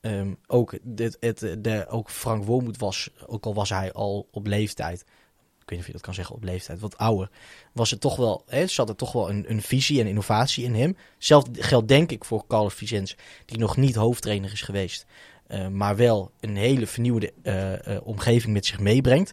Ehm, 0.05 0.33
ook, 0.47 0.79
dit, 0.83 1.17
het, 1.21 1.39
de, 1.59 1.87
ook 1.89 2.11
Frank 2.11 2.45
Wormoed 2.45 2.79
was, 2.79 3.11
ook 3.27 3.45
al 3.45 3.55
was 3.55 3.69
hij 3.69 3.93
al 3.93 4.29
op 4.31 4.47
leeftijd, 4.47 5.01
ik 5.01 5.71
weet 5.71 5.71
niet 5.71 5.79
of 5.79 5.87
je 5.87 5.93
dat 5.93 6.01
kan 6.01 6.15
zeggen 6.15 6.35
op 6.35 6.45
leeftijd, 6.45 6.81
wat 6.81 6.99
ouder, 6.99 7.31
was 7.73 7.91
het 7.91 8.01
toch 8.01 8.17
wel, 8.17 8.43
hè, 8.47 8.67
zat 8.67 8.89
er 8.89 8.97
toch 8.97 9.13
wel 9.13 9.31
een, 9.31 9.51
een 9.51 9.63
visie 9.63 10.01
en 10.01 10.07
innovatie 10.07 10.65
in 10.65 10.75
hem. 10.75 10.97
Hetzelfde 11.15 11.63
geldt 11.63 11.89
denk 11.89 12.11
ik 12.11 12.25
voor 12.25 12.47
Carlos 12.47 12.75
Vicens, 12.75 13.17
die 13.45 13.59
nog 13.59 13.77
niet 13.77 13.95
hoofdtrainer 13.95 14.53
is 14.53 14.63
geweest, 14.63 15.07
eh, 15.47 15.69
maar 15.69 15.97
wel 15.97 16.31
een 16.41 16.57
hele 16.57 16.87
vernieuwde 16.87 17.33
eh, 17.43 17.97
eh, 17.97 18.07
omgeving 18.07 18.53
met 18.53 18.67
zich 18.67 18.81
meebrengt. 18.81 19.33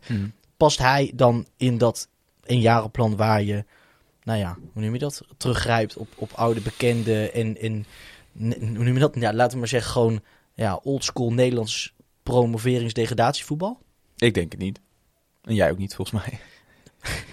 Past 0.58 0.78
hij 0.78 1.12
dan 1.16 1.48
in 1.58 1.78
dat 1.78 2.08
eenjarenplan 2.44 3.16
waar 3.16 3.44
je, 3.44 3.66
nou 4.24 4.40
ja, 4.40 4.58
hoe 4.74 4.82
noem 4.82 4.94
je 4.94 5.00
dat, 5.00 5.22
teruggrijpt 5.38 5.98
op, 5.98 6.08
op 6.16 6.32
oude 6.34 6.62
bekenden 6.62 7.34
en, 7.34 7.58
en 7.58 7.86
hoe 8.60 8.84
noem 8.84 8.94
je 8.94 9.00
dat? 9.00 9.16
Ja, 9.16 9.34
laten 9.34 9.54
we 9.54 9.60
maar 9.60 9.68
zeggen, 9.68 9.92
gewoon 9.92 10.22
ja, 10.54 10.80
oldschool 10.84 11.34
Nederlands 11.34 11.94
promoveringsdegradatievoetbal. 12.24 13.80
Ik 14.18 14.34
denk 14.34 14.52
het 14.52 14.62
niet. 14.62 14.80
En 15.42 15.56
jij 15.56 15.72
ook 15.72 15.78
niet, 15.78 15.96
volgens 15.96 16.24
mij. 16.24 16.40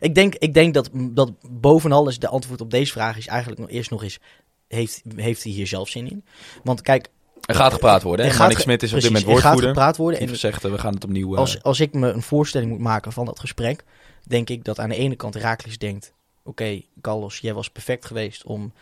Ik 0.00 0.14
denk, 0.14 0.34
ik 0.34 0.54
denk 0.54 0.74
dat, 0.74 0.90
dat 0.92 1.32
bovenal 1.50 2.08
is 2.08 2.18
de 2.18 2.28
antwoord 2.28 2.60
op 2.60 2.70
deze 2.70 2.92
vraag 2.92 3.16
is 3.16 3.26
eigenlijk 3.26 3.60
nog 3.60 3.70
eerst 3.70 3.90
nog 3.90 4.02
eens, 4.02 4.18
heeft, 4.68 5.02
heeft 5.16 5.42
hij 5.42 5.52
hier 5.52 5.66
zelf 5.66 5.88
zin 5.88 6.10
in? 6.10 6.24
Want 6.64 6.80
kijk, 6.80 7.08
Er 7.40 7.54
gaat 7.54 7.72
gepraat 7.72 8.02
worden. 8.02 8.24
Er 8.24 8.30
Hè? 8.30 8.36
gaat 8.36 8.46
Manik 8.48 8.62
Smit 8.62 8.82
is 8.82 8.92
op 8.92 9.00
dit 9.00 9.04
moment 9.10 9.24
er 9.26 9.30
gaat 9.30 9.42
woordvoerder. 9.42 9.68
gepraat 9.68 9.96
worden. 9.96 10.20
En 10.20 10.28
gezegd, 10.28 10.64
eh, 10.64 10.70
we 10.70 10.78
gaan 10.78 10.94
het 10.94 11.04
opnieuw... 11.04 11.32
eh, 11.32 11.38
als, 11.38 11.62
als 11.62 11.80
ik 11.80 11.92
me 11.92 12.10
een 12.10 12.22
voorstelling 12.22 12.70
moet 12.70 12.80
maken 12.80 13.12
van 13.12 13.24
dat 13.26 13.40
gesprek, 13.40 13.84
denk 14.26 14.48
ik 14.50 14.64
dat 14.64 14.78
aan 14.78 14.88
de 14.88 14.96
ene 14.96 15.16
kant 15.16 15.34
Herakles 15.34 15.78
denkt: 15.78 16.14
Oké, 16.44 16.82
Carlos, 17.00 17.38
jij 17.38 17.54
was 17.54 17.70
perfect 17.70 18.04
geweest 18.04 18.44
om 18.44 18.72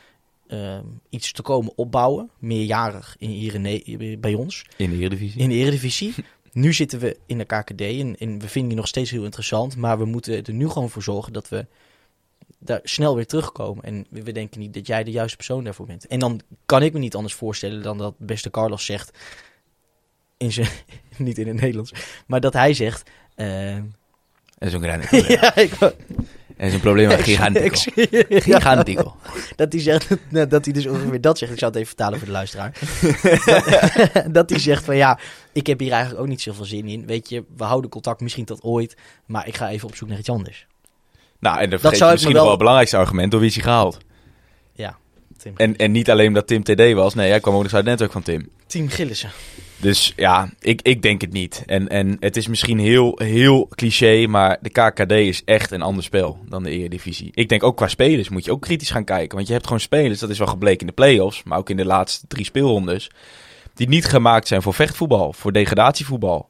ehm, 0.51 0.85
iets 1.09 1.33
te 1.33 1.43
komen 1.43 1.73
opbouwen, 1.77 2.31
meerjarig 2.39 3.17
in, 3.19 3.29
hier 3.31 3.55
in, 3.55 4.21
bij 4.21 4.35
ons 4.35 4.65
in 4.77 4.91
de 4.91 4.97
Eredivisie. 4.97 5.41
in 5.41 5.49
de 5.49 5.55
Eredivisie. 5.55 6.15
nu 6.53 6.73
zitten 6.73 6.99
we 6.99 7.19
in 7.27 7.39
de 7.39 7.45
KKD 7.45 7.81
en, 7.81 8.17
en 8.19 8.39
we 8.39 8.49
vinden 8.49 8.69
die 8.71 8.79
nog 8.79 8.89
steeds 8.89 9.11
heel 9.11 9.25
interessant, 9.25 9.77
maar 9.77 9.99
we 9.99 10.05
moeten 10.05 10.45
er 10.45 10.53
nu 10.53 10.69
gewoon 10.69 10.91
voor 10.91 11.03
zorgen 11.03 11.33
dat 11.33 11.49
we 11.49 11.67
daar 12.59 12.81
snel 12.83 13.15
weer 13.15 13.27
terugkomen. 13.27 13.85
En 13.85 14.07
we, 14.11 14.23
we 14.23 14.33
denken 14.33 14.61
niet 14.61 14.75
dat 14.75 14.87
jij 14.87 15.05
de 15.05 15.11
juiste 15.11 15.37
persoon 15.37 15.65
daarvoor 15.65 15.87
bent. 15.87 16.07
En 16.07 16.19
dan 16.19 16.41
kan 16.67 16.83
ik 16.83 16.93
me 16.93 16.99
niet 16.99 17.15
anders 17.15 17.35
voorstellen 17.35 17.83
dan 17.83 17.99
dat 17.99 18.15
beste 18.19 18.51
Carlos 18.51 18.85
zegt, 18.85 19.19
in 20.37 20.53
zijn, 20.53 20.69
niet 21.17 21.39
in 21.39 21.47
het 21.47 21.61
Nederlands, 21.61 21.93
maar 22.27 22.41
dat 22.41 22.53
hij 22.53 22.75
zegt. 22.75 23.11
ehm, 23.35 23.83
Dat 24.59 24.69
is 24.69 24.73
een 24.75 24.81
kleine 24.81 25.07
ja, 25.41 25.57
ik, 25.57 25.73
Dat 26.61 26.69
is 26.69 26.75
een 26.75 26.81
probleem 26.81 27.09
met 27.17 27.21
gigantico. 28.45 29.17
dat 29.57 29.73
hij 29.73 29.83
zegt 29.83 30.09
nou, 30.31 30.47
dat 30.47 30.65
hij 30.65 30.75
dus 30.75 30.87
ongeveer 30.87 31.21
dat 31.21 31.39
zegt. 31.39 31.53
Ik 31.53 31.59
zou 31.59 31.71
het 31.71 31.81
even 31.81 31.95
vertalen 31.97 32.19
voor 32.19 32.27
de 32.29 32.33
luisteraar. 32.33 32.79
dat, 34.15 34.35
dat 34.35 34.51
hij 34.51 34.59
zegt 34.59 34.85
van 34.85 34.97
ja, 34.97 35.19
ik 35.53 35.67
heb 35.67 35.79
hier 35.81 35.93
eigenlijk 35.93 36.23
ook 36.23 36.29
niet 36.29 36.41
zoveel 36.41 36.65
zin 36.65 36.89
in. 36.89 37.07
Weet 37.07 37.29
je, 37.29 37.45
we 37.57 37.65
houden 37.65 37.91
contact 37.91 38.21
misschien 38.21 38.45
tot 38.45 38.63
ooit, 38.63 38.97
maar 39.27 39.47
ik 39.47 39.57
ga 39.57 39.69
even 39.71 39.89
op 39.89 39.97
zoek 39.97 40.09
naar 40.09 40.19
iets 40.19 40.29
anders. 40.31 40.67
Nou, 41.39 41.59
en 41.61 41.69
zou 41.81 41.93
ik 41.93 41.99
je 41.99 42.05
me 42.05 42.11
misschien 42.11 42.17
wel- 42.21 42.33
nog 42.33 42.41
wel 42.43 42.51
het 42.51 42.59
belangrijkste 42.59 42.97
argument. 42.97 43.31
Door 43.31 43.41
wie 43.41 43.49
is 43.49 43.55
hij 43.55 43.65
gehaald? 43.65 43.99
Ja, 44.73 44.97
Tim, 45.39 45.53
En, 45.57 45.77
en 45.77 45.91
niet 45.91 46.11
alleen 46.11 46.27
omdat 46.29 46.47
Tim 46.47 46.63
TD 46.63 46.93
was. 46.93 47.15
Nee, 47.15 47.31
hij 47.31 47.41
kwam 47.41 47.55
ook 47.55 47.63
nog 47.63 47.73
uit 47.73 47.81
het 47.81 47.91
netwerk 47.91 48.13
van 48.13 48.23
Tim. 48.23 48.49
Team 48.67 48.89
Gillissen. 48.89 49.31
Dus 49.81 50.13
ja, 50.17 50.51
ik, 50.61 50.83
ik 50.83 51.03
denk 51.03 51.21
het 51.21 51.33
niet. 51.33 51.63
En, 51.67 51.89
en 51.89 52.17
het 52.21 52.37
is 52.37 52.47
misschien 52.47 52.79
heel, 52.79 53.13
heel 53.23 53.69
cliché, 53.69 54.27
maar 54.27 54.59
de 54.61 54.71
KKD 54.71 55.13
is 55.13 55.45
echt 55.45 55.71
een 55.71 55.83
ander 55.83 56.05
spel 56.05 56.39
dan 56.49 56.63
de 56.63 56.71
Eredivisie. 56.71 57.31
Ik 57.35 57.49
denk 57.49 57.63
ook 57.63 57.77
qua 57.77 57.89
spelers 57.89 58.29
moet 58.29 58.45
je 58.45 58.53
ook 58.53 58.61
kritisch 58.61 58.91
gaan 58.91 59.05
kijken. 59.05 59.37
Want 59.37 59.47
je 59.47 59.53
hebt 59.53 59.67
gewoon 59.67 59.81
spelers, 59.81 60.21
dat 60.21 60.31
is 60.31 60.39
wel 60.39 60.47
gebleken 60.47 60.81
in 60.81 60.87
de 60.87 60.93
play-offs, 60.93 61.43
maar 61.43 61.59
ook 61.59 61.71
in 61.71 61.77
de 61.77 61.85
laatste 61.85 62.27
drie 62.27 62.45
speelrondes, 62.45 63.11
die 63.75 63.89
niet 63.89 64.05
gemaakt 64.05 64.49
zijn 64.49 64.63
voor 64.63 64.75
vechtvoetbal, 64.75 65.33
voor 65.33 65.53
degradatievoetbal. 65.53 66.49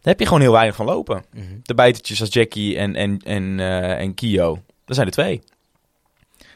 Daar 0.00 0.12
heb 0.12 0.18
je 0.18 0.26
gewoon 0.26 0.40
heel 0.40 0.52
weinig 0.52 0.76
van 0.76 0.86
lopen. 0.86 1.24
Mhm. 1.32 1.44
De 1.62 1.74
bijtertjes 1.74 2.20
als 2.20 2.32
Jackie 2.32 2.76
en, 2.76 2.94
en, 2.94 3.18
en, 3.18 3.60
eh, 3.60 4.00
en 4.00 4.14
Kio, 4.14 4.62
dat 4.84 4.94
zijn 4.94 5.06
er 5.06 5.12
twee. 5.12 5.40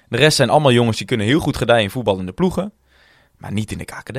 De 0.09 0.17
rest 0.17 0.37
zijn 0.37 0.51
allemaal 0.51 0.73
jongens 0.73 0.97
die 0.97 1.07
kunnen 1.07 1.27
heel 1.27 1.41
goed 1.41 1.57
gedijen 1.57 1.83
in 1.83 1.91
voetbal 1.91 2.19
in 2.19 2.27
de 2.27 2.33
ploegen, 2.33 2.73
maar 3.37 3.53
niet 3.53 3.73
in 3.73 3.79
de 3.79 3.85
KKD. 3.85 4.19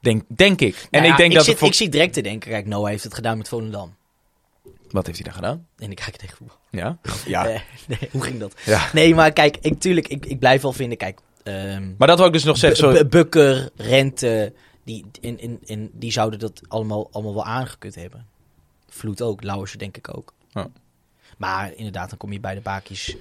Denk, 0.00 0.22
denk 0.28 0.60
ik. 0.60 0.74
En 0.76 0.86
Nou 0.90 1.04
ja, 1.04 1.10
ik 1.10 1.16
denk 1.16 1.32
dat 1.32 1.40
zit, 1.42 1.50
het 1.50 1.58
voor- 1.58 1.68
ik 1.68 1.74
zit 1.74 1.92
direct 1.92 2.12
te 2.12 2.20
denken, 2.20 2.50
kijk, 2.50 2.66
Noah 2.66 2.88
heeft 2.88 3.04
het 3.04 3.14
gedaan 3.14 3.38
met 3.38 3.48
Volendam. 3.48 3.94
Wat 4.90 5.06
heeft 5.06 5.18
hij 5.18 5.26
dan 5.32 5.34
gedaan? 5.42 5.66
En 5.78 5.90
ik 5.90 5.96
kijk 5.96 6.16
tegen 6.16 6.36
voetbal. 6.36 6.56
Ja? 6.70 6.98
Ja. 7.26 7.42
Nee, 7.42 7.98
hoe 8.10 8.22
ging 8.22 8.38
dat? 8.40 8.54
ja. 8.64 8.88
Nee, 8.92 9.14
maar 9.14 9.32
kijk, 9.32 9.56
ik, 9.60 9.80
tuurlijk, 9.80 10.08
ik, 10.08 10.26
ik 10.26 10.38
blijf 10.38 10.62
wel 10.62 10.72
vinden, 10.72 10.98
kijk... 10.98 11.20
ehm, 11.42 11.92
Maar 11.98 12.08
dat 12.08 12.16
wil 12.18 12.26
ik 12.26 12.32
dus 12.32 12.44
nog 12.44 12.56
zeggen. 12.56 13.08
Bukker, 13.08 13.70
Rente, 13.76 14.52
die, 14.84 15.04
in, 15.20 15.38
in, 15.40 15.58
in, 15.64 15.90
die 15.92 16.12
zouden 16.12 16.38
dat 16.38 16.60
allemaal, 16.68 17.08
allemaal 17.12 17.34
wel 17.34 17.44
aangekut 17.44 17.94
hebben. 17.94 18.26
Vloed 18.88 19.22
ook, 19.22 19.42
Lauwersen 19.42 19.78
denk 19.78 19.96
ik 19.96 20.16
ook. 20.16 20.34
Maar 21.38 21.72
inderdaad, 21.74 22.08
dan 22.08 22.18
kom 22.18 22.32
je 22.32 22.40
bij 22.40 22.54
de 22.54 22.60
bakies. 22.60 23.16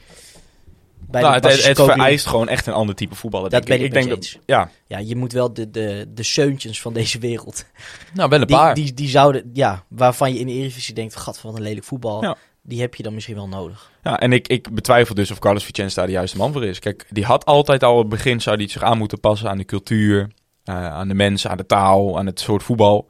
Bij 1.08 1.22
Nou, 1.22 1.40
de 1.40 1.48
het, 1.48 1.66
het, 1.66 1.78
vereist 1.78 2.26
gewoon 2.26 2.48
echt 2.48 2.68
een 2.68 2.74
ander 2.74 2.96
type 2.96 3.16
voetballen. 3.16 3.50
Dat 3.50 3.66
denk 3.66 3.80
ben 3.80 3.88
ik. 3.88 3.94
ik 3.94 3.98
ik 3.98 4.08
denk 4.08 4.22
je 4.22 4.38
dat, 4.38 4.44
ja, 4.46 4.72
Ja, 4.88 4.98
je 4.98 5.16
moet 5.16 5.32
wel 5.32 5.54
de, 5.54 5.70
de, 5.72 6.06
de 6.14 6.24
seuntjes 6.24 6.82
van 6.82 6.94
deze 6.94 7.20
wereld. 7.20 7.66
nou, 8.14 8.30
wel 8.30 8.42
een 8.42 8.48
Die, 8.48 8.56
paar. 8.56 8.74
die, 8.74 8.94
die 8.94 9.10
zouden, 9.10 9.50
ja, 9.54 9.84
waarvan 9.88 10.34
je 10.34 10.40
in 10.40 10.48
de 10.48 10.54
Eredivisie 10.54 10.94
denkt, 10.94 11.16
gat, 11.16 11.42
wat 11.42 11.56
een 11.56 11.62
lelijk 11.62 11.86
voetbal. 11.86 12.24
Ja. 12.24 12.36
Die 12.62 12.82
heb 12.82 12.96
je 12.96 13.04
dan 13.04 13.14
misschien 13.14 13.36
wel 13.36 13.48
nodig. 13.48 13.92
Ja, 14.04 14.20
en 14.20 14.34
ik, 14.34 14.48
ik 14.48 14.74
betwijfel 14.74 15.16
dus 15.16 15.32
of 15.32 15.40
Carlos 15.40 15.64
Vicens 15.64 15.94
daar 15.94 16.06
de 16.06 16.12
juiste 16.12 16.38
man 16.38 16.54
voor 16.54 16.66
is. 16.66 16.80
Kijk, 16.80 17.06
die 17.10 17.26
had 17.26 17.46
altijd 17.46 17.84
al 17.84 17.94
op 17.94 18.00
het 18.00 18.10
begin, 18.10 18.42
zou 18.42 18.58
die 18.58 18.70
zich 18.70 18.84
aan 18.84 18.98
moeten 18.98 19.20
passen 19.20 19.50
aan 19.50 19.58
de 19.58 19.66
cultuur, 19.66 20.30
eh, 20.64 20.86
aan 20.86 21.08
de 21.08 21.14
mensen, 21.14 21.50
aan 21.50 21.58
de 21.58 21.66
taal, 21.66 22.18
aan 22.18 22.26
het 22.26 22.40
soort 22.40 22.64
voetbal. 22.64 23.10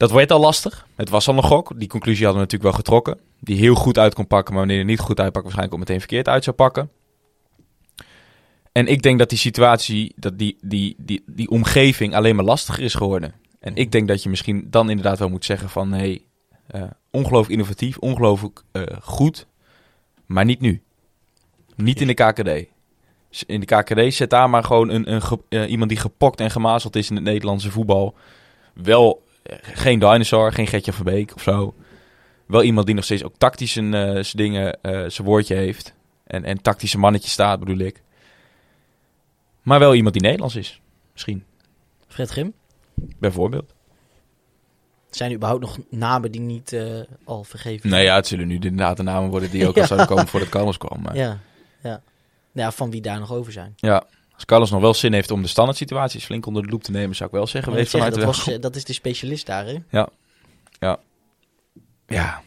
Dat 0.00 0.10
werd 0.10 0.32
al 0.32 0.40
lastig. 0.40 0.86
Het 0.96 1.08
was 1.08 1.28
al 1.28 1.36
een 1.36 1.42
gok. 1.42 1.72
Die 1.78 1.88
conclusie 1.88 2.24
hadden 2.24 2.42
we 2.42 2.48
natuurlijk 2.50 2.70
wel 2.70 2.80
getrokken. 2.80 3.18
Die 3.40 3.56
heel 3.56 3.74
goed 3.74 3.98
uit 3.98 4.14
kon 4.14 4.26
pakken, 4.26 4.54
maar 4.54 4.62
wanneer 4.62 4.84
hij 4.84 4.90
niet 4.90 5.00
goed 5.00 5.20
uitpakt, 5.20 5.44
waarschijnlijk 5.44 5.74
ook 5.74 5.88
meteen 5.88 5.98
verkeerd 5.98 6.28
uit 6.28 6.44
zou 6.44 6.56
pakken. 6.56 6.90
En 8.72 8.86
ik 8.86 9.02
denk 9.02 9.18
dat 9.18 9.28
die 9.28 9.38
situatie, 9.38 10.12
dat 10.16 10.38
die, 10.38 10.58
die, 10.60 10.94
die, 10.98 11.22
die 11.26 11.50
omgeving 11.50 12.14
alleen 12.14 12.36
maar 12.36 12.44
lastiger 12.44 12.82
is 12.82 12.94
geworden. 12.94 13.34
En 13.58 13.76
ik 13.76 13.92
denk 13.92 14.08
dat 14.08 14.22
je 14.22 14.28
misschien 14.28 14.66
dan 14.70 14.90
inderdaad 14.90 15.18
wel 15.18 15.28
moet 15.28 15.44
zeggen 15.44 15.68
van... 15.68 15.92
Hey, 15.92 16.22
eh, 16.66 16.82
ongelooflijk 17.10 17.52
innovatief, 17.52 17.98
ongelooflijk 17.98 18.62
eh, 18.72 18.82
goed, 19.02 19.46
maar 20.26 20.44
niet 20.44 20.60
nu. 20.60 20.82
Niet 21.76 22.00
in 22.00 22.06
de 22.06 22.14
KKD. 22.14 22.68
In 23.46 23.60
de 23.60 23.66
KKD 23.66 24.14
zet 24.14 24.30
daar 24.30 24.50
maar 24.50 24.64
gewoon 24.64 24.88
een, 24.88 25.12
een 25.12 25.22
eh, 25.48 25.70
iemand 25.70 25.90
die 25.90 25.98
gepokt 25.98 26.40
en 26.40 26.50
gemazeld 26.50 26.96
is 26.96 27.10
in 27.10 27.16
het 27.16 27.24
Nederlandse 27.24 27.70
voetbal. 27.70 28.14
Wel 28.74 29.28
geen 29.62 29.98
dinosaur, 29.98 30.52
geen 30.52 30.66
Gertje 30.66 30.92
van 30.92 31.04
Beek 31.04 31.34
of 31.34 31.42
zo. 31.42 31.74
Wel 32.46 32.62
iemand 32.62 32.86
die 32.86 32.94
nog 32.94 33.04
steeds 33.04 33.24
ook 33.24 33.34
tactisch 33.38 33.72
zijn, 33.72 33.94
eh, 33.94 34.02
zijn 34.02 34.26
dingen, 34.32 34.82
eh, 34.82 35.08
zijn 35.08 35.28
woordje 35.28 35.54
heeft. 35.54 35.94
En, 36.24 36.44
en 36.44 36.62
tactische 36.62 36.98
mannetje 36.98 37.28
staat, 37.28 37.58
bedoel 37.58 37.78
ik. 37.78 38.02
Maar 39.62 39.78
wel 39.78 39.94
iemand 39.94 40.14
die 40.14 40.22
Nederlands 40.22 40.56
is. 40.56 40.80
Misschien, 41.12 41.44
Fred 42.08 42.30
Grim, 42.30 42.52
bijvoorbeeld. 43.18 43.74
zijn 45.10 45.30
er 45.30 45.36
überhaupt 45.36 45.62
nog 45.62 45.78
namen 45.90 46.32
die 46.32 46.40
niet 46.40 46.72
eh, 46.72 47.00
al 47.24 47.44
vergeven 47.44 47.90
Nou 47.90 48.02
ja, 48.02 48.14
het 48.14 48.26
zullen 48.26 48.46
nu 48.46 48.54
inderdaad 48.54 48.96
de 48.96 49.02
namen 49.02 49.30
worden 49.30 49.50
die 49.50 49.68
ook 49.68 49.78
al 49.78 49.86
zouden 49.92 50.08
komen 50.08 50.26
voordat 50.26 50.48
Carlos 50.48 50.78
kwam. 50.78 51.02
Maar 51.02 51.16
Ja, 51.16 51.38
ja. 51.82 52.02
ja, 52.52 52.72
van 52.72 52.90
wie 52.90 53.00
daar 53.00 53.18
nog 53.18 53.32
over 53.32 53.52
zijn. 53.52 53.72
ja, 53.76 54.04
als 54.40 54.48
Carlos 54.48 54.70
nog 54.70 54.80
wel 54.80 54.94
zin 54.94 55.12
heeft 55.12 55.30
om 55.30 55.42
de 55.42 55.48
standaard 55.48 55.76
situaties 55.78 56.24
flink 56.24 56.46
onder 56.46 56.62
de 56.62 56.68
loep 56.68 56.82
te 56.82 56.90
nemen, 56.90 57.16
zou 57.16 57.28
ik 57.28 57.34
wel 57.34 57.46
zeggen. 57.46 57.72
Vanuit 57.86 58.14
dat, 58.14 58.24
was, 58.24 58.48
eh, 58.54 58.60
dat 58.60 58.76
is 58.76 58.84
de 58.84 58.92
specialist 58.92 59.46
daar, 59.46 59.66
hè? 59.66 59.78
Ja, 62.06 62.42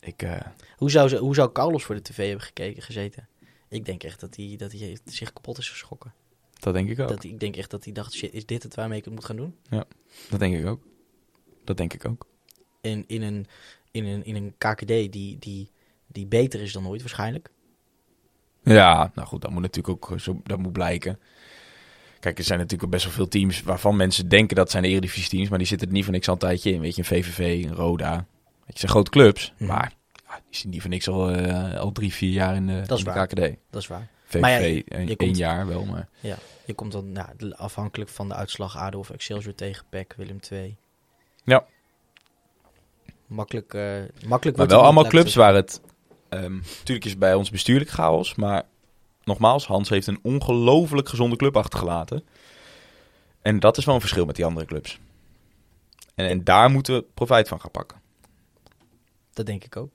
ik... 0.00 0.22
eh, 0.22 0.40
Hoe 0.76 0.90
zou, 0.90 1.08
ze, 1.08 1.16
hoe 1.16 1.34
zou 1.34 1.52
Carlos 1.52 1.84
voor 1.84 1.94
de 1.94 2.02
tv 2.02 2.26
hebben 2.26 2.44
gekeken, 2.46 2.82
gezeten? 2.82 3.28
Ik 3.68 3.84
denk 3.84 4.02
echt 4.02 4.20
dat 4.20 4.36
hij, 4.36 4.54
dat 4.56 4.72
hij 4.72 4.98
zich 5.04 5.32
kapot 5.32 5.58
is 5.58 5.68
geschrokken. 5.68 6.12
dat 6.58 6.74
denk 6.74 6.88
ik 6.90 6.98
ook. 7.00 7.08
Dat, 7.08 7.24
ik 7.24 7.40
denk 7.40 7.56
echt 7.56 7.70
dat 7.70 7.84
hij 7.84 7.92
dacht, 7.92 8.12
shit, 8.14 8.32
is 8.32 8.46
dit 8.46 8.62
het 8.62 8.74
waarmee 8.74 8.98
ik 8.98 9.04
het 9.04 9.14
moet 9.14 9.24
gaan 9.24 9.36
doen? 9.36 9.56
Dat 10.30 10.38
denk 10.38 10.56
ik 10.56 10.66
ook. 10.66 10.82
Dat 11.64 11.76
denk 11.76 11.92
ik 11.94 12.04
ook. 12.04 12.26
In, 12.80 13.04
in, 13.06 13.22
een, 13.22 13.46
in, 13.90 14.04
een, 14.04 14.24
in 14.24 14.34
een 14.36 14.54
KKD 14.58 14.86
die, 14.86 15.38
die, 15.38 15.70
die 16.06 16.26
beter 16.26 16.60
is 16.60 16.72
dan 16.72 16.88
ooit 16.88 17.00
waarschijnlijk. 17.00 17.50
Ja, 18.62 19.10
nou 19.14 19.28
goed, 19.28 19.40
dat 19.40 19.50
moet 19.50 19.62
natuurlijk 19.62 20.12
ook 20.12 20.20
zo, 20.20 20.40
dat 20.44 20.58
moet 20.58 20.72
blijken. 20.72 21.18
Kijk, 22.20 22.38
er 22.38 22.44
zijn 22.44 22.58
natuurlijk 22.58 22.90
best 22.90 23.04
wel 23.04 23.12
veel 23.14 23.28
teams 23.28 23.62
waarvan 23.62 23.96
mensen 23.96 24.28
denken 24.28 24.56
dat 24.56 24.70
zijn 24.70 24.82
de 24.82 24.88
Eredivisie 24.88 25.28
teams, 25.30 25.48
maar 25.48 25.58
die 25.58 25.66
zitten 25.66 25.86
er 25.88 25.92
niet 25.94 26.04
voor 26.04 26.12
niks 26.12 26.26
al 26.26 26.32
een 26.32 26.38
tijdje 26.40 26.72
in. 26.72 26.80
Weet 26.80 26.94
je, 26.94 27.00
een 27.02 27.08
VVV, 27.08 27.64
een 27.64 27.74
Roda. 27.74 28.10
Weet 28.16 28.24
je, 28.56 28.66
het 28.66 28.78
zijn 28.78 28.90
grote 28.92 29.10
clubs, 29.10 29.52
Mhm. 29.58 29.66
maar 29.70 29.92
ja, 30.26 30.34
die 30.34 30.42
zitten 30.50 30.70
niet 30.70 30.80
voor 30.80 30.90
niks 30.90 31.08
al, 31.08 31.30
eh, 31.30 31.78
al 31.80 31.92
drie, 31.92 32.12
vier 32.12 32.30
jaar 32.30 32.54
in 32.54 32.66
de, 32.66 32.72
Dat 32.86 32.98
is 32.98 33.04
in 33.04 33.10
de 33.12 33.16
waar. 33.16 33.26
KKD. 33.26 33.56
Dat 33.70 33.80
is 33.82 33.86
waar. 33.86 34.08
VVV, 34.24 34.40
Maar 34.40 34.50
ja, 34.50 34.58
je- 34.58 34.82
een, 34.88 35.06
je 35.06 35.16
één 35.16 35.34
jaar 35.34 35.66
wel, 35.66 35.84
maar... 35.84 36.08
Je 36.64 36.74
komt 36.74 36.92
dan 36.92 37.12
nou, 37.12 37.52
afhankelijk 37.56 38.10
van 38.10 38.28
de 38.28 38.34
uitslag 38.34 38.76
ADO 38.76 38.98
of 38.98 39.10
Excelsior 39.10 39.54
tegen 39.54 39.84
PEC, 39.88 40.14
Willem 40.16 40.40
2. 40.40 40.76
Ja. 41.44 41.64
Makkelijk, 43.26 43.74
eh 43.74 43.82
makkelijk 44.26 44.44
Maar 44.44 44.52
wordt 44.56 44.72
wel 44.72 44.82
allemaal 44.82 45.06
clubs 45.06 45.34
waar 45.34 45.54
het... 45.54 45.80
ehm 46.30 46.54
natuurlijk 46.54 47.06
is 47.06 47.18
bij 47.18 47.34
ons 47.34 47.50
bestuurlijk 47.50 47.90
chaos, 47.90 48.34
maar 48.34 48.62
nogmaals, 49.24 49.66
Hans 49.66 49.88
heeft 49.88 50.06
een 50.06 50.20
ongelooflijk 50.22 51.08
gezonde 51.08 51.36
club 51.36 51.56
achtergelaten. 51.56 52.24
En 53.42 53.60
dat 53.60 53.76
is 53.76 53.84
wel 53.84 53.94
een 53.94 54.00
verschil 54.00 54.24
met 54.24 54.36
die 54.36 54.44
andere 54.44 54.66
clubs. 54.66 54.98
En, 56.14 56.26
en 56.26 56.44
daar 56.44 56.70
moeten 56.70 56.94
we 56.94 57.04
profijt 57.14 57.48
van 57.48 57.60
gaan 57.60 57.70
pakken. 57.70 58.00
Dat 59.32 59.46
denk 59.46 59.64
ik 59.64 59.76
ook. 59.76 59.90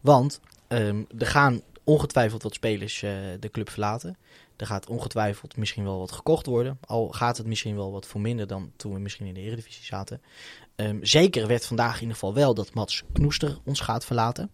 Want 0.00 0.40
ehm, 0.68 1.02
er 1.18 1.26
gaan 1.26 1.60
ongetwijfeld 1.84 2.42
wat 2.42 2.54
spelers 2.54 3.02
eh, 3.02 3.10
de 3.40 3.50
club 3.50 3.70
verlaten. 3.70 4.16
Er 4.56 4.66
gaat 4.66 4.86
ongetwijfeld 4.86 5.56
misschien 5.56 5.84
wel 5.84 5.98
wat 5.98 6.12
gekocht 6.12 6.46
worden. 6.46 6.78
Al 6.86 7.08
gaat 7.08 7.36
het 7.36 7.46
misschien 7.46 7.76
wel 7.76 7.92
wat 7.92 8.06
voor 8.06 8.20
minder 8.20 8.46
dan 8.46 8.72
toen 8.76 8.92
we 8.92 8.98
misschien 8.98 9.26
in 9.26 9.34
de 9.34 9.40
Eredivisie 9.40 9.84
zaten. 9.84 10.22
Ehm, 10.76 10.98
zeker 11.00 11.46
werd 11.46 11.66
vandaag 11.66 11.94
in 11.94 12.00
ieder 12.00 12.14
geval 12.14 12.34
wel 12.34 12.54
dat 12.54 12.74
Mats 12.74 13.02
Knoester 13.12 13.58
ons 13.64 13.80
gaat 13.80 14.04
verlaten. 14.04 14.50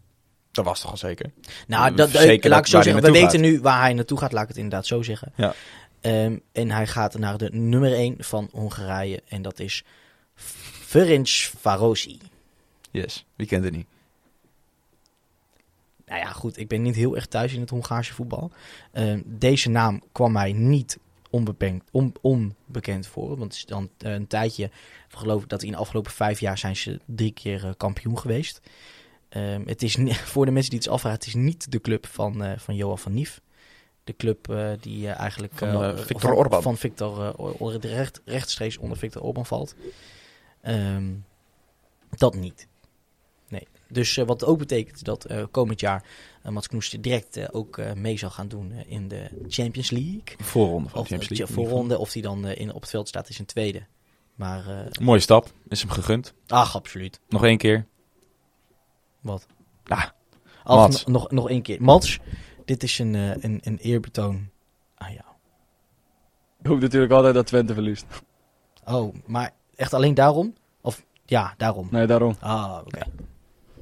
Dat 0.58 0.66
was 0.66 0.80
toch 0.80 0.90
al 0.90 0.96
zeker? 0.96 1.30
Nou, 1.66 1.90
Eh, 1.90 1.96
dat, 1.96 2.10
zeker 2.10 2.50
laat 2.50 2.58
ik 2.58 2.66
zo 2.66 2.82
zeggen. 2.82 3.02
We 3.02 3.10
weten 3.10 3.40
nu 3.40 3.60
waar 3.60 3.80
hij 3.80 3.92
naartoe 3.92 4.18
gaat, 4.18 4.32
laat 4.32 4.42
ik 4.42 4.48
het 4.48 4.56
inderdaad 4.56 4.86
zo 4.86 5.02
zeggen. 5.02 5.32
Ja. 5.36 5.54
Ehm, 6.00 6.36
en 6.52 6.70
hij 6.70 6.86
gaat 6.86 7.18
naar 7.18 7.38
de 7.38 7.50
nummer 7.52 7.92
1 7.92 8.14
van 8.18 8.48
Hongarije. 8.52 9.22
En 9.28 9.42
dat 9.42 9.58
is 9.60 9.84
Ferenc 10.84 11.28
Varosi. 11.58 12.18
Yes, 12.90 13.24
wie 13.36 13.46
kent 13.46 13.64
het 13.64 13.72
niet? 13.76 13.86
Nou 16.06 16.20
ja, 16.20 16.26
goed, 16.32 16.58
ik 16.58 16.68
ben 16.68 16.82
niet 16.82 16.94
heel 16.94 17.14
erg 17.16 17.26
thuis 17.26 17.52
in 17.52 17.60
het 17.60 17.70
Hongaarse 17.70 18.14
voetbal. 18.14 18.50
Ehm, 18.92 19.20
deze 19.24 19.68
naam 19.68 20.02
kwam 20.12 20.32
mij 20.32 20.52
niet 20.52 20.98
onbeperkt, 21.30 21.88
on- 21.90 22.14
onbekend 22.20 23.06
voor. 23.06 23.28
Want 23.28 23.42
het 23.42 23.52
is 23.52 23.64
dan 23.64 23.88
eh, 23.98 24.12
een 24.12 24.26
tijdje, 24.26 24.70
geloof 25.08 25.42
ik 25.42 25.48
dat 25.48 25.62
in 25.62 25.70
de 25.70 25.76
afgelopen 25.76 26.12
vijf 26.12 26.40
jaar 26.40 26.58
zijn 26.58 26.76
ze 26.76 27.00
drie 27.04 27.32
keer 27.32 27.64
eh, 27.64 27.70
kampioen 27.76 28.18
geweest. 28.18 28.60
Ehm, 29.28 29.62
het 29.66 29.82
is 29.82 29.96
voor 30.32 30.44
de 30.46 30.50
mensen 30.52 30.70
die 30.70 30.78
het 30.80 30.88
afvragen, 30.88 31.18
het 31.18 31.28
is 31.28 31.34
niet 31.34 31.70
de 31.72 31.80
club 31.80 32.06
van, 32.06 32.42
eh, 32.44 32.58
van 32.58 32.74
Johan 32.74 32.98
van 32.98 33.14
Nief. 33.14 33.40
De 34.04 34.16
club 34.16 34.50
eh, 34.50 34.70
die 34.80 35.08
eh, 35.08 35.18
eigenlijk 35.20 35.52
Van, 35.54 35.98
van, 35.98 36.32
Orban. 36.32 36.62
van 36.62 36.76
Viktor 36.76 37.24
eh, 37.26 37.32
Or- 37.36 37.54
Or- 37.58 37.76
recht, 37.80 38.20
rechtstreeks 38.24 38.76
onder 38.76 38.96
Viktor 38.98 39.22
Orban 39.22 39.46
valt. 39.46 39.74
Ehm, 40.60 41.12
dat 42.10 42.34
niet. 42.34 42.68
Nee. 43.48 43.66
Dus 43.88 44.16
wat 44.16 44.44
ook 44.44 44.58
betekent 44.58 45.04
dat 45.04 45.26
komend 45.50 45.80
jaar 45.80 46.04
Mats 46.42 46.66
Knoester 46.68 47.00
direct 47.00 47.52
ook 47.52 47.80
mee 47.94 48.16
zal 48.18 48.30
gaan 48.30 48.48
doen 48.48 48.72
in 48.86 49.08
de 49.08 49.28
Champions 49.48 49.90
League. 49.90 50.22
Voorronde 50.38 50.88
van 50.88 51.00
Of 51.00 51.08
de 51.08 51.14
Champions 51.16 51.38
League. 51.40 51.56
voorronde, 51.56 51.98
of 51.98 52.12
die 52.12 52.22
dan 52.22 52.46
in, 52.46 52.72
op 52.72 52.80
het 52.80 52.90
veld 52.90 53.08
staat, 53.08 53.28
is 53.28 53.38
een 53.38 53.44
tweede. 53.46 53.82
Maar. 54.34 54.88
Mooie 55.00 55.20
stap, 55.20 55.52
is 55.68 55.80
hem 55.80 55.90
gegund. 55.90 56.34
ach, 56.46 56.76
absoluut. 56.76 57.20
Nog 57.28 57.44
één 57.44 57.58
keer. 57.58 57.86
Wat? 59.20 59.46
Ah, 59.84 60.02
Ach, 60.64 60.76
Mats. 60.76 61.04
no- 61.04 61.12
nog, 61.12 61.30
nog 61.30 61.48
één 61.48 61.62
keer. 61.62 61.82
Mats, 61.82 62.18
dit 62.64 62.82
is 62.82 62.98
een, 62.98 63.14
eh, 63.14 63.30
een, 63.30 63.60
een 63.62 63.78
eerbetoon 63.78 64.48
aan 64.94 65.12
jou. 65.12 65.24
Ik 66.60 66.66
hoop 66.66 66.80
natuurlijk 66.80 67.12
altijd 67.12 67.34
dat 67.34 67.46
Twente 67.46 67.74
verliest. 67.74 68.06
Oh, 68.86 69.14
maar 69.26 69.50
echt 69.76 69.94
alleen 69.94 70.14
daarom? 70.14 70.54
Of 70.80 71.04
ja, 71.26 71.54
daarom. 71.56 71.88
Nee, 71.90 72.06
daarom. 72.06 72.36
Ah, 72.40 72.78
oké. 72.84 73.00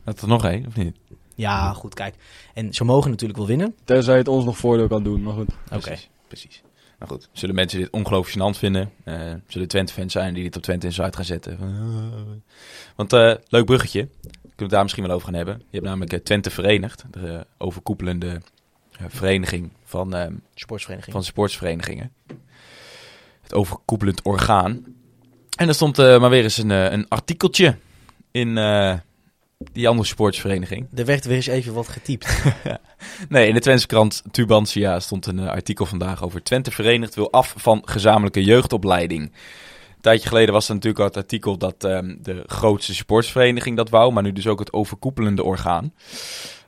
had 0.04 0.20
er 0.20 0.28
nog 0.28 0.44
één, 0.44 0.66
of 0.66 0.76
niet? 0.76 0.96
Ja, 1.34 1.72
goed, 1.72 1.94
kijk. 1.94 2.14
En 2.54 2.74
ze 2.74 2.84
mogen 2.84 3.10
natuurlijk 3.10 3.38
wel 3.38 3.48
winnen. 3.48 3.74
Tenzij 3.84 4.16
het 4.16 4.28
ons 4.28 4.44
nog 4.44 4.56
voordeel 4.58 4.88
kan 4.88 5.02
doen, 5.02 5.22
maar 5.22 5.34
goed. 5.34 5.48
Oké. 5.72 5.78
Precies, 5.80 6.08
precies. 6.28 6.62
Nou 6.98 7.10
goed, 7.10 7.28
zullen 7.32 7.54
mensen 7.54 7.78
dit 7.78 7.90
ongelooflijk 7.90 8.54
gênant 8.54 8.58
vinden? 8.58 8.92
Eh, 9.04 9.32
zullen 9.46 9.68
Twente-fans 9.68 10.12
zijn 10.12 10.34
die 10.34 10.42
dit 10.42 10.56
op 10.56 10.62
Twente 10.62 10.86
in 10.86 10.92
Zuid 10.92 11.16
gaan 11.16 11.24
zetten? 11.24 11.58
Want 12.96 13.12
eh, 13.12 13.34
leuk 13.48 13.64
bruggetje, 13.64 14.08
we 14.56 14.62
het 14.62 14.72
daar 14.72 14.82
misschien 14.82 15.04
wel 15.06 15.14
over 15.14 15.26
gaan 15.26 15.36
hebben. 15.36 15.56
Je 15.58 15.64
hebt 15.70 15.84
namelijk 15.84 16.12
eh, 16.12 16.18
Twente 16.18 16.50
Verenigd, 16.50 17.04
de 17.10 17.32
eh, 17.32 17.40
overkoepelende 17.58 18.40
eh, 18.98 19.06
vereniging 19.08 19.70
van, 19.84 20.14
eh, 20.14 20.26
Sportsvereniging. 20.54 21.12
van 21.12 21.24
sportsverenigingen. 21.24 22.12
Het 23.42 23.54
overkoepelend 23.54 24.22
orgaan. 24.22 24.84
En 25.56 25.68
er 25.68 25.74
stond 25.74 25.96
maar 25.96 26.30
weer 26.30 26.42
eens 26.42 26.58
een, 26.58 26.70
een 26.70 27.08
artikeltje 27.08 27.76
in 28.30 28.54
die 29.72 29.88
andere 29.88 30.08
sportsvereniging. 30.08 30.86
Er 30.94 31.04
werd 31.04 31.24
weer 31.24 31.36
eens 31.36 31.46
even 31.46 31.74
wat 31.74 31.88
getypt. 31.88 32.26
Nee, 33.28 33.48
in 33.48 33.54
de 33.54 33.60
Twentse 33.60 33.86
krant 33.86 34.22
Tubantia 34.30 35.00
stond 35.00 35.26
een 35.26 35.38
artikel 35.38 35.86
vandaag 35.86 36.22
over 36.22 36.42
Twente 36.42 36.70
Verenigd 36.70 37.14
wil 37.14 37.32
af 37.32 37.54
van 37.56 37.82
gezamenlijke 37.84 38.44
jeugdopleiding. 38.44 39.32
Tijdje 40.06 40.28
geleden 40.28 40.54
was 40.54 40.68
er 40.68 40.74
natuurlijk 40.74 41.00
al 41.02 41.06
het 41.08 41.16
artikel 41.16 41.56
dat 41.58 41.84
ehm, 41.84 42.16
de 42.22 42.42
grootste 42.46 42.94
sportsvereniging 42.94 43.76
dat 43.76 43.88
wou, 43.90 44.12
maar 44.12 44.22
nu 44.22 44.32
dus 44.32 44.46
ook 44.46 44.58
het 44.58 44.72
overkoepelende 44.72 45.42
orgaan. 45.44 45.92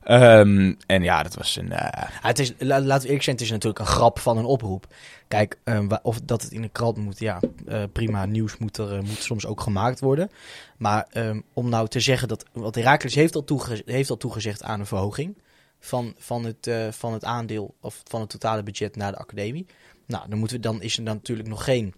Ehm, 0.03 0.75
en 0.87 1.03
ja, 1.03 1.23
dat 1.23 1.35
was 1.35 1.57
een... 1.57 1.73
eh, 1.73 2.09
het 2.23 2.39
is, 2.39 2.53
la- 2.59 2.81
laten 2.81 3.01
we 3.03 3.07
eerlijk 3.07 3.23
zijn, 3.23 3.37
het 3.37 3.45
is 3.45 3.51
natuurlijk 3.51 3.79
een 3.81 3.87
grap 3.87 4.19
van 4.19 4.39
een 4.39 4.45
oproep. 4.45 4.87
Kijk, 5.29 5.59
eh, 5.65 5.81
wa- 5.89 6.01
of 6.03 6.21
dat 6.21 6.43
het 6.43 6.53
in 6.53 6.63
de 6.63 6.69
krant 6.69 6.97
moet, 6.97 7.19
ja, 7.19 7.41
eh, 7.67 7.83
prima. 7.93 8.25
Nieuws 8.27 8.57
moet 8.59 8.77
er 8.77 8.93
eh, 8.93 9.01
moet 9.01 9.23
soms 9.23 9.47
ook 9.47 9.61
gemaakt 9.61 10.01
worden. 10.01 10.31
Maar 10.79 11.07
ehm, 11.11 11.41
om 11.53 11.69
nou 11.69 11.89
te 11.89 12.01
zeggen 12.01 12.29
dat... 12.29 12.45
Want 12.53 12.75
Herakles 12.75 13.15
heeft 13.15 13.35
al, 13.35 13.45
heeft 13.85 14.11
al 14.11 14.17
toegezegd 14.17 14.63
aan 14.63 14.81
een 14.81 14.87
verhoging 14.87 15.39
van, 15.81 16.15
van, 16.19 16.45
het, 16.45 16.71
van 16.91 17.13
het 17.13 17.25
aandeel 17.25 17.75
of 17.81 18.01
van 18.05 18.21
het 18.21 18.31
totale 18.31 18.63
budget 18.63 18.97
naar 18.97 19.13
de 19.13 19.19
academie. 19.19 19.67
Nou, 20.07 20.29
dan, 20.29 20.39
moeten 20.39 20.57
we, 20.57 20.63
dan 20.63 20.83
is 20.83 20.99
er 20.99 21.05
dan 21.05 21.15
natuurlijk 21.15 21.49
nog 21.49 21.65
geen... 21.65 21.95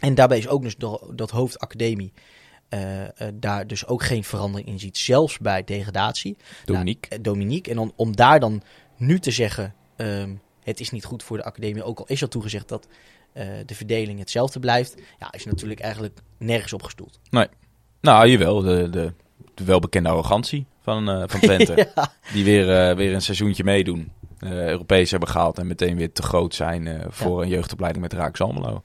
En 0.00 0.14
daarbij 0.14 0.38
is 0.38 0.48
ook 0.48 0.62
dus 0.62 0.76
dat 1.14 1.30
hoofdacademie 1.30 2.12
eh, 2.74 3.02
eh, 3.04 3.34
daar 3.34 3.66
dus 3.66 3.86
ook 3.86 4.02
geen 4.02 4.24
verandering 4.24 4.68
in 4.68 4.78
ziet. 4.78 4.98
Zelfs 4.98 5.38
bij 5.38 5.64
degradatie. 5.64 6.36
Dominique. 6.64 7.08
Nou, 7.08 7.20
eh, 7.20 7.30
Dominique. 7.30 7.70
En 7.70 7.76
dan, 7.76 7.92
om 7.96 8.16
daar 8.16 8.40
dan 8.40 8.62
nu 8.96 9.18
te 9.18 9.30
zeggen, 9.30 9.74
ehm, 9.96 10.34
het 10.62 10.80
is 10.80 10.90
niet 10.90 11.04
goed 11.04 11.22
voor 11.22 11.36
de 11.36 11.44
academie, 11.44 11.82
ook 11.82 11.98
al 11.98 12.06
is 12.06 12.22
al 12.22 12.28
toegezegd 12.28 12.68
dat 12.68 12.88
de 13.66 13.74
verdeling 13.74 14.18
hetzelfde 14.18 14.60
blijft, 14.60 14.94
ja, 15.18 15.32
is 15.32 15.44
natuurlijk 15.44 15.80
eigenlijk 15.80 16.20
nergens 16.38 16.72
op 16.72 16.82
gestoeld. 16.82 17.20
Nou, 18.00 18.28
jawel. 18.28 18.60
De, 18.60 18.90
de, 18.90 19.12
de 19.54 19.64
welbekende 19.64 20.08
arrogantie 20.08 20.66
van, 20.80 21.28
van 21.28 21.40
Twente. 21.40 21.74
Ja. 21.94 22.12
Die 22.32 22.44
weer, 22.44 22.96
weer 22.96 23.14
een 23.14 23.22
seizoentje 23.22 23.64
meedoen. 23.64 24.12
Europees 24.38 25.10
hebben 25.10 25.28
gehaald 25.28 25.58
en 25.58 25.66
meteen 25.66 25.96
weer 25.96 26.12
te 26.12 26.22
groot 26.22 26.54
zijn 26.54 27.04
voor 27.08 27.42
een 27.42 27.48
jeugdopleiding 27.48 28.02
met 28.02 28.12
Raak 28.12 28.40
Almelo. 28.40 28.82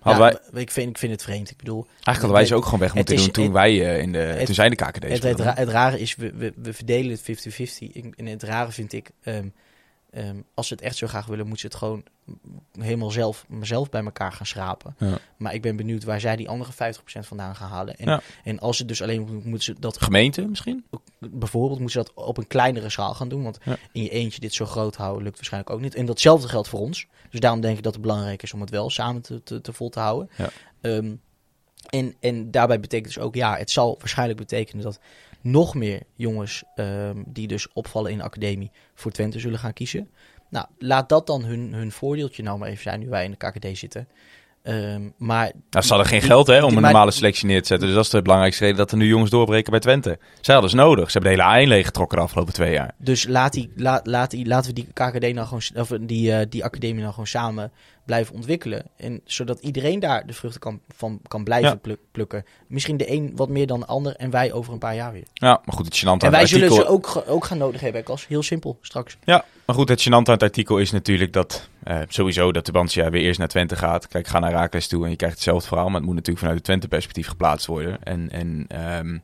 Hadden 0.00 0.26
Ja, 0.26 0.40
wij, 0.52 0.62
ik, 0.62 0.70
vind, 0.70 0.88
ik 0.90 0.98
vind 0.98 1.12
het 1.12 1.22
vreemd. 1.22 1.50
Ik 1.50 1.56
bedoel, 1.56 1.82
eigenlijk 1.86 2.16
hadden 2.16 2.32
wij 2.36 2.44
ze 2.46 2.54
ook 2.54 2.64
gewoon 2.64 2.80
weg 2.80 2.94
moeten 2.94 3.14
is- 3.14 3.22
doen 3.22 3.30
toen 3.30 3.44
het- 3.44 3.52
wij 3.52 3.70
eh, 3.94 4.02
in 4.02 4.12
de, 4.12 4.18
het- 4.18 4.46
toen 4.46 4.54
zij 4.54 4.64
in 4.64 4.70
de 4.70 4.76
KKD 4.84 5.02
het, 5.02 5.22
het, 5.22 5.40
ra- 5.40 5.54
het 5.56 5.68
rare 5.68 6.00
is, 6.00 6.16
we, 6.16 6.32
we, 6.34 6.52
we 6.56 6.72
verdelen 6.72 7.10
het 7.10 7.20
50-50. 7.20 7.92
Ik- 7.92 8.14
En 8.16 8.26
het 8.26 8.42
rare 8.42 8.72
vind 8.72 8.92
ik, 8.92 9.10
ehm, 9.22 9.46
ehm, 10.10 10.40
als 10.54 10.66
ze 10.66 10.74
het 10.74 10.82
echt 10.82 10.96
zo 10.96 11.06
graag 11.06 11.26
willen, 11.26 11.46
moeten 11.46 11.60
ze 11.60 11.66
het 11.66 11.76
gewoon 11.76 12.04
helemaal 12.84 13.10
zelf, 13.10 13.46
zelf 13.60 13.88
bij 13.90 14.04
elkaar 14.04 14.32
gaan 14.32 14.46
schrapen. 14.46 14.94
Ja. 14.98 15.18
Maar 15.36 15.54
ik 15.54 15.62
ben 15.62 15.76
benieuwd 15.76 16.04
waar 16.04 16.20
zij 16.20 16.36
die 16.36 16.48
andere 16.48 16.72
50% 16.72 17.26
vandaan 17.26 17.56
gaan 17.56 17.68
halen. 17.70 17.96
En, 17.96 18.08
Ja. 18.08 18.20
en 18.44 18.58
als 18.58 18.78
het 18.78 18.88
dus 18.88 19.02
alleen 19.02 19.20
moet- 19.20 19.44
moeten 19.44 19.62
ze 19.62 19.74
dat 19.80 20.02
Gemeente 20.02 20.46
misschien? 20.46 20.84
bijvoorbeeld 21.18 21.80
moeten 21.80 22.00
ze 22.04 22.12
dat 22.14 22.24
op 22.26 22.36
een 22.38 22.46
kleinere 22.46 22.88
schaal 22.90 23.14
gaan 23.14 23.28
doen. 23.28 23.42
Want 23.42 23.58
Ja. 23.64 23.76
in 23.92 24.02
je 24.02 24.08
eentje 24.08 24.40
dit 24.40 24.54
zo 24.54 24.66
groot 24.66 24.96
houden 24.96 25.22
lukt 25.22 25.36
waarschijnlijk 25.36 25.72
ook 25.72 25.80
niet. 25.80 25.94
En 25.94 26.06
datzelfde 26.06 26.48
geldt 26.48 26.68
voor 26.68 26.80
ons. 26.80 27.06
Dus 27.30 27.40
daarom 27.40 27.60
denk 27.60 27.76
ik 27.76 27.82
dat 27.82 27.92
het 27.92 28.02
belangrijk 28.02 28.42
is 28.42 28.52
om 28.52 28.60
het 28.60 28.70
wel 28.70 28.90
samen 28.90 29.22
te, 29.22 29.42
te, 29.42 29.60
te 29.60 29.72
vol 29.72 29.88
te 29.88 30.00
houden. 30.00 30.30
Ja. 30.36 30.48
Ehm, 30.80 31.14
en, 31.88 32.14
en 32.20 32.50
daarbij 32.50 32.80
betekent 32.80 33.14
dus 33.14 33.22
ook, 33.22 33.34
ja, 33.34 33.56
het 33.56 33.70
zal 33.70 33.96
waarschijnlijk 33.98 34.38
betekenen 34.38 34.84
dat 34.84 35.00
nog 35.42 35.74
meer 35.74 36.00
jongens 36.16 36.62
ehm, 36.74 37.22
die 37.26 37.46
dus 37.46 37.72
opvallen 37.72 38.10
in 38.10 38.18
de 38.18 38.24
academie 38.24 38.70
voor 38.94 39.10
Twente 39.10 39.38
zullen 39.40 39.58
gaan 39.58 39.72
kiezen. 39.72 40.10
Nou, 40.50 40.66
laat 40.78 41.08
dat 41.08 41.26
dan 41.26 41.44
hun, 41.44 41.72
hun 41.74 41.92
voordeeltje 41.92 42.42
nou 42.42 42.58
maar 42.58 42.68
even 42.68 42.82
zijn 42.82 43.00
nu 43.00 43.08
wij 43.08 43.24
in 43.24 43.30
de 43.30 43.36
KKD 43.36 43.78
zitten. 43.78 44.08
Ehm, 44.62 45.08
maar 45.16 45.52
Nou, 45.70 45.84
ze 45.84 45.88
hadden 45.88 46.06
geen 46.06 46.18
die- 46.20 46.28
geld 46.28 46.46
hè, 46.46 46.54
om 46.54 46.60
die- 46.60 46.68
een 46.68 46.74
maar- 46.82 46.90
normale 46.90 47.10
selectie 47.10 47.46
neer 47.46 47.60
te 47.60 47.66
zetten. 47.66 47.86
Dus 47.86 47.96
dat 47.96 48.04
is 48.04 48.10
de 48.10 48.22
belangrijkste 48.22 48.62
reden 48.62 48.78
dat 48.78 48.90
er 48.90 48.96
nu 48.96 49.06
jongens 49.06 49.30
doorbreken 49.30 49.70
bij 49.70 49.80
Twente. 49.80 50.18
Zij 50.40 50.52
hadden 50.54 50.70
ze 50.70 50.76
nodig. 50.76 51.10
Ze 51.10 51.18
hebben 51.18 51.36
de 51.36 51.42
hele 51.42 51.58
A1 51.64 51.68
leeggetrokken 51.68 52.18
de 52.18 52.24
afgelopen 52.24 52.52
twee 52.52 52.72
jaar. 52.72 52.94
Dus 52.98 53.26
laat 53.26 53.52
die, 53.52 53.72
laat, 53.76 54.06
laat 54.06 54.30
die, 54.30 54.46
laten 54.46 54.74
we 54.74 54.82
die 54.82 54.86
KKD 54.92 55.34
nou 55.34 55.46
gewoon, 55.46 55.62
of 55.82 55.88
die, 56.00 56.32
eh, 56.32 56.46
die 56.48 56.64
academie 56.64 57.00
nou 57.00 57.10
gewoon 57.10 57.26
samen 57.26 57.72
blijven 58.04 58.34
ontwikkelen. 58.34 58.84
En 58.96 59.20
zodat 59.24 59.60
iedereen 59.60 60.00
daar 60.00 60.26
de 60.26 60.32
vruchten 60.32 60.60
kan, 60.60 60.80
van 60.96 61.20
kan 61.28 61.44
blijven 61.44 61.68
Ja. 61.70 61.74
pluk- 61.76 61.98
plukken. 62.12 62.44
Misschien 62.66 62.96
de 62.96 63.10
een 63.12 63.32
wat 63.36 63.48
meer 63.48 63.66
dan 63.66 63.80
de 63.80 63.86
ander 63.86 64.16
en 64.16 64.30
wij 64.30 64.52
over 64.52 64.72
een 64.72 64.78
paar 64.78 64.94
jaar 64.94 65.12
weer. 65.12 65.24
Ja, 65.34 65.60
maar 65.64 65.74
goed, 65.76 65.84
het 65.86 65.98
gênante 65.98 66.04
aan 66.06 66.18
En 66.18 66.30
wij 66.30 66.46
zullen 66.46 66.72
ze 66.72 66.86
ook, 66.86 67.22
ook 67.26 67.44
gaan 67.44 67.58
nodig 67.58 67.80
hebben, 67.80 68.02
Klas. 68.04 68.26
Heel 68.26 68.42
simpel, 68.42 68.78
straks. 68.80 69.16
Ja, 69.24 69.44
maar 69.66 69.76
goed, 69.76 69.88
het 69.88 70.00
gênante 70.02 70.10
aan 70.10 70.32
het 70.32 70.42
artikel 70.42 70.78
is 70.78 70.90
natuurlijk 70.90 71.32
dat 71.32 71.68
eh, 71.82 71.98
sowieso 72.08 72.52
dat 72.52 72.66
de 72.66 72.72
Bansia 72.72 73.10
weer 73.10 73.22
eerst 73.22 73.38
naar 73.38 73.48
Twente 73.48 73.76
gaat. 73.76 74.08
Kijk, 74.08 74.26
ga 74.26 74.38
naar 74.38 74.52
Raakles 74.52 74.88
toe 74.88 75.04
en 75.04 75.10
je 75.10 75.16
krijgt 75.16 75.34
hetzelfde 75.34 75.68
verhaal, 75.68 75.86
maar 75.86 75.96
het 75.96 76.04
moet 76.04 76.14
natuurlijk 76.14 76.38
vanuit 76.38 76.56
het 76.58 76.66
Twente-perspectief 76.66 77.28
geplaatst 77.28 77.66
worden. 77.66 78.02
En, 78.02 78.30
en 78.30 78.64
ehm, 78.68 79.18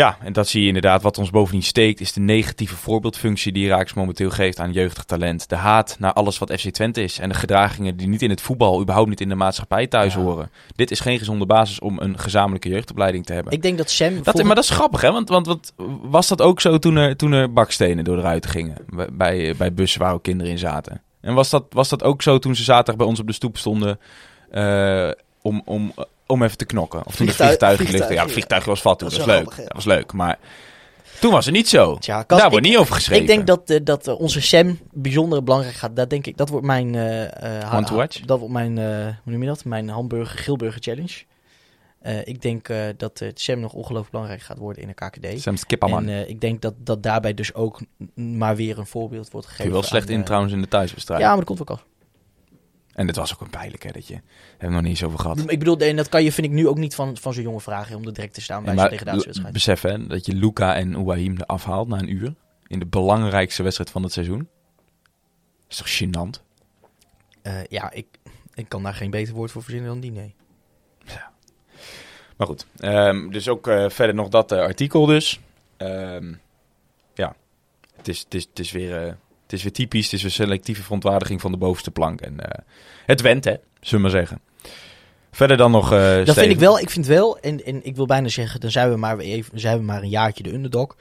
ja, 0.00 0.16
en 0.22 0.32
dat 0.32 0.48
zie 0.48 0.60
je 0.60 0.66
inderdaad. 0.66 1.02
Wat 1.02 1.18
ons 1.18 1.30
bovendien 1.30 1.62
steekt, 1.62 2.00
is 2.00 2.12
de 2.12 2.20
negatieve 2.20 2.76
voorbeeldfunctie 2.76 3.52
die 3.52 3.68
Raakles 3.68 3.94
momenteel 3.94 4.30
geeft 4.30 4.58
aan 4.60 4.72
jeugdig 4.72 5.04
talent. 5.04 5.48
De 5.48 5.56
haat 5.56 5.96
naar 5.98 6.12
alles 6.12 6.38
wat 6.38 6.52
FC 6.60 6.70
Twente 6.70 7.02
is 7.02 7.18
en 7.18 7.28
de 7.28 7.34
gedragingen 7.34 7.96
die 7.96 8.08
niet 8.08 8.22
in 8.22 8.30
het 8.30 8.40
voetbal, 8.40 8.80
überhaupt 8.80 9.08
niet 9.08 9.20
in 9.20 9.28
de 9.28 9.34
maatschappij 9.34 9.86
thuis 9.86 10.14
Ja. 10.14 10.20
horen. 10.20 10.50
Dit 10.76 10.90
is 10.90 11.00
geen 11.00 11.18
gezonde 11.18 11.46
basis 11.46 11.80
om 11.80 11.98
een 11.98 12.18
gezamenlijke 12.18 12.68
jeugdopleiding 12.68 13.26
te 13.26 13.32
hebben. 13.32 13.52
Ik 13.52 13.62
denk 13.62 13.78
dat 13.78 13.90
Sam... 13.90 14.22
Dat, 14.22 14.42
maar 14.42 14.54
dat 14.54 14.64
is 14.64 14.70
grappig, 14.70 15.00
hè? 15.00 15.12
Want, 15.12 15.28
want, 15.28 15.46
want 15.46 15.72
was 16.02 16.28
dat 16.28 16.42
ook 16.42 16.60
zo 16.60 16.78
toen 16.78 16.96
er, 16.96 17.16
toen 17.16 17.32
er 17.32 17.52
bakstenen 17.52 18.04
door 18.04 18.16
de 18.16 18.22
ruiten 18.22 18.50
gingen? 18.50 18.76
Bij- 18.88 19.08
Bij, 19.12 19.54
bij 19.56 19.72
bussen 19.74 20.00
waar 20.00 20.12
ook 20.12 20.22
kinderen 20.22 20.52
in 20.52 20.58
zaten. 20.58 21.02
En 21.20 21.34
was 21.34 21.50
dat, 21.50 21.64
was 21.70 21.88
dat 21.88 22.02
ook 22.02 22.22
zo 22.22 22.38
toen 22.38 22.54
ze 22.56 22.62
zaterdag 22.62 22.96
bij 22.96 23.06
ons 23.06 23.20
op 23.20 23.26
de 23.26 23.32
stoep 23.32 23.56
stonden 23.58 23.98
eh, 24.50 25.10
om, 25.42 25.62
om, 25.64 25.92
om 26.30 26.42
even 26.42 26.56
te 26.56 26.64
knokken? 26.64 26.98
Of 26.98 27.04
toen 27.04 27.26
de 27.26 27.32
Vliegtuig- 27.32 27.48
vliegtuigen 27.48 27.86
vliegtuig, 27.86 28.14
Ja, 28.14 28.22
het 28.22 28.32
vliegtuig 28.32 28.64
was 28.64 28.80
vat 28.80 28.98
toen, 28.98 29.08
Dat 29.08 29.16
was 29.16 29.26
leuk. 29.26 29.36
grappig, 29.36 29.56
dat 29.64 29.72
was 29.72 29.84
leuk, 29.84 30.12
maar 30.12 30.38
toen 31.20 31.32
was 31.32 31.44
het 31.44 31.54
niet 31.54 31.68
zo. 31.68 31.96
Tja, 31.96 32.22
Kas, 32.22 32.38
Daar 32.40 32.50
wordt 32.50 32.64
ik- 32.66 32.70
niet 32.72 32.80
over 32.80 32.94
geschreven. 32.94 33.22
Ik 33.22 33.28
denk 33.28 33.46
dat, 33.46 33.70
eh, 33.70 33.78
dat 33.84 34.08
eh, 34.08 34.20
onze 34.20 34.40
Sam 34.40 34.78
bijzonder 34.92 35.42
belangrijk 35.44 35.74
gaat. 35.74 35.96
Dat 35.96 36.10
denk 36.10 36.26
ik. 36.26 36.36
Dat 36.36 36.48
wordt 36.48 36.66
mijn... 36.66 36.94
eh, 36.94 37.22
eh, 37.58 37.64
ha- 37.68 37.76
One 37.76 37.86
to 37.86 37.94
watch? 37.96 38.20
Dat 38.20 38.38
wordt 38.38 38.54
mijn... 38.54 38.78
eh, 38.78 38.84
hoe 39.04 39.32
noem 39.32 39.40
je 39.42 39.48
dat? 39.48 39.64
Mijn 39.64 39.88
hamburger, 39.88 40.38
grillburger 40.38 40.82
challenge. 40.82 41.22
Eh, 42.00 42.26
ik 42.26 42.42
denk 42.42 42.68
eh, 42.68 42.82
dat 42.96 43.20
eh, 43.20 43.28
Sam 43.34 43.60
nog 43.60 43.72
ongelooflijk 43.72 44.10
belangrijk 44.10 44.42
gaat 44.42 44.58
worden 44.58 44.82
in 44.82 44.88
de 44.88 44.94
KKD. 44.94 45.40
Sam 45.40 45.56
Skipperman. 45.56 46.08
En 46.08 46.22
eh, 46.24 46.28
ik 46.28 46.40
denk 46.40 46.62
dat, 46.62 46.74
dat 46.78 47.02
daarbij 47.02 47.34
dus 47.34 47.54
ook 47.54 47.80
maar 48.14 48.56
weer 48.56 48.78
een 48.78 48.86
voorbeeld 48.86 49.30
wordt 49.30 49.46
gegeven. 49.46 49.72
wel 49.72 49.82
slecht 49.82 50.06
aan, 50.08 50.12
in 50.14 50.18
eh, 50.20 50.24
trouwens 50.24 50.52
in 50.52 50.60
de 50.60 50.68
thuiswedstrijd. 50.68 51.20
Ja, 51.20 51.26
maar 51.28 51.36
dat 51.36 51.44
komt 51.56 51.68
wel. 51.68 51.80
En 52.94 53.06
dit 53.06 53.16
was 53.16 53.34
ook 53.34 53.40
een 53.40 53.50
pijnlijk, 53.50 53.82
hè? 53.82 53.90
Dat 53.90 54.06
je... 54.06 54.14
Hebben 54.14 54.68
we 54.68 54.74
nog 54.74 54.80
niet 54.80 54.90
eens 54.90 55.04
over 55.04 55.18
gehad. 55.18 55.50
Ik 55.50 55.58
bedoel, 55.58 55.78
en 55.78 55.96
dat 55.96 56.08
kan 56.08 56.22
je, 56.24 56.32
vind 56.32 56.46
ik 56.46 56.52
nu 56.52 56.68
ook 56.68 56.78
niet 56.78 56.94
van, 56.94 57.16
van 57.16 57.32
zo'n 57.32 57.42
jongen 57.42 57.60
vragen 57.60 57.96
om 57.96 58.06
er 58.06 58.14
direct 58.14 58.34
te 58.34 58.40
staan 58.40 58.64
bij 58.64 58.74
Ja, 58.74 58.80
zo'n 58.80 58.88
maar 58.88 58.98
degradatiewedstrijd. 58.98 59.52
besef 59.52 59.82
hè, 59.82 60.06
dat 60.06 60.26
je 60.26 60.34
Luca 60.34 60.74
en 60.74 60.94
Ouahim 60.94 61.36
er 61.38 61.46
afhaalt 61.46 61.88
na 61.88 61.98
een 61.98 62.12
uur. 62.12 62.34
In 62.66 62.78
de 62.78 62.86
belangrijkste 62.86 63.62
wedstrijd 63.62 63.90
van 63.90 64.02
het 64.02 64.12
seizoen. 64.12 64.48
is 65.68 65.76
toch 65.76 65.98
gênant? 66.02 66.42
Eh, 67.42 67.64
ja, 67.68 67.90
ik, 67.92 68.06
ik 68.54 68.68
kan 68.68 68.82
daar 68.82 68.94
geen 68.94 69.10
beter 69.10 69.34
woord 69.34 69.50
voor 69.50 69.62
verzinnen 69.62 69.90
dan 69.90 70.00
die, 70.00 70.12
nee. 70.12 70.34
Maar 72.40 72.48
goed, 72.48 72.66
ehm, 72.78 73.30
dus 73.30 73.48
ook 73.48 73.66
eh, 73.66 73.88
verder 73.88 74.14
nog 74.14 74.28
dat 74.28 74.52
eh, 74.52 74.58
artikel 74.58 75.06
dus. 75.06 75.40
Ehm, 75.76 76.34
ja, 77.14 77.34
het 77.96 78.08
is, 78.08 78.18
het, 78.18 78.34
is, 78.34 78.42
het, 78.44 78.58
is 78.58 78.72
weer, 78.72 79.18
het 79.50 79.58
is 79.58 79.62
weer 79.62 79.72
typisch. 79.72 80.04
Het 80.04 80.12
is 80.12 80.22
weer 80.22 80.30
selectieve 80.30 80.82
verontwaardiging 80.82 81.40
van 81.40 81.50
de 81.52 81.58
bovenste 81.58 81.90
plank. 81.90 82.20
En 82.20 82.40
eh, 82.40 82.64
het 83.06 83.20
went, 83.20 83.44
hè, 83.44 83.54
zullen 83.80 84.04
we 84.04 84.10
maar 84.10 84.20
zeggen. 84.20 84.40
Verder 85.30 85.56
dan 85.56 85.70
nog... 85.70 85.92
eh, 85.92 86.24
Dat 86.24 86.38
vind 86.38 86.50
ik 86.50 86.58
wel, 86.58 86.78
ik 86.78 86.90
vind 86.90 87.06
wel, 87.06 87.38
en, 87.38 87.64
en 87.64 87.84
ik 87.84 87.96
wil 87.96 88.06
bijna 88.06 88.28
zeggen, 88.28 88.60
dan 88.60 88.70
zijn 88.70 88.90
we 88.90 88.96
maar 88.96 89.16
weer 89.16 89.34
even, 89.34 89.60
zijn 89.60 89.78
we 89.78 89.84
maar 89.84 90.02
een 90.02 90.08
jaartje 90.08 90.42
de 90.42 90.52
underdog. 90.52 90.96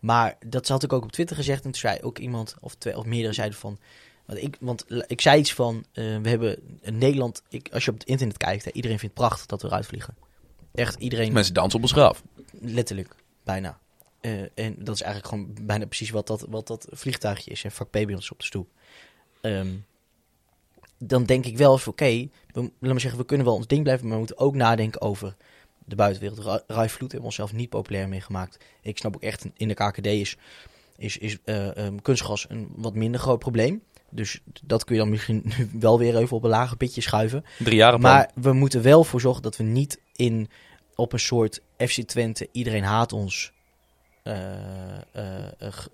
Maar 0.00 0.36
dat 0.46 0.68
had 0.68 0.82
ik 0.82 0.92
ook 0.92 1.04
op 1.04 1.12
Twitter 1.12 1.36
gezegd 1.36 1.64
en 1.64 1.70
toen 1.70 1.80
zei 1.80 1.98
ook 2.02 2.18
iemand, 2.18 2.56
of 2.60 2.74
twee 2.74 2.96
of 2.98 3.04
meerdere 3.04 3.32
zeiden 3.32 3.58
van, 3.58 3.78
want 4.26 4.42
ik, 4.42 4.56
want 4.60 4.84
ik 5.06 5.20
zei 5.20 5.38
iets 5.38 5.52
van, 5.54 5.84
eh, 5.92 6.04
we 6.22 6.28
hebben 6.28 6.56
in 6.82 6.98
Nederland, 6.98 7.42
ik, 7.48 7.68
als 7.72 7.84
je 7.84 7.90
op 7.90 7.98
het 7.98 8.08
internet 8.08 8.36
kijkt, 8.36 8.64
hè, 8.64 8.70
iedereen 8.72 8.98
vindt 8.98 9.14
het 9.18 9.24
prachtig 9.26 9.46
dat 9.46 9.62
we 9.62 9.68
eruit 9.68 9.86
vliegen. 9.86 10.14
Echt 10.74 11.00
iedereen, 11.00 11.32
Mensen 11.32 11.54
dansen 11.54 11.76
op 11.78 11.82
ons 11.84 11.92
graf. 11.92 12.22
letterlijk, 12.60 13.14
bijna. 13.44 13.78
Eh, 14.24 14.40
en 14.54 14.74
dat 14.78 14.94
is 14.94 15.02
eigenlijk 15.02 15.34
gewoon 15.34 15.66
bijna 15.66 15.86
precies 15.86 16.10
wat 16.10 16.26
dat, 16.26 16.46
wat 16.48 16.66
dat 16.66 16.86
vliegtuigje 16.90 17.50
is, 17.50 17.62
hè, 17.62 17.70
vak 17.70 17.88
P 17.88 17.92
bij 17.92 18.14
ons 18.14 18.30
op 18.30 18.38
de 18.38 18.44
stoep. 18.44 18.68
Ehm, 19.40 19.72
dan 20.98 21.24
denk 21.24 21.44
ik 21.46 21.56
wel 21.56 21.72
eens, 21.72 21.86
oké, 21.86 22.28
we, 22.52 22.60
laat 22.60 22.70
maar 22.80 23.00
zeggen, 23.00 23.20
we 23.20 23.26
kunnen 23.26 23.46
wel 23.46 23.54
ons 23.54 23.66
ding 23.66 23.82
blijven, 23.82 24.04
maar 24.04 24.12
we 24.12 24.18
moeten 24.18 24.38
ook 24.38 24.54
nadenken 24.54 25.00
over 25.00 25.36
de 25.84 25.94
buitenwereld. 25.94 26.38
Ra- 26.38 26.62
Rai 26.66 26.88
Vloed 26.88 27.00
hebben 27.00 27.18
we 27.18 27.24
onszelf 27.24 27.52
niet 27.52 27.68
populair 27.68 28.08
meegemaakt. 28.08 28.64
Ik 28.82 28.98
snap 28.98 29.14
ook 29.14 29.22
echt, 29.22 29.46
in 29.56 29.68
de 29.68 29.74
KKD 29.74 30.06
is, 30.06 30.36
is, 30.96 31.18
is 31.18 31.38
eh, 31.44 31.76
ehm, 31.76 31.96
kunstgras 31.96 32.46
een 32.48 32.68
wat 32.76 32.94
minder 32.94 33.20
groot 33.20 33.38
probleem. 33.38 33.82
Dus 34.10 34.40
dat 34.62 34.84
kun 34.84 34.94
je 34.94 35.00
dan 35.00 35.10
misschien 35.10 35.42
nu 35.58 35.70
wel 35.72 35.98
weer 35.98 36.16
even 36.16 36.36
op 36.36 36.44
een 36.44 36.50
lager 36.50 36.76
pitje 36.76 37.00
schuiven. 37.00 37.44
Drie 37.58 37.76
jaar 37.76 38.00
Maar 38.00 38.30
we 38.34 38.52
moeten 38.52 38.82
wel 38.82 39.04
voor 39.04 39.20
zorgen 39.20 39.42
dat 39.42 39.56
we 39.56 39.64
niet 39.64 40.00
in 40.16 40.48
op 40.94 41.12
een 41.12 41.20
soort 41.20 41.60
FC 41.76 42.02
Twente, 42.02 42.48
iedereen 42.52 42.84
haat 42.84 43.12
ons 43.12 43.52
eh, 44.24 44.54
eh, 45.12 45.46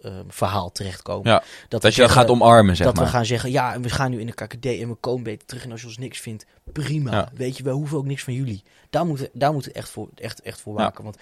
eh, 0.02 0.12
verhaal 0.28 0.72
terechtkomen. 0.72 1.30
Ja, 1.30 1.38
dat 1.38 1.46
we 1.46 1.68
Dat 1.68 1.68
je 1.68 1.80
dat 1.80 1.92
zeggen- 1.92 2.10
gaat 2.10 2.28
omarmen, 2.30 2.76
zeg 2.76 2.86
dat 2.86 2.94
maar. 2.94 3.04
we 3.04 3.10
gaan 3.10 3.24
zeggen, 3.26 3.50
ja, 3.50 3.80
we 3.80 3.90
gaan 3.90 4.10
nu 4.10 4.20
in 4.20 4.26
de 4.26 4.32
KKD 4.32 4.66
en 4.66 4.88
we 4.88 4.94
komen 4.94 5.22
beter 5.22 5.46
terug. 5.46 5.64
En 5.64 5.70
als 5.70 5.80
je 5.80 5.86
ons 5.86 5.98
niks 5.98 6.18
vindt, 6.20 6.46
prima. 6.72 7.10
Ja. 7.10 7.28
Weet 7.34 7.56
je, 7.56 7.62
we 7.62 7.70
hoeven 7.70 7.98
ook 7.98 8.04
niks 8.06 8.22
van 8.24 8.34
jullie. 8.34 8.62
Daar 8.90 9.06
moeten 9.06 9.28
daar 9.32 9.52
moeten 9.52 9.72
we 9.72 9.78
echt 9.78 9.88
voor, 9.90 10.08
echt, 10.14 10.40
echt 10.40 10.60
voor 10.60 10.72
Ja. 10.76 10.78
waken. 10.82 11.04
Want 11.04 11.16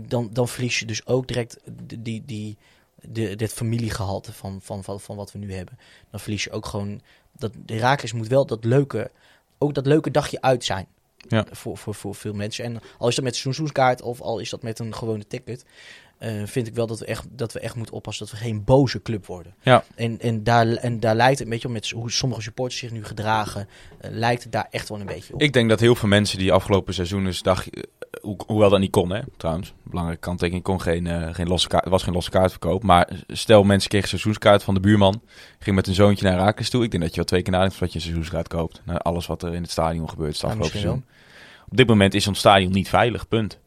dan, 0.00 0.28
dan 0.32 0.48
verlies 0.48 0.78
je 0.78 0.86
dus 0.86 1.06
ook 1.06 1.26
direct 1.28 1.58
die, 1.98 2.22
die, 2.26 2.56
de, 3.00 3.36
dit 3.36 3.52
familiegehalte 3.52 4.32
van, 4.32 4.60
van, 4.62 4.84
van, 4.84 5.00
van 5.00 5.16
wat 5.16 5.32
we 5.32 5.38
nu 5.38 5.54
hebben. 5.54 5.78
Dan 6.10 6.20
verlies 6.20 6.44
je 6.44 6.50
ook 6.50 6.66
gewoon... 6.66 7.00
Dat, 7.36 7.52
de 7.64 7.74
Herakles 7.74 8.12
moet 8.12 8.28
wel 8.28 8.46
dat 8.46 8.64
leuke, 8.64 9.10
ook 9.58 9.74
dat 9.74 9.86
leuke 9.86 10.10
dagje 10.10 10.40
uit 10.40 10.64
zijn. 10.64 10.86
Ja. 11.28 11.46
Voor, 11.50 11.76
voor, 11.78 11.94
voor 11.94 12.14
veel 12.14 12.34
mensen. 12.34 12.64
En 12.64 12.80
al 12.98 13.08
is 13.08 13.14
dat 13.14 13.24
met 13.24 13.34
een 13.34 13.40
seizoenskaart 13.40 14.02
of 14.02 14.20
al 14.20 14.38
is 14.38 14.50
dat 14.50 14.62
met 14.62 14.78
een 14.78 14.94
gewone 14.94 15.26
ticket... 15.26 15.64
eh, 16.22 16.42
vind 16.44 16.66
ik 16.66 16.74
wel 16.74 16.86
dat 16.86 16.98
we, 16.98 17.04
echt, 17.04 17.26
dat 17.30 17.52
we 17.52 17.60
echt 17.60 17.74
moeten 17.74 17.94
oppassen 17.94 18.26
dat 18.26 18.34
we 18.34 18.44
geen 18.44 18.64
boze 18.64 19.02
club 19.02 19.26
worden. 19.26 19.54
Ja. 19.62 19.84
En, 19.94 20.20
en, 20.20 20.44
daar, 20.44 20.66
en 20.66 21.00
daar 21.00 21.14
lijkt 21.14 21.38
het, 21.38 21.48
weet 21.48 21.62
je, 21.62 21.66
wel, 21.66 21.76
met 21.76 21.90
hoe 21.90 22.10
sommige 22.10 22.42
supporters 22.42 22.80
zich 22.80 22.90
nu 22.90 23.04
gedragen, 23.04 23.68
eh, 24.00 24.10
lijkt 24.10 24.42
het 24.42 24.52
daar 24.52 24.66
echt 24.70 24.88
wel 24.88 25.00
een 25.00 25.06
beetje 25.06 25.34
op. 25.34 25.42
Ik 25.42 25.52
denk 25.52 25.68
dat 25.68 25.80
heel 25.80 25.94
veel 25.94 26.08
mensen 26.08 26.38
die 26.38 26.52
afgelopen 26.52 26.94
seizoen 26.94 27.24
dus 27.24 27.42
dag, 27.42 27.70
eh, 27.70 27.82
ho 28.20 28.36
hoewel 28.46 28.70
dat 28.70 28.80
niet 28.80 28.90
kon, 28.90 29.10
hè, 29.10 29.20
trouwens, 29.36 29.72
belangrijke 29.82 30.22
kanttekening, 30.22 30.64
kon 30.64 30.80
geen, 30.80 31.34
geen 31.34 31.48
losse 31.48 31.68
kaart, 31.68 31.88
was 31.88 32.02
geen 32.02 32.14
losse 32.14 32.30
kaartverkoop. 32.30 32.82
Maar 32.82 33.08
stel 33.26 33.64
mensen 33.64 33.88
kregen 33.88 34.06
een 34.12 34.18
seizoenskaart 34.18 34.62
van 34.62 34.74
de 34.74 34.80
buurman, 34.80 35.22
ging 35.58 35.76
met 35.76 35.86
een 35.86 35.94
zoontje 35.94 36.24
naar 36.24 36.38
Raakles 36.38 36.70
toe. 36.70 36.84
Ik 36.84 36.90
denk 36.90 37.02
dat 37.02 37.10
je 37.10 37.16
wel 37.16 37.26
twee 37.26 37.42
keer 37.42 37.52
nadenkt 37.52 37.78
wat 37.78 37.88
je 37.88 37.94
een 37.94 38.04
seizoenskaart 38.04 38.48
koopt. 38.48 38.82
Na 38.84 38.98
alles 38.98 39.26
wat 39.26 39.42
er 39.42 39.54
in 39.54 39.62
het 39.62 39.70
stadion 39.70 40.08
gebeurt 40.08 40.34
het 40.34 40.44
afgelopen 40.44 40.70
seizoen. 40.70 41.04
Op 41.70 41.76
dit 41.76 41.86
moment 41.86 42.14
is 42.14 42.26
ons 42.26 42.38
stadion 42.38 42.72
niet 42.72 42.88
veilig, 42.88 43.28
punt. 43.28 43.58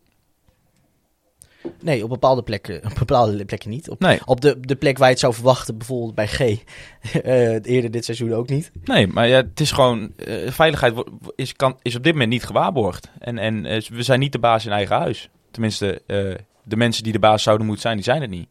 Nee, 1.81 2.03
op 2.03 2.09
bepaalde 2.09 2.43
plekken, 2.43 2.81
op 2.85 2.95
bepaalde 2.99 3.45
plekken 3.45 3.69
niet. 3.69 3.89
Op, 3.89 3.99
Nee, 3.99 4.19
op 4.25 4.41
de, 4.41 4.59
de 4.59 4.75
plek 4.75 4.97
waar 4.97 5.07
je 5.07 5.13
het 5.13 5.21
zou 5.21 5.33
verwachten, 5.33 5.77
bijvoorbeeld 5.77 6.15
bij 6.15 6.27
G, 6.27 6.39
eh, 7.23 7.65
eerder 7.65 7.91
dit 7.91 8.05
seizoen 8.05 8.33
ook 8.33 8.49
niet. 8.49 8.71
nee 8.83 9.07
maar 9.07 9.27
ja, 9.27 9.35
het 9.35 9.59
is 9.59 9.71
gewoon... 9.71 10.13
eh, 10.15 10.51
veiligheid 10.51 10.93
is, 11.35 11.53
kan, 11.53 11.77
is 11.81 11.95
op 11.95 12.03
dit 12.03 12.11
moment 12.11 12.31
niet 12.31 12.43
gewaarborgd. 12.45 13.09
En, 13.19 13.37
en 13.37 13.65
eh, 13.65 13.81
we 13.81 14.03
zijn 14.03 14.19
niet 14.19 14.31
de 14.31 14.39
baas 14.39 14.65
in 14.65 14.71
eigen 14.71 14.95
huis. 14.95 15.29
Tenminste, 15.51 16.01
de 16.63 16.75
mensen 16.75 17.03
die 17.03 17.13
de 17.13 17.19
baas 17.19 17.43
zouden 17.43 17.65
moeten 17.65 17.83
zijn, 17.83 17.95
die 17.95 18.05
zijn 18.05 18.21
het 18.21 18.29
niet. 18.29 18.47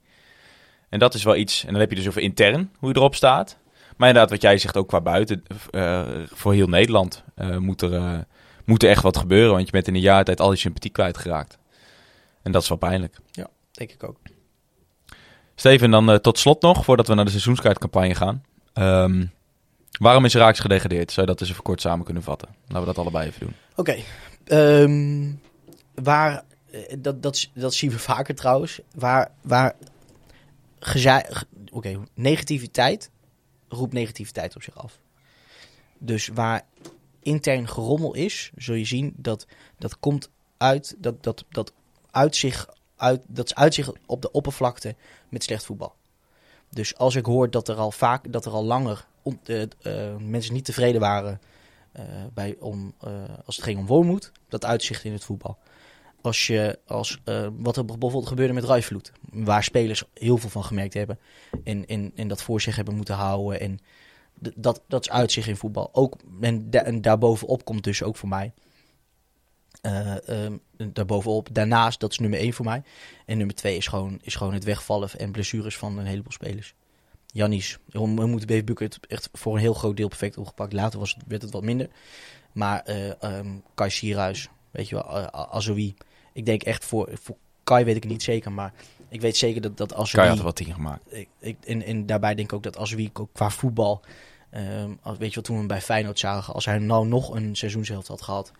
En 0.88 0.98
dat 0.98 1.14
is 1.14 1.24
wel 1.24 1.36
iets... 1.36 1.64
En 1.64 1.70
dan 1.70 1.80
heb 1.80 1.90
je 1.90 1.96
dus 1.96 2.08
over 2.08 2.22
intern, 2.22 2.70
hoe 2.78 2.88
je 2.88 2.96
erop 2.96 3.14
staat. 3.14 3.58
Maar 3.96 4.08
inderdaad, 4.08 4.30
wat 4.30 4.42
jij 4.42 4.58
zegt, 4.58 4.76
ook 4.76 4.88
qua 4.88 5.00
buiten. 5.00 5.42
voor 6.24 6.52
heel 6.52 6.68
Nederland 6.68 7.24
moet, 7.58 7.82
er, 7.82 8.26
moet 8.64 8.82
er 8.82 8.88
echt 8.88 9.02
wat 9.02 9.16
gebeuren. 9.16 9.52
Want 9.52 9.66
je 9.66 9.72
bent 9.72 9.88
in 9.88 9.94
een 9.94 10.00
jaar 10.00 10.24
tijd 10.24 10.40
al 10.40 10.48
die 10.48 10.58
sympathie 10.58 10.90
kwijtgeraakt. 10.90 11.58
En 12.44 12.52
dat 12.52 12.62
is 12.62 12.68
wel 12.68 12.78
pijnlijk. 12.78 13.16
Denk 13.74 13.90
ik 13.90 14.02
ook. 14.04 14.18
Steven, 15.54 15.90
dan 15.90 16.10
eh, 16.10 16.16
tot 16.16 16.38
slot 16.38 16.62
nog, 16.62 16.84
voordat 16.84 17.06
we 17.06 17.14
naar 17.14 17.24
de 17.24 17.30
seizoenskaartcampagne 17.30 18.14
gaan. 18.14 18.44
Ehm, 18.72 19.26
waarom 19.98 20.24
is 20.24 20.34
Raaks 20.34 20.60
gedegradeerd? 20.60 21.12
Zou 21.12 21.26
je 21.26 21.32
dat 21.32 21.40
eens 21.40 21.50
even 21.50 21.62
kort 21.62 21.80
samen 21.80 22.04
kunnen 22.04 22.22
vatten? 22.22 22.48
Laten 22.60 22.80
we 22.80 22.86
dat 22.86 22.98
allebei 22.98 23.28
even 23.28 23.40
doen. 23.40 23.54
Oké. 23.74 23.96
ehm, 24.44 25.32
waar, 25.94 26.44
eh, 26.70 26.80
dat, 26.98 27.22
dat, 27.22 27.50
dat 27.54 27.74
zien 27.74 27.90
we 27.90 27.98
vaker 28.12 28.34
trouwens. 28.34 28.80
Waar, 28.94 29.30
waar 29.42 29.74
oké, 31.70 32.00
negativiteit 32.14 33.10
roept 33.68 33.92
negativiteit 33.92 34.56
op 34.56 34.62
zich 34.62 34.76
af. 34.78 35.00
Dus 35.98 36.28
waar 36.34 36.62
intern 37.22 37.68
gerommel 37.68 38.14
is, 38.14 38.50
zul 38.56 38.74
je 38.74 38.84
zien 38.84 39.12
dat 39.16 39.46
dat 39.78 39.98
komt 39.98 40.30
uit, 40.56 40.96
dat, 40.98 41.22
dat, 41.22 41.44
dat 41.48 41.72
uit 42.14 42.36
zich, 42.36 42.68
uit, 42.96 43.22
dat 43.28 43.46
is 43.46 43.54
uit 43.54 43.74
zich 43.74 43.92
op 44.06 44.22
de 44.22 44.30
oppervlakte 44.30 44.94
met 45.28 45.42
slecht 45.44 45.64
voetbal. 45.64 45.94
Dus 46.70 46.96
als 46.96 47.14
ik 47.14 47.26
hoor 47.26 47.50
dat 47.50 47.68
er 47.68 47.76
al 47.76 47.90
vaak, 47.90 48.32
dat 48.32 48.44
er 48.44 48.52
al 48.52 48.64
langer 48.64 49.06
eh, 49.44 49.62
eh, 49.62 50.16
mensen 50.16 50.54
niet 50.54 50.64
tevreden 50.64 51.00
waren 51.00 51.40
eh, 51.92 52.04
bij, 52.34 52.56
om, 52.58 52.94
als 53.44 53.56
het 53.56 53.64
ging 53.64 53.78
om 53.78 53.86
woonmoed, 53.86 54.32
dat 54.48 54.64
uitzicht 54.64 55.04
in 55.04 55.12
het 55.12 55.24
voetbal. 55.24 55.58
Als 56.20 56.46
je, 56.46 56.78
als, 56.86 57.20
wat 57.56 57.76
er 57.76 57.84
bijvoorbeeld 57.84 58.26
gebeurde 58.26 58.52
met 58.52 58.64
Rijvloed, 58.64 59.12
waar 59.30 59.64
spelers 59.64 60.04
heel 60.14 60.36
veel 60.36 60.50
van 60.50 60.64
gemerkt 60.64 60.94
hebben 60.94 61.18
en, 61.64 61.86
en, 62.14 62.28
dat 62.28 62.42
voor 62.42 62.60
zich 62.60 62.76
hebben 62.76 62.96
moeten 62.96 63.14
houden. 63.14 63.60
En 63.60 63.78
dat, 64.56 64.82
dat 64.88 65.00
is 65.00 65.10
uitzicht 65.10 65.48
in 65.48 65.56
voetbal. 65.56 65.88
Ook, 65.92 66.16
en, 66.40 66.70
en 66.70 67.00
daarbovenop 67.00 67.64
komt 67.64 67.84
dus 67.84 68.02
ook 68.02 68.16
voor 68.16 68.28
mij. 68.28 68.52
Eh, 69.84 70.28
ehm, 70.28 70.56
daarbovenop, 70.76 71.48
daarnaast, 71.52 72.00
dat 72.00 72.10
is 72.10 72.18
nummer 72.18 72.38
één 72.38 72.52
voor 72.52 72.64
mij. 72.64 72.82
En 73.26 73.36
nummer 73.36 73.54
twee 73.54 73.76
is 73.76 73.86
gewoon, 73.86 74.18
is 74.22 74.34
gewoon 74.34 74.52
het 74.52 74.64
wegvallen 74.64 75.08
en 75.18 75.32
blessures 75.32 75.76
van 75.76 75.98
een 75.98 76.06
heleboel 76.06 76.32
spelers. 76.32 76.74
Jannies, 77.26 77.78
we 77.86 78.06
moeten 78.06 78.64
Bucket 78.64 78.98
echt 79.08 79.28
voor 79.32 79.54
een 79.54 79.60
heel 79.60 79.74
groot 79.74 79.96
deel 79.96 80.08
perfect 80.08 80.38
opgepakt. 80.38 80.72
Later 80.72 80.98
was 80.98 81.14
het, 81.14 81.24
werd 81.26 81.42
het 81.42 81.52
wat 81.52 81.62
minder. 81.62 81.88
Maar 82.52 82.80
ehm 82.80 83.46
Kai 83.74 83.90
Sierhuis, 83.90 84.48
weet 84.70 84.88
je 84.88 84.94
wel, 84.94 85.18
uh, 85.18 85.26
Azoui. 85.26 85.94
Ik 86.32 86.46
denk 86.46 86.62
echt 86.62 86.84
voor, 86.84 87.10
voor 87.22 87.36
Kai 87.64 87.84
weet 87.84 87.96
ik 87.96 88.02
het 88.02 88.12
niet 88.12 88.22
zeker, 88.22 88.52
maar 88.52 88.72
ik 89.08 89.20
weet 89.20 89.36
zeker 89.36 89.60
dat, 89.60 89.76
dat 89.76 89.94
Azoui... 89.94 90.10
Kai 90.10 90.28
had 90.28 90.38
er 90.38 90.44
wat 90.44 90.56
tegen 90.56 90.74
gemaakt. 90.74 91.12
Ik, 91.12 91.28
ik, 91.38 91.56
en, 91.64 91.82
en 91.82 92.06
daarbij 92.06 92.34
denk 92.34 92.48
ik 92.48 92.56
ook 92.56 92.62
dat 92.62 92.78
Azoui 92.78 93.10
ook 93.12 93.30
qua 93.32 93.50
voetbal... 93.50 94.00
ehm, 94.50 94.90
weet 95.18 95.28
je 95.28 95.34
wat 95.34 95.44
toen 95.44 95.54
we 95.54 95.60
hem 95.60 95.66
bij 95.66 95.80
Feyenoord 95.80 96.18
zagen, 96.18 96.54
als 96.54 96.64
hij 96.64 96.78
nou 96.78 97.06
nog 97.06 97.34
een 97.34 97.56
seizoenshelft 97.56 98.08
had 98.08 98.22
gehad... 98.22 98.52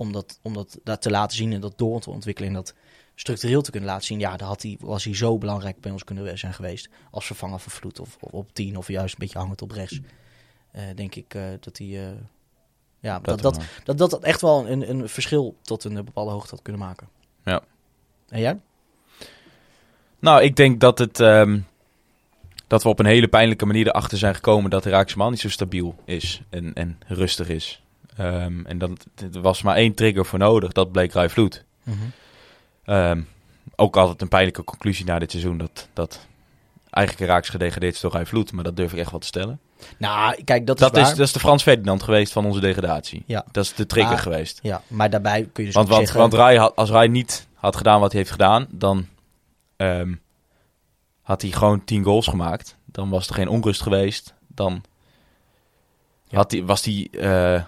om 0.00 0.12
dat, 0.12 0.38
om 0.42 0.54
dat, 0.54 0.78
dat 0.84 1.02
te 1.02 1.10
laten 1.10 1.36
zien 1.36 1.52
en 1.52 1.60
dat 1.60 1.78
door 1.78 2.00
te 2.00 2.10
ontwikkelen 2.10 2.48
en 2.48 2.54
dat 2.54 2.74
structureel 3.14 3.62
te 3.62 3.70
kunnen 3.70 3.88
laten 3.88 4.06
zien... 4.06 4.18
ja, 4.18 4.36
dan 4.36 4.48
had 4.48 4.62
hij, 4.62 4.76
was 4.80 5.04
hij 5.04 5.14
zo 5.14 5.38
belangrijk 5.38 5.80
bij 5.80 5.90
ons 5.90 6.04
kunnen 6.04 6.38
zijn 6.38 6.54
geweest... 6.54 6.88
als 7.10 7.26
vervanger 7.26 7.58
van 7.58 7.72
Vloed 7.72 8.00
of, 8.00 8.16
of 8.20 8.30
op 8.32 8.54
10 8.54 8.76
of 8.76 8.88
juist 8.88 9.12
een 9.12 9.20
beetje 9.20 9.38
hangend 9.38 9.62
op 9.62 9.70
rechts. 9.70 10.00
Eh, 10.72 10.82
denk 10.94 11.14
ik 11.14 11.34
eh, 11.34 11.42
dat 11.60 11.78
hij... 11.78 11.86
eh, 11.86 12.12
ja, 13.00 13.18
dat, 13.18 13.40
dat, 13.40 13.60
dat, 13.84 13.98
dat, 13.98 14.10
dat 14.10 14.22
echt 14.22 14.40
wel 14.40 14.68
een, 14.68 14.90
een 14.90 15.08
verschil 15.08 15.56
tot 15.62 15.84
een 15.84 16.04
bepaalde 16.04 16.30
hoogte 16.30 16.50
had 16.50 16.62
kunnen 16.62 16.82
maken. 16.82 17.08
Ja. 17.44 17.62
En 18.28 18.40
jij? 18.40 18.60
Nou, 20.18 20.42
ik 20.42 20.56
denk 20.56 20.80
dat 20.80 20.98
het... 20.98 21.20
ehm, 21.20 21.60
dat 22.66 22.82
we 22.82 22.88
op 22.88 22.98
een 22.98 23.06
hele 23.06 23.28
pijnlijke 23.28 23.66
manier 23.66 23.86
erachter 23.86 24.18
zijn 24.18 24.34
gekomen 24.34 24.70
dat 24.70 24.82
de 24.82 24.90
Raakse 24.90 25.16
man 25.16 25.30
niet 25.30 25.40
zo 25.40 25.48
stabiel 25.48 25.94
is 26.04 26.42
en, 26.50 26.74
en 26.74 26.98
rustig 27.06 27.48
is. 27.48 27.82
Ehm, 28.16 28.64
en 28.66 28.78
dat, 28.78 28.90
er 29.32 29.40
was 29.40 29.62
maar 29.62 29.76
één 29.76 29.94
trigger 29.94 30.26
voor 30.26 30.38
nodig, 30.38 30.72
dat 30.72 30.92
bleek 30.92 31.12
Rai 31.12 31.28
Vloed. 31.28 31.64
Ehm, 32.84 33.22
ook 33.76 33.96
altijd 33.96 34.22
een 34.22 34.28
pijnlijke 34.28 34.64
conclusie 34.64 35.04
na 35.04 35.18
dit 35.18 35.30
seizoen 35.30 35.58
dat, 35.58 35.88
dat 35.92 36.26
eigenlijk 36.90 37.30
Raaks 37.30 37.48
gedegradeerd 37.48 37.94
is 37.94 38.00
door 38.00 38.12
Rai 38.12 38.26
Vloed, 38.26 38.52
maar 38.52 38.64
dat 38.64 38.76
durf 38.76 38.92
ik 38.92 38.98
echt 38.98 39.10
wel 39.10 39.20
te 39.20 39.26
stellen. 39.26 39.60
Nou, 39.96 40.42
kijk, 40.44 40.66
dat, 40.66 40.78
Dat 40.78 40.96
is 40.96 41.02
is, 41.02 41.08
dat 41.16 41.26
is 41.26 41.32
de 41.32 41.38
Frans 41.38 41.62
Ferdinand 41.62 42.02
geweest 42.02 42.32
van 42.32 42.44
onze 42.46 42.60
degradatie. 42.60 43.22
Ja. 43.26 43.44
Dat 43.52 43.64
is 43.64 43.74
de 43.74 43.86
trigger 43.86 44.12
Maar- 44.12 44.22
geweest. 44.22 44.58
Ja, 44.62 44.82
maar 44.86 45.10
daarbij 45.10 45.40
kun 45.40 45.50
je 45.54 45.64
dus 45.64 45.74
Want, 45.74 45.88
want, 45.88 46.00
zeggen... 46.00 46.20
want 46.20 46.32
Rai 46.34 46.58
had, 46.58 46.76
als 46.76 46.90
Rai 46.90 47.08
niet 47.08 47.46
had 47.54 47.76
gedaan 47.76 48.00
wat 48.00 48.10
hij 48.10 48.18
heeft 48.20 48.32
gedaan, 48.32 48.66
dan 48.70 49.06
ehm, 49.76 50.14
had 51.22 51.42
hij 51.42 51.50
gewoon 51.50 51.84
10 51.84 52.04
goals 52.04 52.26
gemaakt. 52.26 52.76
Dan 52.84 53.08
was 53.10 53.28
er 53.28 53.34
geen 53.34 53.48
onrust 53.48 53.82
geweest. 53.82 54.34
Dan 54.46 54.82
Ja. 56.28 56.36
had 56.36 56.50
hij, 56.50 56.64
was 56.64 56.82
die, 56.82 57.10
eh, 57.10 57.62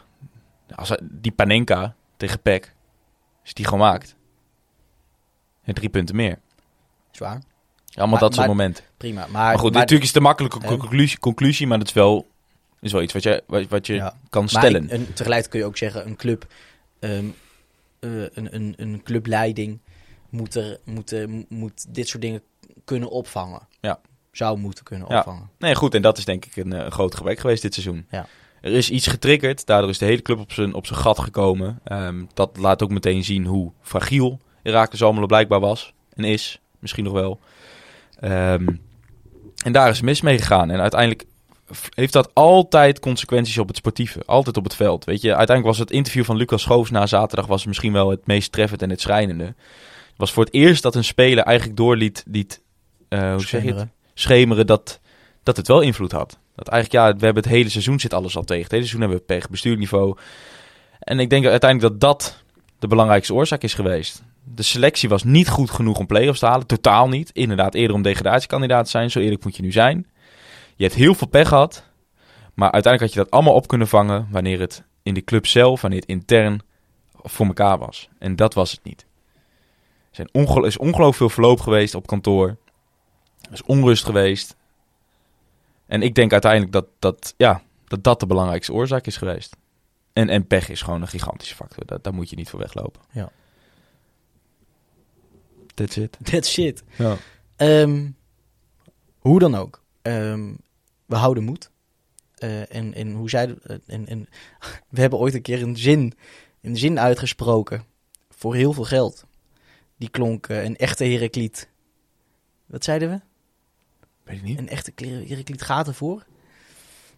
als 0.76 0.88
hij- 0.88 1.00
die 1.02 1.32
Panenka 1.32 1.94
tegen 2.16 2.40
Peck, 2.40 2.74
als 3.42 3.54
die 3.54 3.64
gewoon 3.64 3.80
maakt. 3.80 4.16
En 5.64 5.74
drie 5.74 5.88
punten 5.88 6.16
meer. 6.16 6.38
Zwaar, 7.10 7.40
Allemaal 7.94 8.10
Maar- 8.10 8.20
dat 8.20 8.34
soort 8.34 8.46
maar- 8.46 8.56
momenten. 8.56 8.84
prima. 8.96 9.20
Maar, 9.20 9.30
Maar 9.30 9.58
goed, 9.58 9.62
maar- 9.70 9.72
natuurlijk 9.80 10.00
is 10.02 10.06
het 10.08 10.16
een 10.16 10.22
makkelijke 10.22 10.58
conclusie, 10.60 11.18
conclusie, 11.18 11.66
maar 11.66 11.78
dat 11.78 11.86
is 11.86 11.92
wel, 11.92 12.26
is 12.80 12.92
wel 12.92 13.02
iets 13.02 13.12
wat 13.12 13.22
je, 13.22 13.42
wat, 13.46 13.68
wat 13.68 13.86
je 13.86 13.94
Ja. 13.94 14.16
kan 14.30 14.40
maar 14.40 14.50
stellen. 14.50 14.84
ik- 14.84 14.90
en 14.90 14.98
tegelijkertijd 14.98 15.48
kun 15.48 15.58
je 15.60 15.64
ook 15.66 15.76
zeggen, 15.76 16.06
een 16.06 16.16
club, 16.16 16.46
ehm, 16.98 17.24
eh, 18.00 18.10
een, 18.22 18.54
een, 18.54 18.74
een 18.76 19.00
clubleiding 19.02 19.78
moet, 20.30 20.54
er, 20.54 20.78
moet, 20.84 21.14
moet 21.48 21.94
dit 21.94 22.08
soort 22.08 22.22
dingen 22.22 22.42
kunnen 22.84 23.10
opvangen. 23.10 23.60
Ja. 23.80 24.00
Zou 24.30 24.58
moeten 24.58 24.84
kunnen 24.84 25.08
Ja. 25.08 25.18
opvangen. 25.18 25.50
Nee, 25.58 25.74
goed, 25.74 25.94
en 25.94 26.02
dat 26.02 26.18
is 26.18 26.24
denk 26.24 26.44
ik 26.44 26.56
een 26.56 26.72
eh, 26.72 26.90
groot 26.90 27.14
gebrek 27.14 27.38
geweest 27.38 27.62
dit 27.62 27.74
seizoen. 27.74 28.06
Ja. 28.10 28.26
Er 28.62 28.72
is 28.72 28.90
iets 28.90 29.06
getriggerd, 29.06 29.66
daardoor 29.66 29.90
is 29.90 29.98
de 29.98 30.04
hele 30.04 30.22
club 30.22 30.38
op 30.38 30.52
zijn, 30.52 30.74
op 30.74 30.86
zijn 30.86 30.98
gat 30.98 31.18
gekomen. 31.18 31.80
Ehm, 31.84 32.24
dat 32.34 32.56
laat 32.56 32.82
ook 32.82 32.90
meteen 32.90 33.24
zien 33.24 33.46
hoe 33.46 33.72
fragiel 33.80 34.40
Herakles 34.62 35.02
Almelo 35.02 35.26
blijkbaar 35.26 35.60
was 35.60 35.92
en 36.14 36.24
is, 36.24 36.60
misschien 36.78 37.04
nog 37.04 37.12
wel. 37.12 37.40
Ehm, 38.20 38.66
en 39.64 39.72
daar 39.72 39.90
is 39.90 40.00
mis 40.00 40.20
mee 40.20 40.38
gegaan. 40.38 40.70
En 40.70 40.80
uiteindelijk 40.80 41.24
heeft 41.94 42.12
dat 42.12 42.30
altijd 42.34 43.00
consequenties 43.00 43.58
op 43.58 43.68
het 43.68 43.76
sportieve, 43.76 44.22
altijd 44.26 44.56
op 44.56 44.64
het 44.64 44.74
veld. 44.74 45.04
Weet 45.04 45.20
je, 45.20 45.28
uiteindelijk 45.28 45.66
was 45.66 45.78
het 45.78 45.90
interview 45.90 46.24
van 46.24 46.36
Lucas 46.36 46.62
Schoofs 46.62 46.90
na 46.90 47.06
zaterdag 47.06 47.46
was 47.46 47.66
misschien 47.66 47.92
wel 47.92 48.10
het 48.10 48.26
meest 48.26 48.52
treffend 48.52 48.82
en 48.82 48.90
het 48.90 49.00
schrijnende. 49.00 49.44
Het 49.44 50.16
was 50.16 50.32
voor 50.32 50.44
het 50.44 50.54
eerst 50.54 50.82
dat 50.82 50.94
een 50.94 51.04
speler 51.04 51.44
eigenlijk 51.44 51.76
doorliet, 51.76 52.24
liet, 52.26 52.60
eh, 53.08 53.32
hoe 53.32 53.40
zeg 53.40 53.50
je 53.50 53.56
het? 53.56 53.66
Schemeren. 53.66 53.92
schemeren 54.14 54.66
dat, 54.66 55.00
dat 55.42 55.56
het 55.56 55.68
wel 55.68 55.80
invloed 55.80 56.12
had. 56.12 56.38
Dat 56.54 56.68
eigenlijk, 56.68 57.04
ja, 57.04 57.16
we 57.16 57.24
hebben 57.24 57.42
het 57.42 57.52
hele 57.52 57.68
seizoen 57.68 58.00
zit 58.00 58.14
alles 58.14 58.36
al 58.36 58.42
tegen. 58.42 58.62
Het 58.62 58.72
hele 58.72 58.86
seizoen 58.86 59.00
hebben 59.00 59.18
we 59.18 59.34
pech, 59.34 59.50
bestuurniveau. 59.50 60.16
En 60.98 61.18
ik 61.18 61.30
denk 61.30 61.46
uiteindelijk 61.46 61.92
dat 61.92 62.00
dat 62.00 62.42
de 62.78 62.86
belangrijkste 62.86 63.34
oorzaak 63.34 63.62
is 63.62 63.74
geweest. 63.74 64.22
De 64.54 64.62
selectie 64.62 65.08
was 65.08 65.24
niet 65.24 65.48
goed 65.48 65.70
genoeg 65.70 65.98
om 65.98 66.06
play-offs 66.06 66.40
te 66.40 66.46
halen. 66.46 66.66
Totaal 66.66 67.08
niet. 67.08 67.30
Inderdaad, 67.32 67.74
eerder 67.74 67.96
om 67.96 68.02
degradatiekandidaat 68.02 68.84
te 68.84 68.90
zijn. 68.90 69.10
Zo 69.10 69.20
eerlijk 69.20 69.44
moet 69.44 69.56
je 69.56 69.62
nu 69.62 69.72
zijn. 69.72 70.06
Je 70.76 70.84
hebt 70.84 70.96
heel 70.96 71.14
veel 71.14 71.26
pech 71.26 71.48
gehad. 71.48 71.90
Maar 72.54 72.70
uiteindelijk 72.72 73.02
had 73.02 73.12
je 73.12 73.28
dat 73.28 73.30
allemaal 73.38 73.54
op 73.54 73.66
kunnen 73.66 73.88
vangen 73.88 74.28
wanneer 74.30 74.60
het 74.60 74.82
in 75.02 75.14
de 75.14 75.24
club 75.24 75.46
zelf, 75.46 75.80
wanneer 75.80 76.00
het 76.00 76.08
intern 76.08 76.60
voor 77.22 77.46
elkaar 77.46 77.78
was. 77.78 78.08
En 78.18 78.36
dat 78.36 78.54
was 78.54 78.70
het 78.70 78.84
niet. 78.84 79.06
Er 80.12 80.26
is 80.64 80.76
ongelooflijk 80.78 81.14
veel 81.14 81.28
verloop 81.28 81.60
geweest 81.60 81.94
op 81.94 82.06
kantoor. 82.06 82.56
Er 83.40 83.52
is 83.52 83.62
onrust 83.62 84.04
geweest. 84.04 84.56
En 85.92 86.02
ik 86.02 86.14
denk 86.14 86.32
uiteindelijk 86.32 86.72
dat 86.72 86.86
dat, 86.98 87.34
ja, 87.36 87.62
dat, 87.84 88.04
dat 88.04 88.20
de 88.20 88.26
belangrijkste 88.26 88.72
oorzaak 88.72 89.06
is 89.06 89.16
geweest. 89.16 89.56
En, 90.12 90.28
en 90.28 90.46
pech 90.46 90.68
is 90.68 90.82
gewoon 90.82 91.02
een 91.02 91.08
gigantische 91.08 91.54
factor. 91.54 91.86
Daar, 91.86 92.02
daar 92.02 92.14
moet 92.14 92.30
je 92.30 92.36
niet 92.36 92.48
voor 92.48 92.58
weglopen. 92.58 93.02
Ja. 93.10 93.32
That's 95.74 95.96
it. 95.96 96.18
That's 96.30 96.52
shit. 96.52 96.82
Ja. 96.98 97.16
Ehm, 97.56 98.10
hoe 99.18 99.38
dan 99.38 99.54
ook. 99.54 99.82
Ehm, 100.02 100.54
we 101.06 101.16
houden 101.16 101.44
moed. 101.44 101.70
Eh, 102.34 102.74
en, 102.74 102.94
en 102.94 103.12
hoe 103.12 103.30
zei 103.30 103.58
en, 103.86 104.06
en 104.06 104.28
We 104.94 105.00
hebben 105.00 105.18
ooit 105.18 105.34
een 105.34 105.42
keer 105.42 105.62
een 105.62 105.76
zin, 105.76 106.12
een 106.60 106.76
zin 106.76 107.00
uitgesproken. 107.00 107.84
Voor 108.30 108.54
heel 108.54 108.72
veel 108.72 108.84
geld. 108.84 109.24
Die 109.96 110.08
klonk 110.08 110.46
eh, 110.46 110.64
een 110.64 110.76
echte 110.76 111.04
Herakliet. 111.04 111.68
Wat 112.66 112.84
zeiden 112.84 113.10
we? 113.10 113.31
Een 114.40 114.68
echte 114.68 114.90
kle- 114.90 115.24
Herakliet 115.26 115.62
gaat 115.62 115.86
ervoor. 115.86 116.26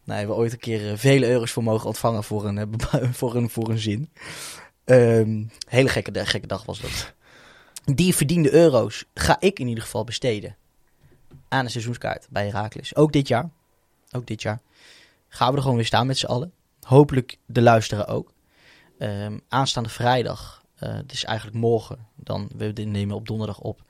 Nou, 0.04 0.18
hebben 0.18 0.36
we 0.36 0.42
ooit 0.42 0.52
een 0.52 0.58
keer 0.58 0.90
eh, 0.90 0.96
vele 0.98 1.28
euro's 1.28 1.50
voor 1.50 1.62
mogen 1.62 1.86
ontvangen 1.86 2.24
voor 2.24 2.44
een, 2.46 2.58
eh, 2.58 3.08
voor 3.12 3.34
een, 3.34 3.50
voor 3.50 3.68
een 3.68 3.78
zin. 3.78 4.10
Ehm, 4.84 5.44
hele 5.68 5.88
gekke, 5.88 6.26
gekke 6.26 6.46
dag 6.46 6.64
was 6.64 6.80
dat. 6.80 7.14
die 7.94 8.14
verdiende 8.14 8.52
euro's 8.52 9.04
ga 9.14 9.36
ik 9.40 9.58
in 9.58 9.68
ieder 9.68 9.84
geval 9.84 10.04
besteden 10.04 10.56
aan 11.48 11.64
een 11.64 11.70
seizoenskaart 11.70 12.26
bij 12.30 12.46
Herakles. 12.46 12.94
Ook 12.94 13.12
dit 13.12 13.28
jaar. 13.28 13.50
Ook 14.10 14.26
dit 14.26 14.42
jaar. 14.42 14.60
Gaan 15.28 15.50
we 15.50 15.56
er 15.56 15.62
gewoon 15.62 15.76
weer 15.76 15.86
staan 15.86 16.06
met 16.06 16.18
z'n 16.18 16.26
allen. 16.26 16.52
Hopelijk 16.80 17.38
de 17.46 17.62
luisteren 17.62 18.06
ook. 18.06 18.32
Ehm, 18.98 19.38
aanstaande 19.48 19.88
vrijdag, 19.88 20.64
eh 20.74 20.98
dus 21.06 21.24
eigenlijk 21.24 21.56
morgen, 21.56 22.06
dan 22.16 22.50
we 22.56 22.66
nemen 22.66 23.16
op 23.16 23.26
donderdag 23.26 23.60
op, 23.60 23.82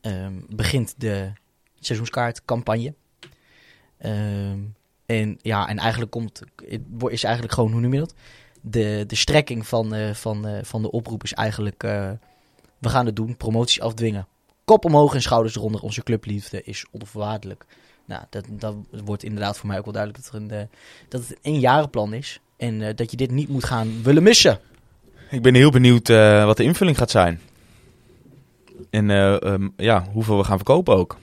ehm, 0.00 0.34
begint 0.48 0.94
de 0.96 1.32
seizoenskaartcampagne. 1.80 2.94
Ehm, 3.98 4.58
en 5.06 5.38
ja, 5.42 5.68
en 5.68 5.78
eigenlijk 5.78 6.10
komt, 6.10 6.42
is 7.08 7.24
eigenlijk 7.24 7.54
gewoon, 7.54 7.72
hoe 7.72 7.80
noem 7.80 7.92
je 7.92 7.98
dat? 7.98 8.14
De, 8.60 9.04
de 9.06 9.16
strekking 9.16 9.66
van, 9.66 9.94
eh, 9.94 10.14
van, 10.14 10.46
eh, 10.46 10.64
van 10.64 10.82
de 10.82 10.90
oproep 10.90 11.22
is 11.22 11.32
eigenlijk, 11.32 11.82
eh, 11.82 12.10
we 12.78 12.88
gaan 12.88 13.06
het 13.06 13.16
doen, 13.16 13.36
promoties 13.36 13.80
afdwingen. 13.80 14.26
Kop 14.64 14.84
omhoog 14.84 15.14
en 15.14 15.22
schouders 15.22 15.56
eronder, 15.56 15.82
onze 15.82 16.02
clubliefde 16.02 16.62
is 16.62 16.86
onvoorwaardelijk. 16.90 17.66
Nou, 18.04 18.22
dat, 18.30 18.44
dat 18.50 18.74
wordt 19.04 19.22
inderdaad 19.22 19.58
voor 19.58 19.68
mij 19.68 19.78
ook 19.78 19.84
wel 19.84 19.94
duidelijk 19.94 20.24
dat, 20.24 20.34
er 20.34 20.40
een, 20.40 20.68
dat 21.08 21.20
het 21.20 21.30
een 21.30 21.52
eenjarenplan 21.52 22.12
is. 22.14 22.40
En 22.56 22.96
dat 22.96 23.10
je 23.10 23.16
dit 23.16 23.30
niet 23.30 23.48
moet 23.48 23.64
gaan 23.64 24.02
willen 24.02 24.22
missen. 24.22 24.60
Ik 25.30 25.42
ben 25.42 25.54
heel 25.54 25.70
benieuwd 25.70 26.08
wat 26.44 26.56
de 26.56 26.62
invulling 26.62 26.98
gaat 26.98 27.10
zijn. 27.10 27.40
En 28.90 29.10
eh, 29.10 29.42
ehm, 29.42 29.68
ja, 29.76 30.06
hoeveel 30.12 30.36
we 30.36 30.44
gaan 30.44 30.56
verkopen 30.56 30.96
ook. 30.96 31.18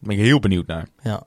Ben 0.00 0.18
ik 0.18 0.24
heel 0.24 0.40
benieuwd 0.40 0.66
naar. 0.66 0.88
Ja. 1.02 1.26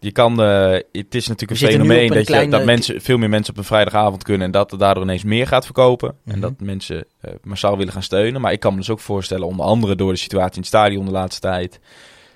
Je 0.00 0.12
kan, 0.12 0.42
eh, 0.42 0.70
het 0.92 1.14
is 1.14 1.26
natuurlijk 1.28 1.60
een 1.60 1.68
fenomeen 1.68 2.02
een 2.02 2.24
dat, 2.24 2.28
je, 2.28 2.48
dat 2.48 2.64
mensen, 2.64 3.00
veel 3.00 3.18
meer 3.18 3.28
mensen 3.28 3.52
op 3.52 3.58
een 3.58 3.64
vrijdagavond 3.64 4.22
kunnen 4.22 4.46
en 4.46 4.52
dat 4.52 4.72
er 4.72 4.78
daardoor 4.78 5.02
ineens 5.02 5.24
meer 5.24 5.46
gaat 5.46 5.64
verkopen. 5.64 6.14
Mhm. 6.22 6.34
En 6.34 6.40
dat 6.40 6.60
mensen 6.60 7.04
eh, 7.20 7.32
massaal 7.42 7.76
willen 7.76 7.92
gaan 7.92 8.02
steunen. 8.02 8.40
Maar 8.40 8.52
ik 8.52 8.60
kan 8.60 8.72
me 8.72 8.78
dus 8.78 8.90
ook 8.90 9.00
voorstellen, 9.00 9.46
onder 9.46 9.66
andere 9.66 9.96
door 9.96 10.12
de 10.12 10.18
situatie 10.18 10.54
in 10.54 10.58
het 10.58 10.66
stadion 10.66 11.04
de 11.04 11.10
laatste 11.10 11.40
tijd. 11.40 11.80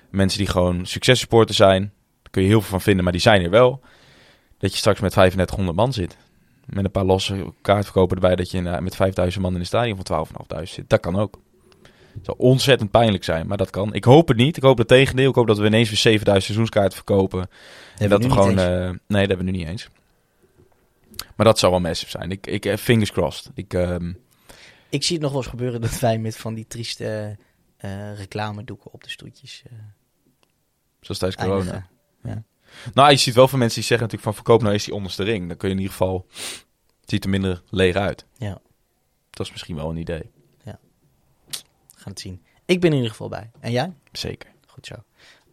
Mensen 0.09 0.39
die 0.39 0.47
gewoon 0.47 0.85
successupporter 0.85 1.55
zijn, 1.55 1.81
daar 2.21 2.31
kun 2.31 2.41
je 2.41 2.47
heel 2.47 2.61
veel 2.61 2.69
van 2.69 2.81
vinden, 2.81 3.03
maar 3.03 3.13
die 3.13 3.21
zijn 3.21 3.43
er 3.43 3.49
wel. 3.49 3.81
Dat 4.57 4.71
je 4.71 4.77
straks 4.77 4.99
met 4.99 5.11
3500 5.11 5.77
man 5.77 5.93
zit. 5.93 6.17
Met 6.65 6.85
een 6.85 6.91
paar 6.91 7.05
losse 7.05 7.53
kaartverkopen 7.61 8.15
erbij, 8.15 8.35
dat 8.35 8.51
je 8.51 8.69
eh, 8.69 8.79
met 8.79 8.95
5000 8.95 9.43
man 9.43 9.53
in 9.53 9.59
een 9.59 9.65
stadion 9.65 9.99
van 10.03 10.27
12.500 10.57 10.63
zit. 10.63 10.89
Dat 10.89 10.99
kan 10.99 11.15
ook. 11.15 11.39
Het 12.13 12.25
zou 12.25 12.37
ontzettend 12.37 12.91
pijnlijk 12.91 13.23
zijn, 13.23 13.47
maar 13.47 13.57
dat 13.57 13.69
kan. 13.69 13.93
Ik 13.93 14.03
hoop 14.03 14.27
het 14.27 14.37
niet. 14.37 14.57
Ik 14.57 14.63
hoop 14.63 14.77
het 14.77 14.87
tegendeel. 14.87 15.29
Ik 15.29 15.35
hoop 15.35 15.47
dat 15.47 15.57
we 15.57 15.65
ineens 15.65 15.89
weer 15.89 15.97
7000 15.97 16.45
seizoenskaarten 16.45 16.95
verkopen. 16.95 17.49
En 17.97 18.09
dat 18.09 18.23
we 18.23 18.29
gewoon. 18.29 18.59
eh, 18.59 18.65
nee, 18.89 18.97
dat 19.07 19.27
hebben 19.27 19.37
we 19.37 19.43
nu 19.43 19.51
niet 19.51 19.67
eens. 19.67 19.89
Maar 21.35 21.45
dat 21.45 21.59
zou 21.59 21.71
wel 21.71 21.81
massive 21.81 22.11
zijn. 22.11 22.31
Ik, 22.31 22.47
ik 22.47 22.65
eh, 22.65 22.77
fingers 22.77 23.11
crossed. 23.11 23.51
Ik, 23.55 23.73
ehm, 23.73 24.13
Ik 24.89 25.03
zie 25.03 25.13
het 25.15 25.21
nog 25.23 25.31
wel 25.31 25.41
eens 25.41 25.49
gebeuren 25.49 25.81
dat 25.81 25.99
wij 25.99 26.17
met 26.17 26.37
van 26.37 26.53
die 26.53 26.67
trieste 26.67 27.37
eh 27.77 28.17
reclamedoeken 28.17 28.91
op 28.93 29.03
de 29.03 29.09
stoetjes 29.09 29.63
zoals 31.01 31.19
tijdens 31.19 31.41
corona. 31.43 31.59
eindigen. 31.71 32.45
Nou, 32.93 33.09
je 33.11 33.17
ziet 33.17 33.33
wel 33.35 33.47
van 33.47 33.59
mensen 33.59 33.79
die 33.79 33.87
zeggen 33.87 34.07
natuurlijk 34.07 34.35
van 34.35 34.43
verkoop 34.43 34.61
nou 34.61 34.73
eens 34.73 34.85
die 34.85 34.93
onderste 34.93 35.23
ring. 35.23 35.47
Dan 35.47 35.57
kun 35.57 35.67
je 35.69 35.73
in 35.75 35.81
ieder 35.81 35.97
geval. 35.97 36.25
Het 37.01 37.09
ziet 37.09 37.23
er 37.23 37.29
minder 37.29 37.61
leeg 37.69 37.95
uit. 37.95 38.25
Ja. 38.37 38.61
Dat 39.29 39.45
is 39.45 39.51
misschien 39.51 39.75
wel 39.75 39.89
een 39.89 39.97
idee. 39.97 40.31
Gaan 42.03 42.11
het 42.11 42.21
zien. 42.21 42.43
Ik 42.65 42.79
ben 42.79 42.89
in 42.89 42.95
ieder 42.95 43.11
geval 43.11 43.29
bij. 43.29 43.51
En 43.59 43.71
jij? 43.71 43.93
Zeker. 44.11 44.49
Goed 44.67 44.85
zo. 44.85 44.95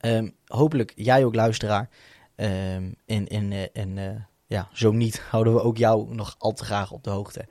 Ehm, 0.01 0.29
hopelijk 0.47 0.93
jij 0.97 1.25
ook 1.25 1.35
luisteraar. 1.35 1.89
Ehm, 2.35 2.91
en 3.07 3.29
en, 3.29 3.53
eh, 3.53 3.63
en 3.73 3.99
eh, 3.99 4.21
ja, 4.47 4.69
zo 4.73 4.93
niet 4.93 5.21
houden 5.31 5.55
we 5.55 5.63
ook 5.63 5.77
jou 5.77 6.15
nog 6.15 6.35
al 6.39 6.53
te 6.53 6.65
graag 6.65 6.91
op 6.93 7.05
de 7.05 7.11
hoogte 7.11 7.47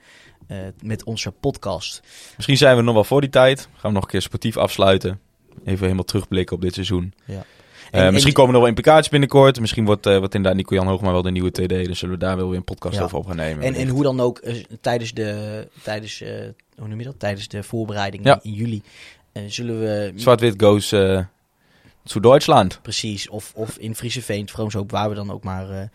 eh, 0.47 0.57
met 0.83 1.03
onze 1.03 1.31
podcast. 1.31 2.01
Misschien 2.35 2.57
zijn 2.57 2.75
we 2.75 2.81
nog 2.81 2.93
wel 2.93 3.03
voor 3.03 3.21
die 3.21 3.29
tijd. 3.29 3.61
Gaan 3.61 3.89
we 3.89 3.91
nog 3.91 4.03
een 4.03 4.09
keer 4.09 4.21
sportief 4.21 4.57
afsluiten. 4.57 5.19
Even 5.63 5.83
helemaal 5.83 6.03
terugblikken 6.03 6.55
op 6.55 6.61
dit 6.61 6.73
seizoen. 6.73 7.13
Ja. 7.25 7.45
Eh, 7.91 7.99
En- 8.05 8.05
misschien 8.13 8.33
en- 8.33 8.37
komen 8.39 8.53
er 8.53 8.59
wel 8.59 8.69
implicaties 8.69 9.09
binnenkort. 9.09 9.59
Misschien 9.59 9.85
wordt, 9.85 10.05
wordt 10.05 10.35
inderdaad 10.35 10.55
Nico-Jan 10.55 10.87
Hoogma 10.87 11.11
wel 11.11 11.21
de 11.21 11.31
nieuwe 11.31 11.51
TD. 11.51 11.85
Dan 11.85 11.95
zullen 11.95 12.15
we 12.19 12.21
daar 12.25 12.35
wel 12.37 12.47
weer 12.49 12.57
een 12.57 12.63
podcast 12.63 12.95
Ja. 12.95 13.03
over 13.03 13.17
op 13.17 13.25
gaan 13.25 13.35
nemen. 13.35 13.63
En, 13.63 13.73
en 13.73 13.87
hoe 13.87 14.03
dan 14.03 14.19
ook 14.19 14.37
eh, 14.37 14.63
tijdens 14.81 15.13
de, 15.13 15.67
tijdens, 15.83 16.19
hoe 16.77 16.87
noem 16.87 16.99
je 16.99 17.05
dat? 17.05 17.19
Tijdens 17.19 17.47
de 17.47 17.63
voorbereiding 17.63 18.25
Ja. 18.25 18.39
in, 18.43 18.51
in 18.51 18.57
juli 18.57 18.81
zullen 19.47 19.79
we 19.79 20.11
Zwart-wit 20.15 20.63
goes 20.63 20.87
zu 22.03 22.19
Duitsland. 22.19 22.79
precies 22.81 23.29
of, 23.29 23.51
of 23.55 23.77
in 23.77 23.95
Friese 23.95 24.21
Veen, 24.21 24.49
Vroomshoop, 24.49 24.91
waar 24.91 25.09
we 25.09 25.15
dan 25.15 25.31
ook 25.31 25.43
maar 25.43 25.89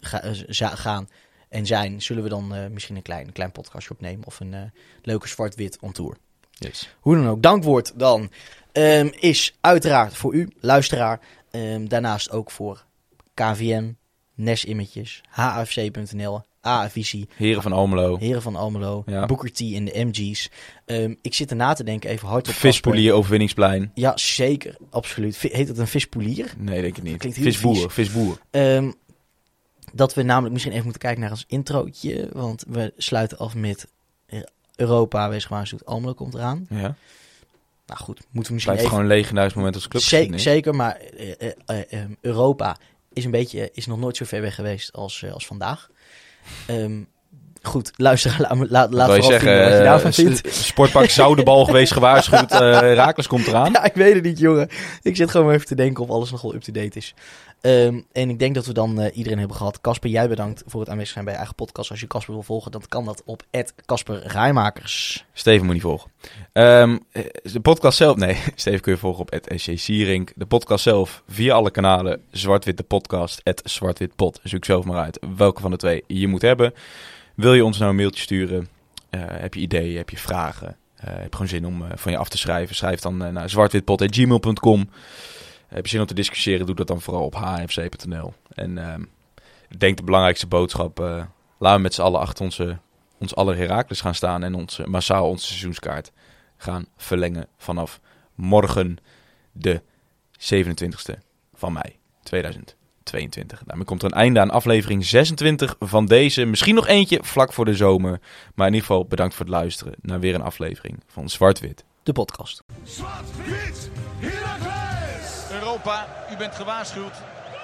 ga- 0.00 0.74
gaan 0.74 1.08
en 1.48 1.66
zijn, 1.66 2.02
zullen 2.02 2.22
we 2.22 2.28
dan 2.28 2.52
misschien 2.72 2.96
een 2.96 3.02
klein, 3.02 3.32
klein 3.32 3.52
podcastje 3.52 3.90
opnemen 3.90 4.26
of 4.26 4.40
een 4.40 4.54
leuke 5.02 5.28
zwart-wit 5.28 5.78
on 5.80 5.92
tour. 5.92 6.16
Yes. 6.58 6.94
Hoe 7.00 7.14
dan 7.16 7.28
ook, 7.28 7.42
dankwoord 7.42 7.92
dan 7.98 8.30
ehm, 8.72 9.08
is 9.18 9.54
uiteraard 9.60 10.14
voor 10.14 10.34
u, 10.34 10.48
luisteraar. 10.60 11.20
Ehm, 11.50 11.86
daarnaast 11.86 12.30
ook 12.30 12.50
voor 12.50 12.84
KVM, 13.34 13.92
NES 14.34 14.64
Images, 14.64 15.20
HFC.nl, 15.28 16.42
AFICI, 16.60 17.26
Heren 17.36 17.62
van 17.62 17.72
Almelo. 17.72 18.18
Heren 18.18 18.42
van 18.42 18.56
Almelo, 18.56 19.02
Ja. 19.06 19.26
Booker 19.26 19.52
T 19.52 19.60
en 19.60 19.84
de 19.84 20.04
MG's. 20.04 20.50
Ehm, 20.84 21.14
ik 21.22 21.34
zit 21.34 21.50
erna 21.50 21.72
te 21.72 21.84
denken, 21.84 22.10
even 22.10 22.28
hard 22.28 22.48
op 22.48 22.54
Vispolier 22.54 23.12
overwinningsplein. 23.12 23.90
Ja, 23.94 24.16
zeker, 24.16 24.76
absoluut. 24.90 25.38
Heet 25.38 25.68
het 25.68 25.78
een 25.78 25.86
vispolier? 25.86 26.52
Nee, 26.58 26.80
denk 26.82 26.96
ik 26.96 27.02
niet. 27.02 27.16
Klinkt 27.16 27.38
Visboer. 27.38 27.74
vies. 27.90 27.92
Visboer. 27.92 28.38
Dat 29.94 30.14
we 30.14 30.22
namelijk 30.22 30.52
misschien 30.52 30.72
even 30.72 30.84
moeten 30.84 31.02
kijken 31.02 31.20
naar 31.22 31.30
ons 31.30 31.44
introotje. 31.48 32.28
Want 32.32 32.64
we 32.68 32.92
sluiten 32.96 33.38
af 33.38 33.54
met 33.54 33.88
eh, 34.26 34.40
Europa, 34.76 35.28
wees 35.28 35.44
gewaarschuwd, 35.44 35.86
Almelo 35.86 36.14
komt 36.14 36.34
eraan. 36.34 36.66
Ja. 36.70 36.94
Nou 37.86 38.00
goed, 38.00 38.20
moeten 38.30 38.32
we 38.32 38.52
misschien 38.52 38.60
Blijft 38.62 38.80
even... 38.80 38.88
gewoon 38.88 39.04
een 39.04 39.16
legendarisch 39.16 39.54
moment 39.54 39.74
als 39.74 39.88
club. 39.88 40.02
Zeker, 40.02 40.40
zeker, 40.40 40.74
maar 40.74 40.96
eh, 40.96 41.30
eh, 41.38 41.52
eh, 41.66 41.92
ehm, 41.92 42.10
Europa 42.20 42.76
is 43.12 43.24
een 43.24 43.30
beetje 43.30 43.70
is 43.72 43.86
nog 43.86 43.98
nooit 43.98 44.16
zo 44.16 44.24
ver 44.24 44.40
weg 44.40 44.54
geweest 44.54 44.92
als, 44.92 45.24
als 45.32 45.46
vandaag. 45.46 45.90
Ehm, 46.66 47.02
goed, 47.62 47.90
luister, 47.96 48.36
laat, 48.48 48.70
laat, 48.70 48.92
laat 48.92 49.08
vooral 49.08 49.22
zeggen, 49.22 49.48
vinden 49.48 49.68
wat 49.68 49.78
je 49.78 49.84
daarvan 49.84 50.12
vindt. 50.12 50.54
Sportpark 50.54 51.10
Zoudebal 51.10 51.64
geweest 51.64 51.92
gewaarschuwd. 51.92 52.50
eh 52.52 52.58
Raakles 52.94 53.26
komt 53.26 53.46
eraan. 53.46 53.72
Ja, 53.76 53.84
ik 53.84 53.94
weet 53.94 54.14
het 54.14 54.22
niet, 54.22 54.38
jongen. 54.38 54.68
Ik 55.02 55.16
zit 55.16 55.30
gewoon 55.30 55.52
even 55.52 55.66
te 55.66 55.74
denken 55.74 56.02
of 56.02 56.10
alles 56.10 56.30
nog 56.30 56.42
wel 56.42 56.54
up-to-date 56.54 56.98
is. 56.98 57.14
Ehm, 57.66 58.00
en 58.12 58.30
ik 58.30 58.38
denk 58.38 58.54
dat 58.54 58.66
we 58.66 58.72
dan 58.72 59.00
eh, 59.00 59.16
iedereen 59.16 59.38
hebben 59.38 59.56
gehad. 59.56 59.80
Casper, 59.80 60.10
jij 60.10 60.28
bedankt 60.28 60.62
voor 60.66 60.80
het 60.80 60.88
aanwezig 60.88 61.12
zijn 61.12 61.24
bij 61.24 61.32
je 61.32 61.38
eigen 61.38 61.56
podcast. 61.56 61.90
Als 61.90 62.00
je 62.00 62.06
Casper 62.06 62.34
wil 62.34 62.42
volgen, 62.42 62.70
dan 62.70 62.82
kan 62.88 63.04
dat 63.04 63.22
op 63.24 63.42
Casper 63.86 64.26
Rijmakers. 64.26 65.24
Steven 65.32 65.64
moet 65.64 65.74
niet 65.74 65.82
volgen. 65.82 66.10
Eh, 66.52 66.94
de 67.42 67.60
podcast 67.62 67.96
zelf... 67.96 68.16
Nee, 68.16 68.36
Steven 68.54 68.80
kun 68.80 68.92
je 68.92 68.98
volgen 68.98 69.20
op 69.20 69.38
SC. 69.54 69.86
De 70.34 70.46
podcast 70.48 70.82
zelf 70.82 71.22
via 71.28 71.54
alle 71.54 71.70
kanalen. 71.70 72.22
Zwart-wit 72.30 72.76
de 72.76 72.82
podcast. 72.82 73.40
Zwart-wit 73.64 74.12
Zoek 74.42 74.64
zelf 74.64 74.84
maar 74.84 75.02
uit 75.02 75.18
welke 75.36 75.60
van 75.60 75.70
de 75.70 75.76
twee 75.76 76.04
je 76.06 76.28
moet 76.28 76.42
hebben. 76.42 76.74
Wil 77.34 77.54
je 77.54 77.64
ons 77.64 77.78
nou 77.78 77.90
een 77.90 77.96
mailtje 77.96 78.22
sturen? 78.22 78.68
Eh, 79.10 79.20
heb 79.26 79.54
je 79.54 79.60
ideeën? 79.60 79.96
Heb 79.96 80.10
je 80.10 80.18
vragen? 80.18 80.76
Eh, 80.96 81.06
heb 81.06 81.22
je 81.22 81.28
gewoon 81.30 81.48
zin 81.48 81.66
om 81.66 81.84
van 81.94 82.12
je 82.12 82.18
af 82.18 82.28
te 82.28 82.38
schrijven? 82.38 82.74
Schrijf 82.74 83.00
dan 83.00 83.16
naar 83.16 83.50
zwartwitpot.gmail.com. 83.50 84.88
Heb 85.76 85.84
je 85.84 85.90
zin 85.90 86.00
om 86.00 86.06
te 86.06 86.14
discussiëren? 86.14 86.66
Doe 86.66 86.74
dat 86.74 86.86
dan 86.86 87.00
vooral 87.00 87.24
op 87.24 87.34
hfc.nl. 87.34 88.34
En 88.48 88.78
ehm, 88.78 89.02
ik 89.68 89.80
denk 89.80 89.96
de 89.96 90.02
belangrijkste 90.02 90.46
boodschap... 90.46 91.00
eh 91.00 91.24
laten 91.58 91.76
we 91.76 91.82
met 91.82 91.94
z'n 91.94 92.02
allen 92.02 92.20
achter 92.20 92.44
onze, 92.44 92.78
ons 93.18 93.34
aller 93.34 93.56
Herakles 93.56 94.00
gaan 94.00 94.14
staan... 94.14 94.42
en 94.42 94.54
onze, 94.54 94.88
massaal 94.88 95.28
onze 95.28 95.46
seizoenskaart 95.46 96.12
gaan 96.56 96.86
verlengen 96.96 97.48
vanaf 97.58 98.00
morgen 98.34 98.96
de 99.52 99.82
27e 100.38 101.18
van 101.54 101.72
mei 101.72 101.96
2022. 102.22 103.62
Daarmee 103.64 103.84
komt 103.84 104.02
er 104.02 104.10
een 104.10 104.18
einde 104.18 104.40
aan 104.40 104.50
aflevering 104.50 105.04
26 105.04 105.76
van 105.80 106.06
deze. 106.06 106.44
Misschien 106.44 106.74
nog 106.74 106.86
eentje 106.86 107.18
vlak 107.22 107.52
voor 107.52 107.64
de 107.64 107.74
zomer. 107.74 108.20
Maar 108.54 108.66
in 108.66 108.72
ieder 108.72 108.88
geval 108.88 109.06
bedankt 109.06 109.34
voor 109.34 109.46
het 109.46 109.54
luisteren 109.54 109.94
naar 110.00 110.20
weer 110.20 110.34
een 110.34 110.42
aflevering 110.42 111.02
van 111.06 111.28
Zwart-Wit. 111.28 111.84
De 112.02 112.12
podcast. 112.12 112.62
Europa, 115.76 116.06
u 116.30 116.36
bent 116.36 116.54
gewaarschuwd. 116.54 117.14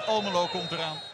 Almelo 0.05 0.47
komt 0.47 0.71
eraan. 0.71 1.12